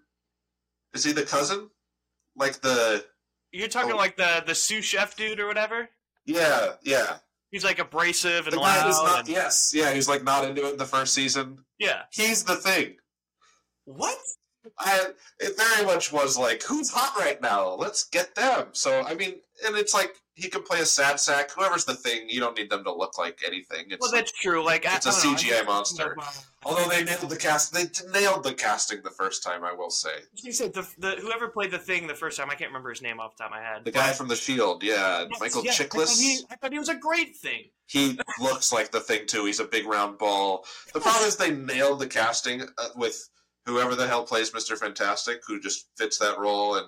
Is 0.95 1.05
he 1.05 1.13
the 1.13 1.23
cousin? 1.25 1.71
Like 2.37 2.61
the 2.61 3.05
You're 3.53 3.69
talking 3.69 3.93
Oh. 3.93 3.97
like 3.97 4.17
the 4.17 4.43
the 4.47 4.55
sous 4.55 4.85
chef 4.85 5.17
dude 5.17 5.41
or 5.41 5.47
whatever. 5.47 5.89
yeah 6.25 6.73
yeah 6.83 7.17
He's 7.51 7.65
like 7.65 7.79
abrasive 7.79 8.47
and 8.47 8.53
the 8.53 8.59
guy 8.61 8.85
loud. 8.89 9.05
not 9.05 9.19
and- 9.21 9.29
yes 9.29 9.73
yeah 9.75 9.93
he's 9.93 10.09
like 10.09 10.23
not 10.25 10.45
into 10.45 10.67
it 10.67 10.73
in 10.73 10.79
the 10.79 10.85
first 10.85 11.15
season. 11.15 11.65
yeah. 11.79 12.03
He's 12.13 12.45
the 12.45 12.57
thing. 12.57 12.97
What? 13.85 14.19
I 14.79 15.11
it 15.39 15.57
very 15.57 15.87
much 15.87 16.13
was 16.13 16.37
like, 16.37 16.63
who's 16.65 16.91
hot 16.91 17.17
right 17.19 17.41
now? 17.41 17.75
Let's 17.75 18.05
get 18.05 18.35
them. 18.35 18.69
So 18.73 19.03
I 19.07 19.15
mean, 19.15 19.37
and 19.65 19.77
it's 19.77 19.95
like 19.95 20.13
he 20.37 20.49
can 20.49 20.63
play 20.63 20.81
a 20.81 20.87
sad 20.87 21.19
sack. 21.19 21.51
Whoever's 21.51 21.85
the 21.87 21.95
thing, 21.95 22.29
you 22.29 22.41
don't 22.41 22.57
need 22.57 22.69
them 22.71 22.85
to 22.85 22.93
look 22.93 23.17
like 23.19 23.41
anything. 23.47 23.87
It's 23.89 24.01
Well, 24.01 24.13
that's 24.13 24.31
true. 24.31 24.63
Like 24.65 24.85
it's 24.85 25.07
a 25.07 25.09
I 25.09 25.13
don't 25.13 25.33
know, 25.33 25.39
CGI 25.39 25.67
monster. 25.67 26.17
although 26.65 26.89
they 26.89 27.03
nailed 27.05 27.29
the 27.31 27.37
cast, 27.37 27.73
they 27.73 27.85
nailed 28.13 28.45
the 28.45 28.53
casting 28.53 29.03
the 29.03 29.11
first 29.11 29.43
time. 29.43 29.65
I 29.65 29.73
will 29.73 29.91
say 29.91 30.11
You 30.35 30.53
said 30.53 30.75
the, 30.75 30.87
the 30.99 31.13
whoever 31.23 31.49
played 31.49 31.71
the 31.71 31.79
thing 31.79 32.07
the 32.07 32.15
first 32.15 32.37
time. 32.37 32.51
I 32.51 32.55
can't 32.55 32.69
remember 32.71 32.91
his 32.91 33.01
name 33.03 33.19
off 33.19 33.37
the 33.37 33.45
top 33.45 33.53
of 33.53 33.59
my 33.59 33.63
head. 33.67 33.85
the 33.85 33.91
guy 33.91 34.13
from 34.13 34.29
The 34.29 34.37
Shield, 34.37 34.83
yeah, 34.83 35.27
Yes, 35.31 35.41
Michael 35.41 35.65
yes, 35.65 35.81
I 35.81 35.85
Chiklis. 35.85 36.07
thought, 36.07 36.19
he, 36.19 36.41
I 36.51 36.57
thought 36.57 36.73
he 36.73 36.79
was 36.79 36.91
a 36.91 36.97
great 36.97 37.35
thing. 37.35 37.65
He 37.87 38.19
looks 38.39 38.73
like 38.73 38.91
the 38.91 39.01
thing 39.01 39.27
too. 39.27 39.47
He's 39.47 39.61
a 39.61 39.65
big 39.65 39.87
round 39.87 40.19
ball. 40.19 40.67
The 40.93 41.01
problem 41.01 41.25
is 41.27 41.37
they 41.37 41.51
nailed 41.53 42.01
the 42.01 42.07
casting 42.09 42.63
uh, 42.63 42.89
with 42.95 43.29
whoever 43.65 43.95
the 43.95 44.07
hell 44.07 44.25
plays 44.25 44.53
Mister 44.53 44.77
Fantastic, 44.77 45.41
who 45.47 45.59
just 45.61 45.87
fits 45.97 46.19
that 46.19 46.39
role, 46.39 46.75
and 46.77 46.87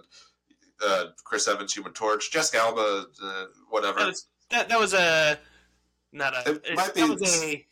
uh, 0.86 1.06
Chris 1.24 1.48
Evans, 1.48 1.72
Human 1.74 1.92
Torch, 1.92 2.30
Jessica 2.30 2.58
Alba, 2.58 3.06
uh, 3.22 3.44
whatever. 3.70 3.98
That 3.98 4.06
was 4.06 4.26
that, 4.50 4.68
that 4.68 4.80
was 4.80 4.94
a 4.94 5.38
not 6.12 6.34
a. 6.34 6.60
It 6.64 6.74
might 6.76 6.94
be- 6.94 7.02
was 7.02 7.42
a. 7.44 7.64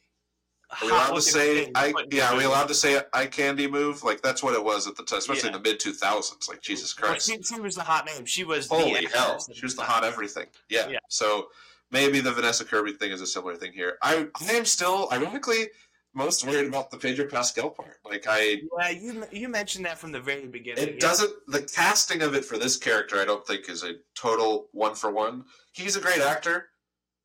Are 0.69 0.79
we 0.85 0.91
allowed 0.91 1.15
to 1.15 1.23
say 1.23 1.65
thing, 1.67 1.73
I 1.77 1.95
yeah, 2.11 2.33
are 2.33 2.37
we 2.37 2.43
allowed 2.43 2.67
to 2.67 2.75
say 2.75 3.01
eye 3.13 3.27
candy 3.27 3.69
move? 3.69 4.03
Like 4.03 4.21
that's 4.21 4.43
what 4.43 4.53
it 4.55 4.65
was 4.65 4.89
at 4.89 4.97
the 4.97 5.05
time, 5.05 5.19
especially 5.21 5.51
Yeah. 5.51 5.57
in 5.57 5.63
the 5.63 5.69
mid 5.71 5.79
two 5.79 5.93
thousands. 5.93 6.49
Like 6.49 6.61
Jesus 6.61 6.93
Well, 7.01 7.11
Christ. 7.13 7.29
she, 7.31 7.41
she 7.41 7.61
was 7.61 7.77
the 7.77 7.83
hot 7.83 8.05
name. 8.05 8.25
She 8.27 8.43
was 8.43 8.67
Holy 8.67 9.07
the 9.07 9.09
hell. 9.17 9.39
She 9.55 9.65
was 9.65 9.77
the 9.77 9.83
hot 9.83 10.03
everything. 10.03 10.47
Yeah. 10.69 10.89
Yeah. 10.89 10.99
So 11.09 11.51
maybe 11.93 12.19
the 12.19 12.33
Vanessa 12.33 12.65
Kirby 12.65 12.95
thing 12.95 13.13
is 13.13 13.21
a 13.21 13.29
similar 13.29 13.55
thing 13.55 13.73
here. 13.75 13.97
I 14.03 14.27
I 14.45 14.53
am 14.55 14.65
still 14.65 15.09
ironically 15.13 15.69
most 16.17 16.47
worried 16.47 16.67
about 16.67 16.91
the 16.91 16.97
Pedro 16.97 17.27
Pascal 17.27 17.71
part. 17.71 17.99
Like 18.05 18.25
I 18.29 18.63
Yeah, 18.81 18.91
you 18.91 19.25
you 19.31 19.49
mentioned 19.49 19.85
that 19.85 19.99
from 19.99 20.13
the 20.13 20.21
very 20.21 20.47
beginning. 20.47 20.83
it 20.83 20.95
yeah. 20.95 21.01
doesn't 21.01 21.33
the 21.49 21.63
casting 21.63 22.23
of 22.23 22.35
it 22.35 22.45
for 22.45 22.59
this 22.59 22.77
character 22.77 23.21
I 23.21 23.25
don't 23.25 23.47
think 23.47 23.69
is 23.69 23.85
a 23.85 23.95
total 24.15 24.69
one 24.73 24.95
for 24.95 25.11
one. 25.11 25.45
He's 25.73 25.97
a 25.97 26.01
great 26.01 26.21
actor. 26.21 26.71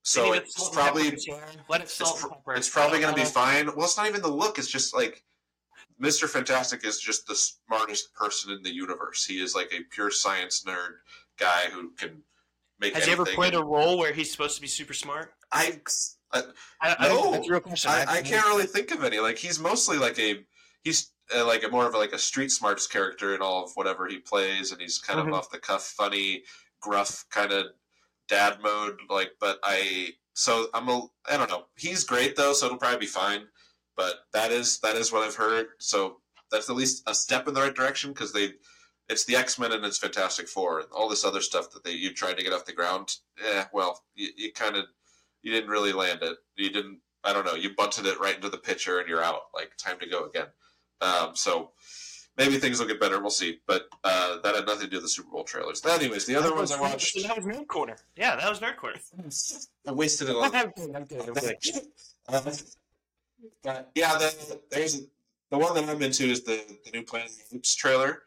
So 0.03 0.33
it's 0.33 0.67
and 0.67 0.73
probably 0.73 1.11
his 1.11 1.27
let 1.69 1.81
it 1.81 1.83
it's, 1.83 2.01
it's 2.01 2.69
probably 2.69 2.99
going 2.99 3.13
to 3.13 3.21
be 3.21 3.25
fine. 3.25 3.67
Well, 3.67 3.85
it's 3.85 3.97
not 3.97 4.07
even 4.07 4.21
the 4.21 4.31
look. 4.31 4.57
It's 4.57 4.67
just 4.67 4.95
like 4.95 5.23
Mr. 6.01 6.27
Fantastic 6.27 6.83
is 6.83 6.99
just 6.99 7.27
the 7.27 7.35
smartest 7.35 8.13
person 8.15 8.51
in 8.51 8.63
the 8.63 8.73
universe. 8.73 9.23
He 9.23 9.41
is 9.41 9.53
like 9.53 9.71
a 9.71 9.83
pure 9.91 10.09
science 10.09 10.63
nerd 10.67 10.95
guy 11.39 11.69
who 11.71 11.91
can 11.91 12.23
make. 12.79 12.95
Has 12.95 13.05
he 13.05 13.11
ever 13.11 13.25
played 13.25 13.53
a 13.53 13.63
role 13.63 13.99
where 13.99 14.11
he's 14.11 14.31
supposed 14.31 14.55
to 14.55 14.61
be 14.61 14.67
super 14.67 14.93
smart? 14.93 15.33
I, 15.51 15.79
I, 16.33 16.43
I, 16.81 17.07
No. 17.07 17.31
That's 17.31 17.47
a 17.47 17.51
real 17.51 17.59
question. 17.59 17.91
I, 17.91 18.05
I 18.07 18.21
can't 18.21 18.45
really 18.47 18.65
think 18.65 18.91
of 18.91 19.03
any. 19.03 19.19
Like 19.19 19.37
he's 19.37 19.59
mostly 19.59 19.97
like 19.97 20.17
a 20.19 20.45
he's 20.83 21.11
uh, 21.35 21.45
like 21.45 21.63
a 21.63 21.69
more 21.69 21.85
of 21.87 21.93
a, 21.93 21.97
like 21.97 22.13
a 22.13 22.17
street 22.19 22.51
smarts 22.51 22.87
character 22.87 23.35
in 23.35 23.41
all 23.41 23.63
of 23.65 23.71
whatever 23.75 24.07
he 24.07 24.17
plays, 24.17 24.71
and 24.71 24.81
he's 24.81 24.97
kind 24.97 25.19
Mhm. 25.19 25.27
of 25.29 25.33
off 25.33 25.51
the 25.51 25.59
cuff, 25.59 25.83
funny, 25.85 26.43
gruff 26.81 27.25
kind 27.29 27.51
of 27.51 27.67
dad 28.27 28.59
mode. 28.61 28.99
Like, 29.09 29.31
but 29.39 29.59
I 29.63 30.09
so 30.33 30.67
I'm 30.73 30.87
a 30.89 31.07
I 31.29 31.37
don't 31.37 31.49
know. 31.49 31.65
He's 31.77 32.03
great 32.03 32.35
though, 32.35 32.53
so 32.53 32.65
it'll 32.67 32.77
probably 32.77 32.99
be 32.99 33.05
fine. 33.05 33.47
But 33.97 34.15
that 34.33 34.51
is 34.51 34.79
that 34.79 34.95
is 34.95 35.11
what 35.11 35.23
I've 35.27 35.35
heard. 35.35 35.67
So 35.79 36.17
that's 36.51 36.69
at 36.69 36.75
least 36.75 37.03
a 37.07 37.13
step 37.13 37.47
in 37.47 37.53
the 37.53 37.61
right 37.61 37.75
direction 37.75 38.11
because 38.11 38.33
they. 38.33 38.53
It's 39.09 39.25
the 39.25 39.35
X 39.35 39.59
Men 39.59 39.73
and 39.73 39.83
it's 39.83 39.97
Fantastic 39.97 40.47
Four 40.47 40.79
and 40.79 40.87
all 40.93 41.09
this 41.09 41.25
other 41.25 41.41
stuff 41.41 41.69
that 41.71 41.83
they 41.83 41.91
you 41.91 42.13
tried 42.13 42.37
to 42.37 42.43
get 42.43 42.53
off 42.53 42.63
the 42.63 42.71
ground. 42.71 43.17
Yeah, 43.43 43.65
well, 43.73 43.99
you, 44.15 44.29
you 44.37 44.53
kind 44.53 44.77
of 44.77 44.85
you 45.41 45.51
didn't 45.51 45.69
really 45.69 45.93
land 45.93 46.19
it. 46.21 46.37
You 46.55 46.71
didn't. 46.71 46.99
I 47.23 47.33
don't 47.33 47.45
know. 47.45 47.53
You 47.53 47.75
bunted 47.75 48.05
it 48.05 48.19
right 48.19 48.35
into 48.35 48.49
the 48.49 48.57
pitcher, 48.57 48.99
and 48.99 49.07
you're 49.07 49.23
out. 49.23 49.41
Like 49.53 49.71
time 49.77 49.99
to 49.99 50.07
go 50.07 50.25
again. 50.25 50.47
Um, 51.01 51.35
so 51.35 51.71
maybe 52.37 52.57
things 52.57 52.79
will 52.79 52.87
get 52.87 52.99
better. 52.99 53.19
We'll 53.19 53.29
see. 53.29 53.59
But 53.67 53.87
uh, 54.03 54.39
that 54.41 54.55
had 54.55 54.65
nothing 54.65 54.85
to 54.85 54.89
do 54.89 54.97
with 54.97 55.03
the 55.03 55.09
Super 55.09 55.31
Bowl 55.31 55.43
trailers. 55.43 55.85
Anyways, 55.85 56.25
the 56.25 56.35
other 56.35 56.53
ones 56.55 56.71
I 56.71 56.79
watched. 56.79 57.21
That 57.23 57.37
was 57.37 57.45
Nerd 57.45 57.67
Corner. 57.67 57.97
Yeah, 58.15 58.35
that 58.35 58.49
was 58.49 58.59
Nerd 58.59 58.77
Corner. 58.77 58.99
I 59.87 59.91
wasted 59.91 60.29
it 60.29 60.35
on. 60.35 60.55
I'm 60.55 60.71
kidding, 60.71 60.95
I'm 60.95 61.05
kidding, 61.05 61.29
I'm 61.29 61.35
kidding. 61.35 61.81
Uh, 63.65 63.81
yeah, 63.95 64.19
the, 64.19 64.59
there's 64.69 65.01
the 65.49 65.57
one 65.57 65.73
that 65.73 65.89
I'm 65.89 65.99
into 65.99 66.25
is 66.25 66.43
the 66.43 66.61
the 66.85 66.91
new 66.91 67.03
Planet 67.03 67.31
of 67.31 67.49
the 67.49 67.55
Apes 67.57 67.73
trailer. 67.73 68.21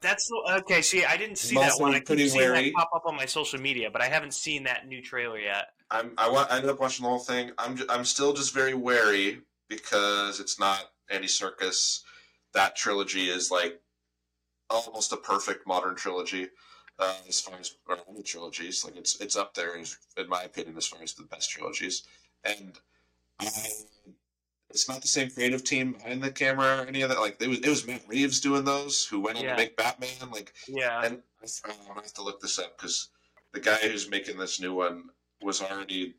That's 0.00 0.28
okay. 0.50 0.82
See, 0.82 1.04
I 1.04 1.16
didn't 1.16 1.38
see 1.38 1.56
I'm 1.56 1.62
that 1.62 1.80
one. 1.80 1.94
I 1.94 1.98
keep 1.98 2.06
pretty 2.06 2.28
seeing 2.28 2.50
wary. 2.50 2.70
that 2.70 2.74
pop 2.74 2.90
up 2.94 3.06
on 3.06 3.16
my 3.16 3.24
social 3.24 3.60
media, 3.60 3.88
but 3.88 4.02
I 4.02 4.06
haven't 4.06 4.34
seen 4.34 4.64
that 4.64 4.88
new 4.88 5.00
trailer 5.00 5.38
yet. 5.38 5.68
I'm 5.90 6.12
I, 6.18 6.28
wa- 6.30 6.46
I 6.50 6.56
ended 6.56 6.70
up 6.70 6.80
watching 6.80 7.04
the 7.04 7.08
whole 7.10 7.18
thing. 7.18 7.52
I'm 7.58 7.76
ju- 7.76 7.86
I'm 7.88 8.04
still 8.04 8.32
just 8.32 8.52
very 8.54 8.74
wary 8.74 9.40
because 9.68 10.40
it's 10.40 10.58
not 10.58 10.90
Andy 11.10 11.26
Serkis. 11.28 12.00
That 12.54 12.76
trilogy 12.76 13.28
is 13.28 13.50
like 13.50 13.80
almost 14.70 15.12
a 15.12 15.16
perfect 15.16 15.66
modern 15.66 15.94
trilogy 15.94 16.48
uh, 16.98 17.14
as 17.28 17.40
far 17.40 17.54
as 17.58 17.76
or 17.86 17.96
any 18.10 18.22
trilogies. 18.22 18.84
Like 18.84 18.96
it's 18.96 19.20
it's 19.20 19.36
up 19.36 19.54
there 19.54 19.76
in 19.76 20.28
my 20.28 20.42
opinion 20.42 20.76
as 20.76 20.86
far 20.86 21.02
as 21.02 21.14
the 21.14 21.24
best 21.24 21.50
trilogies. 21.50 22.02
And 22.44 22.78
I, 23.40 23.48
it's 24.70 24.88
not 24.88 25.00
the 25.00 25.08
same 25.08 25.30
creative 25.30 25.64
team 25.64 25.92
behind 25.92 26.22
the 26.22 26.30
camera 26.30 26.82
or 26.82 26.86
any 26.86 27.00
of 27.02 27.08
that. 27.08 27.20
Like 27.20 27.40
it 27.40 27.48
was 27.48 27.58
it 27.60 27.68
was 27.68 27.86
Matt 27.86 28.02
Reeves 28.06 28.40
doing 28.40 28.64
those 28.64 29.06
who 29.06 29.20
went 29.20 29.38
on 29.38 29.44
Yeah. 29.44 29.50
to 29.52 29.56
make 29.56 29.76
Batman. 29.76 30.30
Like 30.30 30.52
Yeah. 30.66 31.02
and 31.02 31.22
I, 31.42 31.70
I 31.70 31.94
have 31.94 32.12
to 32.14 32.22
look 32.22 32.40
this 32.40 32.58
up 32.58 32.76
because 32.76 33.08
the 33.52 33.60
guy 33.60 33.76
who's 33.76 34.10
making 34.10 34.36
this 34.36 34.60
new 34.60 34.74
one 34.74 35.04
was 35.42 35.60
already 35.62 36.14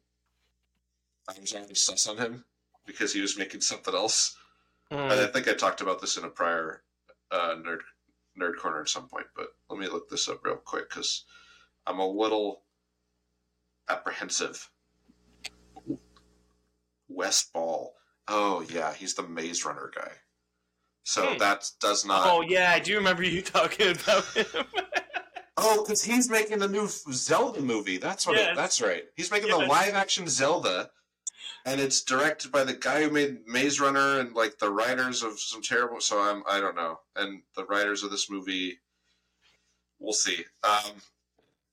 I 1.28 1.40
was 1.40 1.54
already 1.54 1.76
sus 1.76 2.08
on 2.08 2.18
him 2.18 2.46
because 2.86 3.14
he 3.14 3.22
was 3.22 3.38
making 3.38 3.62
something 3.62 3.94
else. 3.94 4.36
Mm. 4.92 5.12
And 5.12 5.22
I 5.22 5.28
think 5.28 5.48
I 5.48 5.54
talked 5.54 5.82
about 5.82 6.02
this 6.02 6.18
in 6.18 6.24
a 6.24 6.30
prior 6.30 6.82
uh, 7.32 7.56
nerd 7.56 7.80
nerd 8.40 8.58
corner 8.58 8.82
at 8.82 8.90
some 8.90 9.08
point, 9.08 9.28
but 9.36 9.48
let 9.70 9.80
me 9.80 9.88
look 9.88 10.10
this 10.10 10.28
up 10.30 10.44
real 10.44 10.56
quick 10.56 10.90
because 10.90 11.26
I'm 11.86 12.00
a 12.00 12.08
little 12.08 12.62
apprehensive. 13.90 14.70
Wes 17.08 17.44
Ball. 17.44 17.94
Oh 18.28 18.62
yeah, 18.70 18.94
he's 18.94 19.16
the 19.16 19.24
Maze 19.24 19.66
Runner 19.66 19.92
guy. 19.96 20.12
So 21.04 21.26
Hmm. 21.34 21.38
that 21.40 21.70
does 21.80 22.06
not. 22.06 22.28
oh 22.28 22.42
yeah, 22.42 22.72
I 22.72 22.80
do 22.80 22.96
remember 22.96 23.24
you 23.24 23.42
talking 23.44 23.92
about 23.92 24.26
him. 24.36 24.46
Oh, 25.62 25.84
because 25.84 26.04
he's 26.04 26.30
making 26.30 26.60
the 26.60 26.68
new 26.68 26.88
Zelda 26.88 27.62
movie. 27.62 27.98
That's 27.98 28.26
what. 28.26 28.36
Yes. 28.36 28.52
It, 28.52 28.56
that's 28.56 28.82
right. 28.82 29.04
He's 29.16 29.32
making 29.32 29.50
the 29.50 29.58
live 29.58 29.94
action 29.94 30.28
Zelda, 30.28 30.90
and 31.66 31.80
it's 31.80 32.04
directed 32.04 32.52
by 32.52 32.64
the 32.64 32.74
guy 32.74 33.04
who 33.04 33.10
made 33.10 33.40
Maze 33.46 33.80
Runner 33.80 34.20
and 34.20 34.34
like 34.34 34.60
the 34.60 34.72
writers 34.72 35.24
of 35.24 35.40
some 35.40 35.62
terrible. 35.62 36.00
So 36.00 36.20
I'm. 36.20 36.44
I 36.50 36.60
don't 36.60 36.76
know. 36.76 37.00
And 37.16 37.42
the 37.56 37.66
writers 37.66 38.04
of 38.04 38.12
this 38.12 38.30
movie. 38.30 38.80
We'll 40.00 40.14
see. 40.14 40.46
Um, 40.64 40.94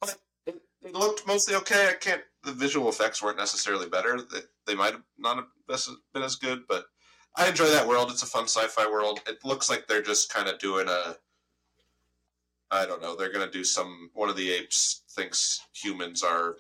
but 0.01 0.17
it, 0.47 0.61
it 0.83 0.95
looked 0.95 1.27
mostly 1.27 1.55
okay. 1.57 1.89
I 1.91 1.95
can't. 1.95 2.23
The 2.43 2.53
visual 2.53 2.89
effects 2.89 3.23
weren't 3.23 3.39
necessarily 3.39 3.89
better. 3.89 4.19
They, 4.21 4.41
they 4.67 4.75
might 4.75 4.93
have 4.93 5.03
not 5.19 5.37
have 5.37 5.47
been 6.13 6.23
as 6.23 6.37
good, 6.37 6.63
but 6.69 6.87
I 7.37 7.49
enjoy 7.49 7.67
that 7.67 7.87
world. 7.87 8.11
It's 8.11 8.23
a 8.23 8.27
fun 8.27 8.45
sci-fi 8.45 8.91
world. 8.91 9.21
It 9.27 9.45
looks 9.45 9.69
like 9.71 9.87
they're 9.87 10.03
just 10.03 10.33
kind 10.33 10.49
of 10.49 10.59
doing 10.59 10.89
a. 10.89 11.17
I 12.71 12.87
don't 12.87 13.03
know. 13.03 13.15
They're 13.15 13.33
gonna 13.33 13.51
do 13.51 13.65
some. 13.65 14.11
One 14.15 14.29
of 14.29 14.37
the 14.37 14.51
apes 14.51 15.03
thinks 15.11 15.61
humans 15.73 16.23
are 16.23 16.57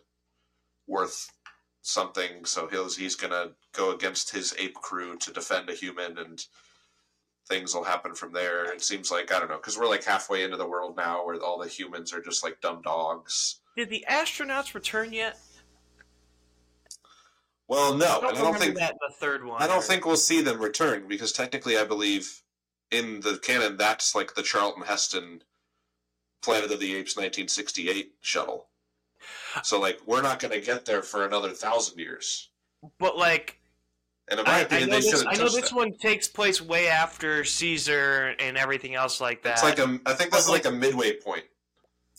worth 0.86 1.30
something, 1.82 2.44
so 2.44 2.68
he's 2.68 2.96
he's 2.96 3.16
gonna 3.16 3.52
go 3.72 3.92
against 3.92 4.30
his 4.30 4.54
ape 4.58 4.74
crew 4.74 5.16
to 5.18 5.32
defend 5.32 5.68
a 5.68 5.74
human, 5.74 6.18
and 6.18 6.44
things 7.48 7.74
will 7.74 7.84
happen 7.84 8.14
from 8.14 8.32
there. 8.32 8.64
It 8.72 8.82
seems 8.82 9.10
like 9.10 9.32
I 9.32 9.38
don't 9.38 9.48
know 9.50 9.56
because 9.56 9.78
we're 9.78 9.88
like 9.88 10.04
halfway 10.04 10.44
into 10.44 10.56
the 10.56 10.68
world 10.68 10.96
now, 10.96 11.24
where 11.24 11.36
all 11.42 11.58
the 11.58 11.68
humans 11.68 12.12
are 12.12 12.22
just 12.22 12.44
like 12.44 12.60
dumb 12.60 12.82
dogs. 12.82 13.60
Did 13.76 13.90
the 13.90 14.04
astronauts 14.08 14.74
return 14.74 15.12
yet? 15.12 15.38
Well, 17.68 17.94
no, 17.94 18.06
I 18.06 18.20
don't 18.20 18.36
I 18.36 18.40
don't 18.40 18.58
think 18.58 18.76
that 18.76 18.92
in 18.92 18.98
the 19.08 19.14
third 19.14 19.44
one. 19.44 19.60
I 19.60 19.66
don't 19.66 19.78
or- 19.78 19.82
think 19.82 20.06
we'll 20.06 20.16
see 20.16 20.40
them 20.40 20.60
return 20.60 21.08
because 21.08 21.32
technically, 21.32 21.76
I 21.76 21.84
believe 21.84 22.42
in 22.92 23.20
the 23.20 23.38
canon 23.38 23.76
that's 23.76 24.14
like 24.14 24.34
the 24.34 24.42
Charlton 24.42 24.84
Heston 24.84 25.42
Planet 26.42 26.70
of 26.70 26.80
the 26.80 26.94
Apes 26.94 27.16
1968 27.16 28.12
shuttle. 28.20 28.68
So 29.62 29.80
like 29.80 30.00
we're 30.06 30.22
not 30.22 30.38
going 30.40 30.52
to 30.52 30.60
get 30.64 30.84
there 30.84 31.02
for 31.02 31.24
another 31.24 31.50
thousand 31.50 31.98
years. 31.98 32.50
But 32.98 33.16
like, 33.16 33.58
And 34.28 34.38
in 34.40 34.46
my 34.46 34.52
I, 34.52 34.58
I 34.58 34.60
opinion, 34.60 34.90
know, 34.90 34.96
they 34.96 35.10
this, 35.10 35.24
I 35.26 35.34
know 35.34 35.48
this 35.48 35.72
one 35.72 35.92
takes 35.98 36.28
place 36.28 36.60
way 36.60 36.88
after 36.88 37.42
Caesar 37.44 38.34
and 38.38 38.56
everything 38.56 38.94
else 38.94 39.20
like 39.20 39.42
that. 39.42 39.54
It's 39.54 39.62
like 39.62 39.78
a, 39.78 39.98
I 40.06 40.12
think 40.12 40.30
that's 40.30 40.46
But 40.46 40.52
like 40.52 40.66
a 40.66 40.70
midway 40.70 41.14
point. 41.14 41.44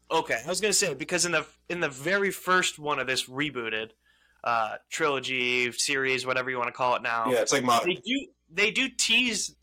Okay, 0.09 0.39
I 0.43 0.47
was 0.47 0.61
gonna 0.61 0.71
say 0.73 0.93
because 0.93 1.25
in 1.25 1.33
the 1.33 1.45
in 1.69 1.79
the 1.81 1.89
very 1.89 2.31
first 2.31 2.79
one 2.79 2.97
of 2.97 3.07
this 3.07 3.25
rebooted 3.25 3.89
uh, 4.43 4.75
trilogy 4.89 5.69
series, 5.73 6.25
whatever 6.25 6.49
you 6.49 6.57
want 6.57 6.69
to 6.69 6.73
call 6.73 6.95
it 6.95 7.01
now, 7.01 7.29
Yeah, 7.29 7.41
it's 7.41 7.51
like 7.51 7.63
modern. 7.63 7.89
they 7.89 7.95
do 7.95 8.27
they 8.49 8.71
do 8.71 8.87
tease 8.87 9.53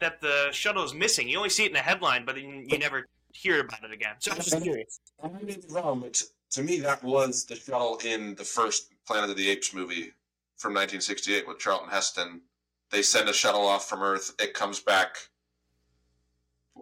that 0.00 0.20
the 0.20 0.48
shuttle 0.50 0.82
is 0.82 0.92
missing. 0.92 1.28
You 1.28 1.36
only 1.36 1.50
see 1.50 1.62
it 1.64 1.68
in 1.68 1.72
the 1.74 1.78
headline, 1.78 2.24
but 2.24 2.36
you 2.36 2.78
never 2.78 3.06
hear 3.32 3.60
about 3.60 3.84
it 3.84 3.92
again. 3.92 4.14
So 4.18 4.32
I'm 4.32 4.38
just 4.38 4.62
curious. 4.62 5.00
I 5.22 5.28
may 5.28 5.44
be 5.44 5.58
wrong, 5.70 6.00
but 6.00 6.22
to 6.52 6.62
me, 6.62 6.80
that 6.80 7.02
was 7.02 7.44
the 7.44 7.56
shuttle 7.56 7.98
in 8.04 8.34
the 8.34 8.44
first 8.44 8.92
Planet 9.06 9.30
of 9.30 9.36
the 9.36 9.48
Apes 9.48 9.74
movie 9.74 10.12
from 10.56 10.72
1968 10.74 11.48
with 11.48 11.58
Charlton 11.58 11.88
Heston. 11.90 12.42
They 12.90 13.02
send 13.02 13.28
a 13.28 13.32
shuttle 13.32 13.66
off 13.66 13.88
from 13.88 14.02
Earth. 14.02 14.34
It 14.38 14.54
comes 14.54 14.80
back. 14.80 15.16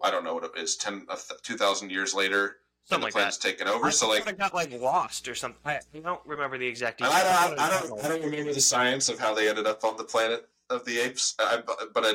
I 0.03 0.11
don't 0.11 0.25
know 0.25 0.35
what 0.35 0.45
it 0.45 0.53
is. 0.57 0.77
Ten, 0.77 1.07
two 1.43 1.57
thousand 1.57 1.91
years 1.91 2.15
later, 2.15 2.45
and 2.45 2.55
Something 2.85 3.01
the 3.01 3.07
like 3.07 3.13
planet's 3.13 3.39
that. 3.39 3.49
taken 3.49 3.69
over. 3.69 3.87
I 3.87 3.91
so 3.91 4.09
like, 4.09 4.27
it 4.27 4.39
got 4.39 4.55
like 4.55 4.73
lost 4.73 5.29
or 5.29 5.35
something. 5.35 5.61
I, 5.65 5.81
I 5.95 5.99
don't 6.01 6.21
remember 6.27 6.59
the 6.59 6.67
exact 6.67 7.01
and 7.01 7.11
details. 7.11 7.25
I 7.25 7.49
don't, 7.49 7.59
I 7.59 7.71
don't, 7.71 8.05
I 8.05 8.09
don't 8.09 8.25
remember 8.25 8.53
the 8.53 8.61
science 8.61 9.09
of 9.09 9.19
how 9.19 9.35
they 9.35 9.49
ended 9.49 9.67
up 9.67 9.85
on 9.85 9.97
the 9.97 10.05
planet 10.05 10.49
of 10.69 10.85
the 10.85 10.99
apes. 10.99 11.35
I, 11.39 11.63
but 11.95 12.05
I, 12.05 12.15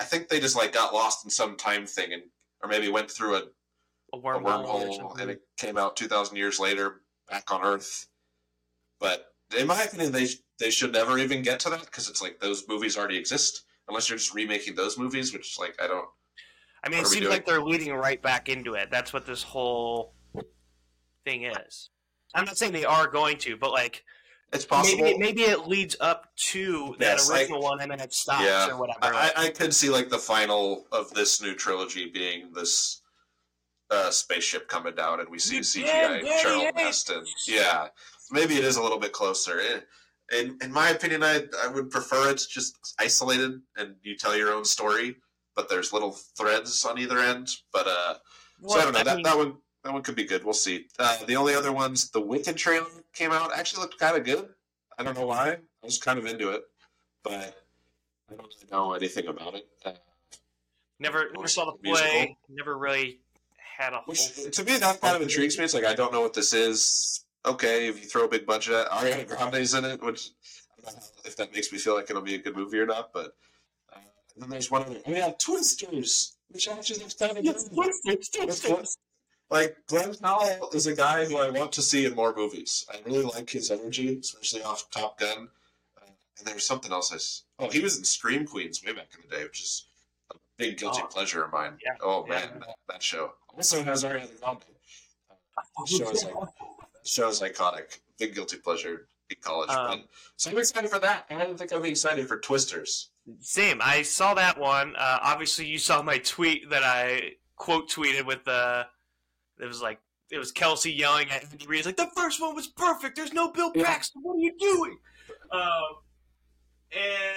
I 0.00 0.04
think 0.04 0.28
they 0.28 0.40
just 0.40 0.56
like 0.56 0.72
got 0.72 0.94
lost 0.94 1.24
in 1.24 1.30
some 1.30 1.56
time 1.56 1.86
thing, 1.86 2.12
and 2.12 2.22
or 2.62 2.68
maybe 2.68 2.88
went 2.88 3.10
through 3.10 3.36
a 3.36 3.42
a 4.14 4.16
a 4.16 4.20
wormhole, 4.20 4.64
or 4.64 4.86
wormhole 4.88 5.20
and 5.20 5.30
it 5.30 5.42
came 5.58 5.76
out 5.76 5.96
2000 5.96 6.36
years 6.36 6.58
later 6.58 7.02
back 7.28 7.52
on 7.52 7.62
earth 7.62 8.06
but 8.98 9.26
in 9.58 9.66
my 9.66 9.82
opinion 9.82 10.12
they 10.12 10.26
they 10.58 10.70
should 10.70 10.92
never 10.92 11.18
even 11.18 11.42
get 11.42 11.60
to 11.60 11.70
that 11.70 11.84
because 11.84 12.08
it's 12.08 12.22
like 12.22 12.40
those 12.40 12.64
movies 12.68 12.96
already 12.96 13.18
exist 13.18 13.64
unless 13.88 14.08
you're 14.08 14.18
just 14.18 14.34
remaking 14.34 14.74
those 14.74 14.98
movies 14.98 15.32
which 15.32 15.58
like 15.58 15.74
i 15.82 15.86
don't 15.86 16.08
I 16.84 16.88
mean, 16.88 17.00
it 17.00 17.02
What 17.02 17.06
are 17.06 17.10
we 17.10 17.16
seems 17.16 17.28
like 17.28 17.46
they're 17.46 17.62
leading 17.62 17.92
right 17.92 18.22
back 18.22 18.48
into 18.48 18.74
it. 18.74 18.88
That's 18.90 19.12
what 19.12 19.26
this 19.26 19.42
whole 19.42 20.14
thing 21.24 21.44
is. 21.44 21.90
I'm 22.34 22.44
not 22.44 22.56
saying 22.56 22.72
they 22.72 22.84
are 22.84 23.08
going 23.08 23.38
to, 23.38 23.56
but 23.56 23.72
like 23.72 24.04
it's 24.52 24.64
possible 24.64 25.02
maybe 25.04 25.18
maybe 25.18 25.42
it 25.42 25.66
leads 25.68 25.96
up 26.00 26.28
to 26.36 26.94
that 26.98 27.16
Yes, 27.18 27.30
I- 27.30 27.40
original 27.40 27.60
one 27.62 27.80
and 27.80 27.90
then 27.90 28.00
it 28.00 28.12
stops 28.14 28.44
Yeah. 28.44 28.68
or 28.70 28.78
whatever. 28.78 28.98
I, 29.02 29.30
I 29.36 29.44
I 29.46 29.50
could 29.50 29.74
see 29.74 29.90
like 29.90 30.08
the 30.08 30.18
final 30.18 30.86
of 30.92 31.10
this 31.14 31.40
new 31.42 31.54
trilogy 31.54 32.10
being 32.10 32.52
this 32.52 33.02
uh, 33.90 34.10
spaceship 34.10 34.68
coming 34.68 34.94
down 34.94 35.20
and 35.20 35.28
we 35.30 35.38
see 35.38 35.56
You 35.56 35.62
CGI 35.62 36.20
dirty 36.20 36.28
Charlton. 36.42 36.72
Heston. 36.76 37.24
Yeah, 37.46 37.88
maybe 38.30 38.56
it 38.56 38.64
is 38.64 38.76
a 38.76 38.82
little 38.82 38.98
bit 38.98 39.12
closer. 39.12 39.60
In, 39.60 39.82
in, 40.38 40.58
in 40.62 40.70
my 40.72 40.90
opinion, 40.90 41.22
I 41.22 41.44
I 41.64 41.68
would 41.68 41.90
prefer 41.90 42.30
it's 42.30 42.46
just 42.46 42.76
isolated 42.98 43.60
and 43.76 43.94
you 44.02 44.14
tell 44.16 44.36
your 44.36 44.52
own 44.52 44.64
story, 44.66 45.16
but 45.56 45.68
there's 45.70 45.92
little 45.92 46.12
threads 46.36 46.84
on 46.84 46.98
either 46.98 47.18
end. 47.18 47.48
But 47.72 47.86
uh, 47.86 48.14
so 48.66 48.78
I 48.78 48.82
don't 48.84 48.92
know. 48.92 48.98
Well, 48.98 49.04
that, 49.04 49.14
mean, 49.16 49.22
that 49.24 49.38
one 49.38 49.56
that 49.84 49.92
one 49.92 50.02
could 50.02 50.14
be 50.16 50.24
good. 50.24 50.44
We'll 50.44 50.54
see. 50.54 50.86
Uh, 50.98 51.16
the 51.26 51.36
only 51.36 51.54
other 51.54 51.72
ones, 51.72 52.10
the 52.10 52.20
Wicked 52.20 52.56
trailer 52.56 52.86
came 53.14 53.32
out, 53.32 53.56
actually 53.56 53.82
looked 53.82 53.98
kind 53.98 54.16
of 54.16 54.24
good. 54.24 54.48
I 54.98 55.02
don't 55.04 55.16
know 55.16 55.26
why. 55.26 55.50
I 55.50 55.58
was 55.82 55.98
kind 55.98 56.18
of 56.18 56.26
into 56.26 56.50
it, 56.50 56.62
but 57.22 57.32
I 57.32 58.34
don't 58.34 58.40
really 58.40 58.68
know 58.70 58.92
anything 58.94 59.28
about 59.28 59.54
it. 59.54 59.66
Uh, 59.84 59.92
never 60.98 61.30
never 61.34 61.46
saw 61.48 61.66
the 61.66 61.76
musical. 61.82 62.10
play. 62.10 62.36
Never 62.48 62.76
really 62.76 63.20
had 63.56 63.92
a 63.92 63.98
whole. 63.98 64.04
which 64.06 64.56
to 64.56 64.64
me 64.64 64.76
that 64.78 65.00
kind 65.00 65.16
of 65.16 65.22
intrigues 65.22 65.56
me. 65.56 65.64
It's 65.64 65.74
like 65.74 65.84
I 65.84 65.94
don't 65.94 66.12
know 66.12 66.20
what 66.20 66.34
this 66.34 66.52
is. 66.52 67.24
Okay, 67.46 67.86
if 67.88 68.02
you 68.02 68.08
throw 68.08 68.24
a 68.24 68.28
big 68.28 68.44
budget, 68.44 68.74
at 68.74 68.88
Ariana 68.90 69.26
Grande's 69.28 69.72
in 69.74 69.84
it, 69.84 70.02
which 70.02 70.30
I 70.84 70.90
don't 70.90 70.96
know 70.96 71.02
if 71.24 71.36
that 71.36 71.54
makes 71.54 71.72
me 71.72 71.78
feel 71.78 71.94
like 71.94 72.10
it'll 72.10 72.20
be 72.20 72.34
a 72.34 72.38
good 72.38 72.56
movie 72.56 72.80
or 72.80 72.86
not. 72.86 73.12
But 73.12 73.36
uh, 73.92 73.98
and 74.34 74.42
then 74.42 74.50
there's 74.50 74.70
one 74.70 74.82
other. 74.82 74.96
I 75.06 75.10
mean, 75.10 75.18
yeah, 75.18 75.30
Twisters, 75.38 76.36
which 76.48 76.66
actually 76.68 76.98
looks 76.98 77.14
kind 77.14 77.38
of 77.38 77.44
good. 77.44 77.54
That's 77.54 78.68
what- 78.68 78.88
Like 79.50 79.76
Glen 79.86 80.14
Powell 80.14 80.68
is 80.74 80.86
a 80.86 80.94
guy 80.94 81.24
who 81.24 81.38
I 81.38 81.48
want 81.50 81.72
to 81.72 81.82
see 81.82 82.04
in 82.04 82.14
more 82.14 82.34
movies. 82.36 82.84
I 82.92 82.98
really 83.06 83.24
like 83.24 83.48
his 83.48 83.70
energy, 83.70 84.18
especially 84.18 84.62
off 84.62 84.90
Top 84.90 85.18
Gun. 85.18 85.48
Uh, 85.96 86.04
and 86.38 86.46
there's 86.46 86.66
something 86.66 86.92
else. 86.92 87.10
I 87.12 87.16
s- 87.16 87.44
oh, 87.58 87.70
he 87.70 87.80
was 87.80 87.96
in 87.96 88.04
Scream 88.04 88.46
Queens 88.46 88.84
way 88.84 88.92
back 88.92 89.08
in 89.14 89.28
the 89.28 89.34
day, 89.36 89.44
which 89.44 89.60
is 89.62 89.86
a 90.30 90.34
big 90.58 90.76
guilty 90.78 91.00
Oh. 91.02 91.06
pleasure 91.06 91.44
of 91.44 91.52
mine. 91.52 91.78
Yeah. 91.82 91.92
Oh 92.02 92.24
Yeah. 92.26 92.34
man, 92.34 92.60
that, 92.60 92.76
that 92.88 93.02
show 93.02 93.32
also 93.56 93.82
has 93.82 94.04
Ariana 94.04 94.38
Grande. 94.40 94.64
That 95.56 95.88
show 95.88 96.10
is 96.10 96.24
like 96.24 96.34
show 97.04 97.28
is 97.28 97.40
iconic. 97.40 97.98
Big 98.18 98.34
guilty 98.34 98.58
pleasure 98.58 99.08
in 99.30 99.36
college. 99.40 99.70
Um, 99.70 100.04
so 100.36 100.50
I'm 100.50 100.58
excited 100.58 100.90
for 100.90 100.98
that. 100.98 101.24
And 101.30 101.40
I 101.40 101.46
don't 101.46 101.56
think 101.58 101.72
I'll 101.72 101.80
be 101.80 101.88
excited 101.90 102.28
for 102.28 102.38
Twisters. 102.38 103.10
Same. 103.40 103.80
I 103.82 104.02
saw 104.02 104.34
that 104.34 104.58
one. 104.58 104.94
Uh, 104.96 105.18
obviously, 105.22 105.66
you 105.66 105.78
saw 105.78 106.02
my 106.02 106.18
tweet 106.18 106.68
that 106.70 106.82
I 106.82 107.32
quote 107.56 107.88
tweeted 107.90 108.26
with 108.26 108.44
the. 108.44 108.86
It 109.60 109.66
was 109.66 109.80
like 109.82 110.00
it 110.30 110.38
was 110.38 110.52
Kelce 110.52 110.96
yelling 110.96 111.30
at 111.30 111.44
Andy 111.50 111.66
Reid, 111.66 111.86
like 111.86 111.96
the 111.96 112.10
first 112.16 112.40
one 112.40 112.54
was 112.54 112.66
perfect. 112.66 113.16
There's 113.16 113.32
no 113.32 113.50
Bill. 113.50 113.72
Paxton. 113.72 114.22
What 114.22 114.34
are 114.36 114.40
you 114.40 114.52
doing? 114.58 114.98
Um, 115.52 115.82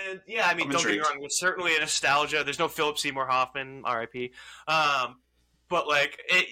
and 0.09 0.21
yeah, 0.27 0.47
I 0.47 0.53
mean, 0.53 0.67
I'm 0.67 0.71
don't 0.73 0.81
get 0.81 0.87
me 0.87 0.93
intrigued. 0.97 1.05
wrong. 1.05 1.19
There's 1.19 1.39
certainly 1.39 1.75
a 1.75 1.79
nostalgia. 1.79 2.43
There's 2.43 2.59
no 2.59 2.67
Philip 2.67 2.97
Seymour 2.97 3.27
Hoffman, 3.27 3.81
R.I.P. 3.85 4.31
Um, 4.67 5.17
but 5.69 5.87
like 5.87 6.19
it. 6.29 6.47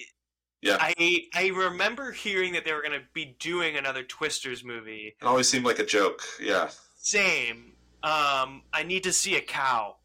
Yeah. 0.61 0.75
I 0.81 1.21
I 1.33 1.47
remember 1.55 2.11
hearing 2.11 2.51
that 2.53 2.65
they 2.65 2.73
were 2.73 2.81
going 2.81 2.99
to 2.99 3.05
be 3.13 3.37
doing 3.39 3.77
another 3.77 4.03
Twisters 4.03 4.65
movie. 4.65 5.15
It 5.21 5.25
always 5.25 5.47
seemed 5.47 5.63
like 5.63 5.79
a 5.79 5.85
joke. 5.85 6.21
Yeah. 6.41 6.69
Same. 6.97 7.71
Um, 8.03 8.63
I 8.73 8.83
need 8.85 9.03
to 9.03 9.13
see 9.13 9.35
a 9.37 9.41
cow 9.41 9.95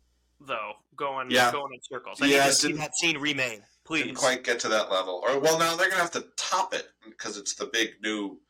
though 0.40 0.72
going 0.94 1.30
Yeah. 1.32 1.50
going 1.50 1.72
in 1.74 1.80
circles. 1.82 2.22
I 2.22 2.26
Yeah, 2.26 2.44
need 2.44 2.50
to 2.50 2.52
see 2.54 2.72
that 2.74 2.96
scene 2.96 3.18
remade, 3.18 3.62
please. 3.84 4.04
Didn't 4.04 4.16
quite 4.16 4.44
get 4.44 4.58
to 4.60 4.68
that 4.68 4.90
level. 4.90 5.22
Or 5.26 5.38
well, 5.38 5.58
now 5.58 5.76
they're 5.76 5.88
gonna 5.90 6.00
have 6.00 6.10
to 6.12 6.24
top 6.36 6.74
it 6.74 6.88
because 7.06 7.36
it's 7.36 7.54
the 7.54 7.66
big 7.66 7.90
new 8.02 8.40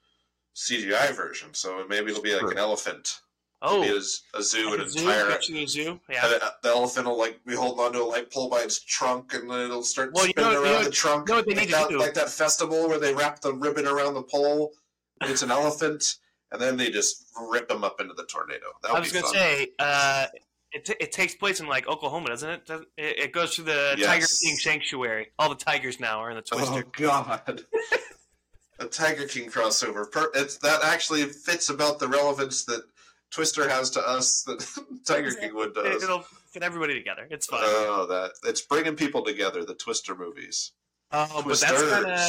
CGI 0.56 1.14
version. 1.14 1.52
So 1.54 1.84
maybe 1.88 2.10
it'll 2.10 2.22
be 2.22 2.34
like 2.34 2.52
an 2.52 2.58
elephant. 2.58 3.20
oh, 3.62 3.82
It'll 3.82 3.94
be 3.94 3.98
a, 3.98 4.38
a 4.38 4.42
zoo 4.42 4.70
like 4.70 4.78
and 4.80 4.82
a 4.82 4.90
zoo, 4.90 4.98
entire. 5.08 5.28
a 5.30 5.66
zoo. 5.66 6.00
Yeah. 6.08 6.26
and 6.32 6.40
the 6.62 6.68
elephant 6.68 7.06
will 7.06 7.18
like 7.18 7.44
be 7.44 7.54
holding 7.54 7.84
onto 7.84 8.02
a 8.02 8.04
light 8.04 8.30
pole 8.30 8.48
by 8.48 8.60
its 8.60 8.80
trunk, 8.84 9.34
and 9.34 9.50
then 9.50 9.60
it'll 9.60 9.82
start 9.82 10.12
Well, 10.14 10.26
you 10.26 10.30
spinning 10.30 10.52
know- 10.52 10.58
you 10.60 10.64
around 10.64 10.82
know- 10.82 10.84
the 10.84 10.90
trunk. 10.90 11.28
you 11.28 11.34
know 11.34 11.38
what 11.40 11.46
they 11.46 11.54
like 11.54 11.60
need 11.62 11.70
to 11.70 11.76
that, 11.76 11.88
do? 11.88 11.98
Like 11.98 12.14
that 12.14 12.30
festival 12.30 12.88
where 12.88 12.98
they 13.00 13.14
wrap 13.14 13.40
the 13.40 13.52
ribbon 13.54 13.86
around 13.86 14.14
the 14.14 14.22
pole. 14.22 14.72
And 15.20 15.30
it's 15.30 15.42
an 15.42 15.50
elephant, 15.52 16.16
and 16.50 16.60
then 16.60 16.76
they 16.76 16.90
just 16.90 17.28
rip 17.50 17.70
him 17.70 17.84
up 17.84 18.00
into 18.00 18.14
the 18.14 18.24
tornado. 18.26 18.66
That 18.82 18.90
I 18.90 18.98
was 18.98 19.08
be 19.12 19.20
gonna 19.20 19.26
fun. 19.26 19.34
say, 19.34 19.68
uh, 19.78 20.26
it, 20.74 20.84
t- 20.84 20.96
it 21.00 21.12
takes 21.12 21.34
place 21.34 21.60
in 21.60 21.66
like 21.66 21.86
Oklahoma, 21.88 22.28
doesn't 22.28 22.48
it? 22.50 22.66
Doesn't, 22.66 22.88
it, 22.96 23.18
it 23.18 23.32
goes 23.32 23.54
through 23.54 23.64
the 23.66 23.96
Tiger 24.02 24.26
King 24.26 24.56
Sanctuary. 24.56 25.28
All 25.38 25.48
the 25.48 25.54
tigers 25.54 26.00
now 26.00 26.18
are 26.20 26.30
in 26.30 26.36
the 26.36 26.42
Twister. 26.42 26.82
Oh 26.86 26.90
God. 26.92 27.62
A 28.80 28.86
Tiger 28.86 29.26
King 29.28 29.48
crossover. 29.50 30.10
Per- 30.10 30.32
it's 30.34 30.58
that 30.58 30.80
actually 30.82 31.22
fits 31.24 31.68
about 31.70 32.00
the 32.00 32.08
relevance 32.08 32.64
that 32.64 32.82
Twister 33.30 33.68
has 33.68 33.88
to 33.90 34.00
us 34.00 34.42
that 34.42 34.66
Tiger 35.06 35.32
King 35.32 35.54
would 35.54 35.74
to 35.74 35.80
It, 35.82 35.96
us. 35.96 36.02
it'll 36.02 36.22
fit 36.50 36.62
everybody 36.64 36.94
together. 36.94 37.26
It's 37.30 37.46
fun. 37.46 37.60
Oh, 37.62 38.06
that 38.08 38.32
it's 38.48 38.60
bringing 38.62 38.96
people 38.96 39.22
together. 39.24 39.64
The 39.64 39.74
Twister 39.74 40.16
movies. 40.16 40.72
oh, 41.12 41.28
but 41.46 41.60
that's 41.60 41.62
Twisters. 41.70 41.90
kind 41.92 42.06
of. 42.06 42.20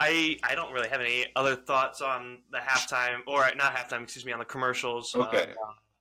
I 0.00 0.38
I 0.42 0.56
don't 0.56 0.72
really 0.72 0.88
have 0.88 1.00
any 1.00 1.26
other 1.36 1.54
thoughts 1.54 2.00
on 2.00 2.38
the 2.50 2.58
halftime 2.58 3.18
or 3.28 3.48
not 3.56 3.76
halftime. 3.76 4.02
Excuse 4.02 4.24
me, 4.26 4.32
on 4.32 4.40
the 4.40 4.44
commercials. 4.44 5.14
Okay. 5.14 5.46
I 5.46 5.46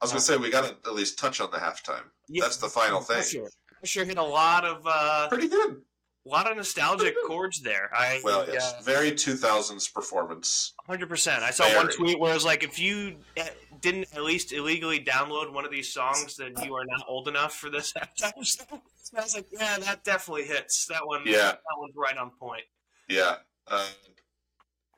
was 0.04 0.12
gonna 0.12 0.22
say 0.22 0.38
we 0.38 0.50
got 0.52 0.66
to 0.66 0.90
at 0.90 0.94
least 0.96 1.18
touch 1.18 1.42
on 1.42 1.50
the 1.52 1.58
halftime. 1.58 2.04
yeah, 2.30 2.44
That's 2.44 2.58
the 2.58 2.68
final 2.70 3.02
thing. 3.02 3.24
Sure. 3.24 3.50
For 3.82 3.88
sure, 3.88 4.06
hit 4.06 4.18
a 4.18 4.24
lot 4.24 4.64
of 4.66 4.82
uh, 4.86 5.28
Pretty 5.30 5.48
good. 5.50 5.78
a 6.26 6.30
lot 6.30 6.50
of 6.50 6.56
nostalgic 6.56 7.16
chords 7.28 7.62
there. 7.62 7.90
I 7.94 8.22
Well, 8.24 8.46
yes, 8.48 8.76
very 8.86 9.12
2000s 9.12 9.94
performance. 9.94 10.74
hundred 10.88 11.10
percent. 11.10 11.44
I 11.44 11.52
saw 11.52 11.66
one 11.76 11.90
tweet 11.92 12.20
where 12.20 12.32
it 12.32 12.36
was 12.36 12.46
like, 12.46 12.64
if 12.64 12.80
you 12.80 13.18
uh, 13.38 13.44
didn't 13.82 14.08
at 14.16 14.24
least 14.24 14.54
illegally 14.54 15.00
download 15.04 15.52
one 15.52 15.66
of 15.66 15.72
these 15.72 15.92
songs, 15.94 16.38
then 16.38 16.54
you 16.64 16.74
are 16.76 16.86
not 16.86 17.06
old 17.10 17.28
enough 17.28 17.56
for 17.56 17.70
this. 17.70 17.94
I 18.24 18.32
was 18.38 19.36
like, 19.36 19.48
yeah, 19.52 19.78
that 19.80 20.04
definitely 20.06 20.44
hits. 20.46 20.86
That 20.88 21.06
one, 21.06 21.24
Yeah. 21.26 21.52
that 21.52 21.60
one's 21.78 21.94
right 21.98 22.16
on 22.18 22.32
point. 22.40 22.64
Yeah, 23.10 23.36
uh, 23.68 23.86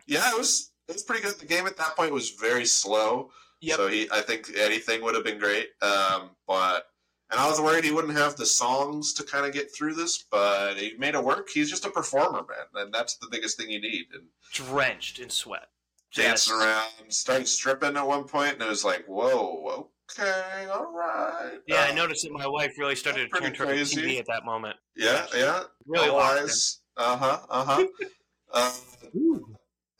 yeah, 0.06 0.30
it 0.32 0.38
was 0.38 0.72
it 0.88 0.94
was 0.94 1.02
pretty 1.04 1.24
good. 1.24 1.40
The 1.40 1.48
game 1.48 1.66
at 1.66 1.76
that 1.78 1.96
point 1.96 2.12
was 2.14 2.30
very 2.30 2.66
slow. 2.66 3.32
Yep. 3.66 3.78
So 3.78 3.88
he, 3.88 4.08
I 4.12 4.22
think 4.22 4.50
anything 4.58 5.02
would 5.04 5.16
have 5.16 5.24
been 5.24 5.40
great. 5.40 5.70
Um, 5.82 6.32
but 6.48 6.86
and 7.32 7.40
I 7.40 7.50
was 7.50 7.60
worried 7.60 7.84
he 7.84 7.92
wouldn't 7.92 8.16
have 8.18 8.36
the 8.36 8.46
songs 8.46 9.14
to 9.14 9.24
kind 9.24 9.46
of 9.46 9.52
get 9.54 9.74
through 9.76 9.96
this, 9.96 10.24
but 10.30 10.76
he 10.78 10.94
made 10.98 11.16
it 11.16 11.24
work. 11.24 11.50
He's 11.54 11.70
just 11.70 11.86
a 11.86 11.90
performer, 11.90 12.44
man, 12.48 12.84
and 12.84 12.94
that's 12.94 13.18
the 13.18 13.28
biggest 13.32 13.58
thing 13.58 13.70
you 13.72 13.82
need. 13.82 14.06
And 14.14 14.24
Drenched 14.54 15.20
in 15.20 15.30
sweat. 15.30 15.68
dancing 16.14 16.54
Just- 16.54 16.64
around, 16.64 17.12
started 17.12 17.48
stripping 17.48 17.98
at 17.98 18.08
one 18.08 18.26
point, 18.26 18.54
and 18.54 18.62
it 18.62 18.70
was 18.70 18.86
like, 18.86 19.06
whoa, 19.08 19.90
okay, 20.12 20.68
all 20.68 20.94
right. 20.94 21.60
Yeah, 21.68 21.86
I 21.88 21.92
Uh, 21.92 21.96
noticed 21.96 22.24
that 22.24 22.32
my 22.32 22.46
wife 22.48 22.74
really 22.78 22.96
started 22.96 23.30
to 23.32 23.40
turn 23.40 23.56
crazy. 23.56 24.02
TV 24.02 24.20
at 24.20 24.28
that 24.28 24.46
moment. 24.46 24.78
Yeah, 24.96 25.26
yeah. 25.36 25.64
Really 25.88 26.10
All 26.10 26.18
locked 26.18 26.38
in. 26.38 26.44
eyes. 26.46 26.80
Uh 26.96 27.18
huh. 27.18 27.40
Uh 27.50 27.66
huh. 27.66 27.86
uh, 28.54 28.72
it 29.14 29.42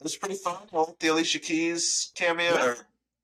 was 0.02 0.16
pretty 0.16 0.36
fun. 0.36 0.58
Well, 0.72 0.96
the 1.00 1.08
Alicia 1.08 1.40
Keys 1.40 2.12
cameo 2.14 2.54
or 2.54 2.76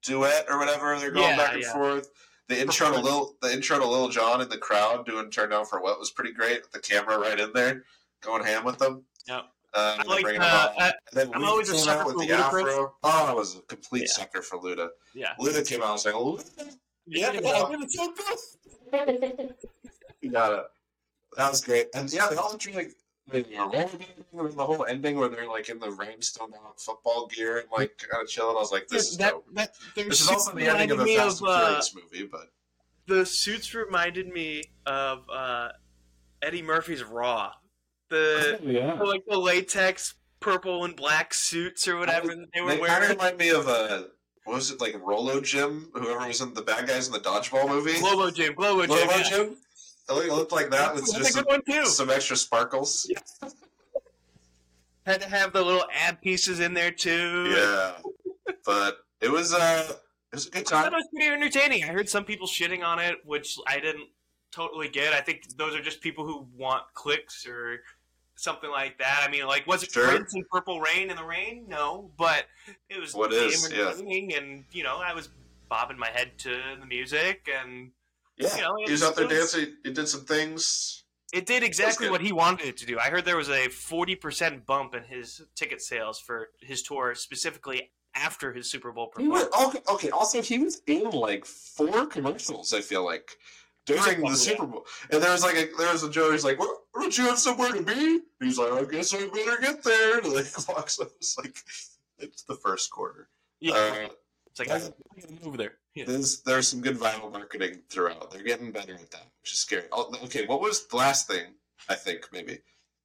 duet 0.03 0.47
or 0.49 0.59
whatever 0.59 0.99
they're 0.99 1.11
going 1.11 1.31
Yeah, 1.31 1.37
back 1.37 1.55
and 1.55 1.63
yeah. 1.63 1.73
forth. 1.73 2.11
the 2.49 2.61
intro 2.61 2.91
to 2.93 2.99
Lil 3.01 3.37
the 3.41 3.53
intro 3.53 3.79
to 3.79 3.87
Lil 3.87 4.09
Jon 4.09 4.41
in 4.41 4.49
the 4.49 4.59
crowd 4.59 5.07
doing 5.07 5.31
"Turn 5.31 5.51
Down 5.51 5.65
for 5.65 5.81
What" 5.81 5.99
was 5.99 6.11
pretty 6.11 6.33
great. 6.33 6.63
With 6.63 6.73
the 6.73 6.81
camera 6.81 7.19
right 7.19 7.39
in 7.39 7.53
there, 7.53 7.85
going 8.21 8.45
ham 8.45 8.65
with 8.65 8.79
them. 8.79 9.05
Yep. 9.27 9.45
Uh, 9.75 9.97
I 10.01 10.03
like, 10.05 10.27
uh. 10.39 10.73
I- 10.79 10.87
And 10.87 10.95
then 11.15 11.31
I'm 11.35 11.45
always 11.45 11.71
a 11.71 11.79
sucker 11.79 12.05
for 12.11 12.19
the 12.19 12.27
Ludacris. 12.27 12.63
afro. 12.69 12.95
Oh, 13.03 13.27
I 13.27 13.33
was 13.33 13.57
a 13.57 13.61
complete 13.63 14.03
Yeah. 14.03 14.13
sucker 14.13 14.43
for 14.43 14.59
Luda. 14.59 14.89
Yeah. 15.15 15.33
Luda 15.41 15.67
came 15.67 15.81
out 15.83 15.87
and 15.87 15.93
was 15.95 16.05
like, 16.05 16.15
"Luda, 16.15 16.77
Yeah, 17.07 17.33
Yeah. 17.33 17.41
it's 17.83 17.97
so 17.97 18.13
good. 18.13 19.55
you 20.21 20.31
got 20.31 20.53
it." 20.53 20.65
That 21.37 21.51
was 21.51 21.63
great. 21.63 21.87
And 21.95 22.13
yeah, 22.13 22.27
they 22.29 22.37
all 22.37 22.55
drew 22.59 22.73
like 22.75 22.93
the, 23.31 23.43
the 23.43 24.65
whole 24.65 24.85
ending 24.87 25.17
where 25.17 25.29
they're 25.29 25.49
like 25.49 25.69
in 25.69 25.79
the 25.79 25.89
down 25.91 26.49
football 26.77 27.29
gear 27.29 27.59
and 27.59 27.69
like 27.71 27.97
kind 27.99 28.23
of 28.23 28.29
chilling. 28.29 28.57
I 28.57 28.61
was 28.61 28.73
like, 28.73 28.89
"This 28.89 29.11
is 29.13 29.17
that, 29.19 29.33
dope." 29.33 29.47
that, 29.55 29.75
This 29.95 30.21
is 30.21 30.29
also 30.29 30.53
the 30.53 30.67
ending 30.67 30.91
of 30.91 30.99
the 30.99 31.17
Fast 31.17 31.43
of, 31.43 31.49
and 31.49 31.77
uh, 31.77 31.83
movie, 31.95 32.29
but 32.31 32.51
the 33.07 33.25
suits 33.25 33.75
reminded 33.75 34.29
me 34.29 34.65
of 34.87 35.25
uh, 35.31 35.71
Eddie 36.41 36.63
Murphy's 36.63 37.05
Raw. 37.05 37.53
The 38.11 38.59
yeah. 38.63 38.95
like 38.95 39.25
the 39.27 39.39
latex 39.39 40.15
purple 40.41 40.85
and 40.85 40.95
black 40.95 41.33
suits 41.33 41.89
or 41.89 41.97
whatever 41.97 42.29
that 42.29 42.49
they 42.53 42.61
were 42.61 42.75
they 42.75 42.81
wearing. 42.81 43.11
remind 43.11 43.39
me 43.39 43.51
of 43.51 43.69
uh, 43.69 44.03
what 44.45 44.57
was 44.57 44.71
it 44.71 44.81
like 44.81 44.95
Rolo 45.01 45.41
Jim? 45.41 45.91
Whoever 45.95 46.27
was 46.27 46.41
in 46.41 46.53
the 46.53 46.63
bad 46.63 46.87
guys 46.89 47.07
in 47.07 47.13
the 47.13 47.21
dodgeball 47.21 47.69
movie. 47.69 47.99
Globo 48.01 48.31
Gym, 48.31 48.55
Globo 48.55 48.87
Gym. 48.87 49.09
Yeah. 49.09 49.23
Jim. 49.23 49.57
It 50.09 50.13
looked- 50.33 50.53
like 50.53 50.71
that 50.71 50.95
with 50.95 51.05
That's 51.05 51.17
just 51.19 51.33
some, 51.33 51.45
good 51.45 51.49
one 51.51 51.63
too. 51.69 51.87
some 51.87 52.11
extra 52.11 52.37
sparkles. 52.37 53.11
Had 55.07 55.21
to 55.23 55.29
have 55.29 55.53
the 55.53 55.63
little 55.63 55.85
ad 55.93 56.21
pieces 56.23 56.61
in 56.61 56.75
there 56.75 56.93
too. 56.93 57.53
Yeah, 57.57 57.93
but 58.65 58.99
it 59.21 59.31
was 59.31 59.53
uh, 59.53 59.89
it 59.91 59.97
was 60.37 60.47
a 60.47 60.51
good 60.51 60.61
I 60.61 60.71
thought 60.71 60.85
time. 60.85 60.93
it 60.93 60.97
was 60.97 61.09
pretty 61.13 61.29
entertaining. 61.29 61.83
I 61.85 61.89
heard 61.89 62.09
some 62.09 62.25
people 62.25 62.47
shitting 62.47 62.85
on 62.85 63.01
it, 63.01 63.17
which 63.25 63.59
I 63.67 63.81
didn't 63.81 64.09
totally 64.53 64.89
get. 64.89 65.13
I 65.13 65.21
think 65.21 65.57
those 65.57 65.75
are 65.75 65.83
just 65.83 66.01
people 66.03 66.25
who 66.25 66.47
want 66.57 66.85
clicks 66.95 67.47
or 67.49 67.81
something 68.37 68.71
like 68.71 68.97
that. 68.99 69.25
I 69.27 69.31
mean, 69.31 69.47
like, 69.47 69.67
was 69.67 69.83
it 69.83 69.91
Sure. 69.91 70.07
Prince 70.07 70.35
and 70.35 70.45
Purple 70.51 70.81
Rain 70.81 71.11
in 71.11 71.17
the 71.17 71.25
rain? 71.25 71.65
No, 71.67 72.13
but 72.17 72.45
it 72.89 73.01
was 73.01 73.13
What 73.13 73.33
is, 73.33 73.73
yeah. 73.73 73.93
and 73.99 74.65
you 74.71 74.85
know, 74.85 74.99
I 74.99 75.15
was 75.15 75.31
bobbing 75.69 75.99
my 75.99 76.11
head 76.11 76.39
to 76.39 76.61
the 76.79 76.87
music, 76.87 77.49
and 77.61 77.91
Yeah, 78.43 78.57
you 78.57 78.63
know, 78.63 78.77
he 78.87 78.93
was 78.93 79.03
out 79.03 79.17
there 79.17 79.27
was- 79.27 79.37
dancing. 79.53 79.77
He 79.85 79.93
did 79.93 80.09
some 80.09 80.25
things. 80.25 81.05
it 81.33 81.47
did 81.47 81.63
exactly 81.63 82.11
what 82.11 82.21
he 82.21 82.33
wanted 82.33 82.67
it 82.67 82.77
to 82.79 82.87
do. 82.87 82.99
I 82.99 83.09
heard 83.11 83.25
there 83.25 83.37
was 83.37 83.49
a 83.51 83.69
forty 83.69 84.15
percent 84.17 84.67
bump 84.67 84.95
in 84.95 85.05
his 85.05 85.41
ticket 85.55 85.81
sales 85.81 86.21
for 86.21 86.51
his 86.61 86.83
tour, 86.83 87.15
specifically 87.15 87.91
after 88.15 88.53
his 88.53 88.71
Super 88.71 88.93
Bowl 88.93 89.11
He 89.17 89.27
was, 89.29 89.45
performance. 89.45 89.77
okay, 89.77 89.93
okay. 89.95 90.11
Also, 90.11 90.43
he 90.43 90.59
was 90.59 90.83
in 90.87 91.09
like 91.11 91.47
four 91.47 92.07
commercials. 92.07 92.75
I 92.75 92.83
feel 92.83 93.05
like 93.05 93.39
during 93.87 94.21
the 94.21 94.35
Super 94.37 94.67
Bowl, 94.67 94.85
and 95.11 95.23
there 95.23 95.33
was 95.33 95.43
like 95.43 95.57
a, 95.57 95.69
there 95.79 95.91
was 95.93 96.03
a 96.03 96.11
Joe. 96.11 96.31
He's 96.33 96.45
like, 96.45 96.59
"What? 96.59 96.77
Don't 96.95 97.17
you 97.17 97.25
have 97.25 97.39
somewhere 97.39 97.73
to 97.73 97.83
be?" 97.83 98.21
He's 98.41 98.59
like, 98.59 98.73
"I 98.73 98.85
guess 98.85 99.15
I 99.15 99.27
better 99.29 99.57
get 99.61 99.83
there." 99.83 100.19
And 100.19 100.33
like 100.35 100.47
walks 100.69 101.01
up. 101.01 101.09
It's 101.17 101.37
like 101.39 101.57
it's 102.19 102.43
the 102.43 102.55
first 102.57 102.91
quarter. 102.91 103.29
Yeah, 103.61 103.75
Uh, 103.75 104.09
it's 104.53 104.61
like 104.61 104.69
gotta 104.69 105.57
there. 105.57 105.73
Yeah. 105.95 106.05
there's 106.07 106.41
there's 106.41 106.69
some 106.69 106.81
good 106.81 106.97
viral 106.97 107.31
marketing 107.31 107.83
throughout. 107.91 108.31
They're 108.31 108.43
getting 108.43 108.73
better 108.73 108.95
at 108.95 109.11
that, 109.11 109.27
which 109.43 109.53
is 109.53 109.59
scary. 109.59 109.85
Oh, 109.93 110.11
okay, 110.25 110.47
what 110.47 110.63
was 110.63 110.87
the 110.87 110.97
last 110.97 111.29
thing? 111.29 111.53
I 111.87 111.95
think 111.97 112.29
maybe 112.33 112.61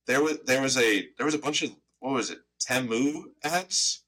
there 0.05 0.23
was 0.23 0.37
there 0.45 0.61
was 0.61 0.77
a 0.77 1.09
there 1.17 1.25
was 1.25 1.35
a 1.35 1.39
bunch 1.39 1.63
of 1.63 1.71
what 1.99 2.13
was 2.13 2.29
it 2.29 2.39
Temu 2.65 3.23
ads. 3.43 4.03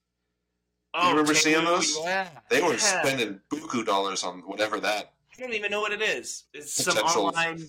Oh, 0.94 1.10
remember 1.10 1.34
Temu, 1.34 1.38
seeing 1.38 1.66
those? 1.66 1.98
Yeah. 2.04 2.30
They 2.50 2.62
were 2.62 2.72
yeah. 2.72 3.04
spending 3.04 3.42
buku 3.52 3.86
dollars 3.86 4.24
on 4.24 4.40
whatever 4.46 4.80
that 4.80 5.12
I 5.38 5.42
don't 5.42 5.54
even 5.54 5.72
know 5.72 5.82
what 5.82 5.92
it 5.92 6.02
is. 6.02 6.46
It's 6.54 6.74
some 6.74 6.98
online 6.98 7.68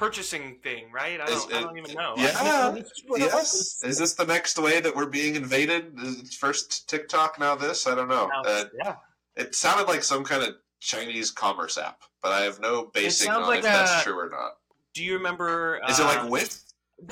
purchasing 0.00 0.56
thing, 0.62 0.90
right? 0.90 1.20
I 1.20 1.26
don't, 1.26 1.52
I 1.54 1.60
don't 1.60 1.76
even 1.76 1.92
know. 1.94 2.14
yeah, 2.16 2.32
I 2.34 2.44
don't 2.44 2.74
know 2.76 2.82
what 3.06 3.20
it 3.20 3.24
Yes. 3.32 3.80
Is 3.84 3.98
this 3.98 4.14
the 4.14 4.24
next 4.24 4.58
way 4.58 4.80
that 4.80 4.96
we're 4.96 5.06
being 5.06 5.34
invaded? 5.36 5.92
Is 6.00 6.20
it 6.20 6.28
First 6.32 6.88
TikTok, 6.88 7.38
now 7.38 7.54
this? 7.54 7.86
I 7.86 7.94
don't 7.94 8.08
know. 8.08 8.26
Now, 8.32 8.42
Uh, 8.50 8.64
yeah. 8.82 8.96
it 9.36 9.54
sounded 9.54 9.86
like 9.88 10.02
some 10.02 10.24
kind 10.24 10.42
of 10.42 10.54
Chinese 10.80 11.30
commerce 11.30 11.76
app, 11.76 12.00
but 12.22 12.32
I 12.32 12.40
have 12.40 12.60
no 12.60 12.86
basing 12.94 13.26
sounds 13.26 13.42
on 13.44 13.48
like 13.48 13.58
if 13.58 13.64
that's 13.64 14.02
true 14.02 14.18
or 14.18 14.30
not. 14.30 14.52
Do 14.94 15.04
you 15.04 15.14
remember? 15.14 15.78
Is 15.88 15.98
it 16.00 16.02
uh, 16.06 16.08
like 16.08 16.30
Wish? 16.30 16.48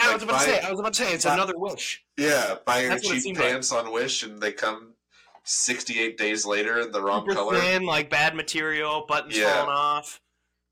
I 0.01 0.13
was 0.15 0.23
like 0.23 0.31
about 0.31 0.39
to 0.41 0.45
say. 0.51 0.61
I 0.61 0.71
was 0.71 0.81
about 0.81 0.95
to 0.95 1.05
say 1.05 1.13
it's 1.13 1.25
buy- 1.27 1.35
another 1.35 1.59
wish. 1.59 2.03
Yeah, 2.17 2.55
buy 2.67 2.81
your 2.81 2.89
That's 2.91 3.05
what 3.05 3.13
it 3.13 3.15
cheap 3.17 3.23
seemed 3.23 3.39
like. 3.39 3.49
pants 3.51 3.71
on 3.71 3.93
Wish, 3.93 4.23
and 4.23 4.41
they 4.41 4.53
come 4.53 4.95
68 5.45 6.17
days 6.19 6.45
later 6.47 6.79
in 6.81 6.91
the 6.93 7.01
wrong 7.03 7.23
Super 7.29 7.35
color. 7.35 7.61
thin, 7.61 7.85
like 7.85 8.11
bad 8.11 8.35
material, 8.35 9.05
buttons 9.09 9.37
Yeah. 9.37 9.53
falling 9.53 9.71
off. 9.77 10.21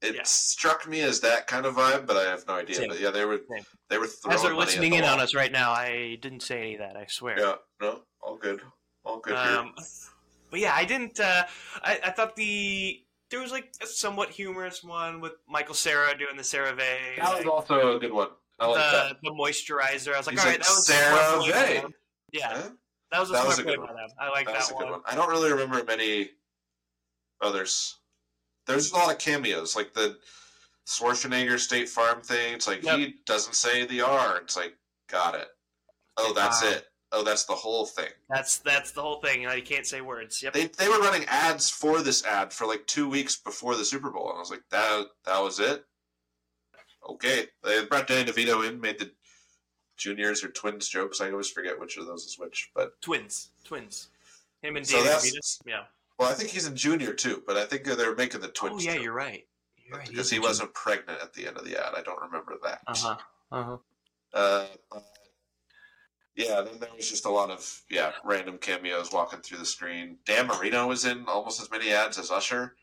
It 0.03 0.15
Yeah. 0.15 0.23
struck 0.25 0.87
me 0.87 1.01
as 1.01 1.21
that 1.21 1.47
kind 1.47 1.65
of 1.65 1.75
vibe, 1.77 2.07
but 2.07 2.17
I 2.17 2.25
have 2.25 2.47
no 2.47 2.55
idea. 2.55 2.77
Same. 2.77 2.89
But 2.91 3.01
yeah, 3.01 3.11
they 3.11 3.25
were 3.25 3.41
Same. 3.51 3.65
they 3.89 3.99
were 3.99 4.07
throwing 4.07 4.35
As 4.35 4.43
they're 4.43 4.51
money 4.53 4.63
at 4.63 4.67
listening 4.67 4.91
the 4.93 4.97
in 4.99 5.05
on 5.05 5.21
us 5.21 5.35
right 5.35 5.51
now, 5.51 5.73
I 5.73 6.17
didn't 6.21 6.41
say 6.41 6.61
any 6.61 6.75
of 6.75 6.81
that. 6.81 6.97
I 6.97 7.07
swear. 7.07 7.39
Yeah, 7.41 7.55
no, 7.81 8.03
all 8.21 8.37
good, 8.37 8.61
all 9.05 9.19
good 9.21 9.35
Um, 9.35 9.75
but 10.51 10.61
yeah, 10.61 10.75
I 10.75 10.85
didn't. 10.85 11.19
Uh, 11.19 11.45
I, 11.83 11.99
I 12.05 12.11
thought 12.11 12.37
the 12.37 13.03
there 13.31 13.41
was 13.41 13.51
like 13.53 13.73
a 13.83 13.87
somewhat 13.87 14.31
humorous 14.31 14.85
one 14.85 15.21
with 15.21 15.33
Michael 15.49 15.75
Cera 15.75 16.17
doing 16.17 16.37
the 16.37 16.43
CeraVe. 16.43 16.79
here. 16.79 17.15
That 17.17 17.31
was 17.31 17.45
like, 17.45 17.47
also 17.47 17.97
a 17.97 17.99
good 17.99 18.13
one. 18.13 18.29
I 18.61 18.67
like 18.67 18.75
the, 18.77 18.81
that. 18.81 19.17
the 19.23 19.31
moisturizer. 19.31 20.15
I 20.15 20.19
was 20.19 20.27
like, 20.27 20.35
He's 20.35 20.45
all 20.45 20.51
like, 20.51 20.59
right, 20.59 20.61
that 20.61 20.69
was 20.69 20.89
a 20.89 20.93
smart 20.93 21.45
CeraVe. 21.45 21.93
Yeah, 22.33 22.53
Yeah, 22.53 22.69
that 23.13 23.21
was 23.21 23.31
a 23.31 23.33
That 23.33 23.47
was 23.47 23.59
a 23.59 23.63
good 23.65 23.79
by 23.79 23.85
one. 23.87 23.97
I 24.21 24.29
like 24.31 24.47
that 24.47 24.53
that, 24.53 24.59
was 24.61 24.71
a 24.71 24.75
good 24.75 24.85
one. 24.85 24.93
one. 24.93 25.03
I 25.07 25.15
don't 25.15 25.29
really 25.31 25.51
remember 25.51 25.83
many 25.85 26.31
others. 27.41 27.97
There's 28.67 28.91
a 28.93 28.97
lot 28.97 29.13
of 29.13 29.19
cameos, 29.19 29.77
like 29.77 29.95
the 29.95 30.19
Schwarzenegger 30.87 31.59
State 31.59 31.89
Farm 31.89 32.21
thing. 32.23 32.55
It's 32.55 32.67
like 32.67 32.83
Yep. 32.83 32.99
he 32.99 33.15
doesn't 33.25 33.55
say 33.55 33.87
the 33.87 34.01
R. 34.03 34.39
It's 34.39 34.57
like, 34.57 34.77
got 35.09 35.35
it. 35.35 35.49
Oh, 36.17 36.33
that's 36.33 36.63
Wow. 36.63 36.71
it. 36.71 36.89
Oh, 37.13 37.23
that's 37.23 37.45
the 37.45 37.55
whole 37.55 37.87
thing. 37.87 38.11
That's 38.29 38.59
that's 38.59 38.91
the 38.91 39.01
whole 39.01 39.21
thing. 39.21 39.43
You 39.43 39.49
know, 39.49 39.55
you 39.55 39.63
can't 39.63 39.87
say 39.87 40.01
words. 40.01 40.43
Yep. 40.43 40.53
They 40.53 40.67
they 40.67 40.89
were 40.89 40.99
running 40.99 41.25
ads 41.27 41.71
for 41.71 42.03
this 42.03 42.25
ad 42.25 42.53
for 42.53 42.67
like 42.67 42.87
two 42.87 43.09
weeks 43.09 43.37
before 43.37 43.77
the 43.77 43.85
Super 43.85 44.11
Bowl, 44.11 44.29
and 44.31 44.37
I 44.37 44.41
was 44.41 44.51
like, 44.51 44.65
that 44.71 45.07
that 45.25 45.41
was 45.43 45.61
it. 45.61 45.85
Okay, 47.09 47.47
they 47.63 47.85
brought 47.85 48.09
Danny 48.09 48.31
DeVito 48.31 48.69
in, 48.69 48.81
made 48.81 48.99
the 48.99 49.13
juniors 49.97 50.43
or 50.43 50.49
twins 50.49 50.89
jokes. 50.89 51.21
I 51.21 51.31
always 51.31 51.49
forget 51.49 51.79
which 51.79 51.97
of 51.97 52.07
those 52.07 52.25
is 52.25 52.37
which, 52.39 52.71
but 52.75 53.01
twins, 53.01 53.51
twins. 53.65 54.09
Him 54.63 54.77
and 54.77 54.87
So 54.87 54.97
Danny 54.97 55.07
that's- 55.09 55.31
DeVito. 55.31 55.61
Yeah. 55.67 55.85
Well, 56.19 56.31
I 56.31 56.35
think 56.35 56.51
he's 56.51 56.67
in 56.67 56.77
junior 56.77 57.13
too. 57.13 57.43
But 57.47 57.57
I 57.57 57.65
think 57.65 57.85
they're 57.85 58.15
making 58.15 58.41
the 58.41 58.49
twins. 58.49 58.77
Oh 58.77 58.79
yeah, 58.87 58.95
joke. 58.95 59.03
you're 59.03 59.13
right. 59.13 59.45
You're 59.87 59.99
right. 59.99 60.09
because 60.09 60.31
he 60.31 60.39
wasn't 60.39 60.75
pregnant 60.75 61.21
at 61.23 61.33
the 61.35 61.47
end 61.47 61.57
of 61.57 61.65
the 61.65 61.77
ad. 61.77 61.93
I 61.97 62.03
don't 62.03 62.21
remember 62.21 62.55
that. 62.65 62.81
Uh 62.87 62.95
huh. 62.97 63.17
Uh 63.53 63.63
huh. 63.63 63.77
Uh, 64.35 64.67
uh, 64.93 65.01
yeah, 66.35 66.61
then 66.61 66.79
there 66.81 66.91
was 66.95 67.09
just 67.09 67.25
a 67.25 67.31
lot 67.31 67.51
of 67.51 67.83
yeah 67.91 68.13
random 68.25 68.59
cameos 68.59 69.13
walking 69.13 69.41
through 69.41 69.59
the 69.59 69.65
screen. 69.67 70.19
Dan 70.27 70.47
Marino 70.49 70.87
was 70.89 71.05
in 71.05 71.25
almost 71.29 71.61
as 71.63 71.71
many 71.71 71.93
ads 71.93 72.19
as 72.19 72.31
Usher. 72.31 72.75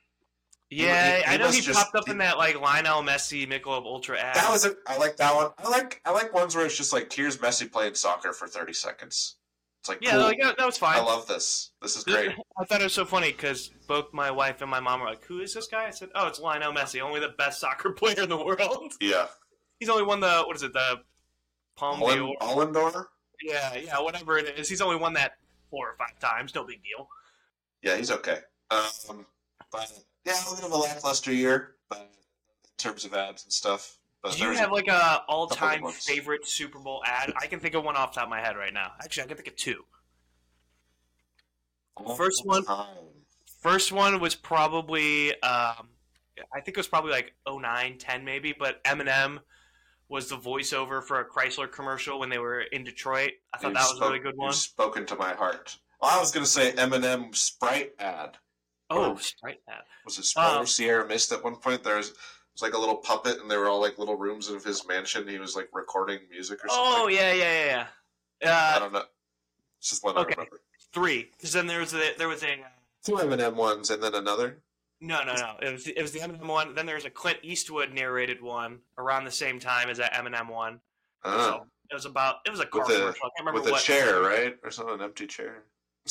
Yeah, 0.69 1.17
he- 1.17 1.21
he 1.21 1.27
I 1.27 1.37
know 1.37 1.51
he 1.51 1.61
just- 1.61 1.77
popped 1.77 1.95
up 1.95 2.05
he- 2.05 2.11
in 2.11 2.17
that 2.19 2.37
like 2.39 2.59
Lionel 2.59 3.03
Messi 3.03 3.47
Michelob 3.47 3.85
Ultra 3.85 4.19
ad. 4.19 4.35
That 4.35 4.49
was 4.49 4.65
it. 4.65 4.77
I 4.87 4.97
like 4.97 5.17
that 5.17 5.35
one. 5.35 5.51
I 5.59 5.69
like 5.69 6.01
I 6.05 6.11
like 6.11 6.33
ones 6.33 6.55
where 6.55 6.65
it's 6.65 6.75
just 6.77 6.93
like 6.93 7.13
here's 7.13 7.37
Messi 7.37 7.71
playing 7.71 7.93
soccer 7.95 8.33
for 8.33 8.47
thirty 8.47 8.73
seconds. 8.73 9.35
It's 9.83 9.89
like 9.89 9.99
yeah, 10.01 10.11
cool. 10.11 10.21
like 10.21 10.39
that, 10.41 10.57
that 10.57 10.65
was 10.65 10.77
fine. 10.77 10.95
I 10.95 11.01
love 11.01 11.27
this. 11.27 11.71
This 11.81 11.97
is 11.97 12.05
great. 12.05 12.31
I 12.57 12.63
thought 12.63 12.79
it 12.79 12.85
was 12.85 12.93
so 12.93 13.03
funny 13.03 13.33
because 13.33 13.69
both 13.85 14.13
my 14.13 14.31
wife 14.31 14.61
and 14.61 14.71
my 14.71 14.79
mom 14.79 15.01
were 15.01 15.07
like, 15.07 15.25
"Who 15.25 15.41
is 15.41 15.53
this 15.53 15.67
guy?" 15.67 15.85
I 15.85 15.89
said, 15.89 16.07
"Oh, 16.15 16.25
it's 16.25 16.39
Lionel 16.39 16.71
Messi, 16.71 17.01
only 17.01 17.19
the 17.19 17.33
best 17.37 17.59
soccer 17.59 17.91
player 17.91 18.21
in 18.21 18.29
the 18.29 18.37
world. 18.37 18.93
Yeah, 19.01 19.27
He's 19.81 19.89
only 19.89 20.03
won 20.03 20.21
the 20.21 20.43
what 20.47 20.55
is 20.55 20.63
it, 20.63 20.71
the 20.71 21.01
Palm 21.75 21.99
d'Or? 21.99 22.33
Ballon 22.39 22.71
d'Or. 22.71 23.09
Yeah, 23.41 23.75
yeah, 23.75 23.99
whatever 23.99 24.37
it 24.37 24.57
is. 24.57 24.69
He's 24.69 24.79
only 24.79 24.95
won 24.95 25.11
that 25.15 25.33
four 25.69 25.89
or 25.89 25.95
five 25.97 26.17
times. 26.17 26.55
No 26.55 26.63
big 26.63 26.81
deal. 26.81 27.09
Yeah, 27.81 27.97
he's 27.97 28.09
okay. 28.09 28.37
Um, 28.71 29.25
but 29.69 29.91
yeah, 30.25 30.31
a 30.31 30.49
little 30.49 30.55
bit 30.55 30.63
of 30.63 30.71
a 30.71 30.77
lackluster 30.77 31.33
year, 31.33 31.75
but 31.89 31.99
in 31.99 32.77
terms 32.77 33.03
of 33.03 33.13
ads 33.13 33.43
and 33.43 33.51
stuff. 33.51 33.97
Do 34.31 34.37
you 34.37 34.45
there's 34.45 34.59
have 34.59 34.71
like 34.71 34.87
a 34.87 35.21
good 35.27 35.81
ones. 35.81 36.05
favorite 36.05 36.47
Super 36.47 36.79
Bowl 36.79 37.01
ad? 37.05 37.33
I 37.41 37.47
can 37.47 37.59
think 37.59 37.75
of 37.75 37.83
one 37.83 37.95
off 37.97 38.13
the 38.13 38.19
top 38.21 38.27
of 38.27 38.29
my 38.29 38.39
head 38.39 38.55
right 38.55 38.73
now. 38.73 38.93
Actually, 39.03 39.23
I 39.23 39.27
can 39.27 39.35
think 39.37 39.49
of 39.49 39.55
two. 39.57 39.83
all 41.95 42.15
first 42.15 42.45
one- 42.45 42.63
time. 42.65 42.97
First 43.61 43.91
one 43.93 44.19
was 44.19 44.35
probably, 44.35 45.31
um, 45.41 45.89
I 46.53 46.59
think 46.59 46.69
it 46.69 46.77
was 46.77 46.87
probably 46.87 47.11
like 47.11 47.33
09, 47.47 47.97
10 47.97 48.25
maybe, 48.25 48.53
but 48.57 48.83
Eminem 48.83 49.39
was 50.09 50.27
the 50.27 50.37
voiceover 50.37 51.01
for 51.01 51.19
a 51.21 51.29
Chrysler 51.29 51.71
commercial 51.71 52.19
when 52.19 52.29
they 52.29 52.39
were 52.39 52.61
in 52.61 52.83
Detroit. 52.83 53.31
I 53.53 53.57
thought 53.57 53.69
You 53.69 53.73
that 53.75 53.89
was 53.89 53.99
a 54.01 54.05
really 54.05 54.19
good 54.19 54.35
one. 54.35 54.51
spoken 54.51 55.05
to 55.05 55.15
my 55.15 55.33
heart. 55.33 55.77
Well, 56.01 56.11
I 56.11 56.19
was 56.19 56.31
going 56.31 56.43
to 56.43 56.49
say 56.49 56.73
Eminem 56.73 57.33
Sprite 57.33 57.93
ad. 57.99 58.37
Oh, 58.89 59.15
Sprite 59.15 59.61
ad. 59.69 59.83
Was 60.03 60.17
it 60.19 60.25
Sprite 60.25 60.57
Oh. 60.57 60.63
or 60.63 60.65
Sierra 60.65 61.07
Mist 61.07 61.31
at 61.31 61.41
one 61.43 61.55
point? 61.55 61.83
There 61.83 61.97
was, 62.53 62.61
it 62.61 62.65
was 62.65 62.71
like 62.71 62.73
a 62.77 62.79
little 62.79 62.97
puppet, 62.97 63.39
and 63.41 63.49
they 63.49 63.57
were 63.57 63.67
all 63.69 63.81
like 63.81 63.97
little 63.97 64.15
rooms 64.15 64.49
of 64.49 64.63
his 64.63 64.85
mansion. 64.87 65.27
He 65.27 65.39
was 65.39 65.55
like 65.55 65.69
recording 65.73 66.19
music 66.29 66.63
or 66.63 66.69
something. 66.69 66.85
Oh, 66.85 67.07
yeah, 67.07 67.33
yeah, 67.33 67.65
yeah, 67.65 67.85
yeah. 68.41 68.71
I 68.73 68.75
Uh, 68.75 68.79
don't 68.79 68.93
know. 68.93 69.03
It's 69.79 69.89
just 69.89 70.03
one 70.03 70.17
okay. 70.17 70.33
I 70.37 70.41
remember. 70.41 70.61
three. 70.93 71.29
Because 71.37 71.53
then 71.53 71.67
there 71.67 71.79
was 71.79 71.93
a, 71.93 72.13
there 72.17 72.27
was 72.27 72.43
a, 72.43 72.57
Two 73.05 73.13
Eminem 73.13 73.55
ones, 73.55 73.89
and 73.89 74.01
then 74.01 74.15
another. 74.15 74.61
No, 75.01 75.21
no, 75.25 75.33
no. 75.35 75.55
It 75.61 75.73
was 75.73 75.87
it 75.87 76.01
was 76.01 76.13
the 76.13 76.19
Eminem 76.19 76.47
one. 76.47 76.73
Then 76.73 76.85
there 76.85 76.95
was 76.95 77.03
a 77.03 77.09
Clint 77.09 77.39
Eastwood 77.43 77.91
narrated 77.91 78.41
one 78.41 78.79
around 78.97 79.25
the 79.25 79.31
same 79.31 79.59
time 79.59 79.89
as 79.89 79.97
that 79.97 80.13
Eminem 80.13 80.49
one. 80.49 80.79
Oh, 81.25 81.37
So 81.49 81.65
it 81.91 81.93
was 81.93 82.05
about 82.05 82.35
it 82.45 82.49
was 82.51 82.61
a 82.61 82.65
car 82.65 82.85
With 82.87 82.95
a- 82.95 82.99
commercial. 82.99 83.25
I 83.25 83.29
can't 83.35 83.39
remember 83.39 83.59
with 83.59 83.67
a 83.69 83.71
what 83.73 83.81
chair, 83.83 84.21
right, 84.21 84.55
or 84.63 84.71
something, 84.71 84.95
an 84.95 85.01
empty 85.01 85.27
chair. 85.27 85.63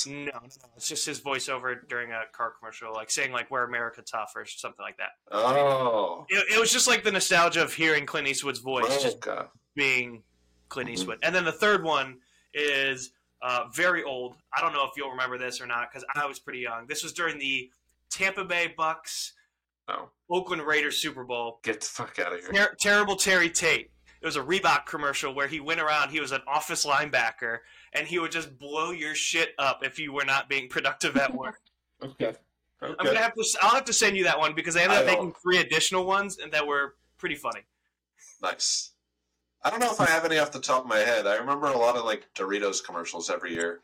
No, 0.07 0.13
no, 0.13 0.31
no. 0.33 0.41
It's 0.77 0.89
just 0.89 1.05
his 1.07 1.21
voiceover 1.21 1.87
during 1.89 2.13
a 2.13 2.23
car 2.33 2.53
commercial, 2.59 2.93
like 2.95 3.11
saying 3.11 3.33
like 3.33 3.51
"We're 3.51 3.65
America 3.65 4.03
Tough" 4.03 4.33
or 4.35 4.45
something 4.47 4.83
like 4.83 4.97
that. 4.99 5.11
Oh, 5.31 6.25
It, 6.29 6.55
it 6.55 6.61
was 6.61 6.73
just 6.73 6.89
like 6.89 7.05
the 7.05 7.13
nostalgia 7.13 7.63
of 7.63 7.73
hearing 7.75 8.07
Clint 8.07 8.27
Eastwood's 8.29 8.61
voice, 8.61 9.03
just 9.03 9.19
being 9.75 10.23
Clint. 10.69 10.89
Eastwood. 10.91 11.19
And 11.23 11.35
then 11.35 11.45
the 11.45 11.53
third 11.53 11.85
one 11.85 12.19
is 12.55 13.13
uh, 13.43 13.65
very 13.75 14.03
old. 14.03 14.37
I 14.57 14.61
don't 14.61 14.73
know 14.73 14.85
if 14.85 14.93
you'll 14.97 15.11
remember 15.11 15.37
this 15.37 15.61
or 15.61 15.67
not 15.67 15.91
because 15.91 16.05
I 16.15 16.27
was 16.27 16.39
pretty 16.39 16.61
young. 16.61 16.87
This 16.87 17.03
was 17.03 17.13
during 17.13 17.39
the 17.39 17.71
Tampa 18.11 18.45
Bay 18.45 18.73
Bucks 18.77 19.33
No, 19.89 20.09
Oakland 20.31 20.63
Raiders 20.63 20.99
Super 20.99 21.25
Bowl. 21.25 21.61
get 21.63 21.81
the 21.81 21.87
fuck 21.87 22.19
out 22.19 22.33
of 22.33 22.41
here. 22.41 22.53
Ter- 22.53 22.75
terrible 22.81 23.17
Terry 23.17 23.51
Tate. 23.51 23.91
It 24.21 24.27
was 24.27 24.37
a 24.37 24.43
Reebok 24.43 24.87
commercial 24.87 25.35
where 25.35 25.49
he 25.49 25.59
went 25.61 25.81
around. 25.81 26.11
He 26.11 26.21
was 26.21 26.31
an 26.31 26.43
office 26.47 26.87
linebacker, 26.87 27.59
and 27.93 28.07
he 28.07 28.19
would 28.19 28.33
just 28.33 28.59
blow 28.59 28.91
your 28.91 29.15
shit 29.15 29.55
up 29.59 29.85
if 29.85 29.99
you 29.99 30.13
were 30.13 30.25
not 30.25 30.49
being 30.49 30.69
productive 30.69 31.17
at 31.17 31.35
work. 31.35 31.61
Okay. 32.03 32.35
I'm 32.83 32.97
gonna 32.97 33.21
have 33.21 33.33
to. 33.35 33.45
I'll 33.63 33.77
have 33.77 33.85
to 33.85 33.93
send 33.93 34.17
you 34.17 34.25
that 34.25 34.37
one 34.37 34.55
because 34.57 34.77
I 34.77 34.83
ended 34.83 34.99
up 34.99 35.07
don't- 35.07 35.15
making 35.15 35.35
three 35.41 35.59
additional 35.59 36.05
ones, 36.05 36.39
and 36.39 36.51
that 36.51 36.67
were 36.67 36.97
pretty 37.17 37.37
funny. 37.37 37.61
Nice. 38.43 38.91
I 39.63 39.71
don't 39.71 39.79
know 39.79 39.93
if 39.93 40.01
I 40.01 40.07
have 40.07 40.25
any 40.25 40.39
off 40.39 40.51
the 40.51 40.59
top 40.59 40.83
of 40.83 40.89
my 40.89 40.99
head. 40.99 41.29
I 41.29 41.37
remember 41.37 41.69
a 41.69 41.79
lot 41.79 41.95
of 41.97 42.05
like 42.05 42.27
Doritos 42.35 42.83
commercials 42.85 43.31
every 43.31 43.55
year. 43.55 43.83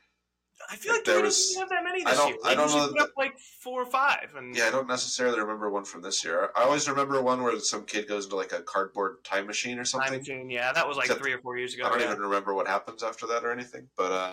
I 0.70 0.76
feel 0.76 0.92
like 0.92 1.04
There 1.04 1.14
there 1.16 1.24
was- 1.24 1.48
didn't 1.48 1.60
have 1.60 1.68
that 1.70 1.84
many 1.84 2.04
I 2.04 2.10
this 2.10 2.26
year. 2.26 2.36
I 2.44 2.48
They 2.50 2.54
don't 2.56 2.70
know 2.70 2.88
put 2.88 3.00
up 3.00 3.10
like 3.16 3.38
four 3.38 3.82
or 3.82 3.86
five, 3.86 4.34
and 4.36 4.54
Yeah, 4.54 4.66
I 4.66 4.70
don't 4.70 4.88
necessarily 4.88 5.38
remember 5.40 5.70
one 5.70 5.84
from 5.84 6.02
this 6.02 6.22
year. 6.24 6.50
I 6.56 6.62
always 6.64 6.88
remember 6.88 7.22
one 7.22 7.42
where 7.42 7.58
some 7.60 7.84
kid 7.84 8.06
goes 8.08 8.24
into 8.24 8.36
like 8.36 8.52
a 8.52 8.62
cardboard 8.62 9.24
time 9.24 9.46
machine 9.46 9.78
or 9.78 9.84
something. 9.84 10.10
Time. 10.10 10.18
Machine. 10.18 10.50
Yeah, 10.50 10.72
that 10.72 10.86
was 10.86 10.96
like 10.96 11.06
Except 11.06 11.20
three 11.22 11.32
or 11.32 11.40
four 11.40 11.56
years 11.56 11.74
ago. 11.74 11.84
I 11.86 11.90
don't 11.90 12.00
yeah. 12.00 12.06
even 12.10 12.20
remember 12.20 12.54
what 12.54 12.66
happens 12.66 13.02
after 13.02 13.26
that 13.28 13.44
or 13.44 13.52
anything. 13.52 13.88
But 13.96 14.12
uh, 14.12 14.32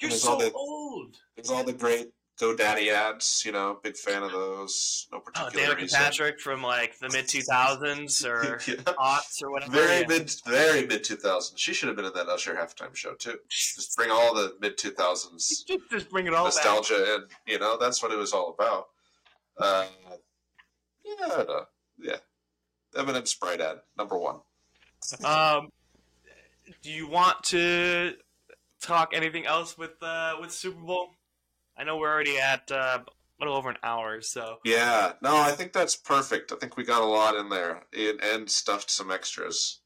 You're 0.00 0.10
so 0.10 0.36
the- 0.36 0.52
old. 0.52 1.16
there's 1.34 1.50
all 1.50 1.64
the 1.64 1.72
great 1.72 2.08
GoDaddy 2.40 2.88
ads. 2.92 3.42
You 3.44 3.52
know, 3.52 3.78
big 3.82 3.96
fan 3.96 4.22
of 4.22 4.32
those. 4.32 5.06
No 5.10 5.18
Oh, 5.18 5.20
particular 5.20 5.74
Danica 5.74 5.76
reason. 5.76 5.98
Patrick 5.98 6.40
from 6.40 6.62
like 6.62 6.98
the 6.98 7.08
mid 7.10 7.28
two 7.28 7.42
thousands 7.42 8.24
or 8.26 8.60
yeah. 8.66 8.74
aughts 8.74 9.42
or 9.42 9.50
whatever. 9.50 9.72
Very 9.72 10.00
yeah. 10.02 10.06
mid, 10.06 10.30
very 10.46 10.86
mid 10.86 11.04
two 11.04 11.16
thousands. 11.16 11.60
She 11.60 11.72
should 11.74 11.88
have 11.88 11.96
been 11.96 12.04
in 12.06 12.12
that 12.14 12.28
Usher 12.28 12.54
halftime 12.54 12.94
show 12.94 13.14
too. 13.14 13.38
Just 13.48 13.96
bring 13.96 14.10
all 14.10 14.34
the 14.34 14.54
mid 14.60 14.76
two 14.78 14.90
thousands 14.90 15.64
Just, 15.90 16.10
bring 16.10 16.26
it 16.26 16.34
all 16.34 16.44
back. 16.44 16.54
nostalgia 16.54 17.14
in. 17.14 17.20
You 17.46 17.58
know, 17.58 17.78
that's 17.78 18.02
what 18.02 18.12
it 18.12 18.18
was 18.18 18.32
all 18.32 18.54
about. 18.58 18.86
Uh, 19.58 19.86
yeah, 21.04 21.44
yeah. 21.98 22.16
Eminem 22.94 23.26
Sprite 23.26 23.60
ad 23.60 23.78
number 23.96 24.18
one. 24.18 24.40
Um, 25.24 25.70
do 26.82 26.90
you 26.90 27.06
want 27.08 27.44
to 27.44 28.14
talk 28.82 29.10
anything 29.12 29.46
else 29.46 29.78
with 29.78 29.92
uh, 30.02 30.34
with 30.40 30.50
Super 30.50 30.80
Bowl? 30.80 31.10
I 31.76 31.84
know 31.84 31.96
we're 31.96 32.12
already 32.12 32.38
at 32.38 32.70
uh, 32.70 32.98
a 33.04 33.04
little 33.38 33.56
over 33.56 33.68
an 33.68 33.76
hour, 33.82 34.20
so 34.22 34.56
Yeah, 34.64 35.12
no, 35.22 35.36
I 35.36 35.52
think 35.52 35.72
that's 35.72 35.96
perfect. 35.96 36.52
I 36.52 36.56
think 36.56 36.76
we 36.76 36.84
got 36.84 37.02
a 37.02 37.06
lot 37.06 37.36
in 37.36 37.48
there 37.48 37.82
and, 37.96 38.20
and 38.22 38.50
stuffed 38.50 38.90
some 38.90 39.10
extras. 39.10 39.80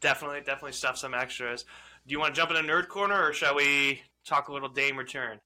definitely, 0.00 0.40
definitely 0.40 0.72
stuff 0.72 0.96
some 0.96 1.14
extras. 1.14 1.64
Do 2.06 2.12
you 2.12 2.20
want 2.20 2.34
to 2.34 2.40
jump 2.40 2.52
in 2.52 2.56
a 2.56 2.60
nerd 2.60 2.88
corner, 2.88 3.28
or 3.28 3.32
shall 3.32 3.56
we 3.56 4.02
talk 4.24 4.48
a 4.48 4.52
little 4.52 4.68
Dame 4.68 4.96
return? 4.96 5.40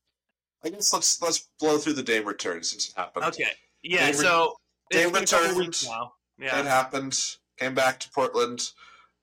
I 0.62 0.68
guess 0.68 0.92
let's 0.92 1.22
let's 1.22 1.48
blow 1.58 1.78
through 1.78 1.94
the 1.94 2.02
Dame 2.02 2.26
return 2.26 2.62
since 2.62 2.90
it 2.90 2.94
happened. 2.96 3.24
Okay, 3.26 3.52
yeah. 3.82 4.06
Dame 4.06 4.14
so 4.14 4.56
it's 4.90 5.00
Dame 5.00 5.12
been 5.12 5.22
a 5.22 5.26
couple 5.26 5.58
returned. 5.58 6.10
Yeah, 6.38 6.60
It 6.60 6.66
happened. 6.66 7.18
Came 7.58 7.74
back 7.74 8.00
to 8.00 8.10
Portland 8.10 8.70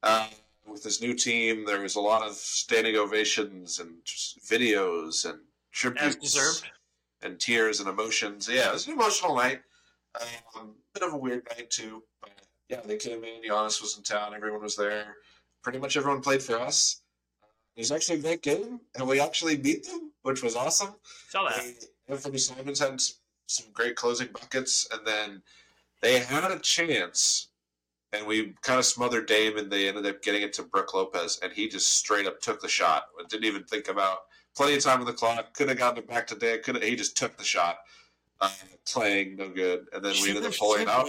uh, 0.03 0.27
with 0.67 0.83
his 0.83 1.01
new 1.01 1.13
team. 1.13 1.65
There 1.65 1.81
was 1.81 1.95
a 1.95 1.99
lot 1.99 2.21
of 2.21 2.33
standing 2.33 2.95
ovations 2.95 3.79
and 3.79 4.03
videos 4.45 5.27
and 5.27 5.39
as 5.99 6.15
deserved. 6.15 6.69
and 7.21 7.39
tears 7.39 7.79
and 7.79 7.89
emotions. 7.89 8.47
Yeah, 8.51 8.69
it 8.69 8.73
was 8.73 8.87
an 8.87 8.93
emotional 8.93 9.35
night. 9.35 9.61
Um, 10.55 10.75
bit 10.93 11.03
of 11.03 11.13
a 11.13 11.17
weird 11.17 11.47
night 11.55 11.69
too. 11.69 12.03
But 12.21 12.31
yeah, 12.69 12.81
they 12.85 12.97
came 12.97 13.23
in. 13.23 13.41
Giannis 13.47 13.81
was 13.81 13.95
in 13.97 14.03
town. 14.03 14.33
Everyone 14.33 14.61
was 14.61 14.75
there. 14.75 15.15
Pretty 15.63 15.79
much 15.79 15.97
everyone 15.97 16.21
played 16.21 16.41
for 16.41 16.59
us. 16.59 17.01
It 17.75 17.81
was 17.81 17.91
actually 17.91 18.19
a 18.19 18.21
great 18.21 18.41
game, 18.41 18.79
and 18.95 19.07
we 19.07 19.19
actually 19.19 19.55
beat 19.57 19.85
them, 19.85 20.11
which 20.23 20.41
was 20.41 20.55
awesome. 20.55 20.95
Saw 21.29 21.47
that. 21.49 21.61
They- 21.63 22.13
Anfernee 22.13 22.39
Simons 22.39 22.79
had 22.79 23.01
some, 23.01 23.15
some 23.47 23.65
great 23.73 23.97
closing 23.97 24.29
buckets, 24.31 24.87
and 24.93 25.05
then 25.05 25.41
they 26.01 26.19
had 26.19 26.49
a 26.49 26.57
chance, 26.59 27.49
and 28.13 28.25
we 28.25 28.53
kind 28.61 28.79
of 28.79 28.85
smothered 28.85 29.25
Dame, 29.27 29.57
and 29.57 29.69
they 29.69 29.89
ended 29.89 30.05
up 30.05 30.21
getting 30.23 30.41
it 30.41 30.53
to 30.53 30.63
Brooke 30.63 30.93
Lopez, 30.93 31.37
and 31.43 31.51
he 31.51 31.67
just 31.67 31.91
straight 31.91 32.25
up 32.25 32.39
took 32.39 32.61
the 32.61 32.67
shot. 32.69 33.07
Didn't 33.29 33.43
even 33.43 33.65
think 33.65 33.89
about 33.89 34.19
plenty 34.57 34.75
of 34.75 34.83
time 34.83 34.99
on 34.99 35.05
the 35.05 35.13
clock. 35.13 35.53
Could 35.53 35.69
have 35.69 35.77
gotten 35.77 35.99
it 35.99 36.09
back 36.09 36.27
to 36.27 36.35
Dame. 36.35 36.61
Could 36.63 36.83
he 36.83 36.95
just 36.95 37.15
took 37.15 37.37
the 37.37 37.43
shot, 37.43 37.77
uh, 38.41 38.49
playing 38.85 39.37
no 39.37 39.49
good, 39.49 39.85
and 39.93 40.03
then 40.03 40.13
we 40.21 40.29
ended 40.29 40.45
up 40.45 40.57
pulling 40.57 40.81
it 40.81 40.89
out. 40.89 41.07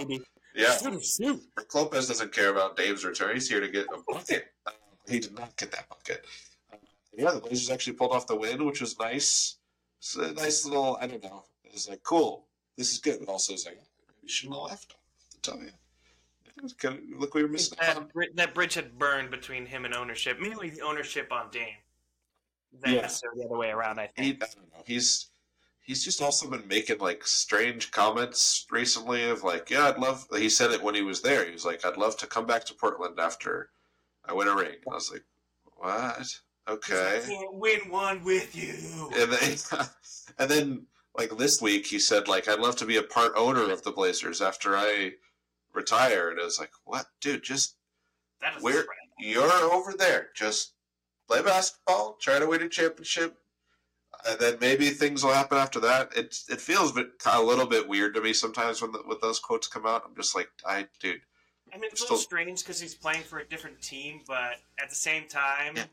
Yeah, 0.55 0.77
Brooke 0.81 1.75
Lopez 1.75 2.07
doesn't 2.07 2.31
care 2.31 2.49
about 2.49 2.75
Dame's 2.75 3.05
return. 3.05 3.33
He's 3.33 3.49
here 3.49 3.59
to 3.59 3.67
get 3.67 3.85
a 3.93 4.01
bucket. 4.11 4.47
Uh, 4.65 4.71
he 5.07 5.19
did 5.19 5.35
not 5.35 5.55
get 5.57 5.71
that 5.71 5.87
bucket. 5.89 6.25
Uh, 6.71 6.77
yeah, 7.15 7.31
the 7.31 7.39
Blazers 7.39 7.69
actually 7.69 7.93
pulled 7.93 8.11
off 8.11 8.27
the 8.27 8.35
win, 8.35 8.65
which 8.65 8.81
was 8.81 8.97
nice. 8.99 9.57
It's 9.99 10.15
a 10.15 10.31
nice 10.33 10.65
little, 10.65 10.97
I 10.99 11.07
don't 11.07 11.23
know. 11.23 11.43
It 11.63 11.73
was 11.73 11.87
like, 11.87 12.03
cool, 12.03 12.47
this 12.77 12.91
is 12.91 12.99
good. 12.99 13.19
But 13.19 13.29
also, 13.29 13.53
it's 13.53 13.65
like, 13.65 13.75
maybe 13.75 14.17
we 14.23 14.29
shouldn't 14.29 14.57
have 14.57 14.69
left. 14.69 14.95
To 15.31 15.51
tell 15.51 15.59
you. 15.59 15.71
It 16.57 16.63
was 16.63 16.73
kind 16.73 16.95
of, 16.95 17.19
look, 17.19 17.35
we 17.35 17.43
were 17.43 17.49
missing. 17.49 17.77
That, 17.79 18.11
bri- 18.11 18.31
that 18.35 18.53
bridge 18.53 18.73
had 18.73 18.97
burned 18.97 19.31
between 19.31 19.65
him 19.65 19.85
and 19.85 19.93
ownership, 19.93 20.39
mainly 20.39 20.71
the 20.71 20.81
ownership 20.81 21.31
on 21.31 21.51
Dame. 21.51 21.77
Than 22.81 22.93
Yeah. 22.95 23.01
necessarily 23.01 23.39
the 23.41 23.45
other 23.47 23.57
way 23.57 23.69
around, 23.71 23.99
I 23.99 24.09
He, 24.15 24.21
I 24.21 24.25
think. 24.25 24.39
don't 24.39 24.73
know. 24.73 24.83
He's 24.85 25.27
he's 25.81 26.03
just 26.03 26.21
also 26.21 26.47
been 26.49 26.67
making 26.67 26.99
like 26.99 27.25
strange 27.25 27.89
comments 27.91 28.65
recently 28.69 29.27
of 29.27 29.43
like, 29.43 29.69
yeah, 29.69 29.87
I'd 29.87 29.97
love. 29.97 30.27
He 30.35 30.49
said 30.49 30.71
it 30.71 30.83
when 30.83 30.93
he 30.95 31.01
was 31.01 31.21
there. 31.21 31.45
He 31.45 31.51
was 31.51 31.65
like, 31.65 31.83
I'd 31.83 31.97
love 31.97 32.15
to 32.17 32.27
come 32.27 32.45
back 32.45 32.63
to 32.65 32.73
Portland 32.75 33.19
after 33.19 33.69
I 34.25 34.33
win 34.33 34.47
a 34.47 34.55
ring. 34.55 34.75
And 34.85 34.91
I 34.91 34.93
was 34.95 35.11
like, 35.11 35.23
what? 35.75 36.39
Okay. 36.67 37.21
I 37.23 37.27
can't 37.27 37.53
win 37.55 37.79
one 37.89 38.23
with 38.23 38.55
you. 38.55 39.09
and 39.15 39.31
then 39.31 39.57
and 40.37 40.51
then 40.51 40.85
like 41.17 41.35
this 41.37 41.59
week 41.61 41.87
he 41.87 41.97
said 41.97 42.27
like 42.27 42.47
I'd 42.47 42.59
love 42.59 42.75
to 42.77 42.85
be 42.85 42.97
a 42.97 43.03
part 43.03 43.33
owner 43.35 43.71
of 43.71 43.81
the 43.83 43.91
Blazers 43.91 44.41
after 44.41 44.77
I 44.77 45.13
retire. 45.73 46.29
And 46.29 46.39
it 46.39 46.43
was 46.45 46.59
like, 46.59 46.71
what, 46.85 47.07
dude? 47.19 47.41
Just 47.43 47.75
That 48.41 48.57
is 48.57 48.63
Where- 48.63 48.85
you're 49.17 49.51
over 49.51 49.93
there. 49.97 50.29
Just 50.35 50.73
play 51.29 51.41
basketball, 51.43 52.17
try 52.19 52.39
to 52.39 52.47
win 52.47 52.61
a 52.63 52.69
championship, 52.69 53.37
and 54.27 54.39
then 54.39 54.57
maybe 54.59 54.89
things 54.89 55.23
will 55.23 55.33
happen 55.33 55.57
after 55.57 55.79
that. 55.81 56.11
It 56.17 56.35
it 56.49 56.59
feels 56.59 56.97
a 57.25 57.41
little 57.41 57.67
bit 57.67 57.87
weird 57.87 58.15
to 58.15 58.21
me 58.21 58.33
sometimes 58.33 58.81
when 58.81 58.91
the, 58.91 58.99
when 59.05 59.17
those 59.21 59.39
quotes 59.39 59.67
come 59.67 59.85
out. 59.85 60.03
I'm 60.05 60.15
just 60.15 60.35
like, 60.35 60.49
I 60.65 60.87
dude, 60.99 61.21
I 61.73 61.77
mean, 61.77 61.85
it's 61.91 62.01
a 62.01 62.05
Still- 62.05 62.15
little 62.15 62.23
strange 62.23 62.59
because 62.63 62.79
he's 62.79 62.95
playing 62.95 63.23
for 63.23 63.39
a 63.39 63.47
different 63.47 63.81
team, 63.81 64.21
but 64.27 64.53
at 64.81 64.89
the 64.89 64.95
same 64.95 65.27
time, 65.27 65.75
Yeah. 65.75 65.85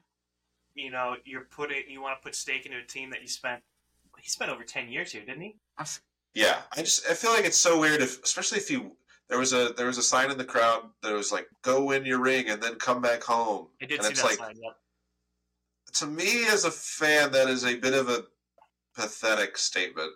you 0.75 0.91
know, 0.91 1.17
you're 1.25 1.43
putting 1.51 1.83
you 1.89 2.01
want 2.01 2.19
to 2.19 2.25
put 2.25 2.35
stake 2.35 2.67
into 2.67 2.79
a 2.79 2.83
team 2.85 3.11
that 3.11 3.21
you 3.23 3.29
spent. 3.29 3.63
He 4.21 4.29
spent 4.31 4.51
over 4.51 4.65
ten 4.65 4.89
years 4.89 5.13
here, 5.13 5.23
didn't 5.25 5.43
he? 5.43 5.57
yeah. 6.35 6.63
I 6.77 6.81
just 6.81 7.09
I 7.09 7.15
feel 7.15 7.33
like 7.33 7.45
it's 7.45 7.57
so 7.59 7.79
weird 7.79 8.01
if, 8.01 8.23
especially 8.25 8.59
if 8.59 8.71
you. 8.71 8.97
There 9.29 9.39
was 9.41 9.53
a 9.53 9.75
there 9.77 9.87
was 9.89 9.99
a 9.99 10.05
sign 10.05 10.31
in 10.31 10.39
the 10.39 10.45
crowd 10.45 10.83
that 11.03 11.13
was 11.13 11.33
like, 11.33 11.49
"Go 11.63 11.83
win 11.83 12.05
your 12.07 12.21
ring 12.21 12.49
and 12.49 12.63
then 12.63 12.77
come 12.77 13.03
back 13.03 13.25
home." 13.25 13.67
I 13.83 13.87
did 13.87 13.97
and 13.99 14.05
see 14.07 14.11
it's 14.13 14.23
that 14.23 14.29
like, 14.29 14.39
sign. 14.39 14.55
Yep. 14.63 14.77
To 15.98 16.06
me 16.06 16.47
as 16.47 16.64
a 16.64 16.70
fan 16.70 17.32
that 17.32 17.48
is 17.48 17.64
a 17.64 17.77
bit 17.77 17.94
of 17.94 18.09
a 18.09 18.24
pathetic 18.94 19.56
statement 19.56 20.12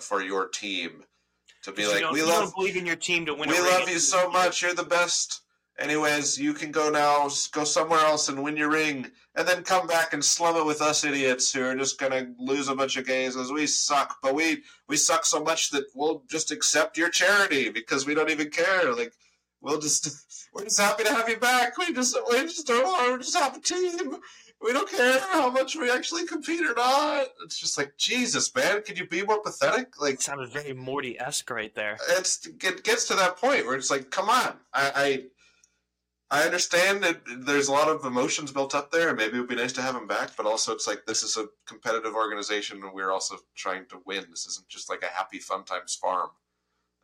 for 0.00 0.22
your 0.22 0.48
team 0.48 1.04
to 1.62 1.72
be 1.72 1.86
like 1.86 2.10
we 2.12 2.22
love 2.22 2.44
don't 2.44 2.54
believe 2.54 2.76
in 2.76 2.86
your 2.86 2.96
team 2.96 3.26
to 3.26 3.34
win. 3.34 3.48
we 3.48 3.58
love 3.58 3.88
you 3.88 3.98
so 3.98 4.30
much. 4.30 4.62
You're 4.62 4.74
the 4.74 4.84
best. 4.84 5.42
Anyways 5.78 6.38
you 6.38 6.54
can 6.54 6.70
go 6.70 6.90
now. 6.90 7.28
Go 7.52 7.64
somewhere 7.64 8.00
else 8.00 8.28
and 8.28 8.42
win 8.42 8.56
your 8.56 8.70
ring. 8.70 9.10
And 9.34 9.46
then 9.46 9.64
come 9.64 9.86
back 9.86 10.12
and 10.12 10.24
slum 10.24 10.56
it 10.56 10.64
with 10.64 10.80
us 10.80 11.04
idiots 11.04 11.52
who 11.52 11.64
are 11.64 11.74
just 11.74 11.98
gonna 11.98 12.32
lose 12.38 12.68
a 12.68 12.74
bunch 12.74 12.96
of 12.96 13.06
games 13.06 13.36
as 13.36 13.50
we 13.50 13.66
suck. 13.66 14.18
But 14.22 14.34
we 14.34 14.62
we 14.88 14.96
suck 14.96 15.24
so 15.24 15.42
much 15.42 15.70
that 15.70 15.86
we'll 15.94 16.22
just 16.30 16.52
accept 16.52 16.96
your 16.96 17.10
charity 17.10 17.68
because 17.68 18.06
we 18.06 18.14
don't 18.14 18.30
even 18.30 18.50
care. 18.50 18.94
Like 18.94 19.12
we'll 19.60 19.80
just 19.80 20.48
we're 20.54 20.64
just 20.64 20.80
happy 20.80 21.02
to 21.04 21.12
have 21.12 21.28
you 21.28 21.36
back. 21.36 21.76
We 21.78 21.92
just 21.92 22.16
we 22.30 22.42
just 22.42 22.66
don't 22.66 22.84
want 22.84 23.20
to 23.20 23.24
just 23.24 23.36
have 23.36 23.56
a 23.56 23.60
team 23.60 24.18
we 24.66 24.72
don't 24.72 24.90
care 24.90 25.20
how 25.20 25.48
much 25.48 25.76
we 25.76 25.90
actually 25.90 26.26
compete 26.26 26.60
or 26.66 26.74
not. 26.74 27.28
It's 27.44 27.58
just 27.58 27.78
like 27.78 27.96
Jesus, 27.96 28.52
man. 28.54 28.82
Could 28.82 28.98
you 28.98 29.06
be 29.06 29.22
more 29.22 29.40
pathetic? 29.40 30.00
Like 30.00 30.14
It 30.14 30.22
sounded 30.22 30.48
very 30.50 30.72
Morty 30.72 31.18
esque 31.20 31.48
right 31.50 31.72
there. 31.74 31.96
it's 32.10 32.44
it 32.46 32.82
gets 32.82 33.06
to 33.08 33.14
that 33.14 33.36
point 33.36 33.64
where 33.64 33.76
it's 33.76 33.90
like, 33.90 34.10
come 34.10 34.28
on. 34.28 34.54
I 34.74 35.22
I, 36.30 36.40
I 36.40 36.42
understand 36.42 37.04
that 37.04 37.20
there's 37.46 37.68
a 37.68 37.72
lot 37.72 37.88
of 37.88 38.04
emotions 38.04 38.50
built 38.50 38.74
up 38.74 38.90
there, 38.90 39.10
and 39.10 39.16
maybe 39.16 39.36
it 39.36 39.40
would 39.40 39.48
be 39.48 39.54
nice 39.54 39.72
to 39.74 39.82
have 39.82 39.94
him 39.94 40.08
back. 40.08 40.30
But 40.36 40.46
also, 40.46 40.72
it's 40.72 40.88
like 40.88 41.06
this 41.06 41.22
is 41.22 41.36
a 41.36 41.46
competitive 41.66 42.14
organization, 42.14 42.82
and 42.82 42.92
we're 42.92 43.12
also 43.12 43.36
trying 43.54 43.86
to 43.90 44.02
win. 44.04 44.24
This 44.30 44.46
isn't 44.46 44.68
just 44.68 44.90
like 44.90 45.04
a 45.04 45.06
happy 45.14 45.38
fun 45.38 45.62
times 45.64 45.94
farm. 45.94 46.30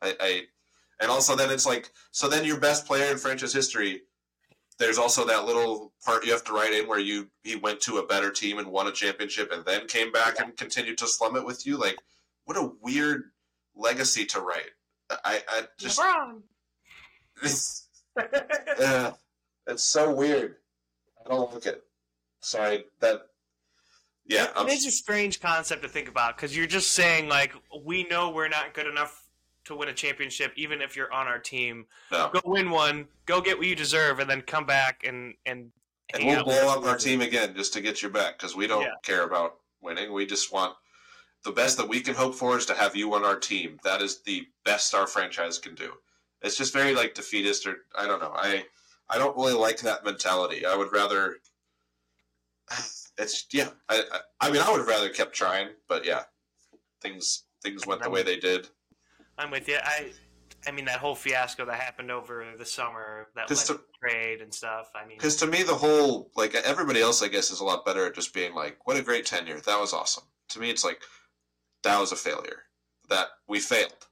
I, 0.02 0.16
I 0.20 0.43
and 1.01 1.10
also 1.10 1.36
then 1.36 1.51
it's 1.51 1.66
like 1.66 1.93
so 2.10 2.28
then 2.28 2.44
your 2.44 2.59
best 2.59 2.86
player 2.86 3.12
in 3.12 3.18
franchise 3.18 3.52
history. 3.52 4.02
There's 4.82 4.98
also 4.98 5.24
that 5.26 5.44
little 5.44 5.92
part 6.04 6.26
you 6.26 6.32
have 6.32 6.42
to 6.42 6.52
write 6.52 6.72
in 6.72 6.88
where 6.88 6.98
you 6.98 7.30
he 7.44 7.54
went 7.54 7.80
to 7.82 7.98
a 7.98 8.06
better 8.06 8.32
team 8.32 8.59
and 8.59 8.66
won 8.66 8.88
a 8.88 8.92
championship 8.92 9.52
and 9.52 9.64
then 9.64 9.86
came 9.86 10.10
back 10.10 10.40
and 10.40 10.56
continued 10.56 10.98
to 10.98 11.06
slum 11.06 11.36
it 11.36 11.46
with 11.46 11.64
you. 11.64 11.76
Like 11.78 11.96
what 12.46 12.56
a 12.56 12.72
weird 12.82 13.30
legacy 13.76 14.24
to 14.26 14.40
write. 14.40 14.70
I, 15.24 15.40
I 15.48 15.62
just 15.78 16.00
LeBron. 16.00 16.40
it's, 17.44 17.86
uh, 18.80 19.12
it's 19.68 19.84
so 19.84 20.12
weird. 20.12 20.56
I 21.24 21.28
don't 21.28 21.54
like 21.54 21.66
it. 21.66 21.84
Sorry 22.40 22.84
that. 22.98 23.28
Yeah, 24.26 24.48
I'm, 24.56 24.66
It 24.66 24.72
is 24.72 24.86
a 24.86 24.90
strange 24.90 25.40
concept 25.40 25.82
to 25.82 25.88
think 25.88 26.09
about 26.09 26.36
because 26.36 26.56
you're 26.56 26.66
just 26.66 26.90
saying 26.90 27.28
like 27.28 27.54
we 27.84 28.02
know 28.09 28.30
we're 28.30 28.48
not 28.48 28.74
good 28.74 28.88
enough 28.88 29.21
to 29.64 29.76
win 29.76 29.89
a 29.89 29.93
championship, 29.93 30.52
even 30.56 30.80
if 30.80 30.97
you're 30.97 31.12
on 31.12 31.26
our 31.26 31.39
team. 31.39 31.86
no. 32.10 32.30
Go 32.32 32.40
win 32.44 32.70
one, 32.70 33.06
go 33.26 33.40
get 33.40 33.56
what 33.59 33.66
you 33.66 33.76
deserve, 33.76 34.18
and 34.18 34.28
then 34.28 34.43
come 34.43 34.66
back 34.66 35.05
and 35.06 35.34
and. 35.47 35.70
And 36.14 36.26
we'll 36.26 36.44
blow 36.44 36.68
up 36.68 36.84
our 36.84 36.98
team 36.98 37.22
again 37.22 37.55
just 37.56 37.72
to 37.72 37.80
get 37.80 38.02
you 38.02 38.10
back 38.10 38.36
because 38.36 38.55
we 38.55 38.66
don't 38.66 38.82
Yeah. 38.82 38.94
care 39.02 39.22
about 39.22 39.60
winning. 39.80 40.12
We 40.12 40.26
just 40.26 40.52
want 40.52 40.76
the 41.43 41.52
best 41.52 41.78
that 41.78 41.89
we 41.89 42.01
can 42.01 42.14
hope 42.14 42.34
for 42.34 42.59
is 42.59 42.66
to 42.66 42.74
have 42.74 42.94
you 42.94 43.14
on 43.14 43.24
our 43.24 43.39
team. 43.39 43.78
That 43.82 44.02
is 44.02 44.20
the 44.22 44.47
best 44.64 44.94
our 44.94 45.06
franchise 45.06 45.59
can 45.59 45.74
do. 45.74 45.94
It's 46.43 46.56
just 46.59 46.72
very 46.74 46.94
like 46.94 47.14
defeatist, 47.14 47.66
or 47.66 47.86
I 47.97 48.06
don't 48.06 48.20
know. 48.20 48.32
I 48.34 48.66
I 49.09 49.16
don't 49.16 49.36
really 49.36 49.55
like 49.55 49.78
that 49.80 50.05
mentality. 50.05 50.66
I 50.66 50.76
would 50.76 50.93
rather. 50.93 51.39
It's 53.18 53.47
yeah. 53.52 53.70
I 53.89 54.02
I, 54.12 54.18
I 54.48 54.51
mean 54.51 54.60
I 54.60 54.70
would 54.70 54.78
have 54.80 54.89
rather 54.89 55.09
kept 55.09 55.34
trying, 55.34 55.68
but 55.89 56.05
yeah, 56.05 56.24
things 57.01 57.44
things 57.62 57.86
went 57.86 58.02
the 58.02 58.10
way 58.10 58.22
they 58.22 58.36
did. 58.39 58.68
I'm 59.43 59.51
with 59.51 59.69
you. 59.69 59.78
I, 59.82 60.12
I 60.66 60.70
mean 60.70 60.85
that 60.85 60.98
whole 60.98 61.14
fiasco 61.14 61.64
that 61.66 61.81
happened 61.81 62.10
over 62.10 62.47
the 62.56 62.64
summer 62.64 63.28
that 63.35 63.51
led 63.51 63.59
to- 63.66 63.81
trade 64.01 64.40
and 64.40 64.52
stuff. 64.55 64.90
I 64.94 65.06
mean, 65.06 65.16
Because 65.16 65.36
to 65.36 65.47
me, 65.47 65.62
the 65.62 65.74
whole 65.74 66.31
like 66.36 66.55
everybody 66.55 67.01
else, 67.01 67.23
I 67.23 67.28
guess, 67.28 67.51
is 67.51 67.60
a 67.60 67.64
lot 67.64 67.85
better 67.85 68.06
at 68.06 68.14
just 68.14 68.32
being 68.35 68.55
like, 68.55 68.78
"What 68.86 68.97
a 68.97 69.02
great 69.02 69.27
tenure! 69.27 69.60
That 69.60 69.81
was 69.81 69.93
awesome." 69.93 70.24
To 70.51 70.60
me, 70.60 70.70
it's 70.70 70.85
like 70.85 71.01
that 71.82 71.98
was 71.98 72.12
a 72.12 72.16
failure. 72.16 72.64
That 73.09 73.28
we 73.48 73.59
failed. 73.60 74.06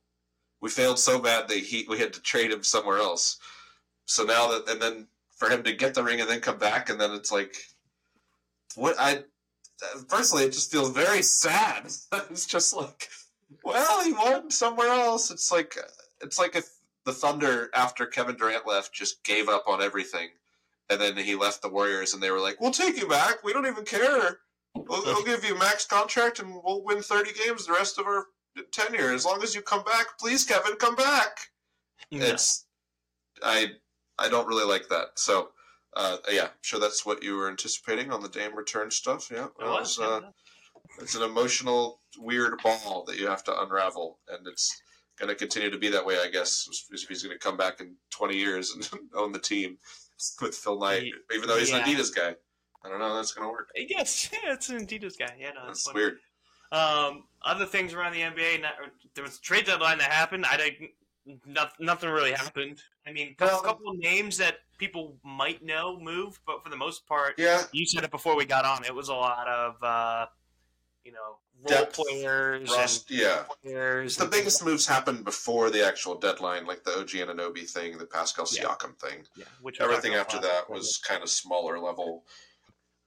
We 0.61 0.69
failed 0.69 0.99
so 0.99 1.19
bad 1.19 1.49
that 1.49 1.59
he 1.59 1.87
we 1.89 1.99
had 1.99 2.13
to 2.15 2.21
trade 2.21 2.51
him 2.51 2.65
somewhere 2.65 2.99
else. 2.99 3.39
So 4.07 4.25
now 4.25 4.49
that 4.49 4.69
and 4.69 4.83
then 4.83 5.07
for 5.37 5.49
him 5.49 5.63
to 5.63 5.73
get 5.73 5.95
the 5.95 6.03
ring 6.03 6.21
and 6.21 6.29
then 6.29 6.41
come 6.41 6.59
back 6.59 6.91
and 6.91 7.01
then 7.01 7.13
it's 7.13 7.33
like, 7.33 7.57
what 8.75 8.95
I 8.99 9.25
personally 10.09 10.45
it 10.45 10.53
just 10.53 10.71
feels 10.71 10.91
very 10.91 11.23
sad. 11.23 11.85
it's 12.31 12.47
just 12.47 12.75
like, 12.75 13.09
well, 13.65 14.05
he 14.05 14.13
won 14.13 14.51
somewhere 14.51 14.89
else. 14.89 15.31
It's 15.31 15.51
like 15.51 15.77
it's 16.21 16.39
like 16.39 16.57
if 16.57 16.69
the 17.05 17.13
Thunder 17.13 17.71
after 17.75 18.07
Kevin 18.07 18.37
Durant 18.37 18.67
left 18.67 18.93
just 18.93 19.25
gave 19.25 19.49
up 19.49 19.65
on 19.67 19.83
everything 19.83 20.29
and 20.91 21.01
then 21.01 21.17
he 21.17 21.37
left 21.37 21.63
the 21.63 21.69
Warriors, 21.69 22.13
and 22.13 22.23
they 22.23 22.31
were 22.31 22.41
like, 22.41 22.61
"We'll 22.61 22.73
take 22.73 22.99
you 22.99 23.09
back. 23.09 23.45
We 23.45 23.53
don't 23.53 23.67
even 23.67 23.85
care. 23.85 24.41
We'll, 24.75 25.05
we'll 25.05 25.25
give 25.25 25.45
you 25.45 25.55
a 25.55 25.59
max 25.59 25.87
contract, 25.87 26.41
and 26.41 26.53
we'll 26.65 26.85
win 26.85 27.01
thirty 27.01 27.33
games 27.33 27.67
the 27.67 27.73
rest 27.73 27.99
of 27.99 28.07
our 28.07 28.27
tenure 28.73 29.13
as 29.13 29.25
long 29.25 29.43
as 29.43 29.55
you 29.55 29.63
come 29.63 29.85
back. 29.85 30.19
Please, 30.19 30.45
Kevin, 30.45 30.77
come 30.77 30.97
back." 30.97 31.39
no. 32.11 32.27
It's 32.27 32.67
I 33.43 33.69
I 34.19 34.29
don't 34.29 34.49
really 34.49 34.67
like 34.67 34.89
that. 34.89 35.11
So 35.15 35.51
uh, 35.97 36.17
yeah, 36.29 36.45
I'm 36.45 36.51
sure 36.63 36.81
that's 36.81 37.07
what 37.07 37.23
you 37.23 37.37
were 37.37 37.49
anticipating 37.49 38.13
on 38.13 38.21
the 38.21 38.29
Dame 38.29 38.57
return 38.57 38.91
stuff. 38.91 39.29
Yeah, 39.31 39.47
It 39.47 39.67
was, 39.67 39.99
was, 39.99 40.01
uh, 40.01 40.21
yeah. 40.25 40.31
It's 40.99 41.15
an 41.15 41.23
emotional, 41.23 42.01
weird 42.19 42.61
ball 42.63 43.05
that 43.07 43.19
you 43.19 43.27
have 43.27 43.45
to 43.45 43.63
unravel, 43.63 44.19
and 44.29 44.47
it's 44.47 44.83
going 45.19 45.29
to 45.29 45.35
continue 45.35 45.71
to 45.71 45.79
be 45.79 45.89
that 45.91 46.05
way, 46.05 46.19
I 46.19 46.31
guess, 46.31 46.67
if 46.91 47.09
he's 47.09 47.23
going 47.23 47.37
to 47.37 47.39
come 47.39 47.57
back 47.57 47.81
in 47.81 47.95
20 48.11 48.37
years 48.37 48.75
and 48.75 48.89
own 49.15 49.33
the 49.33 49.39
team 49.39 49.79
with 50.41 50.55
Phil 50.55 50.79
Knight, 50.79 51.13
even 51.35 51.49
though 51.49 51.59
he's 51.59 51.71
yeah. 51.71 51.79
an 51.79 51.85
Adidas 51.85 52.15
guy. 52.15 52.35
I 52.85 52.89
don't 52.89 52.99
know 52.99 53.09
how 53.09 53.15
that's 53.15 53.33
going 53.33 53.47
to 53.47 53.53
work. 53.53 53.71
Yes, 53.77 54.31
yeah, 54.45 54.53
it's 54.53 54.69
an 54.71 54.87
Adidas 54.87 55.19
guy. 55.19 55.35
Yeah, 55.39 55.53
no, 55.53 55.67
That's 55.67 55.83
funny. 55.83 56.01
weird. 56.01 56.19
Um, 56.73 57.25
other 57.45 57.67
things 57.67 57.95
around 57.95 58.13
the 58.13 58.21
NBA. 58.21 58.63
Not, 58.63 58.73
there 59.15 59.25
was 59.25 59.37
a 59.37 59.41
trade 59.41 59.67
deadline 59.67 59.99
that 59.99 60.11
happened. 60.11 60.47
I 60.47 60.57
didn't. 60.57 60.91
Not, 61.47 61.73
nothing 61.79 62.09
really 62.11 62.33
happened. 62.33 62.81
I 63.07 63.13
mean, 63.13 63.37
a 63.39 63.47
couple 63.47 63.91
of 63.91 63.99
names 63.99 64.39
that 64.39 64.57
people 64.79 65.17
might 65.23 65.63
know 65.63 65.99
moved, 66.01 66.41
but 66.47 66.65
for 66.65 66.71
the 66.71 66.77
most 66.77 67.07
part, 67.07 67.35
Yeah, 67.39 67.63
you 67.73 67.87
said 67.87 68.05
it 68.05 68.11
before 68.11 68.37
we 68.37 68.47
got 68.47 68.65
on. 68.65 68.85
It 68.85 68.95
was 68.95 69.09
a 69.09 69.15
lot 69.15 69.47
of, 69.47 69.75
uh, 69.83 70.27
you 71.05 71.13
know, 71.13 71.39
role 71.59 71.67
Depth, 71.69 71.97
players 71.97 72.71
Rust, 72.71 73.11
yeah. 73.11 73.45
players. 73.63 74.17
The 74.17 74.27
biggest 74.27 74.65
moves 74.65 74.87
happened 74.87 75.25
before 75.25 75.71
the 75.71 75.87
actual 75.87 76.15
deadline, 76.19 76.67
like 76.67 76.85
the 76.85 76.99
OG 76.99 77.09
Anunoby 77.11 77.69
thing, 77.69 77.97
the 77.99 78.07
Pascal 78.07 78.47
Yeah. 78.53 78.65
Siakam 78.65 78.99
thing. 78.99 79.25
yeah, 79.37 79.45
which 79.61 79.81
Everything 79.81 80.15
after 80.15 80.39
that 80.41 80.69
was 80.69 80.99
kind 81.07 81.23
of 81.23 81.31
smaller 81.31 81.79
level. 81.79 82.25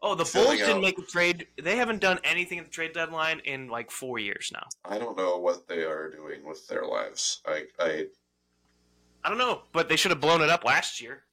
Oh, 0.02 0.16
the 0.16 0.26
Bulls 0.26 0.58
didn't 0.58 0.70
out- 0.78 0.82
make 0.82 0.98
a 1.00 1.02
trade. 1.04 1.48
They 1.62 1.78
haven't 1.78 2.00
done 2.02 2.20
anything 2.24 2.60
at 2.60 2.66
the 2.66 2.72
trade 2.72 2.94
deadline 2.94 3.40
in 3.46 3.70
like 3.70 3.90
four 3.90 4.20
years 4.20 4.52
now. 4.54 4.68
I 4.84 4.98
don't 4.98 5.16
know 5.18 5.38
what 5.38 5.68
they 5.68 5.84
are 5.84 6.10
doing 6.10 6.46
with 6.46 6.68
their 6.68 6.86
lives. 6.86 7.42
I, 7.46 7.66
I 7.80 8.06
I 9.24 9.30
don't 9.30 9.38
know, 9.38 9.62
but 9.72 9.88
they 9.88 9.96
should 9.96 10.12
have 10.12 10.20
blown 10.20 10.42
it 10.42 10.50
up 10.50 10.66
last 10.66 11.00
year, 11.00 11.24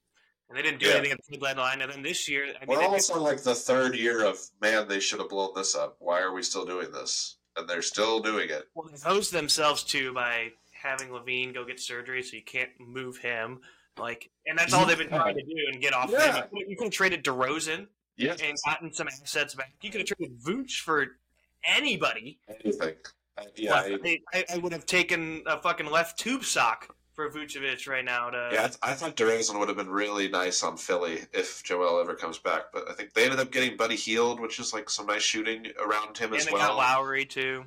and 0.51 0.57
they 0.57 0.61
didn't 0.61 0.79
do 0.81 0.87
Yeah. 0.87 0.95
anything 0.95 1.11
at 1.13 1.17
the 1.17 1.23
trade 1.37 1.41
deadline. 1.41 1.81
And 1.81 1.91
then 1.91 2.01
this 2.03 2.27
year, 2.27 2.43
I 2.61 2.65
mean, 2.65 2.77
we're 2.77 2.83
almost 2.83 3.15
like 3.15 3.41
the 3.41 3.55
third 3.55 3.95
year 3.95 4.25
of 4.25 4.37
man, 4.61 4.87
they 4.87 4.99
should 4.99 5.19
have 5.19 5.29
blown 5.29 5.53
this 5.55 5.75
up. 5.75 5.95
Why 5.99 6.19
are 6.19 6.33
we 6.33 6.43
still 6.43 6.65
doing 6.65 6.91
this? 6.91 7.37
And 7.55 7.67
they're 7.69 7.81
still 7.81 8.19
doing 8.19 8.49
it. 8.49 8.67
well, 8.75 8.89
they 8.91 8.99
hosed 8.99 9.31
themselves 9.31 9.83
too 9.83 10.13
by 10.13 10.51
having 10.73 11.09
LaVine 11.09 11.53
go 11.53 11.63
get 11.63 11.79
surgery, 11.79 12.21
so 12.23 12.35
you 12.35 12.43
can't 12.43 12.69
move 12.79 13.17
him. 13.17 13.61
Like, 13.97 14.29
and 14.45 14.57
that's 14.57 14.73
all 14.73 14.85
they've 14.85 14.97
been 14.97 15.09
trying 15.09 15.35
to 15.35 15.43
do 15.43 15.55
and 15.71 15.81
get 15.81 15.93
off. 15.93 16.09
Yeah. 16.11 16.35
him. 16.43 16.47
You 16.53 16.75
could 16.75 16.85
have 16.85 16.93
traded 16.93 17.23
DeRozan 17.23 17.87
Yeah, 18.17 18.35
and 18.43 18.57
gotten 18.65 18.93
some 18.93 19.07
assets 19.07 19.55
back. 19.55 19.73
You 19.81 19.89
could 19.91 20.01
have 20.01 20.07
traded 20.17 20.39
Vooch 20.41 20.79
for 20.81 21.17
anybody. 21.65 22.39
anything. 22.63 22.95
I- 23.37 23.45
Yeah, 23.55 23.73
I, 23.75 24.19
I, 24.33 24.45
I 24.53 24.57
would 24.57 24.71
have 24.73 24.85
taken 24.85 25.43
a 25.45 25.61
fucking 25.61 25.87
left 25.87 26.19
tube 26.19 26.43
sock 26.43 26.95
for 27.13 27.29
Vucevic 27.29 27.87
right 27.87 28.05
now. 28.05 28.29
To 28.29 28.49
yeah. 28.53 28.59
I, 28.63 28.67
th- 28.67 28.77
I 28.83 28.93
thought 28.93 29.15
DeRozan 29.17 29.59
would 29.59 29.67
have 29.67 29.77
been 29.77 29.89
really 29.89 30.27
nice 30.29 30.63
on 30.63 30.77
Philly 30.77 31.19
if 31.33 31.63
Joel 31.63 31.99
ever 31.99 32.15
comes 32.15 32.37
back, 32.37 32.65
but 32.73 32.89
I 32.89 32.93
think 32.93 33.13
they 33.13 33.25
ended 33.25 33.39
up 33.39 33.51
getting 33.51 33.77
Buddy 33.77 33.95
Hield, 33.95 34.39
which 34.39 34.59
is 34.59 34.73
like 34.73 34.89
some 34.89 35.07
nice 35.07 35.21
shooting 35.21 35.67
around 35.83 36.17
him 36.17 36.31
and 36.31 36.39
as 36.39 36.45
they 36.45 36.51
well. 36.53 36.69
got 36.69 36.77
Lowry 36.77 37.25
too. 37.25 37.65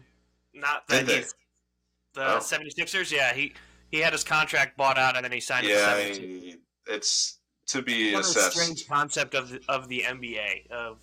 Not 0.54 0.86
that 0.88 1.00
Did 1.00 1.06
they? 1.08 1.16
he's 1.18 1.34
the 2.14 2.36
Oh. 2.36 2.38
76ers. 2.38 3.10
Yeah, 3.10 3.34
he 3.34 3.52
he 3.90 3.98
had 4.00 4.12
his 4.12 4.24
contract 4.24 4.76
bought 4.76 4.98
out 4.98 5.16
and 5.16 5.24
then 5.24 5.32
he 5.32 5.40
signed 5.40 5.66
yeah, 5.66 5.94
with 5.96 6.16
the 6.16 6.22
76ers. 6.22 6.54
I- 6.54 6.58
it's 6.86 7.38
to 7.66 7.80
be 7.80 8.12
What 8.12 8.20
a 8.24 8.24
strange 8.26 8.86
concept 8.86 9.34
of 9.34 9.48
the, 9.48 9.60
of 9.70 9.88
the 9.88 10.02
NBA 10.06 10.70
of 10.70 10.98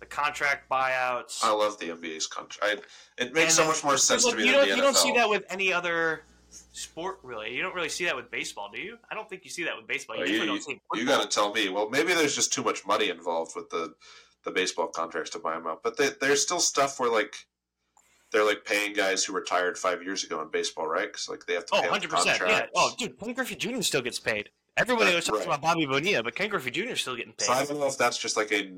the 0.00 0.06
contract 0.06 0.68
buyouts. 0.70 1.44
I 1.44 1.52
love 1.52 1.78
the 1.78 1.90
NBA's 1.90 2.26
contract. 2.26 2.86
It 3.18 3.34
makes 3.34 3.58
And 3.58 3.64
so 3.64 3.66
much 3.68 3.84
more 3.84 3.98
sense 3.98 4.24
Look, 4.24 4.34
to 4.36 4.40
me 4.40 4.46
you 4.46 4.52
don't 4.52 4.68
you 4.68 4.76
don't 4.76 4.96
see 4.96 5.12
that 5.12 5.28
with 5.28 5.44
any 5.50 5.72
other 5.72 6.22
sport 6.72 7.18
really. 7.22 7.54
You 7.54 7.62
don't 7.62 7.74
really 7.74 7.88
see 7.88 8.04
that 8.04 8.16
with 8.16 8.30
baseball, 8.30 8.70
do 8.72 8.80
you? 8.80 8.98
I 9.10 9.14
don't 9.14 9.28
think 9.28 9.44
you 9.44 9.50
see 9.50 9.64
that 9.64 9.76
with 9.76 9.86
baseball. 9.86 10.16
You 10.16 10.22
Oh, 10.22 10.26
you, 10.26 10.46
don't 10.46 10.62
see 10.62 10.72
it 10.72 10.80
with 10.90 11.00
you 11.00 11.06
got 11.06 11.22
to 11.22 11.28
tell 11.28 11.52
me. 11.52 11.68
Well, 11.68 11.88
maybe 11.88 12.14
there's 12.14 12.34
just 12.34 12.52
too 12.52 12.62
much 12.62 12.86
money 12.86 13.08
involved 13.08 13.52
with 13.56 13.70
the 13.70 13.94
the 14.44 14.50
baseball 14.50 14.88
contracts 14.88 15.30
to 15.30 15.38
buy 15.38 15.54
them 15.54 15.66
out. 15.66 15.82
But 15.82 15.96
they, 15.96 16.10
there's 16.20 16.42
still 16.42 16.60
stuff 16.60 16.98
where 16.98 17.10
like 17.10 17.34
they're 18.32 18.44
like 18.44 18.64
paying 18.64 18.92
guys 18.92 19.24
who 19.24 19.32
retired 19.32 19.78
five 19.78 20.02
years 20.02 20.24
ago 20.24 20.40
in 20.40 20.48
baseball, 20.50 20.86
right? 20.86 21.06
Because 21.06 21.28
like 21.28 21.46
they 21.46 21.54
have 21.54 21.66
to 21.66 21.74
Oh, 21.74 21.80
pay 21.80 21.86
out 21.86 21.92
100 21.92 22.10
percent. 22.10 22.42
Yeah. 22.46 22.66
Oh, 22.74 22.92
dude, 22.98 23.18
Ken 23.18 23.34
Griffey 23.34 23.56
Jr. 23.56 23.82
still 23.82 24.02
gets 24.02 24.18
paid. 24.18 24.50
Everybody 24.76 25.10
always 25.10 25.26
talks 25.26 25.40
right. 25.40 25.48
about 25.48 25.60
Bobby 25.60 25.84
Bonilla, 25.84 26.22
but 26.22 26.34
Ken 26.34 26.48
Griffey 26.48 26.70
Jr. 26.70 26.92
is 26.92 27.00
still 27.02 27.14
getting 27.14 27.32
paid. 27.32 27.44
So 27.44 27.52
I 27.52 27.64
don't 27.64 27.78
know 27.78 27.86
if 27.86 27.98
that's 27.98 28.16
just 28.16 28.36
like 28.36 28.50
a 28.52 28.72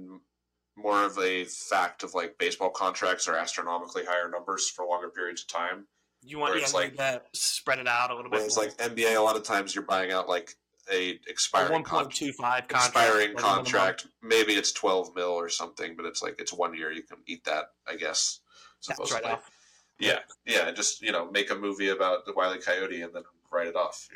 more 0.77 1.05
of 1.05 1.19
a 1.19 1.45
fact 1.45 2.03
of 2.03 2.15
like 2.15 2.37
baseball 2.37 2.71
contracts 2.71 3.29
are 3.29 3.37
astronomically 3.37 4.05
higher 4.05 4.29
numbers 4.29 4.69
for 4.69 4.85
longer 4.85 5.09
periods 5.09 5.43
of 5.43 5.49
time. 5.49 5.87
You 6.25 6.39
want 6.39 6.59
yeah, 6.59 6.67
like- 6.73 6.97
to 6.97 7.23
spread 7.33 7.79
it 7.79 7.89
out 7.89 8.11
a 8.11 8.15
little 8.15 8.31
bit. 8.31 8.43
It's 8.43 8.57
more. 8.57 8.67
like 8.67 8.77
NBA, 8.79 9.17
a 9.17 9.21
lot 9.21 9.37
of 9.37 9.43
times 9.43 9.75
you're 9.75 9.85
buying 9.85 10.13
out 10.13 10.29
like 10.29 10.57
a 10.93 11.19
expiring 11.29 11.73
one 11.73 11.85
point 11.85 12.11
two 12.11 12.33
five 12.33 12.69
contract. 12.69 12.97
expiring 12.97 13.37
contract. 13.37 14.07
Maybe 14.23 14.55
it's 14.55 14.73
twelve 14.73 15.15
mil 15.15 15.31
or 15.31 15.49
something, 15.49 15.95
but 15.97 16.07
it's 16.07 16.23
like 16.23 16.37
it's 16.39 16.53
one 16.53 16.75
year. 16.75 16.93
You 16.93 17.03
can 17.03 17.19
eat 17.27 17.45
that, 17.45 17.71
I 17.87 17.97
guess. 17.97 18.41
That's 18.87 19.13
right 19.13 19.25
off. 19.25 19.51
Yeah, 19.99 20.19
yeah. 20.47 20.71
Just 20.73 21.03
you 21.03 21.13
know, 21.13 21.31
make 21.31 21.51
a 21.51 21.55
movie 21.55 21.89
about 21.89 22.27
the 22.27 22.33
Wile 22.35 22.55
E. 22.55 22.59
Coyote 22.59 23.03
and 23.03 23.15
then 23.15 23.23
write 23.51 23.69
it 23.69 23.77
off. 23.77 24.09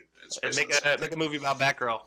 Make 0.42 0.50
a 0.70 0.74
same 0.74 1.00
make 1.00 1.12
a 1.12 1.16
movie 1.16 1.36
about 1.36 1.58
Batgirl. 1.58 2.00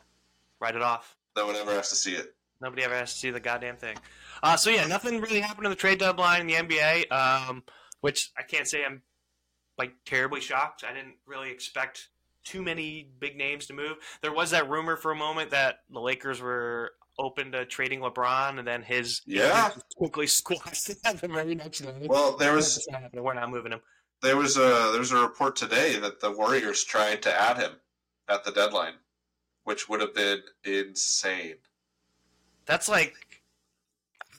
Write 0.60 0.76
it 0.76 0.82
off. 0.82 1.16
No 1.36 1.48
one 1.48 1.56
ever 1.56 1.72
has 1.72 1.90
to 1.90 1.96
see 1.96 2.14
it. 2.14 2.36
Nobody 2.60 2.84
ever 2.84 2.94
has 2.94 3.14
to 3.14 3.20
see 3.20 3.32
the 3.32 3.40
goddamn 3.40 3.78
thing. 3.78 3.98
Uh, 4.44 4.56
so 4.56 4.70
yeah, 4.70 4.86
nothing 4.86 5.20
really 5.22 5.40
happened 5.40 5.66
in 5.66 5.72
the 5.72 5.76
trade 5.76 6.00
deadline 6.00 6.42
in 6.42 6.48
the 6.48 6.54
NBA, 6.54 7.12
um, 7.12 7.64
which 8.02 8.32
I 8.38 8.44
can't 8.44 8.68
say 8.68 8.86
I'm 8.86 9.02
like 9.78 9.94
terribly 10.06 10.42
shocked. 10.42 10.84
I 10.88 10.94
didn't 10.94 11.16
really 11.26 11.52
expect 11.52 12.10
too 12.44 12.62
many 12.62 13.10
big 13.20 13.38
names 13.38 13.66
to 13.68 13.74
move. 13.74 13.98
There 14.22 14.34
was 14.34 14.52
that 14.52 14.70
rumor 14.70 14.98
for 14.98 15.12
a 15.12 15.16
moment 15.16 15.52
that 15.52 15.80
the 15.92 16.00
Lakers 16.00 16.42
were 16.42 16.94
open 17.20 17.52
to 17.52 17.66
trading 17.66 18.00
LeBron, 18.00 18.58
and 18.58 18.68
then 18.68 18.82
his 18.82 19.22
Yeah. 19.26 19.72
quickly 19.96 20.26
squashed 20.28 20.88
the 21.04 21.28
very 21.28 21.56
next 21.56 21.80
day. 21.80 22.08
Well, 22.08 22.36
there 22.38 22.54
was 22.54 22.88
not. 22.92 23.14
We're 23.14 23.34
not 23.34 23.50
moving 23.52 23.72
him. 23.74 23.82
there 24.22 24.38
was 24.38 24.58
a 24.58 24.90
there 24.92 25.00
was 25.00 25.12
a 25.12 25.22
report 25.22 25.56
today 25.56 25.98
that 26.00 26.20
the 26.20 26.32
Warriors 26.32 26.84
tried 26.84 27.22
to 27.24 27.34
add 27.42 27.58
him 27.58 27.74
at 28.28 28.44
the 28.44 28.52
deadline, 28.52 28.94
which 29.66 29.88
would 29.90 30.02
have 30.02 30.14
been 30.16 30.42
insane. 30.64 31.56
That's 32.66 32.88
like 32.90 33.16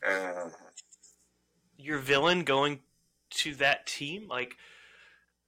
Uh, 0.07 0.49
your 1.77 1.99
villain 1.99 2.43
going 2.45 2.81
to 3.31 3.55
that 3.57 3.87
team. 3.87 4.27
Like 4.29 4.57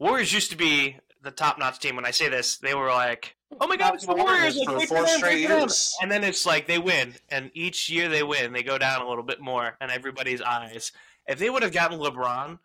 Warriors 0.05 0.33
used 0.35 0.51
to 0.51 0.57
be 0.57 0.99
the 1.23 1.31
top 1.31 1.59
notch 1.59 1.79
team. 1.79 1.97
When 1.97 2.05
I 2.05 2.11
say 2.11 2.29
this, 2.29 2.59
they 2.59 2.75
were 2.75 2.89
like, 2.91 3.37
"Oh 3.59 3.67
my 3.67 3.77
God, 3.77 3.95
it's 3.95 4.05
the 4.05 4.15
Warriors!" 4.15 4.57
Like, 4.57 4.87
for 4.87 4.87
four 4.87 5.07
them, 5.07 5.17
straight 5.17 5.21
great 5.21 5.43
for 5.45 5.49
them. 5.49 5.61
years. 5.61 5.95
And 6.03 6.11
then 6.11 6.23
it's 6.23 6.45
like 6.45 6.67
they 6.67 6.79
win, 6.79 7.15
and 7.31 7.51
each 7.55 7.89
year 7.89 8.11
they 8.11 8.23
win, 8.23 8.53
they 8.53 8.63
go 8.63 8.77
down 8.77 9.01
a 9.01 9.09
little 9.09 9.25
bit 9.25 9.41
more 9.41 9.77
in 9.81 9.91
everybody's 9.91 10.43
eyes. 10.43 10.93
If 11.27 11.39
they 11.39 11.49
would 11.49 11.63
have 11.63 11.73
gotten 11.73 11.99
LeBron 11.99 12.59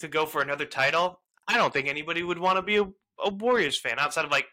to 0.00 0.08
go 0.08 0.26
for 0.26 0.42
another 0.42 0.66
title, 0.66 1.20
I 1.46 1.56
don't 1.56 1.72
think 1.72 1.88
anybody 1.88 2.22
would 2.22 2.38
want 2.38 2.56
to 2.56 2.62
be 2.62 2.76
a, 2.76 2.84
a 3.24 3.30
Warriors 3.30 3.78
fan 3.78 3.98
outside 3.98 4.26
of 4.26 4.30
like, 4.30 4.46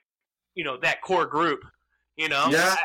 you 0.55 0.63
know, 0.63 0.77
that 0.77 1.01
core 1.01 1.25
group. 1.25 1.65
You 2.15 2.29
know, 2.29 2.47
Yeah. 2.49 2.75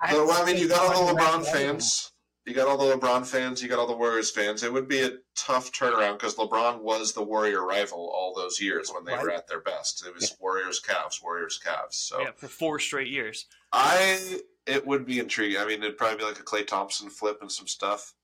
I, 0.00 0.12
But, 0.12 0.26
well, 0.26 0.42
I 0.42 0.46
mean, 0.46 0.56
you 0.56 0.66
got 0.68 0.94
all 0.94 1.08
the 1.08 1.20
LeBron 1.20 1.44
fans. 1.44 2.10
You 2.48 2.54
got 2.54 2.66
all 2.66 2.78
the 2.78 2.96
LeBron 2.96 3.26
fans. 3.26 3.62
You 3.62 3.68
got 3.68 3.78
all 3.78 3.86
the 3.86 3.96
Warriors 3.96 4.30
fans. 4.30 4.62
It 4.62 4.72
would 4.72 4.88
be 4.88 5.02
a 5.02 5.10
tough 5.36 5.70
turnaround 5.70 6.14
because 6.14 6.34
LeBron 6.36 6.80
was 6.80 7.12
the 7.12 7.22
Warrior 7.22 7.64
rival 7.66 8.10
all 8.14 8.32
those 8.34 8.58
years 8.60 8.90
when 8.92 9.04
they 9.04 9.12
were 9.22 9.30
at 9.30 9.46
their 9.48 9.60
best. 9.60 10.06
It 10.06 10.14
was 10.14 10.34
Warriors 10.40 10.80
Cavs, 10.80 11.22
Warriors 11.22 11.60
Cavs. 11.64 11.92
So 11.94 12.20
yeah, 12.20 12.30
for 12.36 12.48
four 12.48 12.78
straight 12.78 13.08
years. 13.08 13.46
I 13.72 14.40
it 14.66 14.86
would 14.86 15.04
be 15.04 15.18
intriguing. 15.18 15.60
I 15.60 15.66
mean, 15.66 15.82
it'd 15.82 15.98
probably 15.98 16.16
be 16.18 16.24
like 16.24 16.38
a 16.40 16.42
Klay 16.42 16.66
Thompson 16.66 17.10
flip 17.10 17.38
and 17.42 17.52
some 17.52 17.66
stuff. 17.66 18.14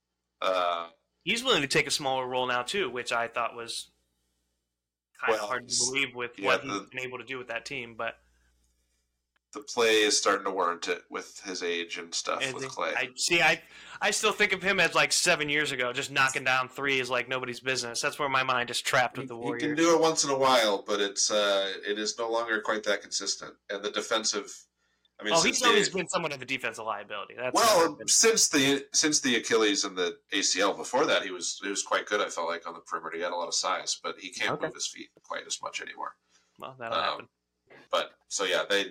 Uh, 0.41 0.89
He's 1.23 1.45
willing 1.45 1.63
to 1.63 1.69
take 1.69 1.87
a 1.87 1.91
smaller 1.91 2.27
role 2.27 2.47
now 2.47 2.63
too, 2.63 2.89
which 2.91 3.13
I 3.13 3.29
thought 3.29 3.55
was 3.55 3.91
kind 5.21 5.33
Well, 5.35 5.43
of 5.45 5.49
hard 5.49 5.69
to 5.69 5.77
believe 5.87 6.15
with 6.15 6.33
yeah, 6.39 6.47
what 6.47 6.63
he's 6.63 6.73
the- 6.73 6.87
been 6.91 7.01
able 7.01 7.19
to 7.19 7.25
do 7.25 7.37
with 7.39 7.49
that 7.49 7.65
team. 7.67 7.95
But 7.97 8.15
the 9.55 9.61
play 9.61 10.03
is 10.03 10.19
starting 10.19 10.45
to 10.45 10.51
warrant 10.51 10.89
it 10.89 11.03
with 11.11 11.41
his 11.45 11.63
age 11.63 11.97
and 11.97 12.15
stuff 12.15 12.41
I 12.43 12.53
with 12.53 12.63
think- 12.65 12.75
Klay. 12.75 12.95
I 12.97 13.09
see. 13.17 13.41
I 13.41 13.63
I 14.01 14.11
still 14.11 14.33
think 14.33 14.53
of 14.53 14.63
him 14.63 14.81
as 14.81 14.95
like 14.95 15.13
seven 15.13 15.49
years 15.49 15.73
ago, 15.73 15.93
just 15.93 16.11
knocking 16.11 16.45
down 16.45 16.69
threes 16.69 17.09
like 17.09 17.29
nobody's 17.29 17.61
business. 17.61 18.01
That's 18.01 18.19
where 18.19 18.29
my 18.29 18.43
mind 18.43 18.69
is 18.71 18.81
trapped 18.81 19.17
with 19.17 19.29
the 19.29 19.37
Warriors. 19.37 19.63
He 19.63 19.69
can 19.69 19.77
do 19.77 19.95
it 19.95 20.01
once 20.01 20.25
in 20.25 20.31
a 20.31 20.37
while, 20.37 20.85
but 20.87 21.01
it's 21.01 21.31
uh, 21.31 21.73
it 21.89 21.99
is 21.99 22.19
no 22.19 22.31
longer 22.31 22.61
quite 22.61 22.83
that 22.85 23.01
consistent. 23.01 23.55
And 23.71 23.83
the 23.83 23.91
defensive, 23.91 24.53
I 25.21 25.25
mean, 25.25 25.33
oh, 25.33 25.37
since 25.37 25.59
he's 25.59 25.67
always 25.67 25.89
the, 25.89 25.99
been 25.99 26.09
somewhat 26.09 26.33
of 26.33 26.43
a 26.43 26.45
defensive 26.45 26.85
liability. 26.85 27.35
That's 27.39 27.55
well 27.55 27.97
since 28.07 28.49
the 28.49 28.85
since 28.93 29.21
the 29.21 29.37
Achilles 29.37 29.85
and 29.85 29.97
the 29.97 30.17
ACL. 30.35 30.77
Before 30.77 31.07
that, 31.07 31.23
he 31.23 31.31
was 31.31 31.61
he 31.63 31.71
was 31.71 31.83
quite 31.83 32.07
good. 32.07 32.21
I 32.21 32.29
felt 32.29 32.49
like 32.49 32.67
on 32.67 32.75
the 32.75 32.81
perimeter, 32.81 33.17
he 33.17 33.23
had 33.23 33.33
a 33.33 33.37
lot 33.37 33.49
of 33.49 33.55
size, 33.55 33.99
but 34.03 34.17
he 34.19 34.31
can't 34.31 34.53
Okay. 34.53 34.67
move 34.67 34.75
his 34.75 34.89
feet 34.89 35.09
quite 35.23 35.47
as 35.47 35.63
much 35.63 35.81
anymore. 35.81 36.17
well, 36.59 36.75
that'll 36.79 36.99
um, 36.99 37.05
happen. 37.05 37.29
But 37.91 38.11
so 38.29 38.45
yeah, 38.45 38.65
they 38.69 38.87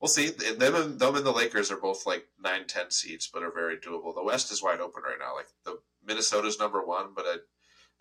we'll 0.00 0.08
see. 0.08 0.30
Them 0.30 0.74
and 0.74 0.98
them 0.98 1.16
and 1.16 1.26
the 1.26 1.32
Lakers 1.32 1.70
are 1.70 1.76
both 1.76 2.06
like 2.06 2.26
nine, 2.42 2.66
ten 2.66 2.90
seeds, 2.90 3.28
but 3.32 3.42
are 3.42 3.52
very 3.52 3.76
doable. 3.76 4.14
The 4.14 4.24
West 4.24 4.50
is 4.50 4.62
wide 4.62 4.80
open 4.80 5.02
right 5.02 5.18
now. 5.18 5.34
Like 5.34 5.48
the 5.64 5.78
Minnesota's 6.04 6.58
number 6.58 6.84
one, 6.84 7.08
but 7.14 7.24
I 7.26 7.36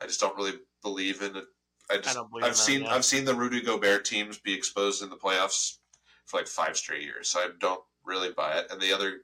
I 0.02 0.08
just 0.08 0.20
don't 0.20 0.38
really 0.38 0.60
believe 0.82 1.22
in 1.22 1.36
it. 1.36 1.46
I 1.92 1.98
just 1.98 2.16
don't 2.16 2.30
believe 2.30 2.44
I've 2.44 2.52
in 2.52 2.54
that, 2.54 2.58
seen 2.58 2.82
yeah. 2.82 2.94
I've 2.94 3.06
seen 3.06 3.26
the 3.26 3.36
Rudy 3.36 3.62
Gobert 3.62 4.06
teams 4.06 4.38
be 4.38 4.54
exposed 4.54 5.02
in 5.04 5.10
the 5.10 5.16
playoffs 5.16 5.78
for 6.26 6.38
like 6.38 6.48
five 6.48 6.78
straight 6.78 7.04
years, 7.04 7.30
so 7.30 7.40
I 7.40 7.50
don't 7.60 7.82
really 8.04 8.32
buy 8.32 8.58
it. 8.60 8.68
And 8.72 8.80
the 8.80 8.94
other, 8.94 9.22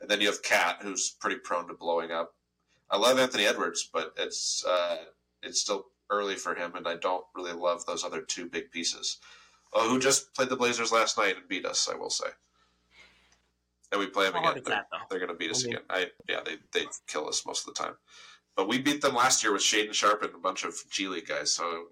and 0.00 0.10
then 0.10 0.20
you 0.20 0.26
have 0.26 0.42
KAT, 0.42 0.78
who's 0.82 1.10
pretty 1.10 1.36
prone 1.36 1.68
to 1.68 1.74
blowing 1.74 2.10
up. 2.10 2.34
I 2.90 2.96
love 2.96 3.18
Anthony 3.18 3.44
Edwards, 3.44 3.88
but 3.92 4.14
it's 4.16 4.64
uh, 4.64 4.96
it's 5.42 5.60
still 5.60 5.86
early 6.10 6.36
for 6.36 6.54
him, 6.54 6.74
and 6.74 6.88
I 6.88 6.96
don't 6.96 7.24
really 7.34 7.52
love 7.52 7.86
those 7.86 8.04
other 8.04 8.22
two 8.22 8.46
big 8.46 8.70
pieces. 8.70 9.18
Oh, 9.72 9.88
who 9.88 9.98
just 9.98 10.34
played 10.34 10.48
the 10.48 10.56
Blazers 10.56 10.92
last 10.92 11.18
night 11.18 11.36
and 11.36 11.48
beat 11.48 11.66
us? 11.66 11.88
I 11.92 11.96
will 11.96 12.10
say. 12.10 12.28
And 13.90 14.00
we 14.00 14.06
play 14.06 14.24
them 14.24 14.34
How 14.34 14.50
again. 14.50 14.62
They're, 14.64 14.84
they're 15.08 15.18
going 15.18 15.30
to 15.30 15.36
beat 15.36 15.50
us 15.50 15.64
I 15.64 15.68
mean- 15.68 15.76
again. 15.76 15.86
I 15.90 16.06
yeah, 16.28 16.40
they 16.44 16.56
they 16.72 16.86
kill 17.06 17.28
us 17.28 17.44
most 17.46 17.66
of 17.66 17.74
the 17.74 17.82
time. 17.82 17.94
But 18.56 18.68
we 18.68 18.78
beat 18.80 19.00
them 19.02 19.14
last 19.14 19.42
year 19.44 19.52
with 19.52 19.62
Shaedon 19.62 19.94
Sharpe 19.94 20.22
and 20.24 20.34
a 20.34 20.38
bunch 20.38 20.64
of 20.64 20.74
G 20.90 21.06
League 21.06 21.28
guys. 21.28 21.52
So 21.52 21.88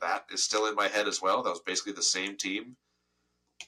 that 0.00 0.24
is 0.32 0.42
still 0.42 0.66
in 0.66 0.74
my 0.74 0.88
head 0.88 1.06
as 1.06 1.22
well. 1.22 1.42
That 1.42 1.50
was 1.50 1.60
basically 1.60 1.92
the 1.92 2.02
same 2.02 2.36
team. 2.36 2.76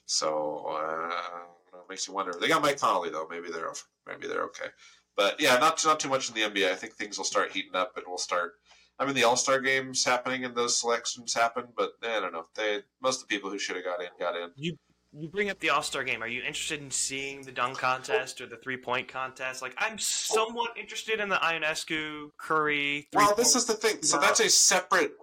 So 0.05 0.65
uh, 0.67 0.73
I 0.73 1.29
don't 1.31 1.73
know, 1.73 1.79
it 1.79 1.89
makes 1.89 2.07
you 2.07 2.13
wonder. 2.13 2.33
They 2.39 2.47
got 2.47 2.61
Mike 2.61 2.79
Conley 2.79 3.09
though. 3.09 3.27
Maybe 3.29 3.49
they're 3.49 3.71
maybe 4.07 4.27
they're 4.27 4.43
okay. 4.43 4.67
But 5.15 5.39
yeah, 5.39 5.57
not 5.57 5.83
not 5.85 5.99
too 5.99 6.09
much 6.09 6.29
in 6.29 6.35
the 6.35 6.41
NBA. 6.41 6.69
I 6.71 6.75
think 6.75 6.93
things 6.93 7.17
will 7.17 7.25
start 7.25 7.51
heating 7.51 7.75
up, 7.75 7.93
and 7.95 8.05
we'll 8.07 8.17
start. 8.17 8.53
I 8.99 9.05
mean, 9.05 9.15
the 9.15 9.23
All 9.23 9.37
Star 9.37 9.59
games 9.59 10.05
happening 10.05 10.45
and 10.45 10.55
those 10.55 10.79
selections 10.79 11.33
happen, 11.33 11.65
but 11.75 11.93
eh, 12.03 12.17
I 12.17 12.19
don't 12.19 12.33
know. 12.33 12.45
They 12.55 12.81
most 13.01 13.21
of 13.21 13.27
the 13.27 13.35
people 13.35 13.49
who 13.49 13.59
should 13.59 13.75
have 13.75 13.85
got 13.85 14.01
in 14.01 14.07
got 14.19 14.35
in. 14.35 14.51
You 14.55 14.77
you 15.15 15.29
bring 15.29 15.49
up 15.49 15.59
the 15.59 15.69
All 15.69 15.83
Star 15.83 16.03
game. 16.03 16.23
Are 16.23 16.27
you 16.27 16.41
interested 16.41 16.81
in 16.81 16.89
seeing 16.89 17.43
the 17.43 17.51
dunk 17.51 17.77
contest 17.77 18.41
or 18.41 18.47
the 18.47 18.57
three 18.57 18.77
point 18.77 19.07
contest? 19.07 19.61
Like, 19.61 19.75
I'm 19.77 19.97
somewhat 19.99 20.77
interested 20.77 21.19
in 21.19 21.29
the 21.29 21.35
Ionescu 21.35 22.31
Curry. 22.37 23.07
Well, 23.13 23.35
this 23.35 23.55
is 23.55 23.65
the 23.65 23.73
thing. 23.73 24.01
So 24.01 24.19
that's 24.19 24.39
a 24.39 24.49
separate. 24.49 25.13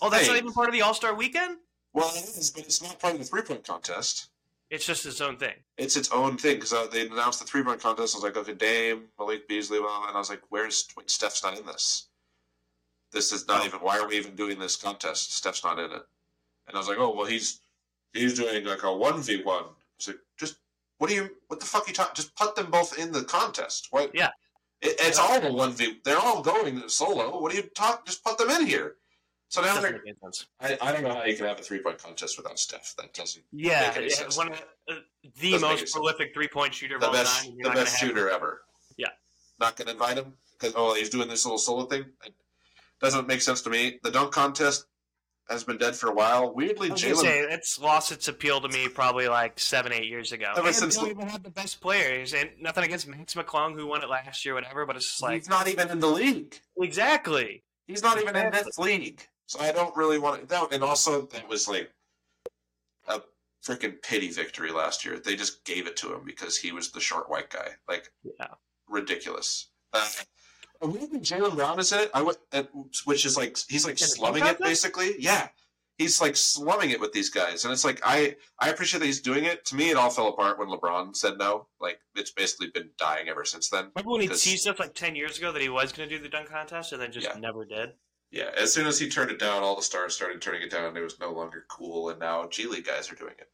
oh, 0.00 0.10
that's 0.10 0.28
not 0.28 0.36
even 0.36 0.52
part 0.52 0.68
of 0.68 0.74
the 0.74 0.82
All 0.82 0.94
Star 0.94 1.14
weekend. 1.14 1.58
Well, 1.92 2.10
it 2.14 2.24
is, 2.24 2.50
but 2.50 2.64
it's 2.64 2.82
not 2.82 2.98
part 3.00 3.14
of 3.14 3.20
the 3.20 3.26
three 3.26 3.42
point 3.42 3.66
contest. 3.66 4.28
It's 4.68 4.84
just 4.84 5.06
its 5.06 5.20
own 5.20 5.36
thing. 5.36 5.54
It's 5.78 5.96
its 5.96 6.10
own 6.10 6.36
thing 6.36 6.56
because 6.56 6.72
uh, 6.72 6.88
they 6.90 7.06
announced 7.06 7.38
the 7.40 7.46
three 7.46 7.62
point 7.62 7.80
contest. 7.80 8.14
I 8.14 8.18
was 8.18 8.24
like, 8.24 8.36
okay, 8.36 8.54
Dame, 8.54 9.04
Malik 9.18 9.48
Beasley, 9.48 9.78
blah, 9.78 9.88
blah, 9.98 10.08
and 10.08 10.16
I 10.16 10.18
was 10.18 10.28
like, 10.28 10.42
where's 10.48 10.88
Steph's 11.06 11.42
not 11.42 11.58
in 11.58 11.66
this? 11.66 12.08
This 13.12 13.32
is 13.32 13.46
not 13.46 13.64
even. 13.64 13.80
Why 13.80 13.98
are 13.98 14.08
we 14.08 14.16
even 14.16 14.34
doing 14.34 14.58
this 14.58 14.76
contest? 14.76 15.34
Steph's 15.34 15.64
not 15.64 15.78
in 15.78 15.90
it. 15.92 16.02
And 16.68 16.74
I 16.74 16.78
was 16.78 16.88
like, 16.88 16.98
oh 16.98 17.14
well, 17.14 17.26
he's 17.26 17.60
he's 18.12 18.34
doing 18.34 18.64
like 18.64 18.82
a 18.82 18.94
one 18.94 19.22
v 19.22 19.42
one. 19.42 19.64
So 19.98 20.12
just 20.38 20.56
what 20.98 21.08
do 21.08 21.14
you? 21.14 21.30
What 21.48 21.60
the 21.60 21.66
fuck 21.66 21.86
are 21.86 21.88
you 21.88 21.94
talking? 21.94 22.14
Just 22.14 22.34
put 22.36 22.56
them 22.56 22.70
both 22.70 22.98
in 22.98 23.12
the 23.12 23.24
contest. 23.24 23.88
What? 23.90 24.10
Yeah. 24.14 24.30
It, 24.82 24.96
it's 25.00 25.18
all 25.18 25.42
a 25.42 25.52
one 25.52 25.72
v. 25.72 25.98
They're 26.04 26.18
all 26.18 26.42
going 26.42 26.88
solo. 26.88 27.40
What 27.40 27.52
do 27.52 27.58
you 27.58 27.64
talk? 27.74 28.06
Just 28.06 28.24
put 28.24 28.38
them 28.38 28.50
in 28.50 28.66
here. 28.66 28.96
So 29.48 29.62
now 29.62 29.80
they're. 29.80 30.02
I, 30.60 30.76
I 30.82 30.92
don't 30.92 31.04
know 31.04 31.14
how 31.14 31.24
you 31.24 31.36
can 31.36 31.46
have 31.46 31.60
a 31.60 31.62
three 31.62 31.78
point 31.78 31.98
contest 31.98 32.36
without 32.36 32.58
Steph. 32.58 32.94
That 32.98 33.14
doesn't. 33.14 33.44
Yeah, 33.52 33.82
Make 33.88 33.96
any 33.96 34.06
yeah, 34.08 34.14
sense. 34.14 34.36
one 34.36 34.52
of 34.52 34.64
uh, 34.90 34.94
the 35.40 35.52
Doesn't 35.52 35.68
most 35.68 35.92
prolific 35.94 36.34
three 36.34 36.48
point 36.48 36.74
shooter 36.74 36.96
of 36.96 37.00
the 37.00 37.06
all 37.06 37.12
best, 37.12 37.44
time. 37.44 37.56
The 37.62 37.70
best 37.70 37.98
shooter 37.98 38.28
ever. 38.28 38.62
Yeah. 38.96 39.08
Not 39.60 39.76
going 39.76 39.86
to 39.86 39.92
invite 39.92 40.18
him 40.18 40.34
because 40.58 40.74
oh 40.76 40.94
he's 40.94 41.10
doing 41.10 41.28
this 41.28 41.44
little 41.44 41.58
solo 41.58 41.86
thing. 41.86 42.06
It 43.00 43.04
doesn't 43.04 43.26
make 43.28 43.42
sense 43.42 43.60
to 43.62 43.70
me. 43.70 43.98
The 44.02 44.10
dunk 44.10 44.32
contest 44.32 44.86
has 45.48 45.62
been 45.64 45.76
dead 45.78 45.94
for 45.94 46.08
a 46.10 46.14
while. 46.14 46.52
Weirdly, 46.54 46.88
I 46.88 46.92
was 46.92 47.02
gonna 47.02 47.14
Jaylen. 47.14 47.20
say 47.20 47.40
it's 47.40 47.78
lost 47.78 48.10
its 48.10 48.26
appeal 48.28 48.60
to 48.60 48.68
me 48.68 48.88
probably 48.88 49.28
like 49.28 49.60
seven, 49.60 49.92
eight 49.92 50.06
years 50.06 50.32
ago. 50.32 50.52
Ever 50.56 50.66
and 50.68 50.74
since 50.76 50.96
they 50.96 51.04
the- 51.04 51.10
even 51.10 51.28
have 51.28 51.42
the 51.42 51.50
best 51.50 51.80
players, 51.80 52.34
and 52.34 52.50
nothing 52.60 52.84
against 52.84 53.06
Mac 53.06 53.26
McClung 53.28 53.74
who 53.74 53.86
won 53.86 54.02
it 54.02 54.08
last 54.08 54.44
year, 54.44 54.54
whatever. 54.54 54.86
But 54.86 54.96
it's 54.96 55.06
just 55.10 55.22
like 55.22 55.34
he's 55.36 55.48
not 55.48 55.68
even 55.68 55.88
in 55.90 56.00
the 56.00 56.08
league. 56.08 56.58
exactly. 56.78 57.62
He's 57.86 58.02
not 58.02 58.20
even 58.20 58.34
in 58.34 58.50
this 58.50 58.76
league. 58.78 59.28
So 59.46 59.60
I 59.60 59.70
don't 59.70 59.94
really 59.96 60.18
want 60.18 60.40
to. 60.40 60.46
That, 60.48 60.72
and 60.72 60.82
also, 60.82 61.22
that 61.26 61.48
was 61.48 61.68
like 61.68 61.92
a 63.06 63.20
freaking 63.64 64.02
pity 64.02 64.30
victory 64.32 64.72
last 64.72 65.04
year. 65.04 65.20
They 65.20 65.36
just 65.36 65.64
gave 65.64 65.86
it 65.86 65.96
to 65.98 66.12
him 66.12 66.22
because 66.24 66.56
he 66.56 66.72
was 66.72 66.90
the 66.90 66.98
short 67.00 67.30
white 67.30 67.50
guy. 67.50 67.68
Like, 67.86 68.10
Yeah. 68.40 68.54
ridiculous. 68.88 69.68
Uh, 69.92 70.08
weirdly, 70.80 71.20
Jaylen 71.20 71.54
Brown 71.56 71.78
is 71.78 71.92
in 71.92 72.00
it. 72.00 72.10
I 72.14 72.22
would, 72.22 72.36
and- 72.52 72.68
which 73.04 73.24
is 73.24 73.36
like 73.36 73.56
he's 73.68 73.84
like 73.84 74.00
In 74.00 74.06
slumming 74.06 74.44
it 74.46 74.58
basically. 74.58 75.14
Yeah, 75.18 75.48
he's 75.98 76.20
like 76.20 76.36
slumming 76.36 76.90
it 76.90 77.00
with 77.00 77.12
these 77.12 77.30
guys, 77.30 77.64
and 77.64 77.72
it's 77.72 77.84
like 77.84 78.00
I 78.04 78.36
I 78.58 78.70
appreciate 78.70 79.00
that 79.00 79.06
he's 79.06 79.20
doing 79.20 79.44
it. 79.44 79.64
To 79.66 79.76
me, 79.76 79.90
it 79.90 79.96
all 79.96 80.10
fell 80.10 80.28
apart 80.28 80.58
when 80.58 80.68
LeBron 80.68 81.14
said 81.16 81.38
no. 81.38 81.68
Like 81.80 81.98
it's 82.14 82.30
basically 82.30 82.68
been 82.68 82.90
dying 82.98 83.28
ever 83.28 83.44
since 83.44 83.68
then. 83.68 83.90
Remember 83.94 84.12
when 84.12 84.20
he 84.22 84.28
teased 84.28 84.66
us 84.68 84.78
like 84.78 84.94
ten 84.94 85.14
years 85.16 85.38
ago 85.38 85.52
that 85.52 85.62
he 85.62 85.68
was 85.68 85.92
going 85.92 86.08
to 86.08 86.16
do 86.16 86.22
the 86.22 86.28
dunk 86.28 86.48
contest, 86.50 86.92
and 86.92 87.00
then 87.00 87.12
just 87.12 87.26
Yeah. 87.26 87.38
never 87.38 87.64
did? 87.64 87.90
Yeah, 88.32 88.50
as 88.56 88.72
soon 88.72 88.86
as 88.88 88.98
he 88.98 89.08
turned 89.08 89.30
it 89.30 89.38
down, 89.38 89.62
all 89.62 89.76
the 89.76 89.82
stars 89.82 90.14
started 90.14 90.42
turning 90.42 90.60
it 90.62 90.70
down. 90.70 90.84
And 90.86 90.96
it 90.96 91.02
was 91.02 91.18
no 91.20 91.30
longer 91.32 91.64
cool, 91.70 92.10
and 92.10 92.18
now 92.18 92.46
G 92.48 92.66
League 92.66 92.84
guys 92.86 93.10
are 93.10 93.14
doing 93.14 93.34
it, 93.38 93.48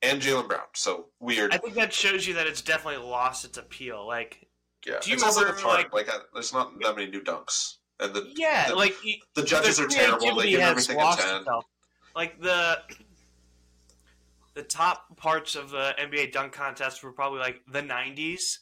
and 0.00 0.20
Jaylen 0.22 0.48
Brown. 0.48 0.64
So 0.74 1.08
weird. 1.20 1.52
I 1.54 1.58
think 1.58 1.74
that 1.74 1.92
shows 1.92 2.26
you 2.26 2.34
that 2.34 2.46
it's 2.46 2.62
definitely 2.62 3.04
lost 3.06 3.44
its 3.44 3.58
appeal. 3.58 4.06
Like, 4.06 4.48
yeah, 4.86 4.98
do 5.00 5.10
you 5.10 5.14
it's 5.14 5.22
also 5.22 5.40
remember, 5.40 5.60
hard. 5.60 5.76
like- 5.78 5.92
Like, 5.92 6.14
uh, 6.14 6.18
there's 6.34 6.52
not 6.52 6.72
that 6.80 6.96
many 6.96 7.10
new 7.10 7.20
dunks, 7.22 7.76
and 8.00 8.12
the 8.14 8.32
yeah, 8.36 8.68
the, 8.68 8.74
like 8.76 8.94
the 9.34 9.42
judges 9.42 9.76
the 9.78 9.84
are 9.84 9.88
terrible. 9.88 10.36
They 10.36 10.50
give 10.50 10.60
everything 10.60 10.98
a 11.00 11.16
ten. 11.16 11.38
itself. 11.38 11.64
Like 12.14 12.40
the 12.40 12.78
the 14.54 14.62
top 14.62 15.16
parts 15.16 15.54
of 15.54 15.70
the 15.70 15.94
NBA 15.98 16.32
dunk 16.32 16.52
contest 16.52 17.02
were 17.02 17.12
probably 17.12 17.38
like 17.40 17.60
the 17.70 17.80
'90s. 17.82 18.58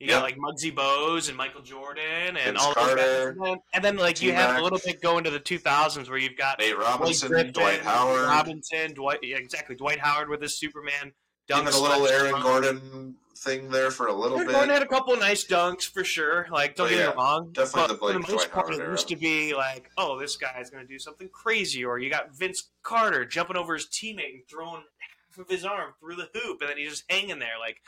You 0.00 0.08
Yeah. 0.08 0.14
got 0.14 0.22
like 0.24 0.36
Muggsy 0.36 0.74
Bogues 0.74 1.28
and 1.28 1.36
Michael 1.36 1.62
Jordan 1.62 2.04
and 2.36 2.38
Vince 2.38 2.60
all 2.60 2.74
those 2.74 2.84
Carter, 2.84 3.36
guys. 3.40 3.56
And 3.72 3.84
then, 3.84 3.96
like 3.96 4.20
you 4.20 4.32
have 4.32 4.48
T-Mac. 4.50 4.60
a 4.60 4.62
little 4.64 4.80
bit 4.84 5.00
going 5.00 5.24
to 5.24 5.30
the 5.30 5.40
2000s 5.40 6.08
where 6.08 6.18
you've 6.18 6.36
got 6.36 6.58
Nate 6.58 6.76
Robinson, 6.76 7.28
Griffin, 7.28 7.52
Dwight 7.52 7.80
Howard. 7.82 8.22
Robinson, 8.26 8.92
Dwight, 8.94 9.20
yeah, 9.22 9.36
exactly, 9.36 9.76
Dwight 9.76 10.00
Howard 10.00 10.28
with 10.28 10.42
his 10.42 10.58
Superman 10.58 11.12
Even 11.48 11.64
dunks. 11.66 11.74
a 11.78 11.82
little 11.82 12.06
Aaron. 12.08 12.40
Gordon 12.42 13.14
thing 13.36 13.70
there 13.70 13.90
for 13.90 14.06
a 14.06 14.12
little 14.12 14.36
Aaron 14.38 14.46
bit. 14.48 14.54
Gordon 14.54 14.74
had 14.74 14.82
a 14.82 14.86
couple 14.86 15.16
nice 15.16 15.44
dunks 15.44 15.84
for 15.84 16.04
sure. 16.04 16.46
Like, 16.50 16.76
don't 16.76 16.86
But 16.86 16.90
get 16.90 16.98
yeah, 17.00 17.10
me 17.10 17.16
wrong. 17.16 17.50
definitely 17.52 17.80
but 17.80 17.86
the 17.88 17.94
for 17.94 18.00
Blake 18.00 18.12
the 18.14 18.18
most 18.20 18.30
Dwight 18.30 18.50
part, 18.52 18.74
it 18.74 18.88
used 18.90 19.08
to 19.08 19.16
be 19.16 19.54
like, 19.54 19.90
oh, 19.98 20.18
this 20.18 20.36
guy's 20.36 20.70
going 20.70 20.86
to 20.86 20.92
do 20.92 20.98
something 20.98 21.28
crazy, 21.28 21.84
or 21.84 21.98
you 21.98 22.10
got 22.10 22.34
Vince 22.34 22.70
Carter 22.82 23.24
jumping 23.24 23.56
over 23.56 23.74
his 23.74 23.86
teammate 23.86 24.34
and 24.34 24.42
throwing 24.48 24.82
half 24.98 25.38
of 25.38 25.48
his 25.48 25.64
arm 25.64 25.94
through 26.00 26.16
the 26.16 26.28
hoop, 26.34 26.60
and 26.60 26.70
then 26.70 26.76
he's 26.76 26.90
just 26.90 27.04
hanging 27.10 27.38
there. 27.38 27.58
Like, 27.60 27.80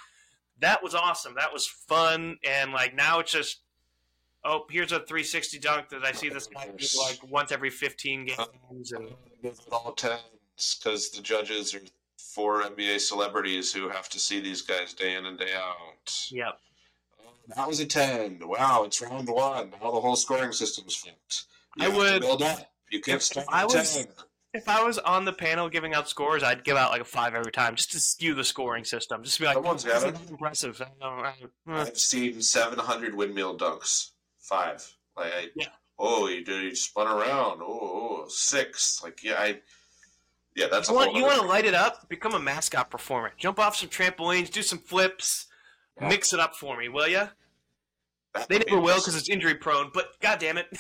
that 0.61 0.83
was 0.83 0.95
awesome. 0.95 1.35
That 1.37 1.53
was 1.53 1.67
fun, 1.67 2.39
and 2.47 2.73
like 2.73 2.95
now 2.95 3.21
it's 3.21 3.33
just. 3.33 3.61
Oh, 4.49 4.65
here's 4.71 4.93
a 4.93 5.01
360 5.01 5.59
dunk 5.59 5.89
that 5.89 6.05
I 6.05 6.13
see 6.13 6.29
this 6.29 6.47
guy 6.47 6.69
do 6.69 6.87
like 7.01 7.19
once 7.29 7.51
every 7.51 7.69
15 7.69 8.27
games, 8.27 8.93
and 8.93 9.09
all 9.73 9.93
tens 9.93 10.79
because 10.79 11.11
the 11.11 11.21
judges 11.21 11.75
are 11.75 11.81
four 12.37 12.63
NBA 12.63 13.01
celebrities 13.01 13.73
who 13.73 13.89
have 13.89 14.09
to 14.11 14.19
see 14.19 14.41
these 14.41 14.61
guys 14.61 14.93
day 14.93 15.15
in 15.15 15.25
and 15.25 15.39
day 15.39 15.55
out. 15.57 16.29
yep. 16.31 16.59
That 17.57 17.67
was 17.67 17.81
a 17.81 17.87
ten. 17.87 18.41
Wow, 18.45 18.85
it's 18.85 19.01
round 19.01 19.29
one. 19.29 19.71
Now 19.71 19.91
the 19.93 20.01
whole 20.01 20.17
scoring 20.17 20.53
system's 20.53 20.95
flipped. 20.97 21.45
You 21.79 21.87
I 21.87 21.89
would- 21.97 22.21
build 22.23 22.43
up. 22.43 22.59
You 22.91 23.01
can't 23.01 23.17
if 23.17 23.23
start 23.23 23.47
I 23.51 23.65
was- 23.65 23.95
10. 23.97 24.07
If 24.55 24.69
I 24.69 24.83
was 24.83 24.99
on 24.99 25.25
the 25.25 25.33
panel 25.33 25.69
giving 25.69 25.93
out 25.95 26.09
scores, 26.09 26.43
I'd 26.43 26.65
give 26.65 26.77
out 26.77 26.91
like 26.91 27.03
a 27.03 27.05
five 27.05 27.35
every 27.35 27.53
time, 27.53 27.75
just 27.77 27.91
to 27.93 28.01
skew 28.01 28.33
the 28.35 28.45
scoring 28.45 28.85
system. 28.85 29.23
Just 29.23 29.37
to 29.37 29.43
be 29.43 29.47
like, 29.47 29.55
Someone's 29.57 29.85
"Oh, 29.85 29.89
got 29.89 30.15
is 30.23 30.31
impressive. 30.31 30.81
I 30.81 30.87
don't, 31.01 31.25
I, 31.27 31.35
uh, 31.69 31.81
I've 31.87 31.99
seen 31.99 32.41
700 32.41 33.15
windmill 33.15 33.59
dunks. 33.59 34.11
Five. 34.41 34.83
Like, 35.17 35.33
I, 35.35 35.49
Yeah. 35.55 35.67
Oh, 35.99 36.27
he 36.27 36.43
did. 36.43 36.63
He 36.63 36.75
spun 36.75 37.07
around. 37.07 37.61
Oh, 37.63 38.23
oh, 38.25 38.29
six. 38.29 39.03
Like, 39.03 39.23
yeah, 39.23 39.35
I. 39.39 39.61
Yeah, 40.57 40.67
that's 40.71 40.89
you 40.89 40.95
want 40.95 41.15
you 41.15 41.23
want 41.23 41.41
to 41.41 41.47
light 41.47 41.67
it 41.67 41.75
up? 41.75 42.09
Become 42.09 42.35
a 42.35 42.39
mascot 42.41 42.91
performer. 42.91 43.31
Jump 43.37 43.59
off 43.59 43.77
some 43.77 43.89
trampolines, 43.91 44.51
do 44.51 44.63
some 44.63 44.79
flips, 44.79 45.47
Yeah. 46.01 46.09
mix 46.09 46.33
it 46.33 46.41
up 46.41 46.57
for 46.57 46.77
me, 46.79 46.89
will 46.89 47.07
ya? 47.09 47.29
That 48.35 48.49
They 48.49 48.59
never 48.59 48.81
will 48.81 48.97
because 48.97 49.15
it's 49.17 49.29
injury 49.29 49.55
prone. 49.55 49.91
But 49.93 50.19
god 50.21 50.39
damn 50.39 50.57
it, 50.59 50.67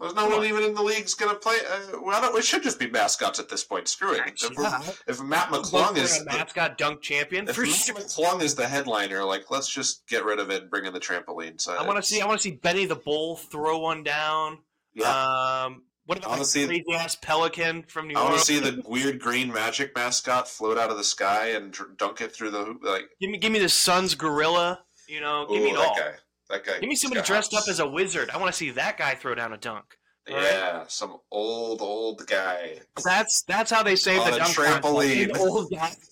There's 0.00 0.14
no 0.14 0.28
one 0.28 0.44
even 0.44 0.64
in 0.64 0.74
the 0.74 0.82
league's 0.82 1.14
gonna 1.14 1.36
play. 1.36 1.56
Uh, 1.70 2.00
well, 2.02 2.20
no, 2.20 2.36
it 2.36 2.44
should 2.44 2.64
just 2.64 2.80
be 2.80 2.90
mascots 2.90 3.38
at 3.38 3.48
this 3.48 3.62
point. 3.62 3.86
Screw 3.86 4.14
it. 4.14 4.22
If, 4.42 4.50
Yeah. 4.58 4.82
if 5.06 5.22
Mac 5.22 5.52
Look 5.52 5.66
McClung 5.66 5.96
is 5.96 6.20
a 6.20 6.24
the, 6.24 6.30
mascot 6.32 6.76
dunk 6.76 7.00
champion 7.00 7.48
if 7.48 7.54
for 7.54 7.62
Mac 7.62 7.70
sure. 7.70 7.94
McClung 7.94 8.42
is 8.42 8.56
the 8.56 8.66
headliner, 8.66 9.22
like 9.22 9.52
let's 9.52 9.68
just 9.68 10.08
get 10.08 10.24
rid 10.24 10.40
of 10.40 10.50
it 10.50 10.62
and 10.62 10.70
bring 10.70 10.84
in 10.86 10.92
the 10.92 10.98
trampolines. 10.98 11.68
Uh, 11.68 11.74
I 11.78 11.86
want 11.86 11.96
to 11.98 12.02
see. 12.02 12.20
I 12.20 12.26
want 12.26 12.40
to 12.40 12.42
see 12.42 12.56
Benny 12.56 12.86
the 12.86 12.96
Bull 12.96 13.36
throw 13.36 13.78
one 13.78 14.02
down. 14.02 14.58
Yeah, 14.94 15.64
Um, 15.66 15.82
what 16.06 16.18
about 16.18 16.26
I 16.26 16.30
wanna 16.30 16.40
the 16.42 16.46
see- 16.46 16.66
crazy 16.66 16.92
ass 16.94 17.16
pelican 17.16 17.82
from 17.84 18.08
New 18.08 18.14
I 18.16 18.22
want 18.22 18.34
to 18.38 18.44
see 18.44 18.58
the 18.58 18.82
weird 18.86 19.20
green 19.20 19.52
magic 19.52 19.94
mascot 19.96 20.48
float 20.48 20.78
out 20.78 20.90
of 20.90 20.96
the 20.96 21.04
sky 21.04 21.48
and 21.50 21.72
dr- 21.72 21.96
dunk 21.96 22.20
it 22.20 22.32
through 22.34 22.50
the 22.50 22.64
hoop. 22.64 22.80
Like, 22.82 23.04
Give 23.20 23.30
me, 23.30 23.38
give 23.38 23.52
me 23.52 23.58
the 23.58 23.68
Sun's 23.68 24.14
gorilla. 24.14 24.80
You 25.08 25.20
know, 25.20 25.46
give 25.48 25.60
ooh, 25.60 25.64
me 25.64 25.70
it 25.72 25.76
all. 25.76 25.94
that 25.94 26.00
guy. 26.00 26.14
That 26.50 26.64
guy. 26.64 26.78
Give 26.80 26.88
me 26.88 26.96
somebody 26.96 27.20
got 27.20 27.26
dressed 27.26 27.54
up 27.54 27.64
as 27.68 27.80
a 27.80 27.86
wizard. 27.88 28.30
I 28.30 28.36
want 28.38 28.52
to 28.52 28.56
see 28.56 28.70
that 28.70 28.96
guy 28.98 29.14
throw 29.14 29.34
down 29.34 29.52
a 29.52 29.56
dunk. 29.58 29.84
Yeah, 30.28 30.84
some 30.88 31.18
old 31.30 31.82
old 31.82 32.26
guy. 32.26 32.78
That's 33.04 33.42
that's 33.42 33.70
how 33.70 33.82
they 33.82 33.94
save 33.96 34.20
On 34.20 34.30
the 34.30 34.36
a 34.36 34.38
dunk 34.38 34.54
trampoline. 34.56 35.30
An 35.30 35.36
old 35.36 35.70
guy. 35.70 35.90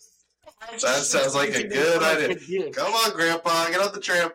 That 0.70 0.80
sounds 0.80 1.34
like 1.34 1.56
a 1.56 1.66
good 1.66 2.02
idea. 2.02 2.70
Come 2.70 2.92
on, 2.92 3.10
Grandpa, 3.14 3.68
get 3.70 3.80
on 3.80 3.92
the 3.92 3.98
tramp. 4.00 4.34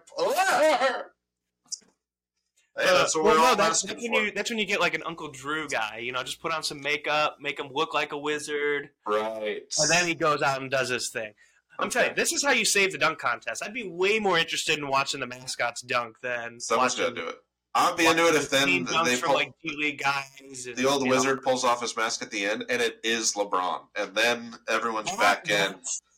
Hey, 2.78 2.86
that's 2.86 3.16
what 3.16 3.26
well, 3.26 3.36
no, 3.38 3.56
that's, 3.56 3.82
that's 3.82 4.02
when 4.02 4.14
you 4.14 4.32
that's 4.32 4.50
when 4.50 4.60
you 4.60 4.66
get 4.66 4.80
like 4.80 4.94
an 4.94 5.04
Uncle 5.06 5.30
Drew 5.32 5.68
guy. 5.68 6.00
You 6.04 6.12
know, 6.12 6.22
just 6.24 6.42
put 6.42 6.52
on 6.54 6.64
some 6.64 6.82
makeup, 6.82 7.38
make 7.42 7.60
him 7.60 7.70
look 7.72 7.94
like 7.94 8.12
a 8.12 8.18
wizard, 8.18 8.90
Right. 9.06 9.62
and 9.80 9.90
then 9.90 10.08
he 10.08 10.14
goes 10.16 10.42
out 10.42 10.62
and 10.62 10.70
does 10.70 10.90
his 10.90 11.10
thing. 11.10 11.34
I'm 11.80 11.90
telling 11.90 12.10
you, 12.10 12.16
this 12.16 12.32
is 12.34 12.44
how 12.44 12.52
you 12.52 12.66
save 12.66 12.92
the 12.92 12.98
dunk 12.98 13.20
contest. 13.20 13.64
I'd 13.64 13.74
be 13.74 13.88
way 13.88 14.20
more 14.20 14.38
interested 14.38 14.80
in 14.80 14.88
watching 14.88 15.20
the 15.20 15.28
mascots 15.28 15.82
dunk 15.82 16.16
than 16.22 16.60
Someone's 16.60 16.96
gonna 16.96 17.14
do 17.14 17.28
it. 17.28 17.36
I'll 17.76 17.96
be 17.96 18.08
into 18.08 18.26
it 18.28 18.34
if 18.36 18.50
then 18.50 18.86
they 19.06 19.16
from 19.18 19.28
pull, 19.28 19.36
like 19.36 19.52
G 19.64 19.76
League 19.78 20.00
guys. 20.02 20.66
And, 20.66 20.76
the 20.76 20.88
old 20.90 21.04
you 21.04 21.10
know, 21.10 21.16
wizard 21.16 21.44
pulls 21.44 21.64
off 21.64 21.82
his 21.82 21.96
mask 21.96 22.24
at 22.24 22.32
the 22.32 22.46
end, 22.46 22.66
and 22.70 22.82
it 22.82 23.00
is 23.04 23.34
LeBron, 23.34 23.82
and 23.96 24.16
then 24.16 24.56
everyone's 24.68 25.16
back 25.18 25.50
in 25.52 25.76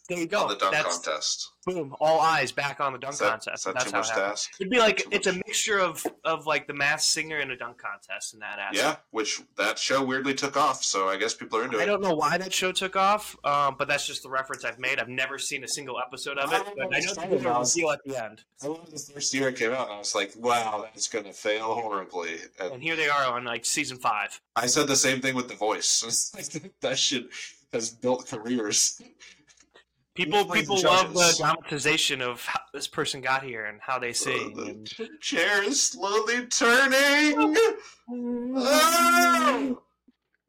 There 0.09 0.17
you 0.19 0.25
go. 0.27 0.41
on 0.43 0.49
the 0.49 0.55
dunk 0.55 0.73
That's 0.73 0.97
contest. 0.99 1.51
boom. 1.65 1.95
All 2.01 2.19
eyes 2.19 2.51
back 2.51 2.79
on 2.79 2.93
the 2.93 2.99
dunk 2.99 3.13
Is 3.13 3.19
that, 3.19 3.29
contest. 3.29 3.57
is 3.59 3.63
that 3.65 3.73
That's 3.75 3.85
too 3.85 3.91
how 3.91 3.97
much 3.99 4.07
it 4.09 4.13
to 4.15 4.19
happens. 4.19 4.31
ask? 4.49 4.61
It'd 4.61 4.71
be 4.71 4.79
like 4.79 4.97
Too 4.97 5.09
it's 5.11 5.27
a 5.27 5.33
mixture 5.33 5.79
of 5.79 6.05
of 6.25 6.47
like 6.47 6.67
the 6.67 6.73
Masked 6.73 7.09
Singer 7.11 7.37
and 7.37 7.51
a 7.51 7.55
dunk 7.55 7.77
contest 7.77 8.33
in 8.33 8.39
that 8.39 8.59
aspect. 8.59 8.75
Yeah, 8.83 8.95
which 9.11 9.41
that 9.57 9.77
show 9.79 10.03
weirdly 10.03 10.33
took 10.33 10.57
off, 10.57 10.83
so 10.83 11.07
I 11.09 11.17
guess 11.17 11.33
people 11.33 11.59
are 11.59 11.63
into 11.63 11.77
I 11.77 11.81
it. 11.81 11.83
I 11.83 11.85
don't 11.85 12.01
know 12.01 12.15
why 12.15 12.37
that 12.37 12.51
show 12.53 12.71
took 12.71 12.95
off, 12.95 13.35
um, 13.45 13.75
but 13.77 13.87
that's 13.87 14.07
just 14.07 14.23
the 14.23 14.29
reference 14.29 14.65
I've 14.65 14.79
made. 14.79 14.99
I've 14.99 15.09
never 15.09 15.37
seen 15.37 15.63
a 15.63 15.67
single 15.67 15.99
episode 15.99 16.37
of 16.37 16.51
it, 16.51 16.55
I 16.55 16.57
know 16.59 16.73
but 16.75 16.83
I 16.83 16.83
know 16.83 16.89
what's 16.89 17.13
the 17.15 17.21
funny 17.21 17.35
about 17.37 17.61
it. 17.61 17.75
reveal 17.75 17.91
at 17.91 17.99
the 18.05 18.23
end. 18.23 18.43
I 18.63 18.67
love 18.67 18.89
the 18.91 18.97
first 19.13 19.33
year 19.33 19.49
it 19.49 19.55
came 19.57 19.71
out, 19.71 19.85
and 19.87 19.95
I 19.95 19.99
was 19.99 20.15
like, 20.15 20.33
wow, 20.37 20.85
that's 20.93 21.07
gonna 21.07 21.33
fail 21.33 21.73
horribly. 21.75 22.37
And 22.59 22.73
And 22.73 22.83
here 22.83 22.95
they 22.95 23.09
are 23.09 23.25
on 23.25 23.43
like 23.45 23.65
season 23.65 23.97
five. 23.97 24.39
I 24.55 24.65
said 24.65 24.87
the 24.87 24.95
same 24.95 25.21
thing 25.21 25.35
with 25.35 25.47
the 25.49 25.55
voice. 25.55 26.03
That 26.81 26.97
shit 26.97 27.27
has 27.73 27.89
built 27.91 28.27
careers. 28.27 29.01
People 30.25 30.45
plays 30.45 30.67
the 30.67 30.75
people 30.75 30.89
love 30.91 31.13
the 31.13 31.35
dramatization 31.37 32.21
of 32.21 32.43
how 32.45 32.59
this 32.73 32.87
person 32.87 33.21
got 33.21 33.43
here 33.43 33.65
and 33.65 33.79
how 33.81 33.97
they 33.99 34.11
sing. 34.13 34.53
the 34.55 34.63
and- 34.63 35.19
chair 35.21 35.63
is 35.63 35.81
slowly 35.81 36.45
turning. 36.47 37.55
Oh! 38.55 39.81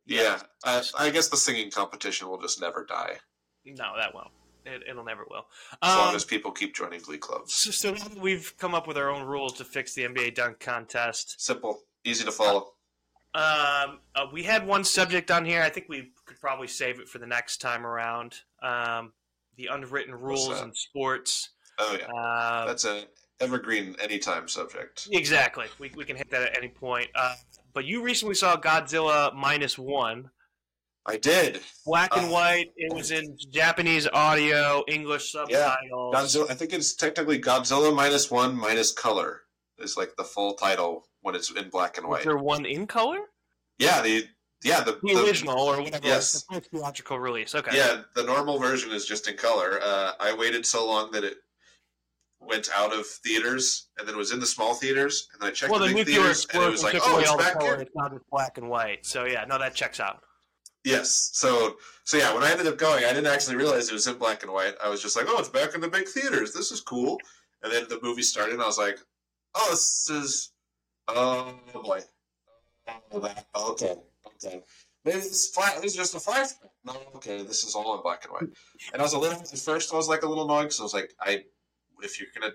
Yeah, 0.07 0.41
I, 0.65 0.83
I 0.99 1.11
guess 1.11 1.29
the 1.29 1.37
singing 1.37 1.71
competition 1.71 2.29
will 2.29 2.41
just 2.41 2.61
never 2.61 2.85
die 2.85 3.17
No, 3.65 3.93
that 3.97 4.13
won't. 4.15 4.29
It, 4.67 4.83
it'll 4.89 5.05
never 5.05 5.25
will. 5.31 5.47
as 5.83 5.97
long 5.97 6.09
Um, 6.11 6.17
as 6.17 6.25
people 6.25 6.51
keep 6.51 6.75
joining 6.75 7.01
glee 7.01 7.17
clubs. 7.19 7.55
so, 7.55 7.71
so 7.95 7.95
we've 8.21 8.53
come 8.59 8.75
up 8.75 8.87
with 8.89 8.99
our 8.99 9.09
own 9.09 9.23
rules 9.25 9.53
to 9.55 9.65
fix 9.65 9.95
the 9.95 10.03
NBA 10.03 10.35
dunk 10.35 10.59
contest. 10.61 11.41
Simple, 11.41 11.81
easy 12.05 12.25
to 12.25 12.33
follow. 12.33 12.73
Um, 13.33 14.01
uh, 14.17 14.27
we 14.33 14.43
had 14.43 14.67
one 14.67 14.83
subject 14.85 15.31
on 15.31 15.45
here. 15.45 15.63
I 15.63 15.69
think 15.71 15.87
we 15.89 16.11
could 16.27 16.41
probably 16.41 16.67
save 16.67 16.99
it 16.99 17.09
for 17.09 17.19
the 17.19 17.27
next 17.27 17.59
time 17.59 17.87
around. 17.87 18.35
Um, 18.63 19.13
the 19.61 19.69
unwritten 19.75 20.15
rules 20.15 20.61
in 20.63 20.73
sports. 20.75 21.51
Oh 21.79 21.97
yeah, 21.99 22.07
Uh, 22.13 22.67
that's 22.67 22.85
an 22.85 23.05
evergreen 23.41 23.97
anytime 24.01 24.49
subject. 24.49 25.09
exactly. 25.13 25.67
We, 25.79 25.91
we 25.97 26.05
can 26.05 26.17
hit 26.17 26.31
that 26.31 26.43
at 26.43 26.57
any 26.57 26.69
point. 26.69 27.09
Uh, 27.15 27.35
but 27.73 27.85
you 27.85 28.03
recently 28.03 28.35
saw 28.35 28.57
Godzilla 28.57 29.35
minus 29.35 29.79
one, 29.79 30.31
I 31.07 31.17
did. 31.17 31.61
black 31.87 32.15
and 32.17 32.27
Uh, 32.27 32.33
white. 32.33 32.73
It 32.77 32.93
was 32.93 33.11
in 33.11 33.37
Japanese 33.51 34.07
audio, 34.13 34.85
English 34.89 35.33
subtitles. 35.33 36.15
Godzilla. 36.15 36.51
I 36.51 36.55
think 36.55 36.73
it's 36.73 36.95
technically 36.95 37.41
Godzilla 37.41 37.95
minus 37.95 38.31
one 38.31 38.55
minus 38.57 38.93
color 38.93 39.43
is 39.79 39.97
like 39.97 40.15
the 40.17 40.25
full 40.25 40.55
title 40.55 41.07
when 41.23 41.35
it's 41.35 41.51
in 41.51 41.71
black 41.71 41.97
and 41.97 42.07
white. 42.07 42.25
there 42.25 42.37
one 42.37 42.67
in 42.67 42.87
color? 42.87 43.19
Yeah, 43.79 44.03
the 44.03 44.27
yeah 44.63 44.81
the, 44.81 44.99
The, 45.03 45.25
original 45.25 45.59
or 45.59 45.83
whatever. 45.83 46.07
yes. 46.07 46.45
The 46.51 46.61
theatrical 46.61 47.19
release. 47.19 47.55
Okay. 47.55 47.77
Yeah, 47.77 48.03
the 48.15 48.25
normal 48.25 48.59
version 48.59 48.93
is 48.93 49.07
just 49.07 49.29
in 49.29 49.37
color. 49.37 49.81
Uh, 49.83 50.13
I 50.21 50.35
waited 50.35 50.67
so 50.67 50.87
long 50.87 51.11
that 51.13 51.25
it 51.25 51.39
went 52.41 52.69
out 52.75 52.93
of 52.93 53.07
theaters 53.07 53.89
and 53.99 54.09
then 54.09 54.15
it 54.15 54.19
was 54.19 54.33
in 54.33 54.41
the 54.41 54.47
small 54.47 54.75
theaters, 54.75 55.29
and 55.33 55.43
then 55.43 55.49
I 55.49 55.53
checked 55.53 55.71
Well, 55.71 55.81
the 55.81 55.89
the 55.89 55.95
big 55.95 56.07
theaters, 56.07 56.47
and 56.53 56.63
it 56.63 56.71
was 56.71 56.83
like, 56.83 56.95
oh, 57.03 57.19
it's 57.19 57.31
the 57.31 57.39
back 57.39 57.59
color. 57.59 57.75
It's 57.75 57.91
not 57.95 58.13
just 58.13 58.25
black 58.31 58.59
and 58.59 58.69
white. 58.69 59.05
So 59.07 59.25
yeah, 59.25 59.45
no, 59.45 59.59
that 59.59 59.75
checks 59.75 60.01
out. 60.01 60.23
Yes. 60.85 61.31
So 61.35 61.77
so 62.05 62.17
yeah, 62.17 62.33
when 62.35 62.43
I 62.43 62.51
ended 62.51 62.67
up 62.67 62.79
going, 62.79 63.05
I 63.05 63.09
didn't 63.13 63.27
actually 63.27 63.57
realize 63.57 63.89
it 63.89 63.93
was 63.93 64.07
in 64.07 64.17
black 64.17 64.43
and 64.43 64.53
white. 64.53 64.75
I 64.83 64.89
was 64.89 65.03
just 65.03 65.17
like, 65.17 65.27
oh, 65.29 65.39
it's 65.39 65.49
back 65.49 65.75
in 65.75 65.81
the 65.81 65.89
big 65.89 66.09
theaters. 66.09 66.53
This 66.53 66.73
is 66.73 66.81
cool. 66.81 67.19
And 67.63 67.73
then 67.73 67.85
the 67.89 67.99
movie 68.03 68.23
started, 68.23 68.55
and 68.55 68.63
I 68.63 68.67
was 68.67 68.79
like, 68.79 68.99
oh, 69.55 69.69
this 69.71 70.09
is 70.11 70.53
oh 71.09 71.55
boy. 71.75 72.01
Oh, 73.13 73.73
okay, 73.73 73.95
okay. 74.27 74.63
Maybe 75.05 75.19
this 75.19 75.49
flat 75.49 75.83
is 75.85 75.95
just 75.95 76.15
a 76.15 76.21
flash. 76.21 76.51
No, 76.85 76.95
okay, 77.17 77.43
this 77.43 77.65
is 77.65 77.75
all 77.75 77.97
in 77.97 78.03
black 78.03 78.25
and 78.25 78.33
white. 78.33 78.55
And 78.93 79.01
I 79.01 79.05
was 79.05 79.15
a 79.15 79.19
little 79.19 79.41
at 79.41 79.59
first. 79.59 79.93
I 79.93 79.97
was 79.97 80.09
like 80.09 80.23
a 80.23 80.27
little 80.27 80.45
annoyed 80.45 80.65
because 80.65 80.81
I 80.81 80.83
was 80.83 80.95
like, 80.95 81.15
I 81.21 81.45
if 82.03 82.21
you're 82.21 82.29
gonna 82.39 82.53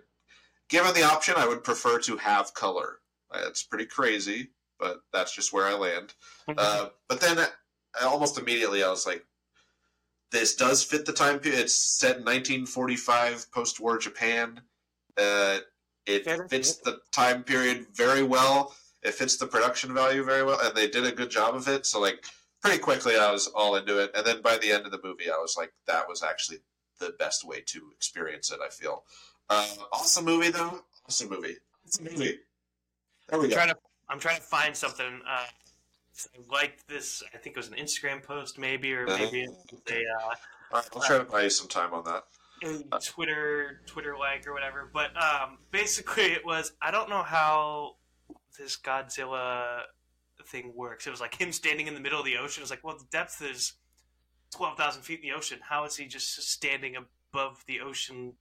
given 0.70 0.94
the 0.94 1.04
option, 1.04 1.36
I 1.38 1.48
would 1.48 1.64
prefer 1.64 2.00
to 2.00 2.18
have 2.18 2.54
color. 2.54 3.00
It's 3.34 3.64
pretty 3.64 3.86
crazy, 3.86 4.50
but 4.80 5.02
that's 5.12 5.36
just 5.36 5.52
where 5.52 5.66
I 5.66 5.74
land. 5.74 6.14
Uh, 6.58 6.90
but 7.10 7.20
then 7.20 7.40
uh, 7.40 7.48
almost 8.02 8.38
immediately, 8.38 8.84
I 8.84 8.90
was 8.90 9.06
like, 9.06 9.26
this 10.32 10.56
does 10.56 10.84
fit 10.84 11.06
the 11.06 11.14
time 11.14 11.40
period. 11.40 11.62
It's 11.62 11.74
set 11.74 12.18
in 12.18 12.24
1945, 12.24 13.52
post 13.52 13.80
war 13.80 13.98
Japan. 13.98 14.62
Uh, 15.18 15.60
it 16.06 16.26
fits 16.50 16.78
the 16.78 17.00
time 17.12 17.44
period 17.44 17.88
very 17.94 18.24
well. 18.24 18.76
It 19.06 19.14
fits 19.14 19.38
the 19.38 19.48
production 19.48 19.94
value 19.94 20.24
very 20.24 20.44
well, 20.44 20.60
and 20.62 20.76
they 20.76 20.88
did 20.88 21.06
a 21.06 21.12
good 21.12 21.30
job 21.30 21.56
of 21.56 21.68
it. 21.68 21.86
So, 21.86 22.02
like, 22.02 22.26
pretty 22.62 22.80
quickly, 22.80 23.18
I 23.18 23.32
was 23.32 23.48
all 23.48 23.76
into 23.76 24.02
it. 24.04 24.12
And 24.16 24.26
then 24.26 24.42
by 24.42 24.58
the 24.58 24.72
end 24.72 24.86
of 24.86 24.92
the 24.92 25.00
movie, 25.04 25.30
I 25.30 25.38
was 25.38 25.56
like, 25.58 25.72
that 25.88 26.08
was 26.10 26.24
actually 26.24 26.60
the 27.00 27.14
best 27.20 27.46
way 27.48 27.62
to 27.68 27.92
experience 27.96 28.52
it, 28.52 28.60
I 28.66 28.70
feel. 28.70 29.04
Uh, 29.50 29.68
awesome 29.94 30.26
movie, 30.26 30.50
though. 30.50 30.82
Awesome 31.08 31.30
movie. 31.30 31.58
Awesome 31.86 32.06
movie. 32.06 32.40
There 33.30 33.40
we 33.40 33.46
I'm 33.46 33.50
go. 33.50 33.56
trying 33.56 33.70
to 33.70 33.78
I'm 34.10 34.20
trying 34.20 34.38
to 34.38 34.44
find 34.44 34.76
something. 34.76 35.22
Uh, 35.28 35.46
I 35.46 36.52
liked 36.52 36.88
this. 36.88 37.24
I 37.34 37.38
think 37.38 37.56
it 37.56 37.60
was 37.60 37.68
an 37.68 37.76
Instagram 37.76 38.24
post, 38.24 38.58
maybe, 38.58 38.94
or 38.94 39.06
maybe 39.06 39.44
a 39.44 39.48
uh, 39.48 39.52
All 39.52 40.30
right, 40.74 40.90
I'll 40.96 41.02
try 41.02 41.18
to 41.18 41.24
buy 41.26 41.44
you 41.44 41.50
some 41.50 41.68
time 41.68 41.94
on 41.94 42.04
that. 42.06 42.24
uh, 42.92 43.00
Twitter 43.04 43.82
Twitter 43.86 44.16
like 44.18 44.48
or 44.48 44.54
whatever. 44.54 44.90
But 44.94 45.12
um, 45.22 45.58
basically, 45.72 46.26
it 46.32 46.46
was 46.46 46.74
I 46.82 46.92
don't 46.92 47.10
know 47.10 47.24
how 47.24 47.96
this 48.58 48.78
Godzilla 48.78 49.82
thing 50.48 50.74
works. 50.76 51.08
It 51.08 51.12
was 51.12 51.22
like 51.22 51.40
him 51.40 51.52
standing 51.52 51.88
in 51.88 51.94
the 51.94 52.00
middle 52.00 52.20
of 52.20 52.26
the 52.26 52.38
ocean. 52.38 52.62
It's 52.62 52.70
like, 52.70 52.84
well, 52.84 52.98
the 52.98 53.06
depth 53.12 53.42
is 53.42 53.74
twelve 54.56 54.78
thousand 54.78 55.04
feet 55.04 55.22
in 55.24 55.30
the 55.30 55.36
ocean. 55.36 55.60
How 55.62 55.86
is 55.86 55.96
he 55.96 56.06
just 56.06 56.42
standing 56.50 56.96
above 56.96 57.64
the 57.68 57.82
ocean 57.82 58.34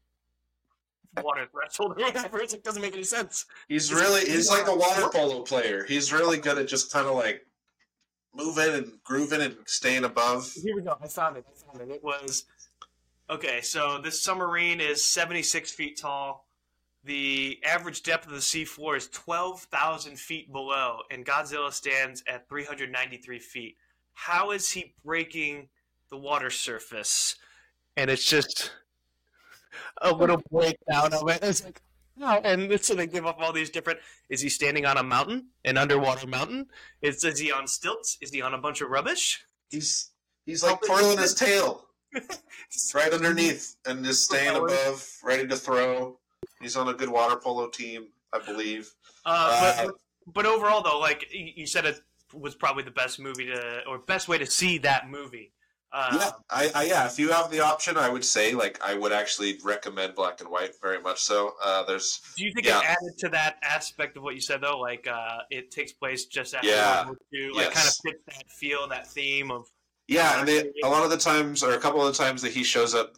water 1.23 1.47
threshold 1.51 1.93
or 1.93 2.05
whatever? 2.05 2.41
It's 2.41 2.55
doesn't 2.55 2.83
make 2.83 2.95
any 2.95 3.05
sense. 3.05 3.47
He's 3.69 3.93
really 3.93 4.25
he's 4.25 4.51
like 4.51 4.67
a 4.67 4.75
water 4.75 5.09
polo 5.13 5.43
player. 5.43 5.85
He's 5.85 6.13
really 6.13 6.39
good 6.39 6.59
at 6.59 6.69
just 6.69 6.93
kind 6.93 7.07
of 7.07 7.15
like 7.15 7.47
moving 8.35 8.75
and 8.75 8.93
grooving 9.05 9.41
and 9.41 9.57
staying 9.67 10.05
above. 10.05 10.53
Here 10.63 10.75
we 10.75 10.83
go. 10.83 10.97
I 11.03 11.09
found 11.09 11.37
it. 11.37 11.45
I 11.49 11.73
found 11.79 11.91
it. 11.91 11.95
It 11.95 12.05
was 12.05 12.45
okay. 13.31 13.61
So 13.61 14.01
this 14.03 14.23
submarine 14.23 14.81
is 14.81 15.05
seventy 15.05 15.43
six 15.43 15.71
feet 15.71 15.99
tall. 16.01 16.47
The 17.05 17.61
average 17.65 18.03
depth 18.03 18.27
of 18.27 18.33
the 18.33 18.39
seafloor 18.39 18.97
is 18.97 19.09
twelve 19.09 19.63
thousand 19.65 20.19
feet 20.19 20.51
below, 20.51 21.01
and 21.11 21.25
Godzilla 21.25 21.71
stands 21.71 22.23
at 22.27 22.49
three 22.49 22.65
hundred 22.65 22.91
ninety 22.91 23.19
three 23.19 23.39
feet. 23.39 23.77
How 24.15 24.53
is 24.53 24.71
he 24.71 24.95
breaking 25.05 25.69
the 26.11 26.17
water 26.17 26.49
surface? 26.49 27.37
And 27.97 28.11
it's 28.11 28.25
just 28.25 28.71
a 30.01 30.13
little 30.15 30.41
breakdown 30.51 31.13
of 31.13 31.29
it. 31.29 31.41
It's 31.43 31.65
like, 31.65 31.83
oh, 32.23 32.41
and 32.43 32.81
so 32.81 32.95
they 32.95 33.07
give 33.07 33.27
up 33.27 33.37
all 33.39 33.53
these 33.53 33.69
different. 33.69 33.99
Is 34.31 34.41
he 34.41 34.49
standing 34.49 34.87
on 34.87 34.97
a 34.97 35.03
mountain, 35.03 35.49
an 35.67 35.77
underwater 35.77 36.27
mountain? 36.27 36.67
Is 37.03 37.23
is 37.23 37.39
he 37.39 37.53
on 37.53 37.67
stilts? 37.67 38.17
Is 38.23 38.31
he 38.31 38.41
on 38.41 38.55
a 38.55 38.59
bunch 38.59 38.81
of 38.81 38.89
rubbish? 38.89 39.45
He's 39.69 40.11
he's 40.47 40.63
like 40.63 40.81
twirling 40.81 41.19
his 41.19 41.35
tail 41.35 41.87
right 42.95 43.13
underneath 43.13 43.77
and 43.87 44.03
just 44.05 44.25
staying 44.25 44.57
above, 44.57 45.07
ready 45.23 45.47
to 45.47 45.57
throw. 45.57 46.19
He's 46.61 46.77
on 46.77 46.89
a 46.89 46.95
good 46.95 47.09
water 47.09 47.37
polo 47.37 47.69
team, 47.69 48.09
I 48.33 48.39
believe. 48.39 48.93
Uh, 49.25 49.75
Uh, 49.77 49.87
but, 49.87 49.95
but 50.35 50.47
overall, 50.47 50.83
though, 50.83 50.99
like 50.99 51.27
you 51.33 51.67
said, 51.67 51.85
it 51.85 52.01
was 52.33 52.55
probably 52.55 52.83
the 52.83 52.91
best 52.91 53.21
movie 53.21 53.47
to, 53.47 53.83
or 53.87 53.99
best 53.99 54.29
way 54.29 54.39
to 54.39 54.47
see 54.47 54.79
that 54.79 55.11
movie. 55.11 55.53
Uh, 55.93 56.19
yeah, 56.19 56.31
I, 56.51 56.71
I 56.75 56.85
yeah. 56.87 57.07
If 57.07 57.21
you 57.21 57.31
have 57.31 57.53
the 57.53 57.61
option, 57.61 57.97
I 57.97 58.09
would 58.09 58.25
say 58.25 58.53
like 58.53 58.81
I 58.85 58.99
would 58.99 59.13
actually 59.13 59.61
recommend 59.63 60.17
black 60.17 60.41
and 60.41 60.51
white 60.51 60.73
very 60.83 61.01
much. 61.01 61.23
So 61.23 61.53
uh, 61.63 61.85
there's 61.85 62.21
Do 62.37 62.45
you 62.45 62.53
think 62.53 62.67
Yeah. 62.67 62.81
it 62.81 62.85
added 62.87 63.19
to 63.19 63.29
that 63.29 63.59
aspect 63.63 64.17
of 64.17 64.25
what 64.25 64.35
you 64.35 64.41
said, 64.41 64.61
though? 64.61 64.81
Like, 64.81 65.07
uh, 65.07 65.43
it 65.51 65.71
takes 65.71 65.93
place 65.93 66.25
just 66.27 66.53
after 66.53 66.67
Yeah. 66.67 67.05
World 67.05 67.19
War 67.33 67.41
II, 67.41 67.51
like, 67.53 67.71
kind 67.71 67.87
of 67.87 67.95
fits 68.03 68.25
that 68.27 68.51
feel, 68.51 68.89
that 68.89 69.07
theme 69.07 69.53
of. 69.53 69.69
Yeah, 70.09 70.41
and 70.41 70.49
they, 70.49 70.73
a 70.83 70.89
lot 70.89 71.05
of 71.05 71.11
the 71.11 71.17
times, 71.17 71.63
or 71.63 71.75
a 71.75 71.79
couple 71.79 72.05
of 72.05 72.13
the 72.15 72.25
times 72.25 72.43
that 72.43 72.53
he 72.53 72.65
shows 72.65 72.93
up, 72.93 73.15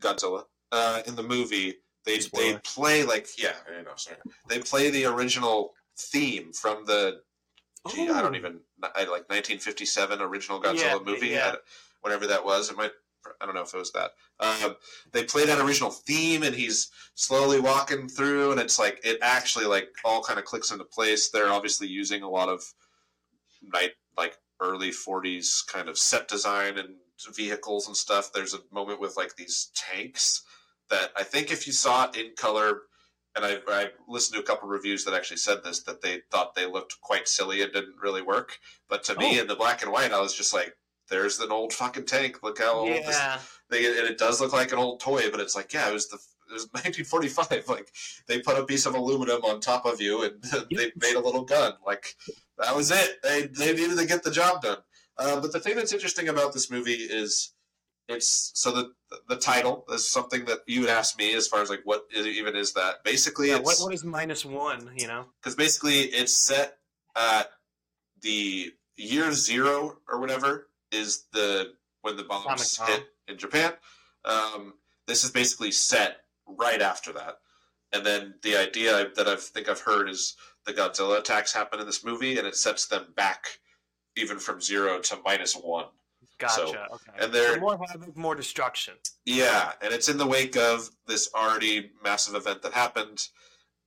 Godzilla, 0.00 0.46
uh, 0.72 1.02
in 1.06 1.14
the 1.14 1.22
movie, 1.22 1.76
they 2.06 2.18
they 2.18 2.56
play 2.64 3.02
like 3.04 3.26
yeah, 3.36 3.52
I 3.68 3.82
know, 3.82 3.90
sorry, 3.96 4.16
they 4.48 4.60
play 4.60 4.90
the 4.90 5.04
original 5.06 5.74
theme 5.98 6.52
from 6.52 6.86
the 6.86 7.20
gee, 7.90 8.08
I 8.08 8.22
don't 8.22 8.34
Oh. 8.34 8.38
even 8.38 8.60
I, 8.82 9.00
like 9.00 9.28
1957 9.28 10.20
original 10.22 10.60
Godzilla 10.62 10.76
Yeah, 10.76 10.98
movie, 11.04 11.28
yeah. 11.28 11.56
Whatever 12.00 12.26
that 12.28 12.44
was. 12.44 12.70
It 12.70 12.76
might 12.76 12.92
I 13.40 13.44
don't 13.46 13.56
know 13.56 13.62
if 13.62 13.74
it 13.74 13.78
was 13.78 13.90
that. 13.92 14.12
Um, 14.38 14.76
they 15.12 15.24
play 15.24 15.44
that 15.46 15.58
original 15.58 15.90
theme, 15.90 16.44
and 16.44 16.54
he's 16.54 16.90
slowly 17.14 17.58
walking 17.58 18.08
through, 18.08 18.52
and 18.52 18.60
it's 18.60 18.78
like 18.78 19.00
it 19.04 19.18
actually 19.20 19.64
like 19.66 19.88
all 20.04 20.22
kind 20.22 20.38
of 20.38 20.44
clicks 20.44 20.70
into 20.70 20.84
place. 20.84 21.30
They're 21.30 21.52
obviously 21.52 21.88
using 21.88 22.22
a 22.22 22.30
lot 22.30 22.48
of 22.48 22.62
night 23.62 23.92
like 24.16 24.38
early 24.60 24.90
40s 24.90 25.66
kind 25.66 25.88
of 25.88 25.98
set 25.98 26.28
design 26.28 26.78
and 26.78 26.94
vehicles 27.34 27.86
and 27.88 27.96
stuff. 27.96 28.32
There's 28.32 28.54
a 28.54 28.60
moment 28.72 29.00
with 29.00 29.16
like 29.16 29.34
these 29.36 29.70
tanks 29.74 30.42
that 30.90 31.10
I 31.16 31.22
think 31.22 31.50
if 31.50 31.66
you 31.66 31.72
saw 31.72 32.08
it 32.08 32.16
in 32.16 32.32
color, 32.36 32.82
and 33.34 33.44
I, 33.44 33.58
I 33.68 33.88
listened 34.08 34.34
to 34.36 34.40
a 34.40 34.46
couple 34.46 34.68
reviews 34.68 35.04
that 35.04 35.14
actually 35.14 35.36
said 35.38 35.58
this, 35.62 35.82
that 35.82 36.00
they 36.00 36.22
thought 36.30 36.54
they 36.54 36.66
looked 36.66 37.00
quite 37.02 37.28
silly 37.28 37.62
and 37.62 37.72
didn't 37.72 37.96
really 38.02 38.22
work. 38.22 38.58
But 38.88 39.04
to 39.04 39.16
me, 39.18 39.38
Oh. 39.38 39.42
in 39.42 39.46
the 39.46 39.56
black 39.56 39.82
and 39.82 39.92
white, 39.92 40.12
I 40.12 40.20
was 40.20 40.34
just 40.34 40.54
like, 40.54 40.74
there's 41.10 41.38
an 41.40 41.52
old 41.52 41.72
fucking 41.72 42.06
tank. 42.06 42.42
Look 42.42 42.58
how 42.58 42.72
old 42.74 42.88
this 42.88 43.08
Yeah. 43.16 43.38
thing. 43.70 43.84
And 43.86 44.08
it 44.08 44.18
does 44.18 44.40
look 44.40 44.52
like 44.52 44.72
an 44.72 44.78
old 44.78 45.00
toy, 45.00 45.30
but 45.30 45.40
it's 45.40 45.54
like, 45.54 45.72
yeah, 45.72 45.88
it 45.88 45.92
was 45.92 46.08
the 46.08 46.18
it 46.48 46.52
was 46.52 46.62
1945. 46.72 47.68
Like 47.68 47.92
they 48.26 48.40
put 48.40 48.58
a 48.58 48.64
piece 48.64 48.86
of 48.86 48.94
aluminum 48.94 49.44
on 49.44 49.60
top 49.60 49.84
of 49.84 50.00
you 50.00 50.22
and 50.22 50.42
they 50.74 50.92
made 50.96 51.16
a 51.16 51.20
little 51.20 51.44
gun. 51.44 51.74
Like 51.84 52.14
that 52.58 52.74
was 52.74 52.90
it. 52.90 53.22
They 53.22 53.48
they 53.48 53.72
needed 53.74 53.98
to 53.98 54.06
get 54.06 54.22
the 54.22 54.30
job 54.30 54.62
done. 54.62 54.78
Uh, 55.18 55.40
but 55.40 55.52
the 55.52 55.60
thing 55.60 55.76
that's 55.76 55.92
interesting 55.92 56.28
about 56.28 56.52
this 56.52 56.70
movie 56.70 56.92
is 56.94 57.52
it's 58.08 58.52
so 58.54 58.70
the 58.70 58.92
the 59.28 59.36
title 59.36 59.84
is 59.92 60.08
something 60.08 60.44
that 60.46 60.60
you 60.66 60.80
would 60.80 60.90
ask 60.90 61.18
me 61.18 61.34
as 61.34 61.48
far 61.48 61.60
as 61.60 61.70
like 61.70 61.80
what 61.84 62.06
is, 62.14 62.26
even 62.26 62.56
is 62.56 62.72
that. 62.74 63.02
Basically, 63.04 63.48
yeah 63.48 63.56
it's 63.56 63.64
what, 63.64 63.78
what 63.80 63.94
is 63.94 64.04
minus 64.04 64.44
one, 64.44 64.90
you 64.96 65.06
know? 65.06 65.26
because 65.40 65.54
basically 65.54 66.00
it's 66.00 66.36
set 66.36 66.78
at 67.16 67.50
the 68.22 68.72
year 68.96 69.32
zero 69.32 69.98
or 70.08 70.20
whatever 70.20 70.68
is 70.92 71.24
the 71.32 71.72
when 72.02 72.16
the 72.16 72.22
bombs 72.22 72.44
Atomic 72.44 72.68
bomb. 72.78 72.88
hit 72.88 73.08
in 73.28 73.38
Japan. 73.38 73.72
Um, 74.24 74.74
this 75.06 75.24
is 75.24 75.30
basically 75.30 75.70
set 75.72 76.18
right 76.46 76.82
after 76.82 77.12
that, 77.12 77.38
and 77.92 78.04
then 78.04 78.34
the 78.42 78.56
idea 78.56 79.08
that 79.16 79.26
I 79.26 79.36
think 79.36 79.68
I've 79.68 79.80
heard 79.80 80.08
is 80.08 80.36
the 80.64 80.72
Godzilla 80.72 81.18
attacks 81.18 81.52
happen 81.52 81.80
in 81.80 81.86
this 81.86 82.04
movie, 82.04 82.38
and 82.38 82.46
it 82.46 82.56
sets 82.56 82.86
them 82.86 83.06
back 83.16 83.46
even 84.16 84.38
from 84.38 84.60
zero 84.60 85.00
to 85.00 85.18
minus 85.24 85.54
one. 85.54 85.86
Gotcha. 86.38 86.54
So, 86.54 86.68
okay. 86.92 87.24
and 87.24 87.32
they're- 87.32 87.54
So 87.54 87.60
more 87.60 87.78
havoc, 87.88 88.16
more 88.16 88.34
destruction. 88.34 88.94
Yeah, 89.24 89.72
and 89.80 89.92
it's 89.94 90.08
in 90.08 90.18
the 90.18 90.26
wake 90.26 90.56
of 90.56 90.90
this 91.06 91.30
already 91.34 91.90
massive 92.04 92.34
event 92.34 92.62
that 92.62 92.72
happened. 92.72 93.28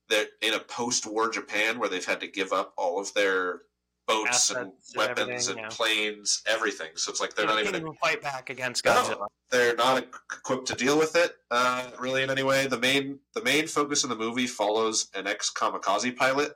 They're 0.10 0.26
in 0.42 0.54
a 0.56 0.60
post-war 0.60 1.30
Japan 1.30 1.78
where 1.80 1.90
they've 1.90 2.04
had 2.06 2.20
to 2.22 2.28
give 2.28 2.52
up 2.52 2.74
all 2.78 3.00
of 3.00 3.14
their 3.14 3.62
boats 4.08 4.50
and 4.50 4.58
Assets 4.72 4.94
and 4.94 4.98
weapons 4.98 5.20
everything, 5.20 5.50
and 5.52 5.60
yeah. 5.60 5.68
planes, 5.70 6.42
everything. 6.48 6.90
So 6.96 7.12
it's 7.12 7.22
like 7.22 7.36
they're 7.36 7.46
They 7.46 7.54
not 7.54 7.64
can't 7.66 7.76
even 7.76 7.94
fight 8.02 8.24
back 8.24 8.50
against 8.50 8.84
No. 8.84 8.94
Godzilla. 8.94 9.28
they're 9.52 9.76
not 9.76 10.04
equipped 10.34 10.66
to 10.70 10.74
deal 10.76 10.98
with 10.98 11.16
it 11.16 11.36
uh, 11.52 11.92
really 12.00 12.24
in 12.24 12.32
any 12.32 12.42
way. 12.42 12.66
The 12.66 12.80
main 12.80 13.20
the 13.36 13.44
main 13.44 13.68
focus 13.68 14.04
of 14.04 14.10
the 14.10 14.16
movie 14.16 14.48
follows 14.48 15.10
an 15.14 15.28
ex 15.28 15.52
kamikaze 15.56 16.16
pilot 16.16 16.54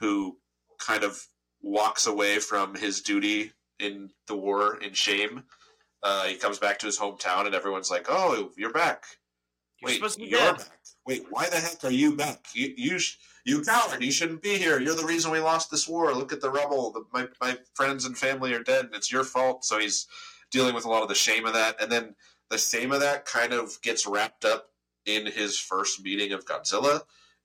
who 0.00 0.36
kind 0.78 1.02
of 1.02 1.26
walks 1.62 2.06
away 2.06 2.38
from 2.40 2.74
his 2.74 3.00
duty 3.00 3.52
in 3.82 4.10
the 4.26 4.36
war 4.36 4.78
in 4.78 4.92
shame. 4.92 5.44
Uh, 6.02 6.24
he 6.24 6.36
comes 6.36 6.58
back 6.58 6.78
to 6.80 6.86
his 6.86 6.98
hometown, 6.98 7.46
and 7.46 7.54
everyone's 7.54 7.90
like, 7.90 8.06
"Oh, 8.08 8.50
you're 8.56 8.72
back! 8.72 9.04
You're 9.80 9.88
Wait, 9.88 9.94
supposed 9.96 10.14
to 10.14 10.24
be 10.24 10.30
you're 10.30 10.40
dead. 10.40 10.58
back. 10.58 10.68
Wait, 11.06 11.26
why 11.30 11.48
the 11.48 11.56
heck 11.56 11.82
are 11.84 11.90
you 11.90 12.16
back? 12.16 12.46
You, 12.54 12.72
you, 12.76 12.98
sh- 12.98 13.18
you 13.44 13.62
coward! 13.62 14.02
You 14.02 14.12
shouldn't 14.12 14.42
be 14.42 14.56
here. 14.56 14.80
You're 14.80 14.94
the 14.94 15.04
reason 15.04 15.30
we 15.32 15.40
lost 15.40 15.70
this 15.70 15.88
war. 15.88 16.12
Look 16.14 16.32
at 16.32 16.40
the 16.40 16.50
rubble. 16.50 16.92
The, 16.92 17.04
my, 17.12 17.28
my 17.40 17.58
friends 17.74 18.04
and 18.04 18.16
family 18.16 18.52
are 18.54 18.62
dead, 18.62 18.86
and 18.86 18.94
it's 18.94 19.10
your 19.12 19.24
fault. 19.24 19.64
So 19.64 19.78
he's 19.78 20.06
dealing 20.50 20.74
with 20.74 20.84
a 20.84 20.88
lot 20.88 21.02
of 21.02 21.08
the 21.08 21.14
shame 21.14 21.46
of 21.46 21.54
that, 21.54 21.80
and 21.82 21.90
then 21.90 22.14
the 22.50 22.58
shame 22.58 22.92
of 22.92 23.00
that 23.00 23.24
kind 23.24 23.52
of 23.52 23.80
gets 23.82 24.06
wrapped 24.06 24.44
up 24.44 24.68
in 25.06 25.26
his 25.26 25.58
first 25.58 26.02
meeting 26.02 26.32
of 26.32 26.44
Godzilla. 26.44 27.00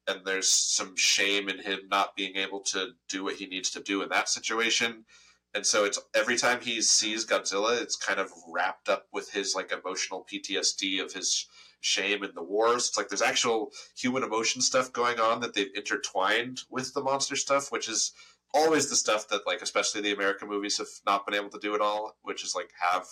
And 0.07 0.21
there's 0.23 0.47
some 0.49 0.95
shame 0.95 1.49
in 1.49 1.59
him 1.59 1.79
not 1.89 2.15
being 2.15 2.37
able 2.37 2.61
to 2.61 2.91
do 3.09 3.25
what 3.25 3.35
he 3.35 3.45
needs 3.45 3.71
to 3.71 3.81
do 3.81 4.01
in 4.03 4.09
that 4.09 4.29
situation. 4.29 5.05
And 5.53 5.65
so 5.65 5.85
it's 5.85 5.99
every 6.13 6.37
time 6.37 6.59
he 6.61 6.81
sees 6.81 7.25
Godzilla, 7.25 7.81
it's 7.81 7.95
kind 7.95 8.19
of 8.19 8.31
wrapped 8.47 8.89
up 8.89 9.07
with 9.11 9.31
his 9.31 9.55
like 9.55 9.71
emotional 9.71 10.25
PTSD 10.31 11.03
of 11.03 11.13
his 11.13 11.47
shame 11.81 12.23
and 12.23 12.33
the 12.35 12.43
wars. 12.43 12.89
It's 12.89 12.97
like 12.97 13.09
there's 13.09 13.21
actual 13.21 13.71
human 13.95 14.23
emotion 14.23 14.61
stuff 14.61 14.91
going 14.93 15.19
on 15.19 15.39
that 15.41 15.53
they've 15.53 15.75
intertwined 15.75 16.61
with 16.69 16.93
the 16.93 17.01
monster 17.01 17.35
stuff, 17.35 17.71
which 17.71 17.89
is 17.89 18.13
always 18.53 18.89
the 18.89 18.95
stuff 18.95 19.27
that 19.29 19.47
like 19.47 19.61
especially 19.61 20.01
the 20.01 20.13
American 20.13 20.47
movies 20.47 20.77
have 20.77 20.87
not 21.05 21.25
been 21.25 21.35
able 21.35 21.49
to 21.49 21.59
do 21.59 21.75
at 21.75 21.81
all, 21.81 22.17
which 22.23 22.43
is 22.43 22.55
like 22.55 22.71
have 22.79 23.07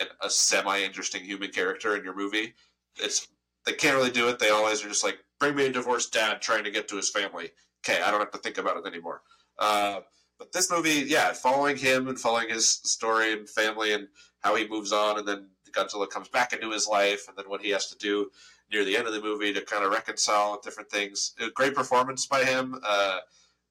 an, 0.00 0.08
a 0.22 0.30
semi 0.30 0.82
interesting 0.82 1.24
human 1.24 1.50
character 1.50 1.96
in 1.96 2.04
your 2.04 2.16
movie. 2.16 2.54
It's 2.96 3.28
they 3.66 3.72
can't 3.72 3.96
really 3.96 4.10
do 4.10 4.28
it. 4.28 4.38
They 4.38 4.50
always 4.50 4.84
are 4.84 4.88
just 4.88 5.04
like 5.04 5.18
bring 5.40 5.54
me 5.54 5.66
a 5.66 5.72
divorced 5.72 6.12
dad 6.12 6.40
trying 6.40 6.64
to 6.64 6.70
get 6.70 6.88
to 6.88 6.96
his 6.96 7.10
family. 7.10 7.50
Okay, 7.86 8.00
I 8.00 8.10
don't 8.10 8.20
have 8.20 8.30
to 8.32 8.38
think 8.38 8.58
about 8.58 8.76
it 8.76 8.86
anymore. 8.86 9.22
Uh, 9.58 10.00
but 10.44 10.52
this 10.52 10.70
movie, 10.70 11.04
yeah, 11.06 11.32
following 11.32 11.76
him 11.76 12.08
and 12.08 12.20
following 12.20 12.50
his 12.50 12.68
story 12.68 13.32
and 13.32 13.48
family 13.48 13.94
and 13.94 14.08
how 14.40 14.54
he 14.54 14.68
moves 14.68 14.92
on, 14.92 15.18
and 15.18 15.26
then 15.26 15.48
Godzilla 15.72 16.08
comes 16.08 16.28
back 16.28 16.52
into 16.52 16.70
his 16.70 16.86
life, 16.86 17.28
and 17.28 17.36
then 17.36 17.46
what 17.48 17.62
he 17.62 17.70
has 17.70 17.88
to 17.88 17.96
do 17.96 18.30
near 18.70 18.84
the 18.84 18.96
end 18.96 19.06
of 19.06 19.14
the 19.14 19.22
movie 19.22 19.52
to 19.54 19.62
kind 19.62 19.84
of 19.84 19.90
reconcile 19.90 20.60
different 20.62 20.90
things. 20.90 21.34
Great 21.54 21.74
performance 21.74 22.26
by 22.26 22.44
him, 22.44 22.78
uh, 22.84 23.20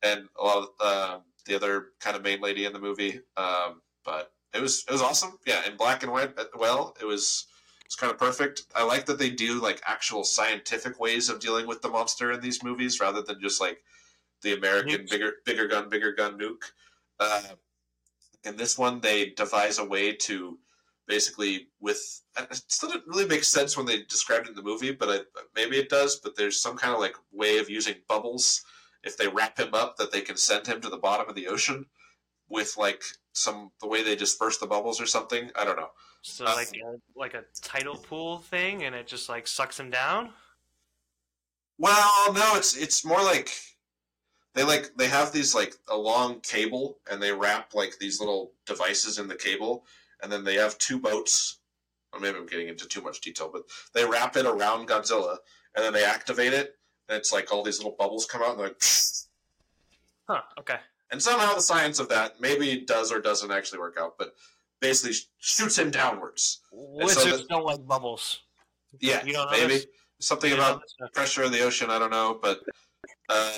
and 0.01 0.27
a 0.39 0.43
lot 0.43 0.57
of 0.57 0.69
uh, 0.81 1.19
the 1.45 1.55
other 1.55 1.89
kind 1.99 2.15
of 2.15 2.23
main 2.23 2.41
lady 2.41 2.65
in 2.65 2.73
the 2.73 2.79
movie. 2.79 3.19
Um, 3.37 3.81
but 4.03 4.31
it 4.53 4.61
was 4.61 4.83
it 4.87 4.91
was 4.91 5.01
awesome. 5.01 5.37
Yeah, 5.45 5.61
in 5.67 5.77
black 5.77 6.01
and 6.01 6.11
white. 6.11 6.37
uh, 6.37 6.45
Well, 6.57 6.95
it 6.99 7.05
was 7.05 7.45
it's 7.85 7.95
kind 7.95 8.11
of 8.11 8.17
perfect. 8.17 8.63
I 8.75 8.83
like 8.83 9.05
that 9.05 9.19
they 9.19 9.29
do 9.29 9.61
like 9.61 9.79
actual 9.85 10.23
scientific 10.23 10.99
ways 10.99 11.29
of 11.29 11.39
dealing 11.39 11.67
with 11.67 11.83
the 11.83 11.89
monster 11.89 12.31
in 12.31 12.41
these 12.41 12.63
movies 12.63 12.99
rather 12.99 13.21
than 13.21 13.39
just 13.39 13.61
like 13.61 13.83
the 14.43 14.53
American 14.53 15.01
Nukes. 15.01 15.09
bigger 15.09 15.31
bigger 15.45 15.67
gun 15.67 15.89
bigger 15.89 16.11
gun 16.11 16.37
nuke. 16.37 16.71
Uh, 17.19 17.41
in 18.43 18.57
this 18.57 18.77
one, 18.77 18.99
they 18.99 19.29
devise 19.31 19.79
a 19.79 19.85
way 19.85 20.13
to 20.13 20.59
basically 21.07 21.67
with 21.79 22.21
it 22.37 22.63
still 22.67 22.89
didn't 22.89 23.07
really 23.07 23.27
make 23.27 23.43
sense 23.43 23.75
when 23.75 23.85
they 23.85 24.03
described 24.03 24.47
it 24.47 24.51
in 24.51 24.55
the 24.55 24.61
movie, 24.61 24.91
but 24.91 25.09
I, 25.09 25.19
maybe 25.55 25.77
it 25.77 25.89
does. 25.89 26.17
But 26.17 26.35
there's 26.35 26.61
some 26.61 26.77
kind 26.77 26.93
of 26.93 26.99
like 26.99 27.15
way 27.31 27.57
of 27.57 27.69
using 27.69 27.95
bubbles 28.07 28.63
if 29.03 29.17
they 29.17 29.27
wrap 29.27 29.59
him 29.59 29.73
up 29.73 29.97
that 29.97 30.11
they 30.11 30.21
can 30.21 30.37
send 30.37 30.67
him 30.67 30.81
to 30.81 30.89
the 30.89 30.97
bottom 30.97 31.27
of 31.29 31.35
the 31.35 31.47
ocean 31.47 31.85
with 32.49 32.75
like 32.77 33.03
some 33.33 33.71
the 33.81 33.87
way 33.87 34.03
they 34.03 34.15
disperse 34.15 34.57
the 34.57 34.67
bubbles 34.67 35.01
or 35.01 35.05
something. 35.05 35.49
I 35.55 35.65
don't 35.65 35.77
know. 35.77 35.89
So 36.21 36.45
Uh, 36.45 36.55
like 36.55 36.69
a, 36.69 37.19
like 37.19 37.33
a 37.33 37.43
tidal 37.61 37.97
pool 37.97 38.39
thing, 38.39 38.83
and 38.83 38.95
it 38.95 39.07
just 39.07 39.29
like 39.29 39.47
sucks 39.47 39.79
him 39.79 39.89
down. 39.89 40.31
Well, 41.77 42.33
no, 42.33 42.55
it's 42.55 42.77
it's 42.77 43.03
more 43.03 43.21
like 43.21 43.51
they 44.55 44.63
like 44.63 44.91
they 44.97 45.07
have 45.07 45.31
these 45.31 45.53
like 45.55 45.75
a 45.89 45.97
long 45.97 46.39
cable 46.41 46.99
and 47.09 47.21
they 47.21 47.31
wrap 47.31 47.73
like 47.73 47.97
these 47.99 48.19
little 48.19 48.51
devices 48.65 49.17
in 49.19 49.27
the 49.27 49.35
cable 49.35 49.85
and 50.21 50.31
then 50.31 50.43
they 50.43 50.55
have 50.55 50.77
two 50.77 50.99
boats. 50.99 51.59
Or 52.11 52.19
maybe 52.19 52.37
I'm 52.37 52.45
getting 52.45 52.67
into 52.67 52.87
too 52.87 53.01
much 53.01 53.21
detail, 53.21 53.49
but 53.51 53.63
they 53.95 54.05
wrap 54.05 54.37
it 54.37 54.45
around 54.45 54.87
Godzilla 54.87 55.37
and 55.75 55.83
then 55.83 55.93
they 55.93 56.03
activate 56.05 56.53
it 56.53 56.75
and 57.09 57.17
it's 57.17 57.33
like 57.33 57.51
all 57.51 57.63
these 57.63 57.79
little 57.79 57.95
bubbles 57.97 58.25
come 58.25 58.41
out 58.43 58.51
and 58.51 58.59
they're 58.59 58.67
like 58.67 58.81
Huh. 60.29 60.41
Okay. 60.59 60.77
and 61.11 61.21
somehow 61.21 61.53
the 61.55 61.61
science 61.61 61.99
of 61.99 62.07
that 62.09 62.39
maybe 62.39 62.81
does 62.87 63.11
or 63.11 63.19
doesn't 63.19 63.51
actually 63.51 63.79
work 63.79 63.97
out, 63.99 64.17
but 64.17 64.35
basically 64.79 65.15
shoots 65.39 65.77
him 65.77 65.91
downwards. 65.91 66.59
Wizards 66.71 67.41
the- 67.41 67.47
don't 67.49 67.65
like 67.65 67.85
bubbles. 67.85 68.39
Yeah, 68.99 69.25
You 69.25 69.33
don't 69.33 69.51
know 69.51 69.57
maybe 69.57 69.85
something 70.19 70.53
about 70.53 70.83
pressure 71.13 71.43
in 71.43 71.51
the 71.51 71.61
ocean. 71.61 71.89
I 71.89 71.97
don't 71.99 72.11
know, 72.11 72.37
but 72.41 72.61
uh, 73.27 73.53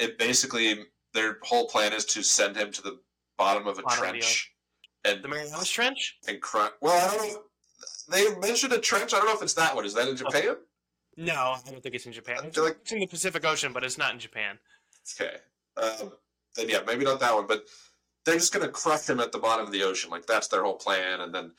it 0.00 0.18
basically 0.18 0.86
their 1.14 1.38
whole 1.42 1.68
plan 1.68 1.92
is 1.92 2.04
to 2.06 2.22
send 2.22 2.56
him 2.56 2.72
to 2.72 2.82
the 2.82 2.98
bottom 3.38 3.66
of 3.66 3.78
a 3.78 3.82
Bottom 3.82 4.06
of 4.06 4.12
the 4.14 4.18
trench 4.20 4.52
and 5.04 5.22
The 5.22 5.28
Marianas 5.28 5.68
Trench? 5.70 6.16
and 6.28 6.40
cry. 6.40 6.70
Well, 6.80 6.92
I 7.10 7.16
don't 7.16 7.32
know. 7.32 7.42
They 8.10 8.34
mentioned 8.36 8.72
a 8.72 8.78
trench. 8.78 9.14
I 9.14 9.18
don't 9.18 9.26
know 9.26 9.34
if 9.34 9.42
it's 9.42 9.54
that 9.54 9.74
one. 9.74 9.84
Is 9.84 9.94
that 9.94 10.08
in 10.08 10.16
Japan? 10.16 10.56
No, 11.16 11.34
I 11.34 11.60
don't 11.70 11.82
think 11.82 11.94
it's 11.94 12.06
in 12.06 12.12
Japan. 12.12 12.38
I 12.42 12.50
feel 12.50 12.64
like- 12.64 12.78
It's 12.82 12.92
in 12.92 12.98
the 13.00 13.06
Pacific 13.06 13.44
Ocean, 13.44 13.72
but 13.72 13.84
it's 13.84 13.98
not 13.98 14.12
in 14.12 14.18
Japan. 14.18 14.58
Okay. 15.20 15.36
Um, 15.76 16.12
then 16.56 16.68
yeah, 16.68 16.80
maybe 16.86 17.04
not 17.04 17.20
that 17.20 17.34
one, 17.34 17.46
but 17.46 17.64
they're 18.24 18.34
just 18.34 18.52
gonna 18.52 18.68
crush 18.68 19.08
him 19.08 19.20
at 19.20 19.32
the 19.32 19.38
bottom 19.38 19.64
of 19.66 19.72
the 19.72 19.82
ocean. 19.82 20.10
Like 20.10 20.26
that's 20.26 20.48
their 20.48 20.62
whole 20.64 20.76
plan, 20.76 21.20
and 21.20 21.34
then. 21.34 21.52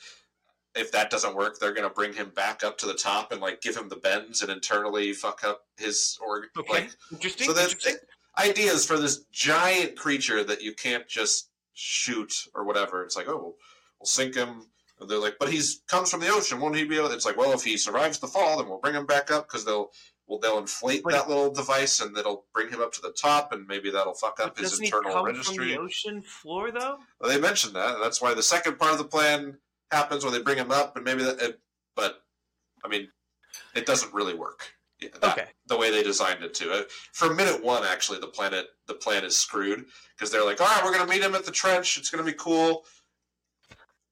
If 0.74 0.90
that 0.92 1.10
doesn't 1.10 1.36
work, 1.36 1.58
they're 1.58 1.74
gonna 1.74 1.90
bring 1.90 2.14
him 2.14 2.30
back 2.30 2.64
up 2.64 2.78
to 2.78 2.86
the 2.86 2.94
top 2.94 3.30
and 3.30 3.42
like 3.42 3.60
give 3.60 3.76
him 3.76 3.90
the 3.90 3.96
bends 3.96 4.40
and 4.40 4.50
internally 4.50 5.12
fuck 5.12 5.44
up 5.44 5.66
his 5.76 6.18
org. 6.26 6.44
Okay. 6.56 6.72
Like 6.72 6.90
Interesting. 7.12 7.46
So 7.52 7.60
interesting. 7.60 7.96
Ideas 8.38 8.86
for 8.86 8.98
this 8.98 9.24
giant 9.30 9.96
creature 9.96 10.42
that 10.44 10.62
you 10.62 10.74
can't 10.74 11.06
just 11.08 11.50
shoot 11.74 12.32
or 12.54 12.64
whatever. 12.64 13.02
It's 13.04 13.16
like, 13.16 13.28
oh, 13.28 13.36
we'll, 13.36 13.56
we'll 14.00 14.06
sink 14.06 14.34
him. 14.34 14.66
And 15.00 15.08
they're 15.10 15.18
like, 15.18 15.36
but 15.40 15.48
he's 15.50 15.82
comes 15.88 16.10
from 16.10 16.20
the 16.20 16.28
ocean. 16.28 16.60
Won't 16.60 16.76
he 16.76 16.84
be 16.84 16.96
able? 16.96 17.10
It's 17.10 17.26
like, 17.26 17.36
well, 17.36 17.52
if 17.52 17.64
he 17.64 17.76
survives 17.76 18.18
the 18.18 18.28
fall, 18.28 18.58
then 18.58 18.68
we'll 18.68 18.78
bring 18.78 18.94
him 18.94 19.06
back 19.06 19.30
up 19.30 19.48
because 19.48 19.64
they'll 19.64 19.90
well 20.28 20.38
they'll 20.38 20.58
inflate 20.58 21.02
But- 21.02 21.12
that 21.12 21.28
little 21.28 21.50
device 21.52 22.00
and 22.00 22.14
that'll 22.14 22.44
bring 22.54 22.68
him 22.68 22.80
up 22.80 22.92
to 22.92 23.00
the 23.00 23.10
top, 23.10 23.52
and 23.52 23.66
maybe 23.66 23.90
that'll 23.90 24.14
fuck 24.14 24.38
up 24.38 24.56
his 24.58 24.70
doesn't 24.70 24.84
he 24.84 24.88
internal 24.88 25.12
come 25.12 25.26
registry. 25.26 25.56
from 25.56 25.68
the 25.68 25.78
ocean 25.78 26.22
floor 26.22 26.70
though? 26.70 26.98
Well, 27.20 27.30
they 27.30 27.40
mentioned 27.40 27.74
that. 27.74 27.96
That's 28.00 28.22
why 28.22 28.32
the 28.34 28.42
second 28.44 28.78
part 28.78 28.92
of 28.92 28.98
the 28.98 29.04
plan 29.04 29.58
happens 29.90 30.24
when 30.24 30.32
they 30.32 30.40
bring 30.40 30.58
him 30.58 30.70
up, 30.70 30.94
and 30.96 31.04
maybe 31.04 31.24
that. 31.24 31.40
It, 31.40 31.60
but 31.96 32.22
I 32.84 32.88
mean, 32.88 33.08
it 33.74 33.86
doesn't 33.86 34.14
really 34.14 34.34
work. 34.34 34.72
That- 35.08 35.38
Okay. 35.38 35.48
the 35.66 35.76
way 35.76 35.90
they 35.90 36.02
designed 36.02 36.42
it 36.44 36.54
to. 36.54 36.72
Uh, 36.72 36.82
For 37.12 37.32
minute 37.34 37.62
one, 37.62 37.84
actually, 37.84 38.18
the 38.20 38.26
planet 38.28 38.66
the 38.86 38.94
plan 38.94 39.24
is 39.24 39.36
screwed 39.36 39.86
because 40.16 40.30
they're 40.30 40.44
like, 40.44 40.60
all 40.60 40.66
right, 40.66 40.84
we're 40.84 40.92
gonna 40.92 41.10
meet 41.10 41.22
him 41.22 41.34
at 41.34 41.44
the 41.44 41.50
trench. 41.52 41.96
It's 41.98 42.10
gonna 42.10 42.22
be 42.24 42.32
cool. 42.34 42.84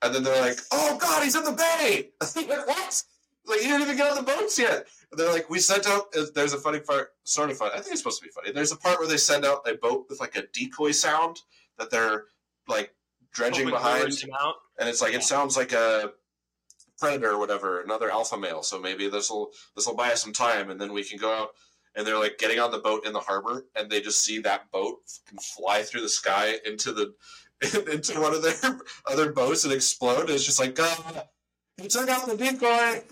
And 0.02 0.14
then 0.14 0.22
they're 0.22 0.40
like, 0.40 0.58
oh 0.72 0.96
god, 0.98 1.22
he's 1.22 1.36
in 1.36 1.44
the 1.44 1.52
bay. 1.52 2.10
like, 2.36 2.48
what? 2.66 3.02
Like 3.46 3.60
he 3.60 3.66
didn't 3.66 3.82
even 3.82 3.96
get 3.96 4.10
on 4.10 4.16
the 4.16 4.22
boats 4.22 4.58
yet. 4.58 4.86
And 5.10 5.18
they're 5.18 5.32
like, 5.32 5.50
we 5.50 5.58
sent 5.58 5.86
out. 5.86 6.06
There's 6.34 6.52
a 6.52 6.58
funny 6.58 6.80
part, 6.80 7.12
sort 7.24 7.50
of 7.50 7.58
funny. 7.58 7.72
I 7.74 7.78
think 7.80 7.92
it's 7.92 8.00
supposed 8.00 8.20
to 8.20 8.24
be 8.26 8.30
funny. 8.32 8.52
There's 8.52 8.72
a 8.72 8.76
part 8.76 8.98
where 8.98 9.08
they 9.08 9.16
send 9.16 9.44
out 9.44 9.68
a 9.68 9.74
boat 9.74 10.06
with 10.08 10.20
like 10.20 10.36
a 10.36 10.42
decoy 10.52 10.92
sound 10.92 11.40
that 11.78 11.90
they're 11.90 12.24
like 12.68 12.94
dredging 13.32 13.62
Open 13.68 13.74
behind 13.74 14.02
lures 14.02 14.22
him 14.22 14.30
out. 14.40 14.54
and 14.78 14.88
it's 14.88 15.00
like 15.00 15.12
Yeah. 15.12 15.18
it 15.18 15.24
sounds 15.24 15.56
like 15.56 15.72
a 15.72 16.12
predator 17.00 17.30
or 17.30 17.38
whatever, 17.38 17.80
another 17.80 18.10
alpha 18.10 18.36
male. 18.36 18.62
So 18.62 18.78
maybe 18.78 19.08
this 19.08 19.30
will 19.30 19.50
this 19.74 19.86
will 19.86 19.96
buy 19.96 20.12
us 20.12 20.22
some 20.22 20.32
time, 20.32 20.70
and 20.70 20.80
then 20.80 20.92
we 20.92 21.04
can 21.04 21.18
go 21.18 21.32
out. 21.34 21.50
And 21.96 22.06
they're 22.06 22.18
like 22.18 22.38
getting 22.38 22.60
on 22.60 22.70
the 22.70 22.78
boat 22.78 23.04
in 23.04 23.12
the 23.12 23.18
harbor, 23.18 23.66
and 23.74 23.90
they 23.90 24.00
just 24.00 24.24
see 24.24 24.38
that 24.40 24.70
boat 24.70 24.98
fly 25.40 25.82
through 25.82 26.02
the 26.02 26.08
sky 26.08 26.54
into 26.64 26.92
the 26.92 27.14
into 27.92 28.20
one 28.20 28.32
of 28.32 28.42
their 28.42 28.54
other 29.10 29.32
boats 29.32 29.64
and 29.64 29.72
explode. 29.72 30.30
It's 30.30 30.44
just 30.44 30.60
like, 30.60 30.76
God, 30.76 31.24
he 31.76 31.88
took 31.88 32.08
out 32.08 32.26
the 32.26 32.36
decoy. 32.36 33.02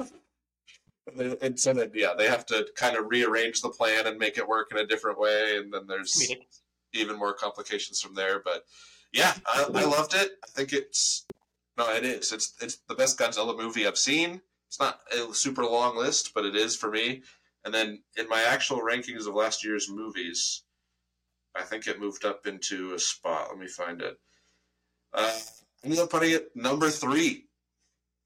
And 1.41 1.59
so 1.59 1.73
then, 1.73 1.91
yeah, 1.95 2.13
they 2.17 2.29
have 2.29 2.45
to 2.47 2.69
kind 2.77 2.97
of 2.97 3.07
rearrange 3.09 3.63
the 3.63 3.71
plan 3.71 4.07
and 4.07 4.19
make 4.19 4.37
it 4.37 4.47
work 4.47 4.71
in 4.71 4.79
a 4.79 4.87
different 4.87 5.19
way. 5.19 5.57
And 5.57 5.73
then 5.73 5.87
there's 5.87 6.31
even 6.93 7.19
more 7.19 7.33
complications 7.33 8.01
from 8.01 8.15
there. 8.15 8.41
But 8.41 8.65
yeah, 9.13 9.33
I, 9.47 9.65
I 9.75 9.85
loved 9.85 10.15
it. 10.15 10.33
I 10.45 10.49
think 10.49 10.73
it's 10.73 11.27
no, 11.79 11.91
it 11.95 12.05
is. 12.05 12.33
It's 12.33 12.55
it's 12.61 12.79
the 12.89 12.95
best 12.95 13.19
Godzilla 13.19 13.57
movie 13.57 13.87
I've 13.87 13.97
seen. 13.99 14.41
It's 14.67 14.81
not 14.81 15.01
a 15.17 15.33
super 15.33 15.65
long 15.65 15.97
list, 15.97 16.33
but 16.35 16.45
it 16.45 16.55
is 16.55 16.77
for 16.77 16.91
me. 16.91 17.23
And 17.65 17.73
then 17.73 18.03
in 18.17 18.29
my 18.29 18.43
actual 18.43 18.81
rankings 18.81 19.27
of 19.27 19.35
last 19.35 19.65
year's 19.65 19.89
movies, 19.91 20.65
I 21.57 21.63
think 21.63 21.87
it 21.87 22.01
moved 22.01 22.25
up 22.25 22.47
into 22.47 22.93
a 22.95 22.99
spot. 22.99 23.49
Let 23.51 23.59
me 23.59 23.67
find 23.67 24.03
it. 24.03 24.19
Uh, 25.15 25.31
I 25.33 25.41
ended 25.85 25.99
up 26.01 26.11
putting 26.11 26.33
it 26.33 26.51
number 26.55 26.91
three 26.91 27.47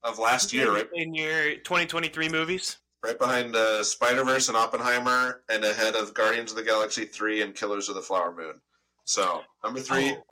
of 0.03 0.19
last 0.19 0.51
year, 0.51 0.73
right, 0.73 0.89
in 0.93 1.13
your 1.13 1.55
2023 1.55 2.27
movies. 2.29 2.77
right 3.03 3.17
behind 3.17 3.55
uh, 3.55 3.83
Spider 3.83 4.23
Verse 4.25 4.49
and 4.49 4.57
Oppenheimer, 4.57 5.43
and 5.49 5.63
ahead 5.63 5.95
of 5.95 6.13
Guardians 6.13 6.51
of 6.51 6.57
the 6.57 6.63
Galaxy 6.63 7.05
three 7.05 7.41
and 7.41 7.55
Killers 7.55 7.87
of 7.87 7.95
the 7.95 8.01
Flower 8.01 8.35
Moon. 8.35 8.59
So 9.05 9.41
number 9.63 9.79
three, 9.79 10.11
Oh, 10.11 10.23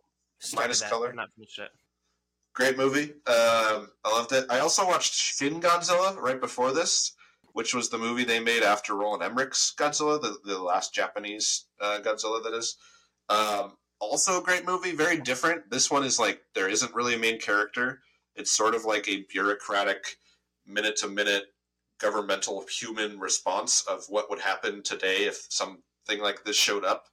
minus 0.56 0.82
color. 0.82 1.14
Not 1.14 1.30
finished 1.36 1.60
it. 1.60 1.70
Great 2.54 2.78
movie. 2.78 3.12
Um, 3.28 3.90
I 4.04 4.12
loved 4.12 4.34
it. 4.34 4.46
I 4.50 4.60
also 4.60 4.86
watched 4.86 5.14
Shin 5.14 5.62
Godzilla 5.62 6.18
right 6.18 6.40
before 6.40 6.74
this, 6.74 7.14
which 7.54 7.74
was 7.74 7.90
the 7.90 7.98
movie 7.98 8.26
they 8.26 8.40
made 8.40 8.64
after 8.64 8.94
Roland 8.94 9.24
Emmerich's 9.24 9.74
Godzilla, 9.78 10.22
the, 10.22 10.38
the 10.44 10.62
last 10.62 10.94
Japanese 10.94 11.66
uh, 11.80 12.00
Godzilla 12.04 12.44
that 12.44 12.54
is. 12.54 12.76
Um, 13.30 13.78
also 14.00 14.42
a 14.42 14.44
great 14.44 14.66
movie, 14.66 14.92
very 14.92 15.18
different. 15.22 15.70
This 15.70 15.90
one 15.90 16.04
is 16.04 16.20
like 16.20 16.42
there 16.56 16.68
isn't 16.68 16.94
really 16.94 17.14
a 17.16 17.20
main 17.20 17.40
character. 17.40 18.02
It's 18.36 18.52
sort 18.52 18.76
of 18.76 18.84
like 18.84 19.08
a 19.08 19.26
bureaucratic, 19.30 20.18
minute 20.66 20.98
to 20.98 21.08
minute 21.08 21.46
governmental 22.00 22.66
human 22.68 23.20
response 23.20 23.84
of 23.88 24.06
what 24.10 24.30
would 24.30 24.40
happen 24.40 24.82
today 24.82 25.26
if 25.26 25.46
something 25.50 26.20
like 26.20 26.44
this 26.44 26.56
showed 26.56 26.84
up 26.84 27.06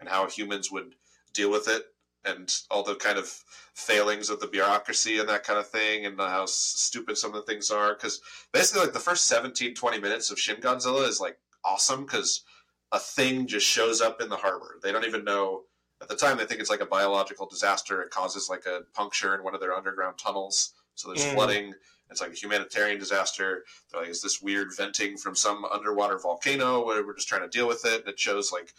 and 0.00 0.08
how 0.08 0.26
humans 0.26 0.70
would 0.70 0.96
deal 1.32 1.50
with 1.50 1.68
it 1.68 1.84
and 2.24 2.54
all 2.70 2.82
the 2.82 2.94
kind 2.94 3.18
of 3.18 3.26
failings 3.74 4.30
of 4.30 4.40
the 4.40 4.46
bureaucracy 4.46 5.18
and 5.18 5.28
that 5.28 5.44
kind 5.44 5.58
of 5.58 5.68
thing 5.68 6.06
and 6.06 6.18
how 6.18 6.44
stupid 6.46 7.16
some 7.16 7.34
of 7.34 7.36
the 7.36 7.52
things 7.52 7.70
are 7.70 7.94
because 7.94 8.20
basically 8.52 8.82
like 8.82 8.92
the 8.92 8.98
first 9.00 9.26
17 9.26 9.74
20 9.74 9.98
minutes 10.00 10.30
of 10.30 10.38
shin 10.38 10.56
godzilla 10.56 11.08
is 11.08 11.20
like 11.20 11.38
awesome 11.64 12.02
because 12.04 12.44
a 12.92 12.98
thing 12.98 13.46
just 13.46 13.66
shows 13.66 14.02
up 14.02 14.20
in 14.20 14.28
the 14.28 14.36
harbor. 14.36 14.78
They 14.82 14.92
don't 14.92 15.06
even 15.06 15.24
know 15.24 15.62
at 16.02 16.08
the 16.08 16.16
time 16.16 16.36
they 16.36 16.44
think 16.44 16.60
it's 16.60 16.68
like 16.68 16.82
a 16.82 16.86
biological 16.86 17.46
disaster. 17.46 18.02
It 18.02 18.10
causes 18.10 18.50
like 18.50 18.66
a 18.66 18.80
puncture 18.92 19.34
in 19.34 19.42
one 19.42 19.54
of 19.54 19.60
their 19.60 19.72
underground 19.74 20.18
tunnels 20.18 20.74
so 20.94 21.08
there's 21.08 21.24
Mm. 21.24 21.34
flooding. 21.34 21.74
It's 22.10 22.20
like 22.20 22.32
a 22.32 22.36
humanitarian 22.36 22.98
disaster. 22.98 23.64
They're 23.90 24.02
like 24.02 24.10
is 24.10 24.20
this 24.20 24.42
weird 24.42 24.76
venting 24.76 25.16
from 25.16 25.34
some 25.34 25.64
underwater 25.64 26.18
volcano 26.18 26.84
we're 26.84 27.14
just 27.14 27.28
trying 27.28 27.42
to 27.42 27.48
deal 27.48 27.66
with 27.66 27.86
it 27.86 28.00
and 28.00 28.08
it 28.08 28.20
shows 28.20 28.52
like 28.52 28.74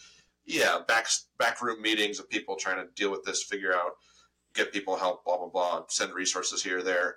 yeah 0.45 0.79
back 0.87 1.07
backroom 1.37 1.81
meetings 1.81 2.19
of 2.19 2.29
people 2.29 2.55
trying 2.55 2.77
to 2.77 2.91
deal 2.95 3.11
with 3.11 3.23
this 3.23 3.43
figure 3.43 3.73
out 3.73 3.93
get 4.53 4.71
people 4.71 4.95
help, 4.95 5.25
blah 5.25 5.37
blah 5.37 5.49
blah, 5.49 5.83
send 5.89 6.13
resources 6.13 6.63
here 6.63 6.81
there. 6.81 7.15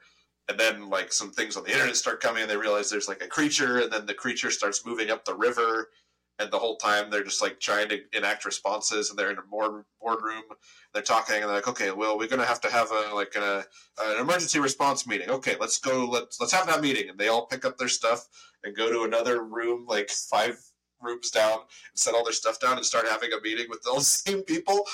And 0.48 0.58
then 0.58 0.88
like 0.88 1.12
some 1.12 1.32
things 1.32 1.56
on 1.56 1.64
the 1.64 1.72
internet 1.72 1.96
start 1.96 2.20
coming 2.20 2.42
and 2.42 2.50
they 2.50 2.56
realize 2.56 2.88
there's 2.88 3.08
like 3.08 3.22
a 3.22 3.26
creature 3.26 3.80
and 3.80 3.92
then 3.92 4.06
the 4.06 4.14
creature 4.14 4.50
starts 4.50 4.86
moving 4.86 5.10
up 5.10 5.24
the 5.24 5.34
river. 5.34 5.90
And 6.38 6.50
the 6.50 6.58
whole 6.58 6.76
time 6.76 7.10
they're 7.10 7.24
just 7.24 7.40
like 7.40 7.60
trying 7.60 7.88
to 7.88 7.98
enact 8.12 8.44
responses 8.44 9.08
and 9.08 9.18
they're 9.18 9.30
in 9.30 9.38
a 9.38 9.42
board 9.42 9.84
boardroom. 10.00 10.42
They're 10.92 11.02
talking 11.02 11.36
and 11.36 11.44
they're 11.44 11.56
like 11.56 11.68
okay 11.68 11.90
well 11.92 12.18
we're 12.18 12.28
gonna 12.28 12.44
have 12.44 12.60
to 12.62 12.70
have 12.70 12.90
a 12.90 13.14
like 13.14 13.34
a, 13.36 13.64
an 14.00 14.20
emergency 14.20 14.60
response 14.60 15.06
meeting. 15.06 15.30
Okay 15.30 15.56
let's 15.58 15.78
go 15.78 16.04
let's 16.04 16.38
let's 16.40 16.52
have 16.52 16.66
that 16.66 16.82
meeting. 16.82 17.08
And 17.08 17.18
they 17.18 17.28
all 17.28 17.46
pick 17.46 17.64
up 17.64 17.78
their 17.78 17.88
stuff 17.88 18.28
and 18.62 18.76
go 18.76 18.92
to 18.92 19.04
another 19.04 19.42
room 19.42 19.86
like 19.88 20.10
five 20.10 20.58
rooms 21.00 21.30
down 21.30 21.58
and 21.60 21.98
set 21.98 22.14
all 22.14 22.24
their 22.24 22.32
stuff 22.32 22.58
down 22.60 22.76
and 22.76 22.86
start 22.86 23.06
having 23.06 23.32
a 23.32 23.40
meeting 23.42 23.66
with 23.68 23.82
those 23.82 24.06
same 24.24 24.42
people 24.42 24.84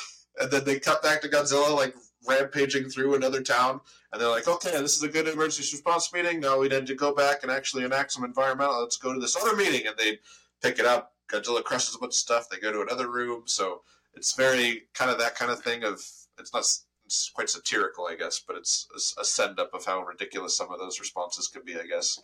and 0.41 0.51
then 0.51 0.65
they 0.65 0.79
cut 0.79 1.03
back 1.03 1.20
to 1.23 1.29
Godzilla 1.29 1.74
like 1.74 1.95
rampaging 2.27 2.89
through 2.89 3.15
another 3.15 3.43
town, 3.43 3.81
and 4.12 4.20
they're 4.20 4.29
like, 4.29 4.49
"Okay, 4.49 4.70
this 4.70 4.97
is 4.97 5.03
a 5.03 5.09
good 5.09 5.29
emergency 5.29 5.74
response 5.77 6.12
meeting. 6.12 6.41
Now 6.41 6.59
we 6.59 6.69
need 6.69 6.87
to 6.87 6.95
go 6.95 7.15
back 7.15 7.43
and 7.43 7.51
actually 7.51 7.85
enact 7.85 8.12
some 8.12 8.24
environmental. 8.24 8.81
Let's 8.81 8.97
go 8.97 9.12
to 9.12 9.20
this 9.20 9.37
other 9.37 9.57
meeting." 9.57 9.87
And 9.87 9.97
they 9.97 10.19
pick 10.62 10.79
it 10.79 10.87
up. 10.87 11.15
Godzilla 11.31 11.62
crushes 11.62 11.95
a 11.95 11.99
bunch 11.99 12.12
of 12.12 12.16
stuff. 12.16 12.49
They 12.49 12.59
go 12.59 12.73
to 12.73 12.83
another 12.83 13.11
room. 13.11 13.43
So 13.47 13.83
it's 14.15 14.35
very 14.35 14.85
kind 14.95 15.11
of 15.11 15.19
that 15.19 15.35
kind 15.35 15.51
of 15.51 15.62
thing 15.62 15.85
of 15.85 15.95
it's 16.39 16.53
not 16.53 16.65
it's 17.05 17.31
quite 17.35 17.51
satirical, 17.51 18.07
I 18.07 18.15
guess, 18.16 18.41
but 18.47 18.57
it's 18.57 18.87
a, 19.19 19.23
a 19.23 19.24
send 19.24 19.59
up 19.59 19.74
of 19.74 19.85
how 19.85 20.03
ridiculous 20.03 20.57
some 20.57 20.70
of 20.70 20.79
those 20.79 21.01
responses 21.01 21.49
can 21.49 21.62
be, 21.65 21.74
I 21.74 21.87
guess. 21.87 22.19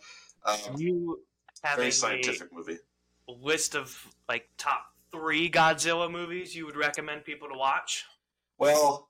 Um, 0.45 0.57
You 0.77 1.19
very 1.75 1.89
a 1.89 1.91
scientific 1.91 2.51
movie. 2.53 2.79
List 3.41 3.75
of 3.75 3.97
like 4.27 4.47
top 4.57 4.85
three 5.11 5.49
Godzilla 5.49 6.09
movies 6.11 6.55
you 6.55 6.65
would 6.65 6.75
recommend 6.75 7.25
people 7.25 7.47
to 7.49 7.57
watch? 7.57 8.05
Well, 8.57 9.09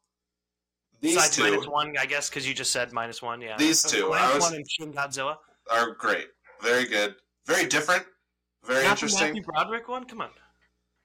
these 1.02 1.16
Besides 1.16 1.36
two 1.38 1.44
minus 1.44 1.68
one, 1.68 1.96
I 1.98 2.06
guess, 2.06 2.30
because 2.30 2.48
you 2.48 2.54
just 2.54 2.72
said 2.72 2.92
minus 2.92 3.22
one. 3.22 3.42
Yeah, 3.42 3.58
These 3.58 3.84
two, 3.84 4.14
I 4.14 4.20
Minus 4.20 4.36
was- 4.36 4.44
one 4.44 4.54
and 4.56 4.66
Shin 4.70 4.94
Godzilla. 4.94 5.38
are 5.72 5.92
great, 5.92 6.28
very 6.62 6.86
good, 6.86 7.16
very 7.48 7.66
different, 7.68 8.06
very 8.66 8.80
Not 8.84 8.98
the 8.98 9.06
interesting. 9.06 9.28
Matthew 9.28 9.44
Broderick 9.44 9.88
one. 9.88 10.06
Come 10.06 10.22
on. 10.22 10.30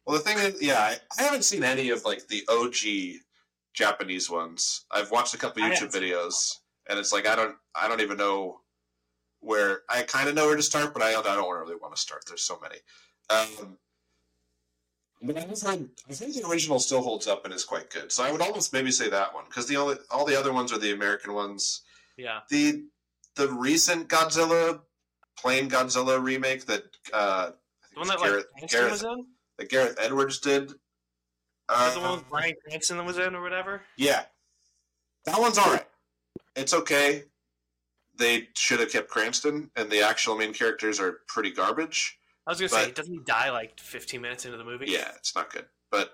Well, 0.06 0.16
the 0.18 0.22
thing 0.22 0.38
is, 0.38 0.60
yeah, 0.60 0.80
I, 0.80 0.96
I 1.18 1.22
haven't 1.22 1.44
seen 1.44 1.64
any 1.64 1.90
of 1.90 2.04
like 2.04 2.26
the 2.28 2.42
OG 2.48 3.20
Japanese 3.72 4.28
ones. 4.28 4.84
I've 4.90 5.10
watched 5.10 5.34
a 5.34 5.38
couple 5.38 5.62
YouTube 5.62 5.92
videos, 5.92 6.58
and 6.88 6.98
it's 6.98 7.12
like 7.12 7.26
I 7.26 7.34
don't, 7.36 7.56
I 7.74 7.88
don't 7.88 8.00
even 8.00 8.18
know 8.18 8.60
where. 9.44 9.82
I 9.88 10.02
kind 10.02 10.28
of 10.28 10.34
know 10.34 10.46
where 10.46 10.56
to 10.56 10.62
start, 10.62 10.92
but 10.94 11.02
I, 11.02 11.10
I 11.10 11.22
don't 11.22 11.52
really 11.58 11.76
want 11.76 11.94
to 11.94 12.00
start. 12.00 12.24
There's 12.26 12.42
so 12.42 12.58
many. 12.62 12.76
Um, 13.30 13.78
but 15.22 15.36
I've 15.38 15.44
heard, 15.62 15.88
I 16.08 16.12
think 16.12 16.34
the 16.34 16.46
original 16.48 16.78
still 16.78 17.00
holds 17.02 17.26
up 17.26 17.44
and 17.44 17.54
is 17.54 17.64
quite 17.64 17.88
good. 17.90 18.12
So 18.12 18.24
I 18.24 18.30
would 18.32 18.42
almost 18.42 18.72
maybe 18.72 18.90
say 18.90 19.08
that 19.08 19.32
one 19.34 19.44
because 19.46 19.66
the 19.66 19.76
only 19.76 19.96
all 20.10 20.24
the 20.26 20.38
other 20.38 20.52
ones 20.52 20.72
are 20.72 20.78
the 20.78 20.92
American 20.92 21.32
ones. 21.32 21.82
Yeah. 22.16 22.40
The 22.50 22.84
the 23.36 23.48
recent 23.48 24.08
Godzilla, 24.08 24.80
plain 25.38 25.68
Godzilla 25.70 26.22
remake 26.22 26.66
that 26.66 26.82
uh, 27.12 27.50
The 27.94 27.98
one 28.00 28.08
that 28.08 28.20
like 28.20 28.28
Gareth, 28.30 28.46
Cranston 28.58 28.78
Gareth 28.80 28.92
was 28.92 29.02
in. 29.04 29.26
that 29.58 29.68
Gareth 29.70 29.96
Edwards 29.98 30.38
did. 30.40 30.72
Was 31.70 31.94
the 31.94 32.00
one 32.00 32.10
Uh, 32.10 32.14
with 32.16 32.28
Bryan 32.28 32.54
Cranston 32.68 32.98
that 32.98 33.06
was 33.06 33.16
in 33.18 33.34
or 33.34 33.42
whatever. 33.42 33.80
yeah, 33.96 34.24
that 35.24 35.40
one's 35.40 35.56
all 35.56 35.72
right. 35.72 35.86
It's 36.54 36.74
okay. 36.74 37.24
They 38.16 38.48
should 38.54 38.80
have 38.80 38.92
kept 38.92 39.08
Cranston, 39.08 39.70
and 39.76 39.90
the 39.90 40.02
actual 40.02 40.36
main 40.36 40.52
characters 40.52 41.00
are 41.00 41.20
pretty 41.26 41.50
garbage. 41.50 42.18
I 42.46 42.50
was 42.50 42.60
gonna 42.60 42.68
say, 42.68 42.90
doesn't 42.92 43.12
he 43.12 43.20
die 43.20 43.50
like 43.50 43.80
15 43.80 44.20
minutes 44.20 44.44
into 44.44 44.58
the 44.58 44.64
movie? 44.64 44.86
Yeah, 44.88 45.10
it's 45.16 45.34
not 45.34 45.52
good. 45.52 45.64
But 45.90 46.12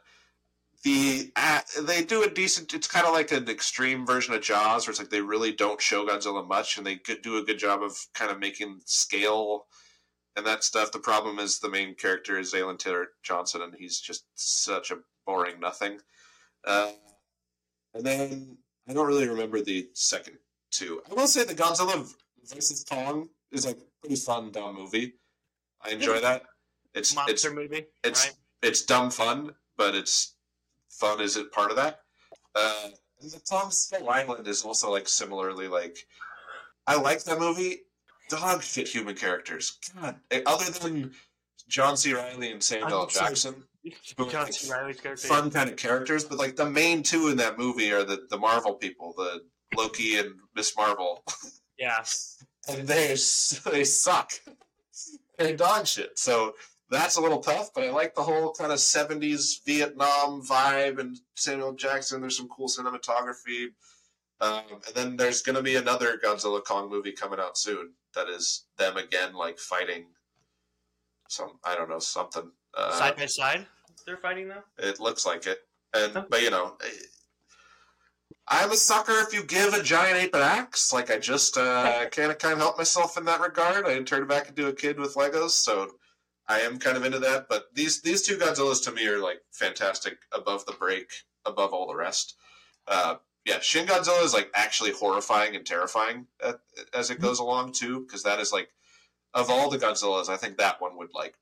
the 0.84 1.30
uh, 1.36 1.60
they 1.82 2.04
do 2.04 2.22
a 2.22 2.30
decent. 2.30 2.72
It's 2.72 2.86
kind 2.86 3.06
of 3.06 3.12
like 3.12 3.32
an 3.32 3.48
extreme 3.48 4.06
version 4.06 4.32
of 4.34 4.40
Jaws, 4.40 4.86
where 4.86 4.92
it's 4.92 5.00
like 5.00 5.10
they 5.10 5.20
really 5.20 5.52
don't 5.52 5.80
show 5.80 6.06
Godzilla 6.06 6.46
much, 6.46 6.78
and 6.78 6.86
they 6.86 7.00
do 7.22 7.38
a 7.38 7.42
good 7.42 7.58
job 7.58 7.82
of 7.82 7.96
kind 8.14 8.30
of 8.30 8.38
making 8.38 8.80
scale 8.86 9.66
and 10.36 10.46
that 10.46 10.64
stuff. 10.64 10.92
The 10.92 10.98
problem 10.98 11.38
is 11.38 11.58
the 11.58 11.68
main 11.68 11.94
character 11.94 12.38
is 12.38 12.54
Alan 12.54 12.78
Taylor 12.78 13.08
Johnson, 13.22 13.62
and 13.62 13.74
he's 13.74 14.00
just 14.00 14.24
such 14.34 14.90
a 14.90 14.98
boring 15.26 15.60
nothing. 15.60 15.98
Uh, 16.64 16.92
and 17.94 18.04
then 18.04 18.58
I 18.88 18.92
don't 18.92 19.06
really 19.06 19.28
remember 19.28 19.60
the 19.60 19.88
second 19.94 20.38
two. 20.70 21.02
I 21.10 21.14
will 21.14 21.26
say 21.26 21.44
the 21.44 21.54
Godzilla 21.54 22.12
versus 22.44 22.84
Kong 22.88 23.28
is 23.52 23.66
a 23.66 23.74
pretty 24.00 24.16
fun, 24.16 24.50
dumb 24.50 24.76
movie. 24.76 25.14
I 25.82 25.90
enjoy 25.90 26.20
that. 26.20 26.42
It's 26.94 27.10
it's 27.10 27.14
Monster 27.14 27.54
movie. 27.54 27.86
it's 28.04 28.26
right? 28.26 28.34
it's 28.62 28.82
dumb 28.82 29.10
fun, 29.10 29.54
but 29.76 29.94
it's 29.94 30.34
fun 30.88 31.20
Is 31.20 31.36
it 31.36 31.52
part 31.52 31.70
of 31.70 31.76
that. 31.76 32.00
Uh, 32.54 32.88
the 33.20 33.40
Kong 33.48 33.70
Skull 33.70 34.08
Island 34.08 34.48
is 34.48 34.62
also 34.62 34.90
like 34.90 35.08
similarly 35.08 35.68
like 35.68 35.98
I 36.86 36.96
like 36.96 37.22
that 37.24 37.38
movie. 37.38 37.82
Dog 38.28 38.62
shit 38.62 38.88
human 38.88 39.14
characters. 39.14 39.78
God, 40.00 40.16
eh, 40.30 40.42
other 40.46 40.70
than 40.70 41.12
John 41.68 41.96
C. 41.96 42.12
Reilly 42.14 42.52
and 42.52 42.62
Samuel 42.62 42.90
L. 42.90 43.02
I'm 43.02 43.10
sorry. 43.10 43.28
Jackson, 43.30 43.64
John 44.30 44.52
C. 44.52 44.72
Reilly's 44.72 45.00
character. 45.00 45.28
fun 45.28 45.50
kind 45.50 45.70
of 45.70 45.76
characters, 45.76 46.24
but 46.24 46.38
like 46.38 46.56
the 46.56 46.68
main 46.68 47.02
two 47.02 47.28
in 47.28 47.36
that 47.38 47.58
movie 47.58 47.92
are 47.92 48.04
the 48.04 48.26
the 48.30 48.38
Marvel 48.38 48.74
people, 48.74 49.14
the 49.16 49.42
Loki 49.76 50.18
and 50.18 50.34
Miss 50.54 50.76
Marvel, 50.76 51.24
Yeah. 51.78 52.02
and 52.68 52.86
they 52.86 53.08
they 53.70 53.84
suck. 53.84 54.32
They're 55.38 55.56
dog 55.56 55.86
shit. 55.86 56.18
So 56.18 56.54
that's 56.90 57.16
a 57.16 57.20
little 57.20 57.38
tough, 57.40 57.70
but 57.74 57.84
I 57.84 57.90
like 57.90 58.14
the 58.14 58.22
whole 58.22 58.52
kind 58.52 58.72
of 58.72 58.78
70s 58.78 59.64
Vietnam 59.64 60.42
vibe 60.42 60.98
and 60.98 61.16
Samuel 61.36 61.72
Jackson. 61.74 62.20
There's 62.20 62.36
some 62.36 62.48
cool 62.48 62.68
cinematography. 62.68 63.68
Um, 64.42 64.62
and 64.86 64.94
then 64.94 65.16
there's 65.16 65.42
going 65.42 65.56
to 65.56 65.62
be 65.62 65.76
another 65.76 66.18
Godzilla 66.22 66.64
Kong 66.64 66.90
movie 66.90 67.12
coming 67.12 67.38
out 67.38 67.56
soon 67.58 67.92
that 68.14 68.28
is 68.28 68.64
them 68.76 68.96
again, 68.96 69.34
like 69.34 69.58
fighting 69.58 70.06
some, 71.28 71.58
I 71.64 71.74
don't 71.74 71.88
know, 71.88 71.98
something. 72.00 72.50
Uh, 72.76 72.92
side 72.98 73.16
by 73.16 73.26
side, 73.26 73.66
they're 74.06 74.16
fighting 74.16 74.48
now. 74.48 74.64
it 74.78 74.98
looks 75.00 75.24
like 75.26 75.46
it. 75.46 75.58
And, 75.94 76.12
Huh. 76.12 76.24
but 76.28 76.42
you 76.42 76.50
know, 76.50 76.76
I'm 78.48 78.72
a 78.72 78.76
sucker 78.76 79.12
if 79.20 79.32
you 79.32 79.44
give 79.44 79.74
a 79.74 79.82
giant 79.82 80.18
ape 80.18 80.34
an 80.34 80.42
axe. 80.42 80.92
Like 80.92 81.10
I 81.10 81.18
just 81.18 81.56
uh, 81.56 82.06
can't 82.10 82.38
kind 82.38 82.54
of 82.54 82.58
help 82.58 82.78
myself 82.78 83.16
in 83.16 83.24
that 83.26 83.40
regard. 83.40 83.86
I 83.86 84.00
turned 84.02 84.28
back 84.28 84.48
into 84.48 84.68
a 84.68 84.72
kid 84.72 84.98
with 84.98 85.14
Legos, 85.14 85.50
so 85.50 85.92
I 86.48 86.60
am 86.60 86.78
kind 86.78 86.96
of 86.96 87.04
into 87.04 87.20
that. 87.20 87.48
But 87.48 87.66
these 87.74 88.02
these 88.02 88.22
two 88.22 88.36
Godzillas 88.36 88.82
to 88.84 88.92
me 88.92 89.06
are 89.06 89.18
like 89.18 89.40
fantastic, 89.52 90.18
above 90.32 90.66
the 90.66 90.72
break, 90.72 91.10
above 91.44 91.72
all 91.72 91.86
the 91.86 91.94
rest. 91.94 92.34
Uh, 92.88 93.16
yeah, 93.44 93.60
Shin 93.60 93.86
Godzilla 93.86 94.24
is 94.24 94.34
like 94.34 94.50
actually 94.54 94.92
horrifying 94.92 95.54
and 95.54 95.64
terrifying 95.64 96.26
at, 96.44 96.60
as 96.92 97.10
it 97.10 97.20
goes 97.20 97.38
along 97.38 97.72
too, 97.72 98.00
because 98.00 98.22
that 98.24 98.40
is 98.40 98.52
like 98.52 98.68
of 99.32 99.48
all 99.48 99.70
the 99.70 99.78
Godzillas, 99.78 100.28
I 100.28 100.36
think 100.36 100.58
that 100.58 100.80
one 100.80 100.96
would 100.96 101.14
like 101.14 101.34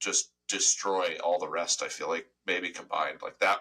just 0.00 0.32
destroy 0.48 1.16
all 1.22 1.38
the 1.38 1.48
rest. 1.48 1.82
I 1.82 1.88
feel 1.88 2.08
like 2.08 2.26
maybe 2.46 2.70
combined 2.70 3.22
like 3.22 3.38
that. 3.38 3.60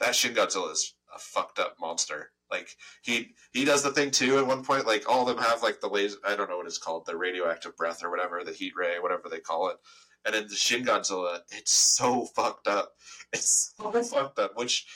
That 0.00 0.14
Shin 0.14 0.34
Godzilla 0.34 0.72
is 0.72 0.94
a 1.14 1.18
fucked 1.18 1.58
up 1.58 1.76
monster. 1.80 2.30
Like 2.50 2.76
he 3.02 3.34
he 3.52 3.64
does 3.64 3.82
the 3.82 3.90
thing 3.90 4.10
too. 4.10 4.38
At 4.38 4.46
one 4.46 4.64
point, 4.64 4.86
like 4.86 5.08
all 5.08 5.28
of 5.28 5.34
them 5.34 5.44
have 5.44 5.62
like 5.62 5.80
the 5.80 5.88
laser. 5.88 6.18
I 6.24 6.36
don't 6.36 6.50
know 6.50 6.58
what 6.58 6.66
it's 6.66 6.78
called, 6.78 7.06
the 7.06 7.16
radioactive 7.16 7.76
breath 7.76 8.04
or 8.04 8.10
whatever, 8.10 8.44
the 8.44 8.52
heat 8.52 8.74
ray, 8.76 8.98
whatever 9.00 9.28
they 9.30 9.40
call 9.40 9.68
it. 9.70 9.76
And 10.24 10.34
in 10.34 10.46
the 10.48 10.54
Shin 10.54 10.84
Godzilla, 10.84 11.40
it's 11.50 11.72
so 11.72 12.26
fucked 12.26 12.68
up. 12.68 12.92
It's 13.32 13.74
so 13.76 13.90
fucked 14.02 14.38
up, 14.38 14.52
which 14.56 14.86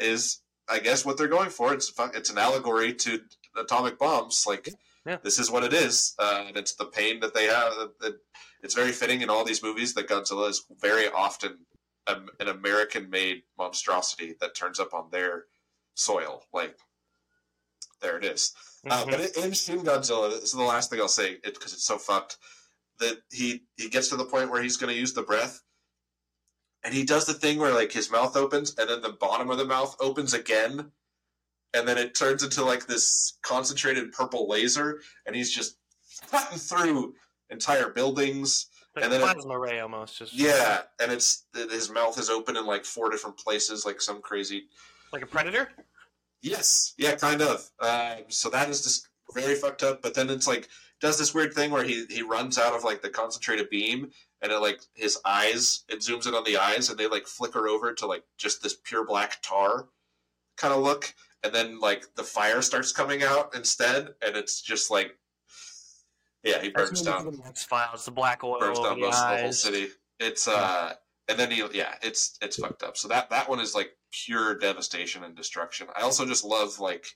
is 0.00 0.40
I 0.68 0.80
guess 0.80 1.04
what 1.04 1.16
they're 1.16 1.28
going 1.28 1.50
for. 1.50 1.72
It's 1.72 1.92
it's 2.14 2.30
an 2.30 2.38
allegory 2.38 2.92
to 2.94 3.20
atomic 3.56 3.98
bombs. 3.98 4.44
Like 4.46 4.68
Yeah. 5.06 5.18
this 5.22 5.38
is 5.38 5.48
what 5.50 5.62
it 5.62 5.72
is, 5.72 6.14
uh, 6.18 6.44
and 6.48 6.56
it's 6.56 6.74
the 6.74 6.86
pain 6.86 7.20
that 7.20 7.34
they 7.34 7.44
have. 7.46 7.72
That, 7.76 7.98
that 8.00 8.14
it's 8.62 8.74
very 8.74 8.90
fitting 8.90 9.20
in 9.20 9.30
all 9.30 9.44
these 9.44 9.62
movies 9.62 9.94
that 9.94 10.08
Godzilla 10.08 10.48
is 10.50 10.64
very 10.80 11.08
often 11.08 11.58
a, 12.08 12.16
an 12.40 12.48
American-made 12.48 13.42
monstrosity 13.56 14.34
that 14.40 14.56
turns 14.56 14.80
up 14.80 14.92
on 14.92 15.08
their 15.12 15.44
soil. 16.00 16.44
Like 16.52 16.76
there 18.00 18.16
it 18.18 18.24
is. 18.24 18.52
Uh, 18.88 19.04
Mhm. 19.04 19.10
but 19.10 19.20
in- 19.20 19.44
in 19.44 19.52
Shin 19.52 19.82
Godzilla, 19.82 20.30
this 20.30 20.44
is 20.44 20.52
the 20.52 20.62
last 20.62 20.90
thing 20.90 21.00
I'll 21.00 21.08
say 21.08 21.36
because 21.42 21.72
it's 21.72 21.84
so 21.84 21.98
fucked. 21.98 22.36
That 22.98 23.22
he 23.30 23.66
he 23.76 23.88
gets 23.90 24.08
to 24.08 24.16
the 24.16 24.24
point 24.24 24.50
where 24.50 24.62
he's 24.62 24.76
going 24.76 24.92
to 24.94 24.98
use 24.98 25.12
the 25.12 25.22
breath, 25.22 25.62
and 26.82 26.94
he 26.94 27.04
does 27.04 27.26
the 27.26 27.34
thing 27.34 27.58
where 27.58 27.74
like 27.74 27.92
his 27.92 28.10
mouth 28.10 28.36
opens 28.36 28.74
and 28.78 28.88
then 28.88 29.02
the 29.02 29.12
bottom 29.12 29.50
of 29.50 29.58
the 29.58 29.64
mouth 29.66 29.96
opens 30.00 30.32
again, 30.32 30.92
and 31.74 31.86
then 31.88 31.98
it 31.98 32.14
turns 32.14 32.42
into 32.42 32.64
like 32.64 32.86
this 32.86 33.38
concentrated 33.42 34.12
purple 34.12 34.48
laser, 34.48 35.02
and 35.26 35.34
he's 35.36 35.50
just 35.52 35.76
cutting 36.30 36.58
through 36.58 37.14
entire 37.50 37.90
buildings. 37.90 38.66
Like 38.94 39.04
and 39.04 39.12
then 39.12 39.20
it- 39.20 39.24
plasma 39.24 39.58
ray 39.58 39.80
almost, 39.80 40.16
just 40.16 40.32
Yeah, 40.32 40.84
and 40.98 41.12
it's 41.12 41.44
his 41.54 41.90
mouth 41.90 42.18
is 42.18 42.30
open 42.30 42.56
in 42.56 42.64
like 42.64 42.86
four 42.86 43.10
different 43.10 43.36
places, 43.36 43.84
like 43.84 44.00
some 44.00 44.22
crazy 44.22 44.68
like 45.12 45.22
a 45.22 45.26
predator. 45.26 45.68
Yes, 46.42 46.94
yeah, 46.98 47.14
kind 47.14 47.42
of. 47.42 47.70
Um, 47.80 48.24
so 48.28 48.50
that 48.50 48.68
is 48.68 48.82
just 48.82 49.08
very 49.34 49.54
fucked 49.54 49.82
up. 49.82 50.02
But 50.02 50.14
then 50.14 50.30
it's 50.30 50.46
like 50.46 50.68
does 51.00 51.18
this 51.18 51.34
weird 51.34 51.52
thing 51.52 51.70
where 51.70 51.84
he 51.84 52.06
he 52.08 52.22
runs 52.22 52.58
out 52.58 52.74
of 52.74 52.84
like 52.84 53.02
the 53.02 53.10
concentrated 53.10 53.70
beam, 53.70 54.10
and 54.42 54.52
it 54.52 54.58
like 54.58 54.80
his 54.94 55.18
eyes 55.24 55.84
it 55.88 56.00
zooms 56.00 56.26
in 56.26 56.34
on 56.34 56.44
the 56.44 56.56
eyes, 56.56 56.88
and 56.88 56.98
they 56.98 57.08
like 57.08 57.26
flicker 57.26 57.68
over 57.68 57.92
to 57.94 58.06
like 58.06 58.24
just 58.38 58.62
this 58.62 58.76
pure 58.84 59.04
black 59.04 59.38
tar 59.42 59.88
kind 60.56 60.72
of 60.72 60.82
look, 60.82 61.14
and 61.42 61.54
then 61.54 61.80
like 61.80 62.14
the 62.14 62.22
fire 62.22 62.62
starts 62.62 62.92
coming 62.92 63.22
out 63.22 63.54
instead, 63.54 64.14
and 64.22 64.36
it's 64.36 64.60
just 64.62 64.90
like 64.90 65.16
yeah, 66.42 66.62
he 66.62 66.68
burns 66.68 67.02
down 67.02 67.42
X 67.44 67.64
Files, 67.64 68.04
the 68.04 68.12
black 68.12 68.44
oil 68.44 68.60
burns 68.60 68.78
down 68.78 69.00
the 69.00 69.06
most 69.06 69.22
of 69.22 69.30
the 69.30 69.42
whole 69.42 69.52
city. 69.52 69.88
It's 70.20 70.46
uh, 70.46 70.94
and 71.28 71.38
then 71.38 71.50
he 71.50 71.62
yeah, 71.72 71.94
it's 72.02 72.38
it's 72.40 72.56
fucked 72.56 72.82
up. 72.82 72.96
So 72.96 73.08
that 73.08 73.30
that 73.30 73.48
one 73.48 73.60
is 73.60 73.74
like 73.74 73.90
pure 74.12 74.56
devastation 74.58 75.24
and 75.24 75.34
destruction. 75.34 75.88
I 75.96 76.02
also 76.02 76.24
just 76.24 76.44
love 76.44 76.78
like 76.78 77.06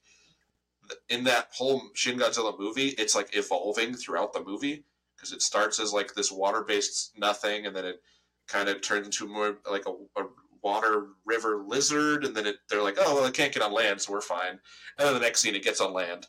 in 1.09 1.24
that 1.24 1.49
whole 1.53 1.82
Shin 1.95 2.19
Godzilla 2.19 2.59
movie, 2.59 2.89
it's 2.99 3.15
like 3.15 3.37
evolving 3.37 3.95
throughout 3.95 4.32
the 4.32 4.45
movie 4.45 4.85
because 5.16 5.32
it 5.32 5.43
starts 5.43 5.78
as 5.78 5.93
like 5.93 6.15
this 6.15 6.32
water 6.32 6.62
based 6.66 7.12
nothing, 7.16 7.66
and 7.66 7.77
then 7.77 7.85
it 7.85 8.01
kind 8.49 8.69
of 8.69 8.81
turns 8.81 9.07
into 9.07 9.32
more 9.32 9.59
like 9.70 9.85
a, 9.87 10.20
a 10.20 10.24
water 10.62 11.09
river 11.24 11.62
lizard, 11.66 12.24
and 12.24 12.35
then 12.35 12.47
it, 12.47 12.57
they're 12.69 12.82
like, 12.82 12.97
oh 12.99 13.15
well, 13.15 13.27
it 13.27 13.35
can't 13.35 13.53
get 13.53 13.62
on 13.62 13.73
land, 13.73 14.01
so 14.01 14.12
we're 14.12 14.20
fine. 14.20 14.59
And 14.99 15.07
then 15.07 15.15
the 15.15 15.20
next 15.20 15.41
scene, 15.41 15.55
it 15.55 15.65
gets 15.65 15.81
on 15.81 15.93
land, 15.93 16.27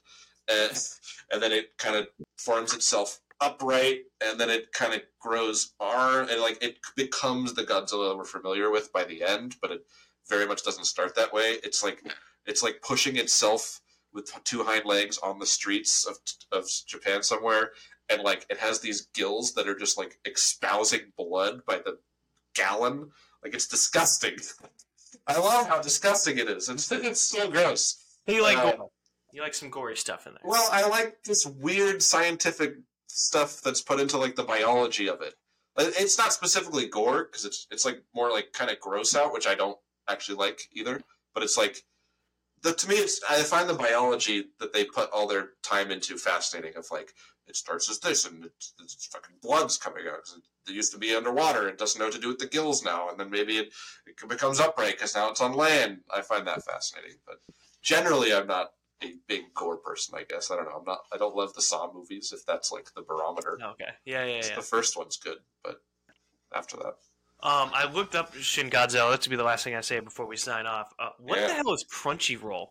and 0.47 0.71
and 1.31 1.41
then 1.41 1.51
it 1.51 1.77
kind 1.77 1.95
of 1.95 2.07
forms 2.37 2.73
itself 2.73 3.19
upright, 3.41 4.01
and 4.23 4.39
then 4.39 4.49
it 4.49 4.71
kind 4.71 4.93
of 4.93 5.01
grows 5.19 5.73
arm, 5.79 6.29
and 6.29 6.39
like 6.39 6.63
it 6.63 6.77
becomes 6.95 7.53
the 7.53 7.63
Godzilla 7.63 8.15
we're 8.15 8.23
familiar 8.23 8.69
with 8.69 8.93
by 8.93 9.03
the 9.03 9.23
end, 9.23 9.55
but 9.61 9.71
it 9.71 9.85
very 10.29 10.47
much 10.47 10.63
doesn't 10.63 10.85
start 10.85 11.15
that 11.15 11.33
way. 11.33 11.57
It's 11.63 11.83
like 11.83 12.01
it's 12.45 12.63
like 12.63 12.81
pushing 12.81 13.17
itself 13.17 13.81
with 14.13 14.31
two 14.43 14.63
hind 14.63 14.85
legs 14.85 15.17
on 15.17 15.39
the 15.39 15.45
streets 15.45 16.05
of 16.05 16.17
of 16.51 16.69
Japan 16.87 17.23
somewhere, 17.23 17.71
and 18.09 18.21
like 18.21 18.45
it 18.49 18.57
has 18.57 18.79
these 18.79 19.07
gills 19.13 19.53
that 19.55 19.67
are 19.67 19.77
just 19.77 19.97
like 19.97 20.19
espousing 20.25 21.11
blood 21.17 21.65
by 21.65 21.77
the 21.77 21.97
gallon. 22.55 23.09
Like 23.43 23.55
it's 23.55 23.67
disgusting. 23.67 24.37
I 25.27 25.37
love 25.39 25.67
how 25.67 25.81
disgusting 25.81 26.37
it 26.37 26.47
is. 26.49 26.69
It's, 26.69 26.91
it's 26.91 27.21
so 27.21 27.49
gross. 27.49 28.03
You 28.27 28.43
like 28.43 28.57
Uh, 28.57 28.85
you 29.33 29.41
like 29.41 29.53
some 29.53 29.69
gory 29.69 29.97
stuff 29.97 30.27
in 30.27 30.33
there. 30.33 30.41
Well, 30.43 30.67
I 30.71 30.87
like 30.87 31.23
this 31.23 31.45
weird 31.45 32.03
scientific 32.03 32.75
stuff 33.11 33.61
that's 33.61 33.81
put 33.81 33.99
into 33.99 34.17
like 34.17 34.35
the 34.35 34.43
biology 34.43 35.07
of 35.07 35.21
it. 35.21 35.35
Uh, 35.77 35.85
it's 35.97 36.17
not 36.17 36.33
specifically 36.33 36.87
gore 36.87 37.25
because 37.25 37.45
it's 37.45 37.67
it's 37.71 37.85
like 37.85 38.03
more 38.13 38.29
like 38.29 38.53
kind 38.53 38.71
of 38.71 38.79
gross 38.79 39.15
out, 39.15 39.33
which 39.33 39.47
I 39.47 39.55
don't 39.55 39.77
actually 40.09 40.37
like 40.37 40.61
either. 40.73 41.01
But 41.33 41.43
it's 41.43 41.57
like 41.57 41.83
the 42.61 42.73
to 42.73 42.89
me, 42.89 42.95
it's 42.95 43.21
I 43.29 43.41
find 43.43 43.69
the 43.69 43.73
biology 43.73 44.45
that 44.59 44.73
they 44.73 44.85
put 44.85 45.09
all 45.11 45.27
their 45.27 45.49
time 45.63 45.91
into 45.91 46.17
fascinating. 46.17 46.75
Of 46.75 46.87
like 46.91 47.13
it 47.47 47.55
starts 47.55 47.89
as 47.89 47.99
this 47.99 48.25
and 48.25 48.45
it's, 48.45 48.73
it's 48.81 49.07
fucking 49.07 49.35
blood's 49.41 49.77
coming 49.77 50.05
out. 50.07 50.19
It 50.67 50.73
used 50.73 50.91
to 50.93 50.99
be 50.99 51.15
underwater. 51.15 51.67
It 51.67 51.77
doesn't 51.77 51.99
know 51.99 52.05
what 52.05 52.13
to 52.13 52.21
do 52.21 52.27
with 52.27 52.39
the 52.39 52.47
gills 52.47 52.83
now, 52.83 53.09
and 53.09 53.19
then 53.19 53.29
maybe 53.29 53.57
it, 53.57 53.71
it 54.05 54.29
becomes 54.29 54.59
upright 54.59 54.93
because 54.93 55.15
now 55.15 55.29
it's 55.29 55.41
on 55.41 55.53
land. 55.53 55.99
I 56.13 56.21
find 56.21 56.45
that 56.47 56.63
fascinating, 56.63 57.17
but 57.25 57.37
generally, 57.81 58.33
I'm 58.33 58.47
not 58.47 58.71
a 59.03 59.13
big 59.27 59.53
gore 59.53 59.77
person. 59.77 60.15
I 60.17 60.23
guess 60.23 60.51
I 60.51 60.55
don't 60.55 60.65
know. 60.65 60.77
I'm 60.79 60.85
not. 60.85 60.99
I 61.13 61.17
don't 61.17 61.35
love 61.35 61.53
the 61.53 61.61
Saw 61.61 61.91
movies. 61.93 62.31
If 62.33 62.45
that's 62.45 62.71
like 62.71 62.93
the 62.95 63.01
barometer, 63.01 63.57
Okay. 63.61 63.85
Yeah, 64.05 64.25
yeah, 64.25 64.41
yeah. 64.43 64.55
the 64.55 64.61
first 64.61 64.97
one's 64.97 65.17
good, 65.17 65.37
but 65.63 65.81
after 66.55 66.77
that, 66.77 66.95
Um, 67.43 67.71
I 67.73 67.91
looked 67.91 68.15
up 68.15 68.35
Shin 68.35 68.69
Godzilla. 68.69 69.11
That 69.11 69.21
to 69.21 69.29
be 69.29 69.35
the 69.35 69.43
last 69.43 69.63
thing 69.63 69.75
I 69.75 69.81
say 69.81 69.99
before 69.99 70.27
we 70.27 70.37
sign 70.37 70.65
off. 70.67 70.93
Uh, 70.99 71.09
what 71.19 71.39
Yeah. 71.39 71.47
the 71.47 71.53
hell 71.55 71.73
is 71.73 71.83
Crunchyroll? 71.85 72.69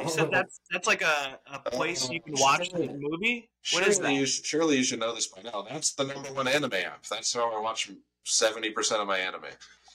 You 0.00 0.08
said 0.08 0.30
that's 0.30 0.60
that's 0.70 0.86
like 0.86 1.02
a, 1.02 1.38
a 1.52 1.58
place 1.70 2.08
you 2.08 2.20
can 2.20 2.34
watch 2.38 2.70
the 2.70 2.78
movie. 2.98 3.50
What 3.72 3.86
is 3.86 3.96
surely 3.96 4.14
that? 4.14 4.20
You 4.20 4.26
should, 4.26 4.46
surely 4.46 4.76
you 4.78 4.84
should 4.84 5.00
know 5.00 5.14
this 5.14 5.26
by 5.26 5.42
now. 5.42 5.66
That's 5.68 5.92
the 5.92 6.04
number 6.04 6.32
one 6.32 6.48
anime 6.48 6.72
app. 6.72 7.04
That's 7.04 7.34
how 7.34 7.54
I 7.54 7.60
watch 7.60 7.90
seventy 8.24 8.70
percent 8.70 9.02
of 9.02 9.06
my 9.06 9.18
anime. 9.18 9.44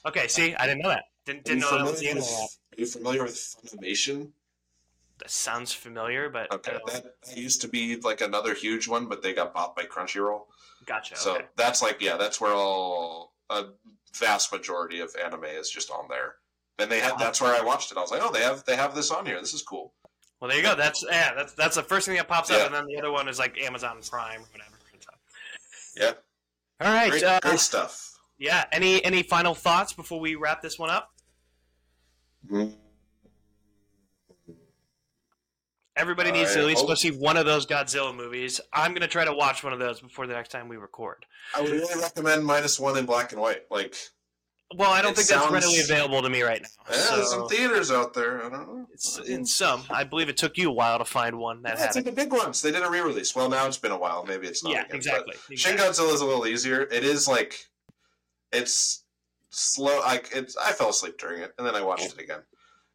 Okay, 0.05 0.27
see, 0.27 0.53
I 0.55 0.67
didn't 0.67 0.83
know 0.83 0.89
that. 0.89 1.05
Didn't, 1.25 1.43
didn't 1.45 1.61
know 1.61 1.77
that 1.79 1.85
was 1.85 1.99
the 1.99 2.07
with, 2.09 2.17
internet. 2.17 2.49
Are 2.77 2.79
you 2.79 2.85
familiar 2.85 3.23
with 3.23 3.55
Funimation? 3.65 4.31
That 5.19 5.31
sounds 5.31 5.73
familiar, 5.73 6.29
but 6.29 6.51
Okay, 6.53 6.77
that, 6.87 7.03
that 7.25 7.37
used 7.37 7.61
to 7.61 7.67
be 7.67 7.95
like 7.97 8.21
another 8.21 8.53
huge 8.53 8.87
one, 8.87 9.07
but 9.07 9.23
they 9.23 9.33
got 9.33 9.53
bought 9.53 9.75
by 9.75 9.83
Crunchyroll. 9.83 10.43
gotcha. 10.85 11.15
So 11.15 11.35
okay. 11.35 11.45
that's 11.55 11.81
like 11.81 12.01
yeah, 12.01 12.17
that's 12.17 12.39
where 12.39 12.53
all 12.53 13.33
a 13.49 13.65
vast 14.15 14.51
majority 14.51 14.99
of 14.99 15.15
anime 15.23 15.45
is 15.45 15.69
just 15.69 15.89
on 15.91 16.07
there. 16.09 16.35
And 16.79 16.91
they 16.91 16.99
had 16.99 17.17
that's 17.17 17.41
where 17.41 17.55
I 17.55 17.61
watched 17.61 17.91
it. 17.91 17.97
I 17.97 18.01
was 18.01 18.11
like, 18.11 18.21
oh, 18.23 18.31
they 18.31 18.41
have 18.41 18.63
they 18.65 18.75
have 18.75 18.93
this 18.93 19.09
on 19.09 19.25
here. 19.25 19.39
This 19.41 19.53
is 19.53 19.63
cool. 19.63 19.93
Well, 20.39 20.49
there 20.49 20.57
you 20.57 20.63
go. 20.63 20.75
That's 20.75 21.03
yeah. 21.09 21.33
That's 21.33 21.53
that's 21.53 21.75
the 21.75 21.83
first 21.83 22.05
thing 22.05 22.15
that 22.17 22.27
pops 22.27 22.51
up, 22.51 22.63
and 22.67 22.75
then 22.75 22.85
the 22.85 22.97
other 22.97 23.11
one 23.11 23.27
is 23.27 23.39
like 23.39 23.59
Amazon 23.59 23.97
Prime 24.07 24.41
or 24.41 24.45
whatever. 24.51 24.77
Yeah, 25.99 26.11
All 26.79 26.93
right. 26.93 27.09
great, 27.09 27.23
uh, 27.23 27.39
great 27.41 27.59
stuff. 27.59 28.19
yeah. 28.37 28.65
Any 28.71 29.03
any 29.03 29.23
final 29.23 29.55
thoughts 29.55 29.93
before 29.93 30.19
we 30.19 30.35
wrap 30.35 30.61
this 30.61 30.77
one 30.77 30.91
up? 30.91 31.11
Everybody 35.97 36.31
needs 36.31 36.53
to 36.53 36.59
at 36.59 36.65
least 36.65 36.81
hope- 36.81 36.89
go 36.89 36.95
see 36.95 37.11
one 37.11 37.37
of 37.37 37.45
those 37.45 37.65
Godzilla 37.65 38.15
movies. 38.15 38.61
I'm 38.71 38.93
gonna 38.93 39.07
try 39.07 39.25
to 39.25 39.33
watch 39.33 39.63
one 39.63 39.73
of 39.73 39.79
those 39.79 39.99
before 39.99 40.27
the 40.27 40.33
next 40.33 40.49
time 40.49 40.69
we 40.69 40.77
record. 40.77 41.25
I 41.55 41.61
would 41.61 41.71
really 41.71 41.99
recommend 42.01 42.45
minus 42.45 42.79
one 42.79 42.97
in 42.97 43.05
black 43.05 43.31
and 43.31 43.41
white. 43.41 43.63
Like, 43.71 43.95
Well, 44.75 44.91
I 44.91 45.01
don't 45.01 45.15
think 45.15 45.27
that's 45.27 45.41
sounds- 45.41 45.53
readily 45.53 45.79
available 45.79 46.21
to 46.21 46.29
me 46.29 46.41
right 46.43 46.61
now. 46.61 46.67
yeah, 46.89 47.15
there's 47.15 47.29
some 47.31 47.47
theaters 47.49 47.89
out 47.91 48.13
there. 48.13 48.43
I 48.45 48.49
don't 48.49 48.67
know. 48.67 48.87
it's 48.93 49.17
in 49.19 49.45
some. 49.45 49.85
I 49.89 50.03
believe 50.03 50.27
it 50.29 50.37
took 50.37 50.57
you 50.57 50.69
a 50.69 50.73
while 50.73 50.97
to 50.99 51.05
find 51.05 51.37
one 51.39 51.61
that 51.63 51.77
Yeah, 51.77 51.85
it's 51.85 51.95
like 51.95 52.05
it. 52.05 52.09
the 52.15 52.15
big 52.23 52.31
ones. 52.31 52.61
They 52.61 52.71
did 52.71 52.83
a 52.83 52.89
re-release. 52.89 53.33
Well, 53.35 53.49
now 53.49 53.65
it's 53.67 53.77
been 53.77 53.91
a 53.91 53.97
while. 53.97 54.23
Maybe 54.25 54.47
it's 54.47 54.63
not. 54.63 54.73
Yeah, 54.73 54.83
again, 54.83 54.95
exactly. 54.95 55.35
But 55.49 55.57
Shin. 55.59 55.77
Godzilla 55.77 56.13
is 56.13 56.21
a 56.21 56.25
little 56.25 56.45
easier. 56.45 56.81
It 56.81 57.03
is 57.03 57.27
like, 57.27 57.67
it's 58.51 59.03
slow. 59.49 59.99
Like 60.01 60.29
it's. 60.33 60.55
I 60.57 60.71
fell 60.73 60.89
asleep 60.89 61.17
during 61.17 61.41
it, 61.41 61.53
and 61.57 61.65
then 61.65 61.75
I 61.75 61.81
watched 61.81 62.05
it 62.13 62.19
again. 62.19 62.41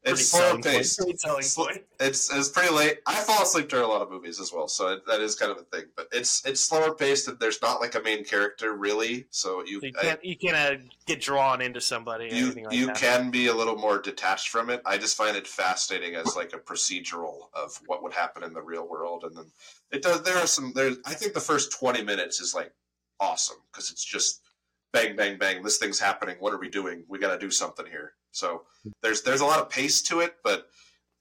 It's 0.05 0.33
point. 0.33 0.65
paced. 0.65 0.99
Pretty 0.99 1.17
selling 1.17 1.43
Sl- 1.43 1.63
point. 1.63 1.83
It's 2.01 2.35
it's 2.35 2.49
pretty 2.49 2.75
late. 2.75 2.99
I 3.07 3.15
fall 3.15 3.43
asleep 3.43 3.69
during 3.69 3.85
a 3.85 3.89
lot 3.89 4.03
of 4.03 4.11
movies 4.11 4.41
as 4.41 4.53
well, 4.53 4.67
so 4.67 4.89
it, 4.95 5.07
that 5.07 5.21
is 5.21 5.37
kind 5.37 5.53
of 5.53 5.59
a 5.59 5.63
thing. 5.63 5.85
But 5.97 6.09
it's 6.11 6.45
it's 6.45 6.61
slower 6.61 6.93
paced, 6.93 7.29
and 7.29 7.39
there's 7.39 7.63
not 7.63 7.81
like 7.81 7.95
a 7.95 8.01
main 8.01 8.25
character 8.25 8.75
really. 8.75 9.27
So 9.31 9.65
you 9.65 9.79
So 9.81 9.87
you 9.87 9.93
can't 9.93 10.25
you 10.25 10.37
can't 10.37 10.57
uh, 10.57 10.83
get 11.07 11.21
drawn 11.21 11.61
into 11.63 11.81
somebody 11.81 12.25
you 12.25 12.47
anything 12.47 12.65
like 12.65 12.75
you 12.75 12.87
that. 12.87 12.97
can 12.97 13.31
be 13.31 13.47
a 13.47 13.55
little 13.55 13.77
more 13.77 14.01
detached 14.01 14.49
from 14.49 14.71
it. 14.71 14.83
I 14.85 14.99
just 14.99 15.17
find 15.17 15.37
it 15.37 15.47
fascinating 15.47 16.17
as 16.17 16.35
like 16.35 16.53
a 16.53 16.59
procedural 16.59 17.49
of 17.55 17.81
what 17.87 18.03
would 18.03 18.13
happen 18.13 18.43
in 18.43 18.53
the 18.53 18.63
real 18.63 18.89
world, 18.89 19.23
and 19.23 19.37
then 19.37 19.47
it 19.93 20.03
does. 20.03 20.23
There 20.23 20.37
are 20.37 20.49
some. 20.49 20.73
There, 20.75 20.93
I 21.07 21.15
think 21.15 21.33
the 21.33 21.41
first 21.41 21.71
twenty 21.71 22.03
minutes 22.03 22.41
is 22.41 22.55
like 22.55 22.73
awesome 23.21 23.59
because 23.71 23.93
it's 23.93 24.05
just 24.05 24.41
bang 24.93 25.17
bang 25.17 25.39
bang. 25.39 25.63
This 25.63 25.79
thing's 25.79 25.99
happening. 25.99 26.37
What 26.39 26.53
are 26.53 26.59
we 26.59 26.69
doing? 26.69 27.05
We 27.09 27.19
got 27.19 27.33
to 27.33 27.39
do 27.39 27.51
something 27.51 27.87
here. 27.87 28.13
So 28.31 28.63
there's 29.03 29.23
there's 29.23 29.41
a 29.41 29.47
lot 29.47 29.61
of 29.61 29.71
pace 29.71 30.03
to 30.03 30.21
it, 30.21 30.37
but 30.45 30.69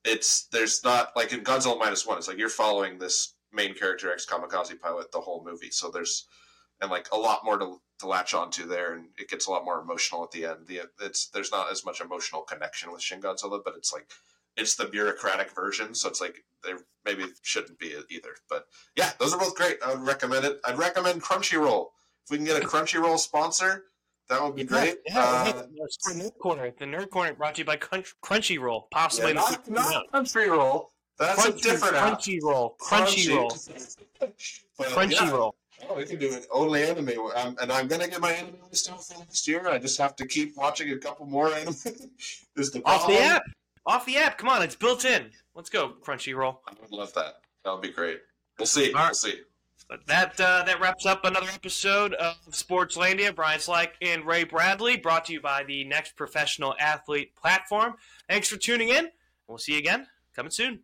it's 0.03 0.47
there's 0.47 0.83
not 0.83 1.15
like 1.15 1.33
in 1.33 1.43
Godzilla 1.43 1.77
minus 1.77 2.05
one. 2.05 2.17
It's 2.17 2.27
like 2.27 2.37
you're 2.37 2.49
following 2.49 2.97
this 2.97 3.35
main 3.53 3.73
character 3.73 4.11
ex 4.11 4.25
kamikaze 4.25 4.79
pilot 4.79 5.11
the 5.11 5.21
whole 5.21 5.43
movie. 5.45 5.71
So 5.71 5.89
there's 5.89 6.27
and 6.81 6.89
like 6.89 7.07
a 7.11 7.17
lot 7.17 7.45
more 7.45 7.57
to, 7.57 7.79
to 7.99 8.07
latch 8.07 8.33
onto 8.33 8.67
there, 8.67 8.95
and 8.95 9.05
it 9.17 9.29
gets 9.29 9.47
a 9.47 9.51
lot 9.51 9.65
more 9.65 9.79
emotional 9.79 10.23
at 10.23 10.31
the 10.31 10.45
end. 10.45 10.67
The 10.67 10.81
it's 10.99 11.27
there's 11.27 11.51
not 11.51 11.71
as 11.71 11.85
much 11.85 12.01
emotional 12.01 12.41
connection 12.41 12.91
with 12.91 13.01
Shin 13.01 13.21
Godzilla, 13.21 13.61
but 13.63 13.75
it's 13.77 13.93
like 13.93 14.09
it's 14.57 14.75
the 14.75 14.85
bureaucratic 14.85 15.51
version, 15.51 15.93
so 15.93 16.09
it's 16.09 16.19
like 16.21 16.43
there 16.63 16.79
maybe 17.05 17.25
shouldn't 17.41 17.79
be 17.79 17.95
either. 18.09 18.35
But 18.49 18.65
yeah, 18.95 19.11
those 19.19 19.33
are 19.33 19.39
both 19.39 19.55
great. 19.55 19.77
I 19.85 19.93
would 19.93 20.05
recommend 20.05 20.45
it. 20.45 20.59
I'd 20.65 20.77
recommend 20.77 21.21
Crunchyroll. 21.21 21.87
If 22.25 22.31
we 22.31 22.37
can 22.37 22.45
get 22.45 22.61
a 22.61 22.65
Crunchyroll 22.65 23.17
sponsor, 23.19 23.85
that 24.29 24.41
would 24.41 24.55
be 24.55 24.63
great. 24.63 24.97
Yeah, 25.05 25.19
Uh, 25.19 25.51
the 25.53 26.13
Nerd 26.13 26.37
Corner. 26.39 26.71
The 26.79 26.85
Nerd 26.85 27.09
Corner 27.09 27.33
brought 27.33 27.55
to 27.55 27.59
you 27.61 27.65
by 27.65 27.77
Crunchyroll, 27.77 28.83
possibly 28.91 29.29
yeah, 29.33 29.57
not, 29.67 29.69
not 29.69 30.11
Crunchyroll. 30.13 30.87
That's 31.17 31.45
a 31.45 31.51
Crunchy- 31.51 31.61
different 31.61 31.95
app. 31.95 32.19
Crunchyroll. 32.19 32.77
Crunchyroll. 32.79 33.97
Crunchyroll. 34.79 35.51
Oh, 35.89 35.95
we 35.95 36.05
can 36.05 36.19
do 36.19 36.31
it 36.31 36.45
only 36.51 36.83
anime, 36.83 37.09
and 37.35 37.71
I'm 37.71 37.87
gonna 37.87 38.07
get 38.07 38.21
my 38.21 38.31
anime 38.33 38.55
list 38.69 38.89
out 38.91 39.03
for 39.03 39.17
next 39.17 39.47
year. 39.47 39.67
I 39.67 39.79
just 39.79 39.97
have 39.97 40.15
to 40.17 40.27
keep 40.27 40.55
watching 40.55 40.91
a 40.91 40.97
couple 40.97 41.25
more 41.25 41.51
anime. 41.53 41.73
the 42.55 42.81
Off 42.85 43.07
the 43.07 43.19
app. 43.19 43.43
Off 43.87 44.05
the 44.05 44.17
app. 44.17 44.37
Come 44.37 44.49
on, 44.49 44.61
it's 44.61 44.75
built 44.75 45.05
in. 45.05 45.31
Let's 45.55 45.69
go, 45.71 45.93
Crunchyroll. 46.03 46.57
I 46.67 46.73
would 46.79 46.91
love 46.91 47.13
that. 47.15 47.41
That 47.65 47.71
would 47.73 47.81
be 47.81 47.89
great. 47.89 48.19
We'll 48.59 48.67
see. 48.67 48.93
Right. 48.93 49.05
We'll 49.07 49.13
see. 49.15 49.41
But 49.91 50.07
that 50.07 50.39
uh, 50.39 50.63
that 50.67 50.79
wraps 50.79 51.05
up 51.05 51.25
another 51.25 51.49
episode 51.53 52.13
of 52.13 52.37
Sportslandia. 52.51 53.35
Brian 53.35 53.59
Slack 53.59 53.95
and 54.01 54.25
Ray 54.25 54.45
Bradley, 54.45 54.95
brought 54.95 55.25
to 55.25 55.33
you 55.33 55.41
by 55.41 55.65
the 55.65 55.83
Next 55.83 56.15
Professional 56.15 56.73
Athlete 56.79 57.35
platform. 57.35 57.95
Thanks 58.29 58.47
for 58.47 58.55
tuning 58.55 58.87
in. 58.87 59.09
We'll 59.49 59.57
see 59.57 59.73
you 59.73 59.79
again 59.79 60.07
coming 60.33 60.49
soon. 60.49 60.79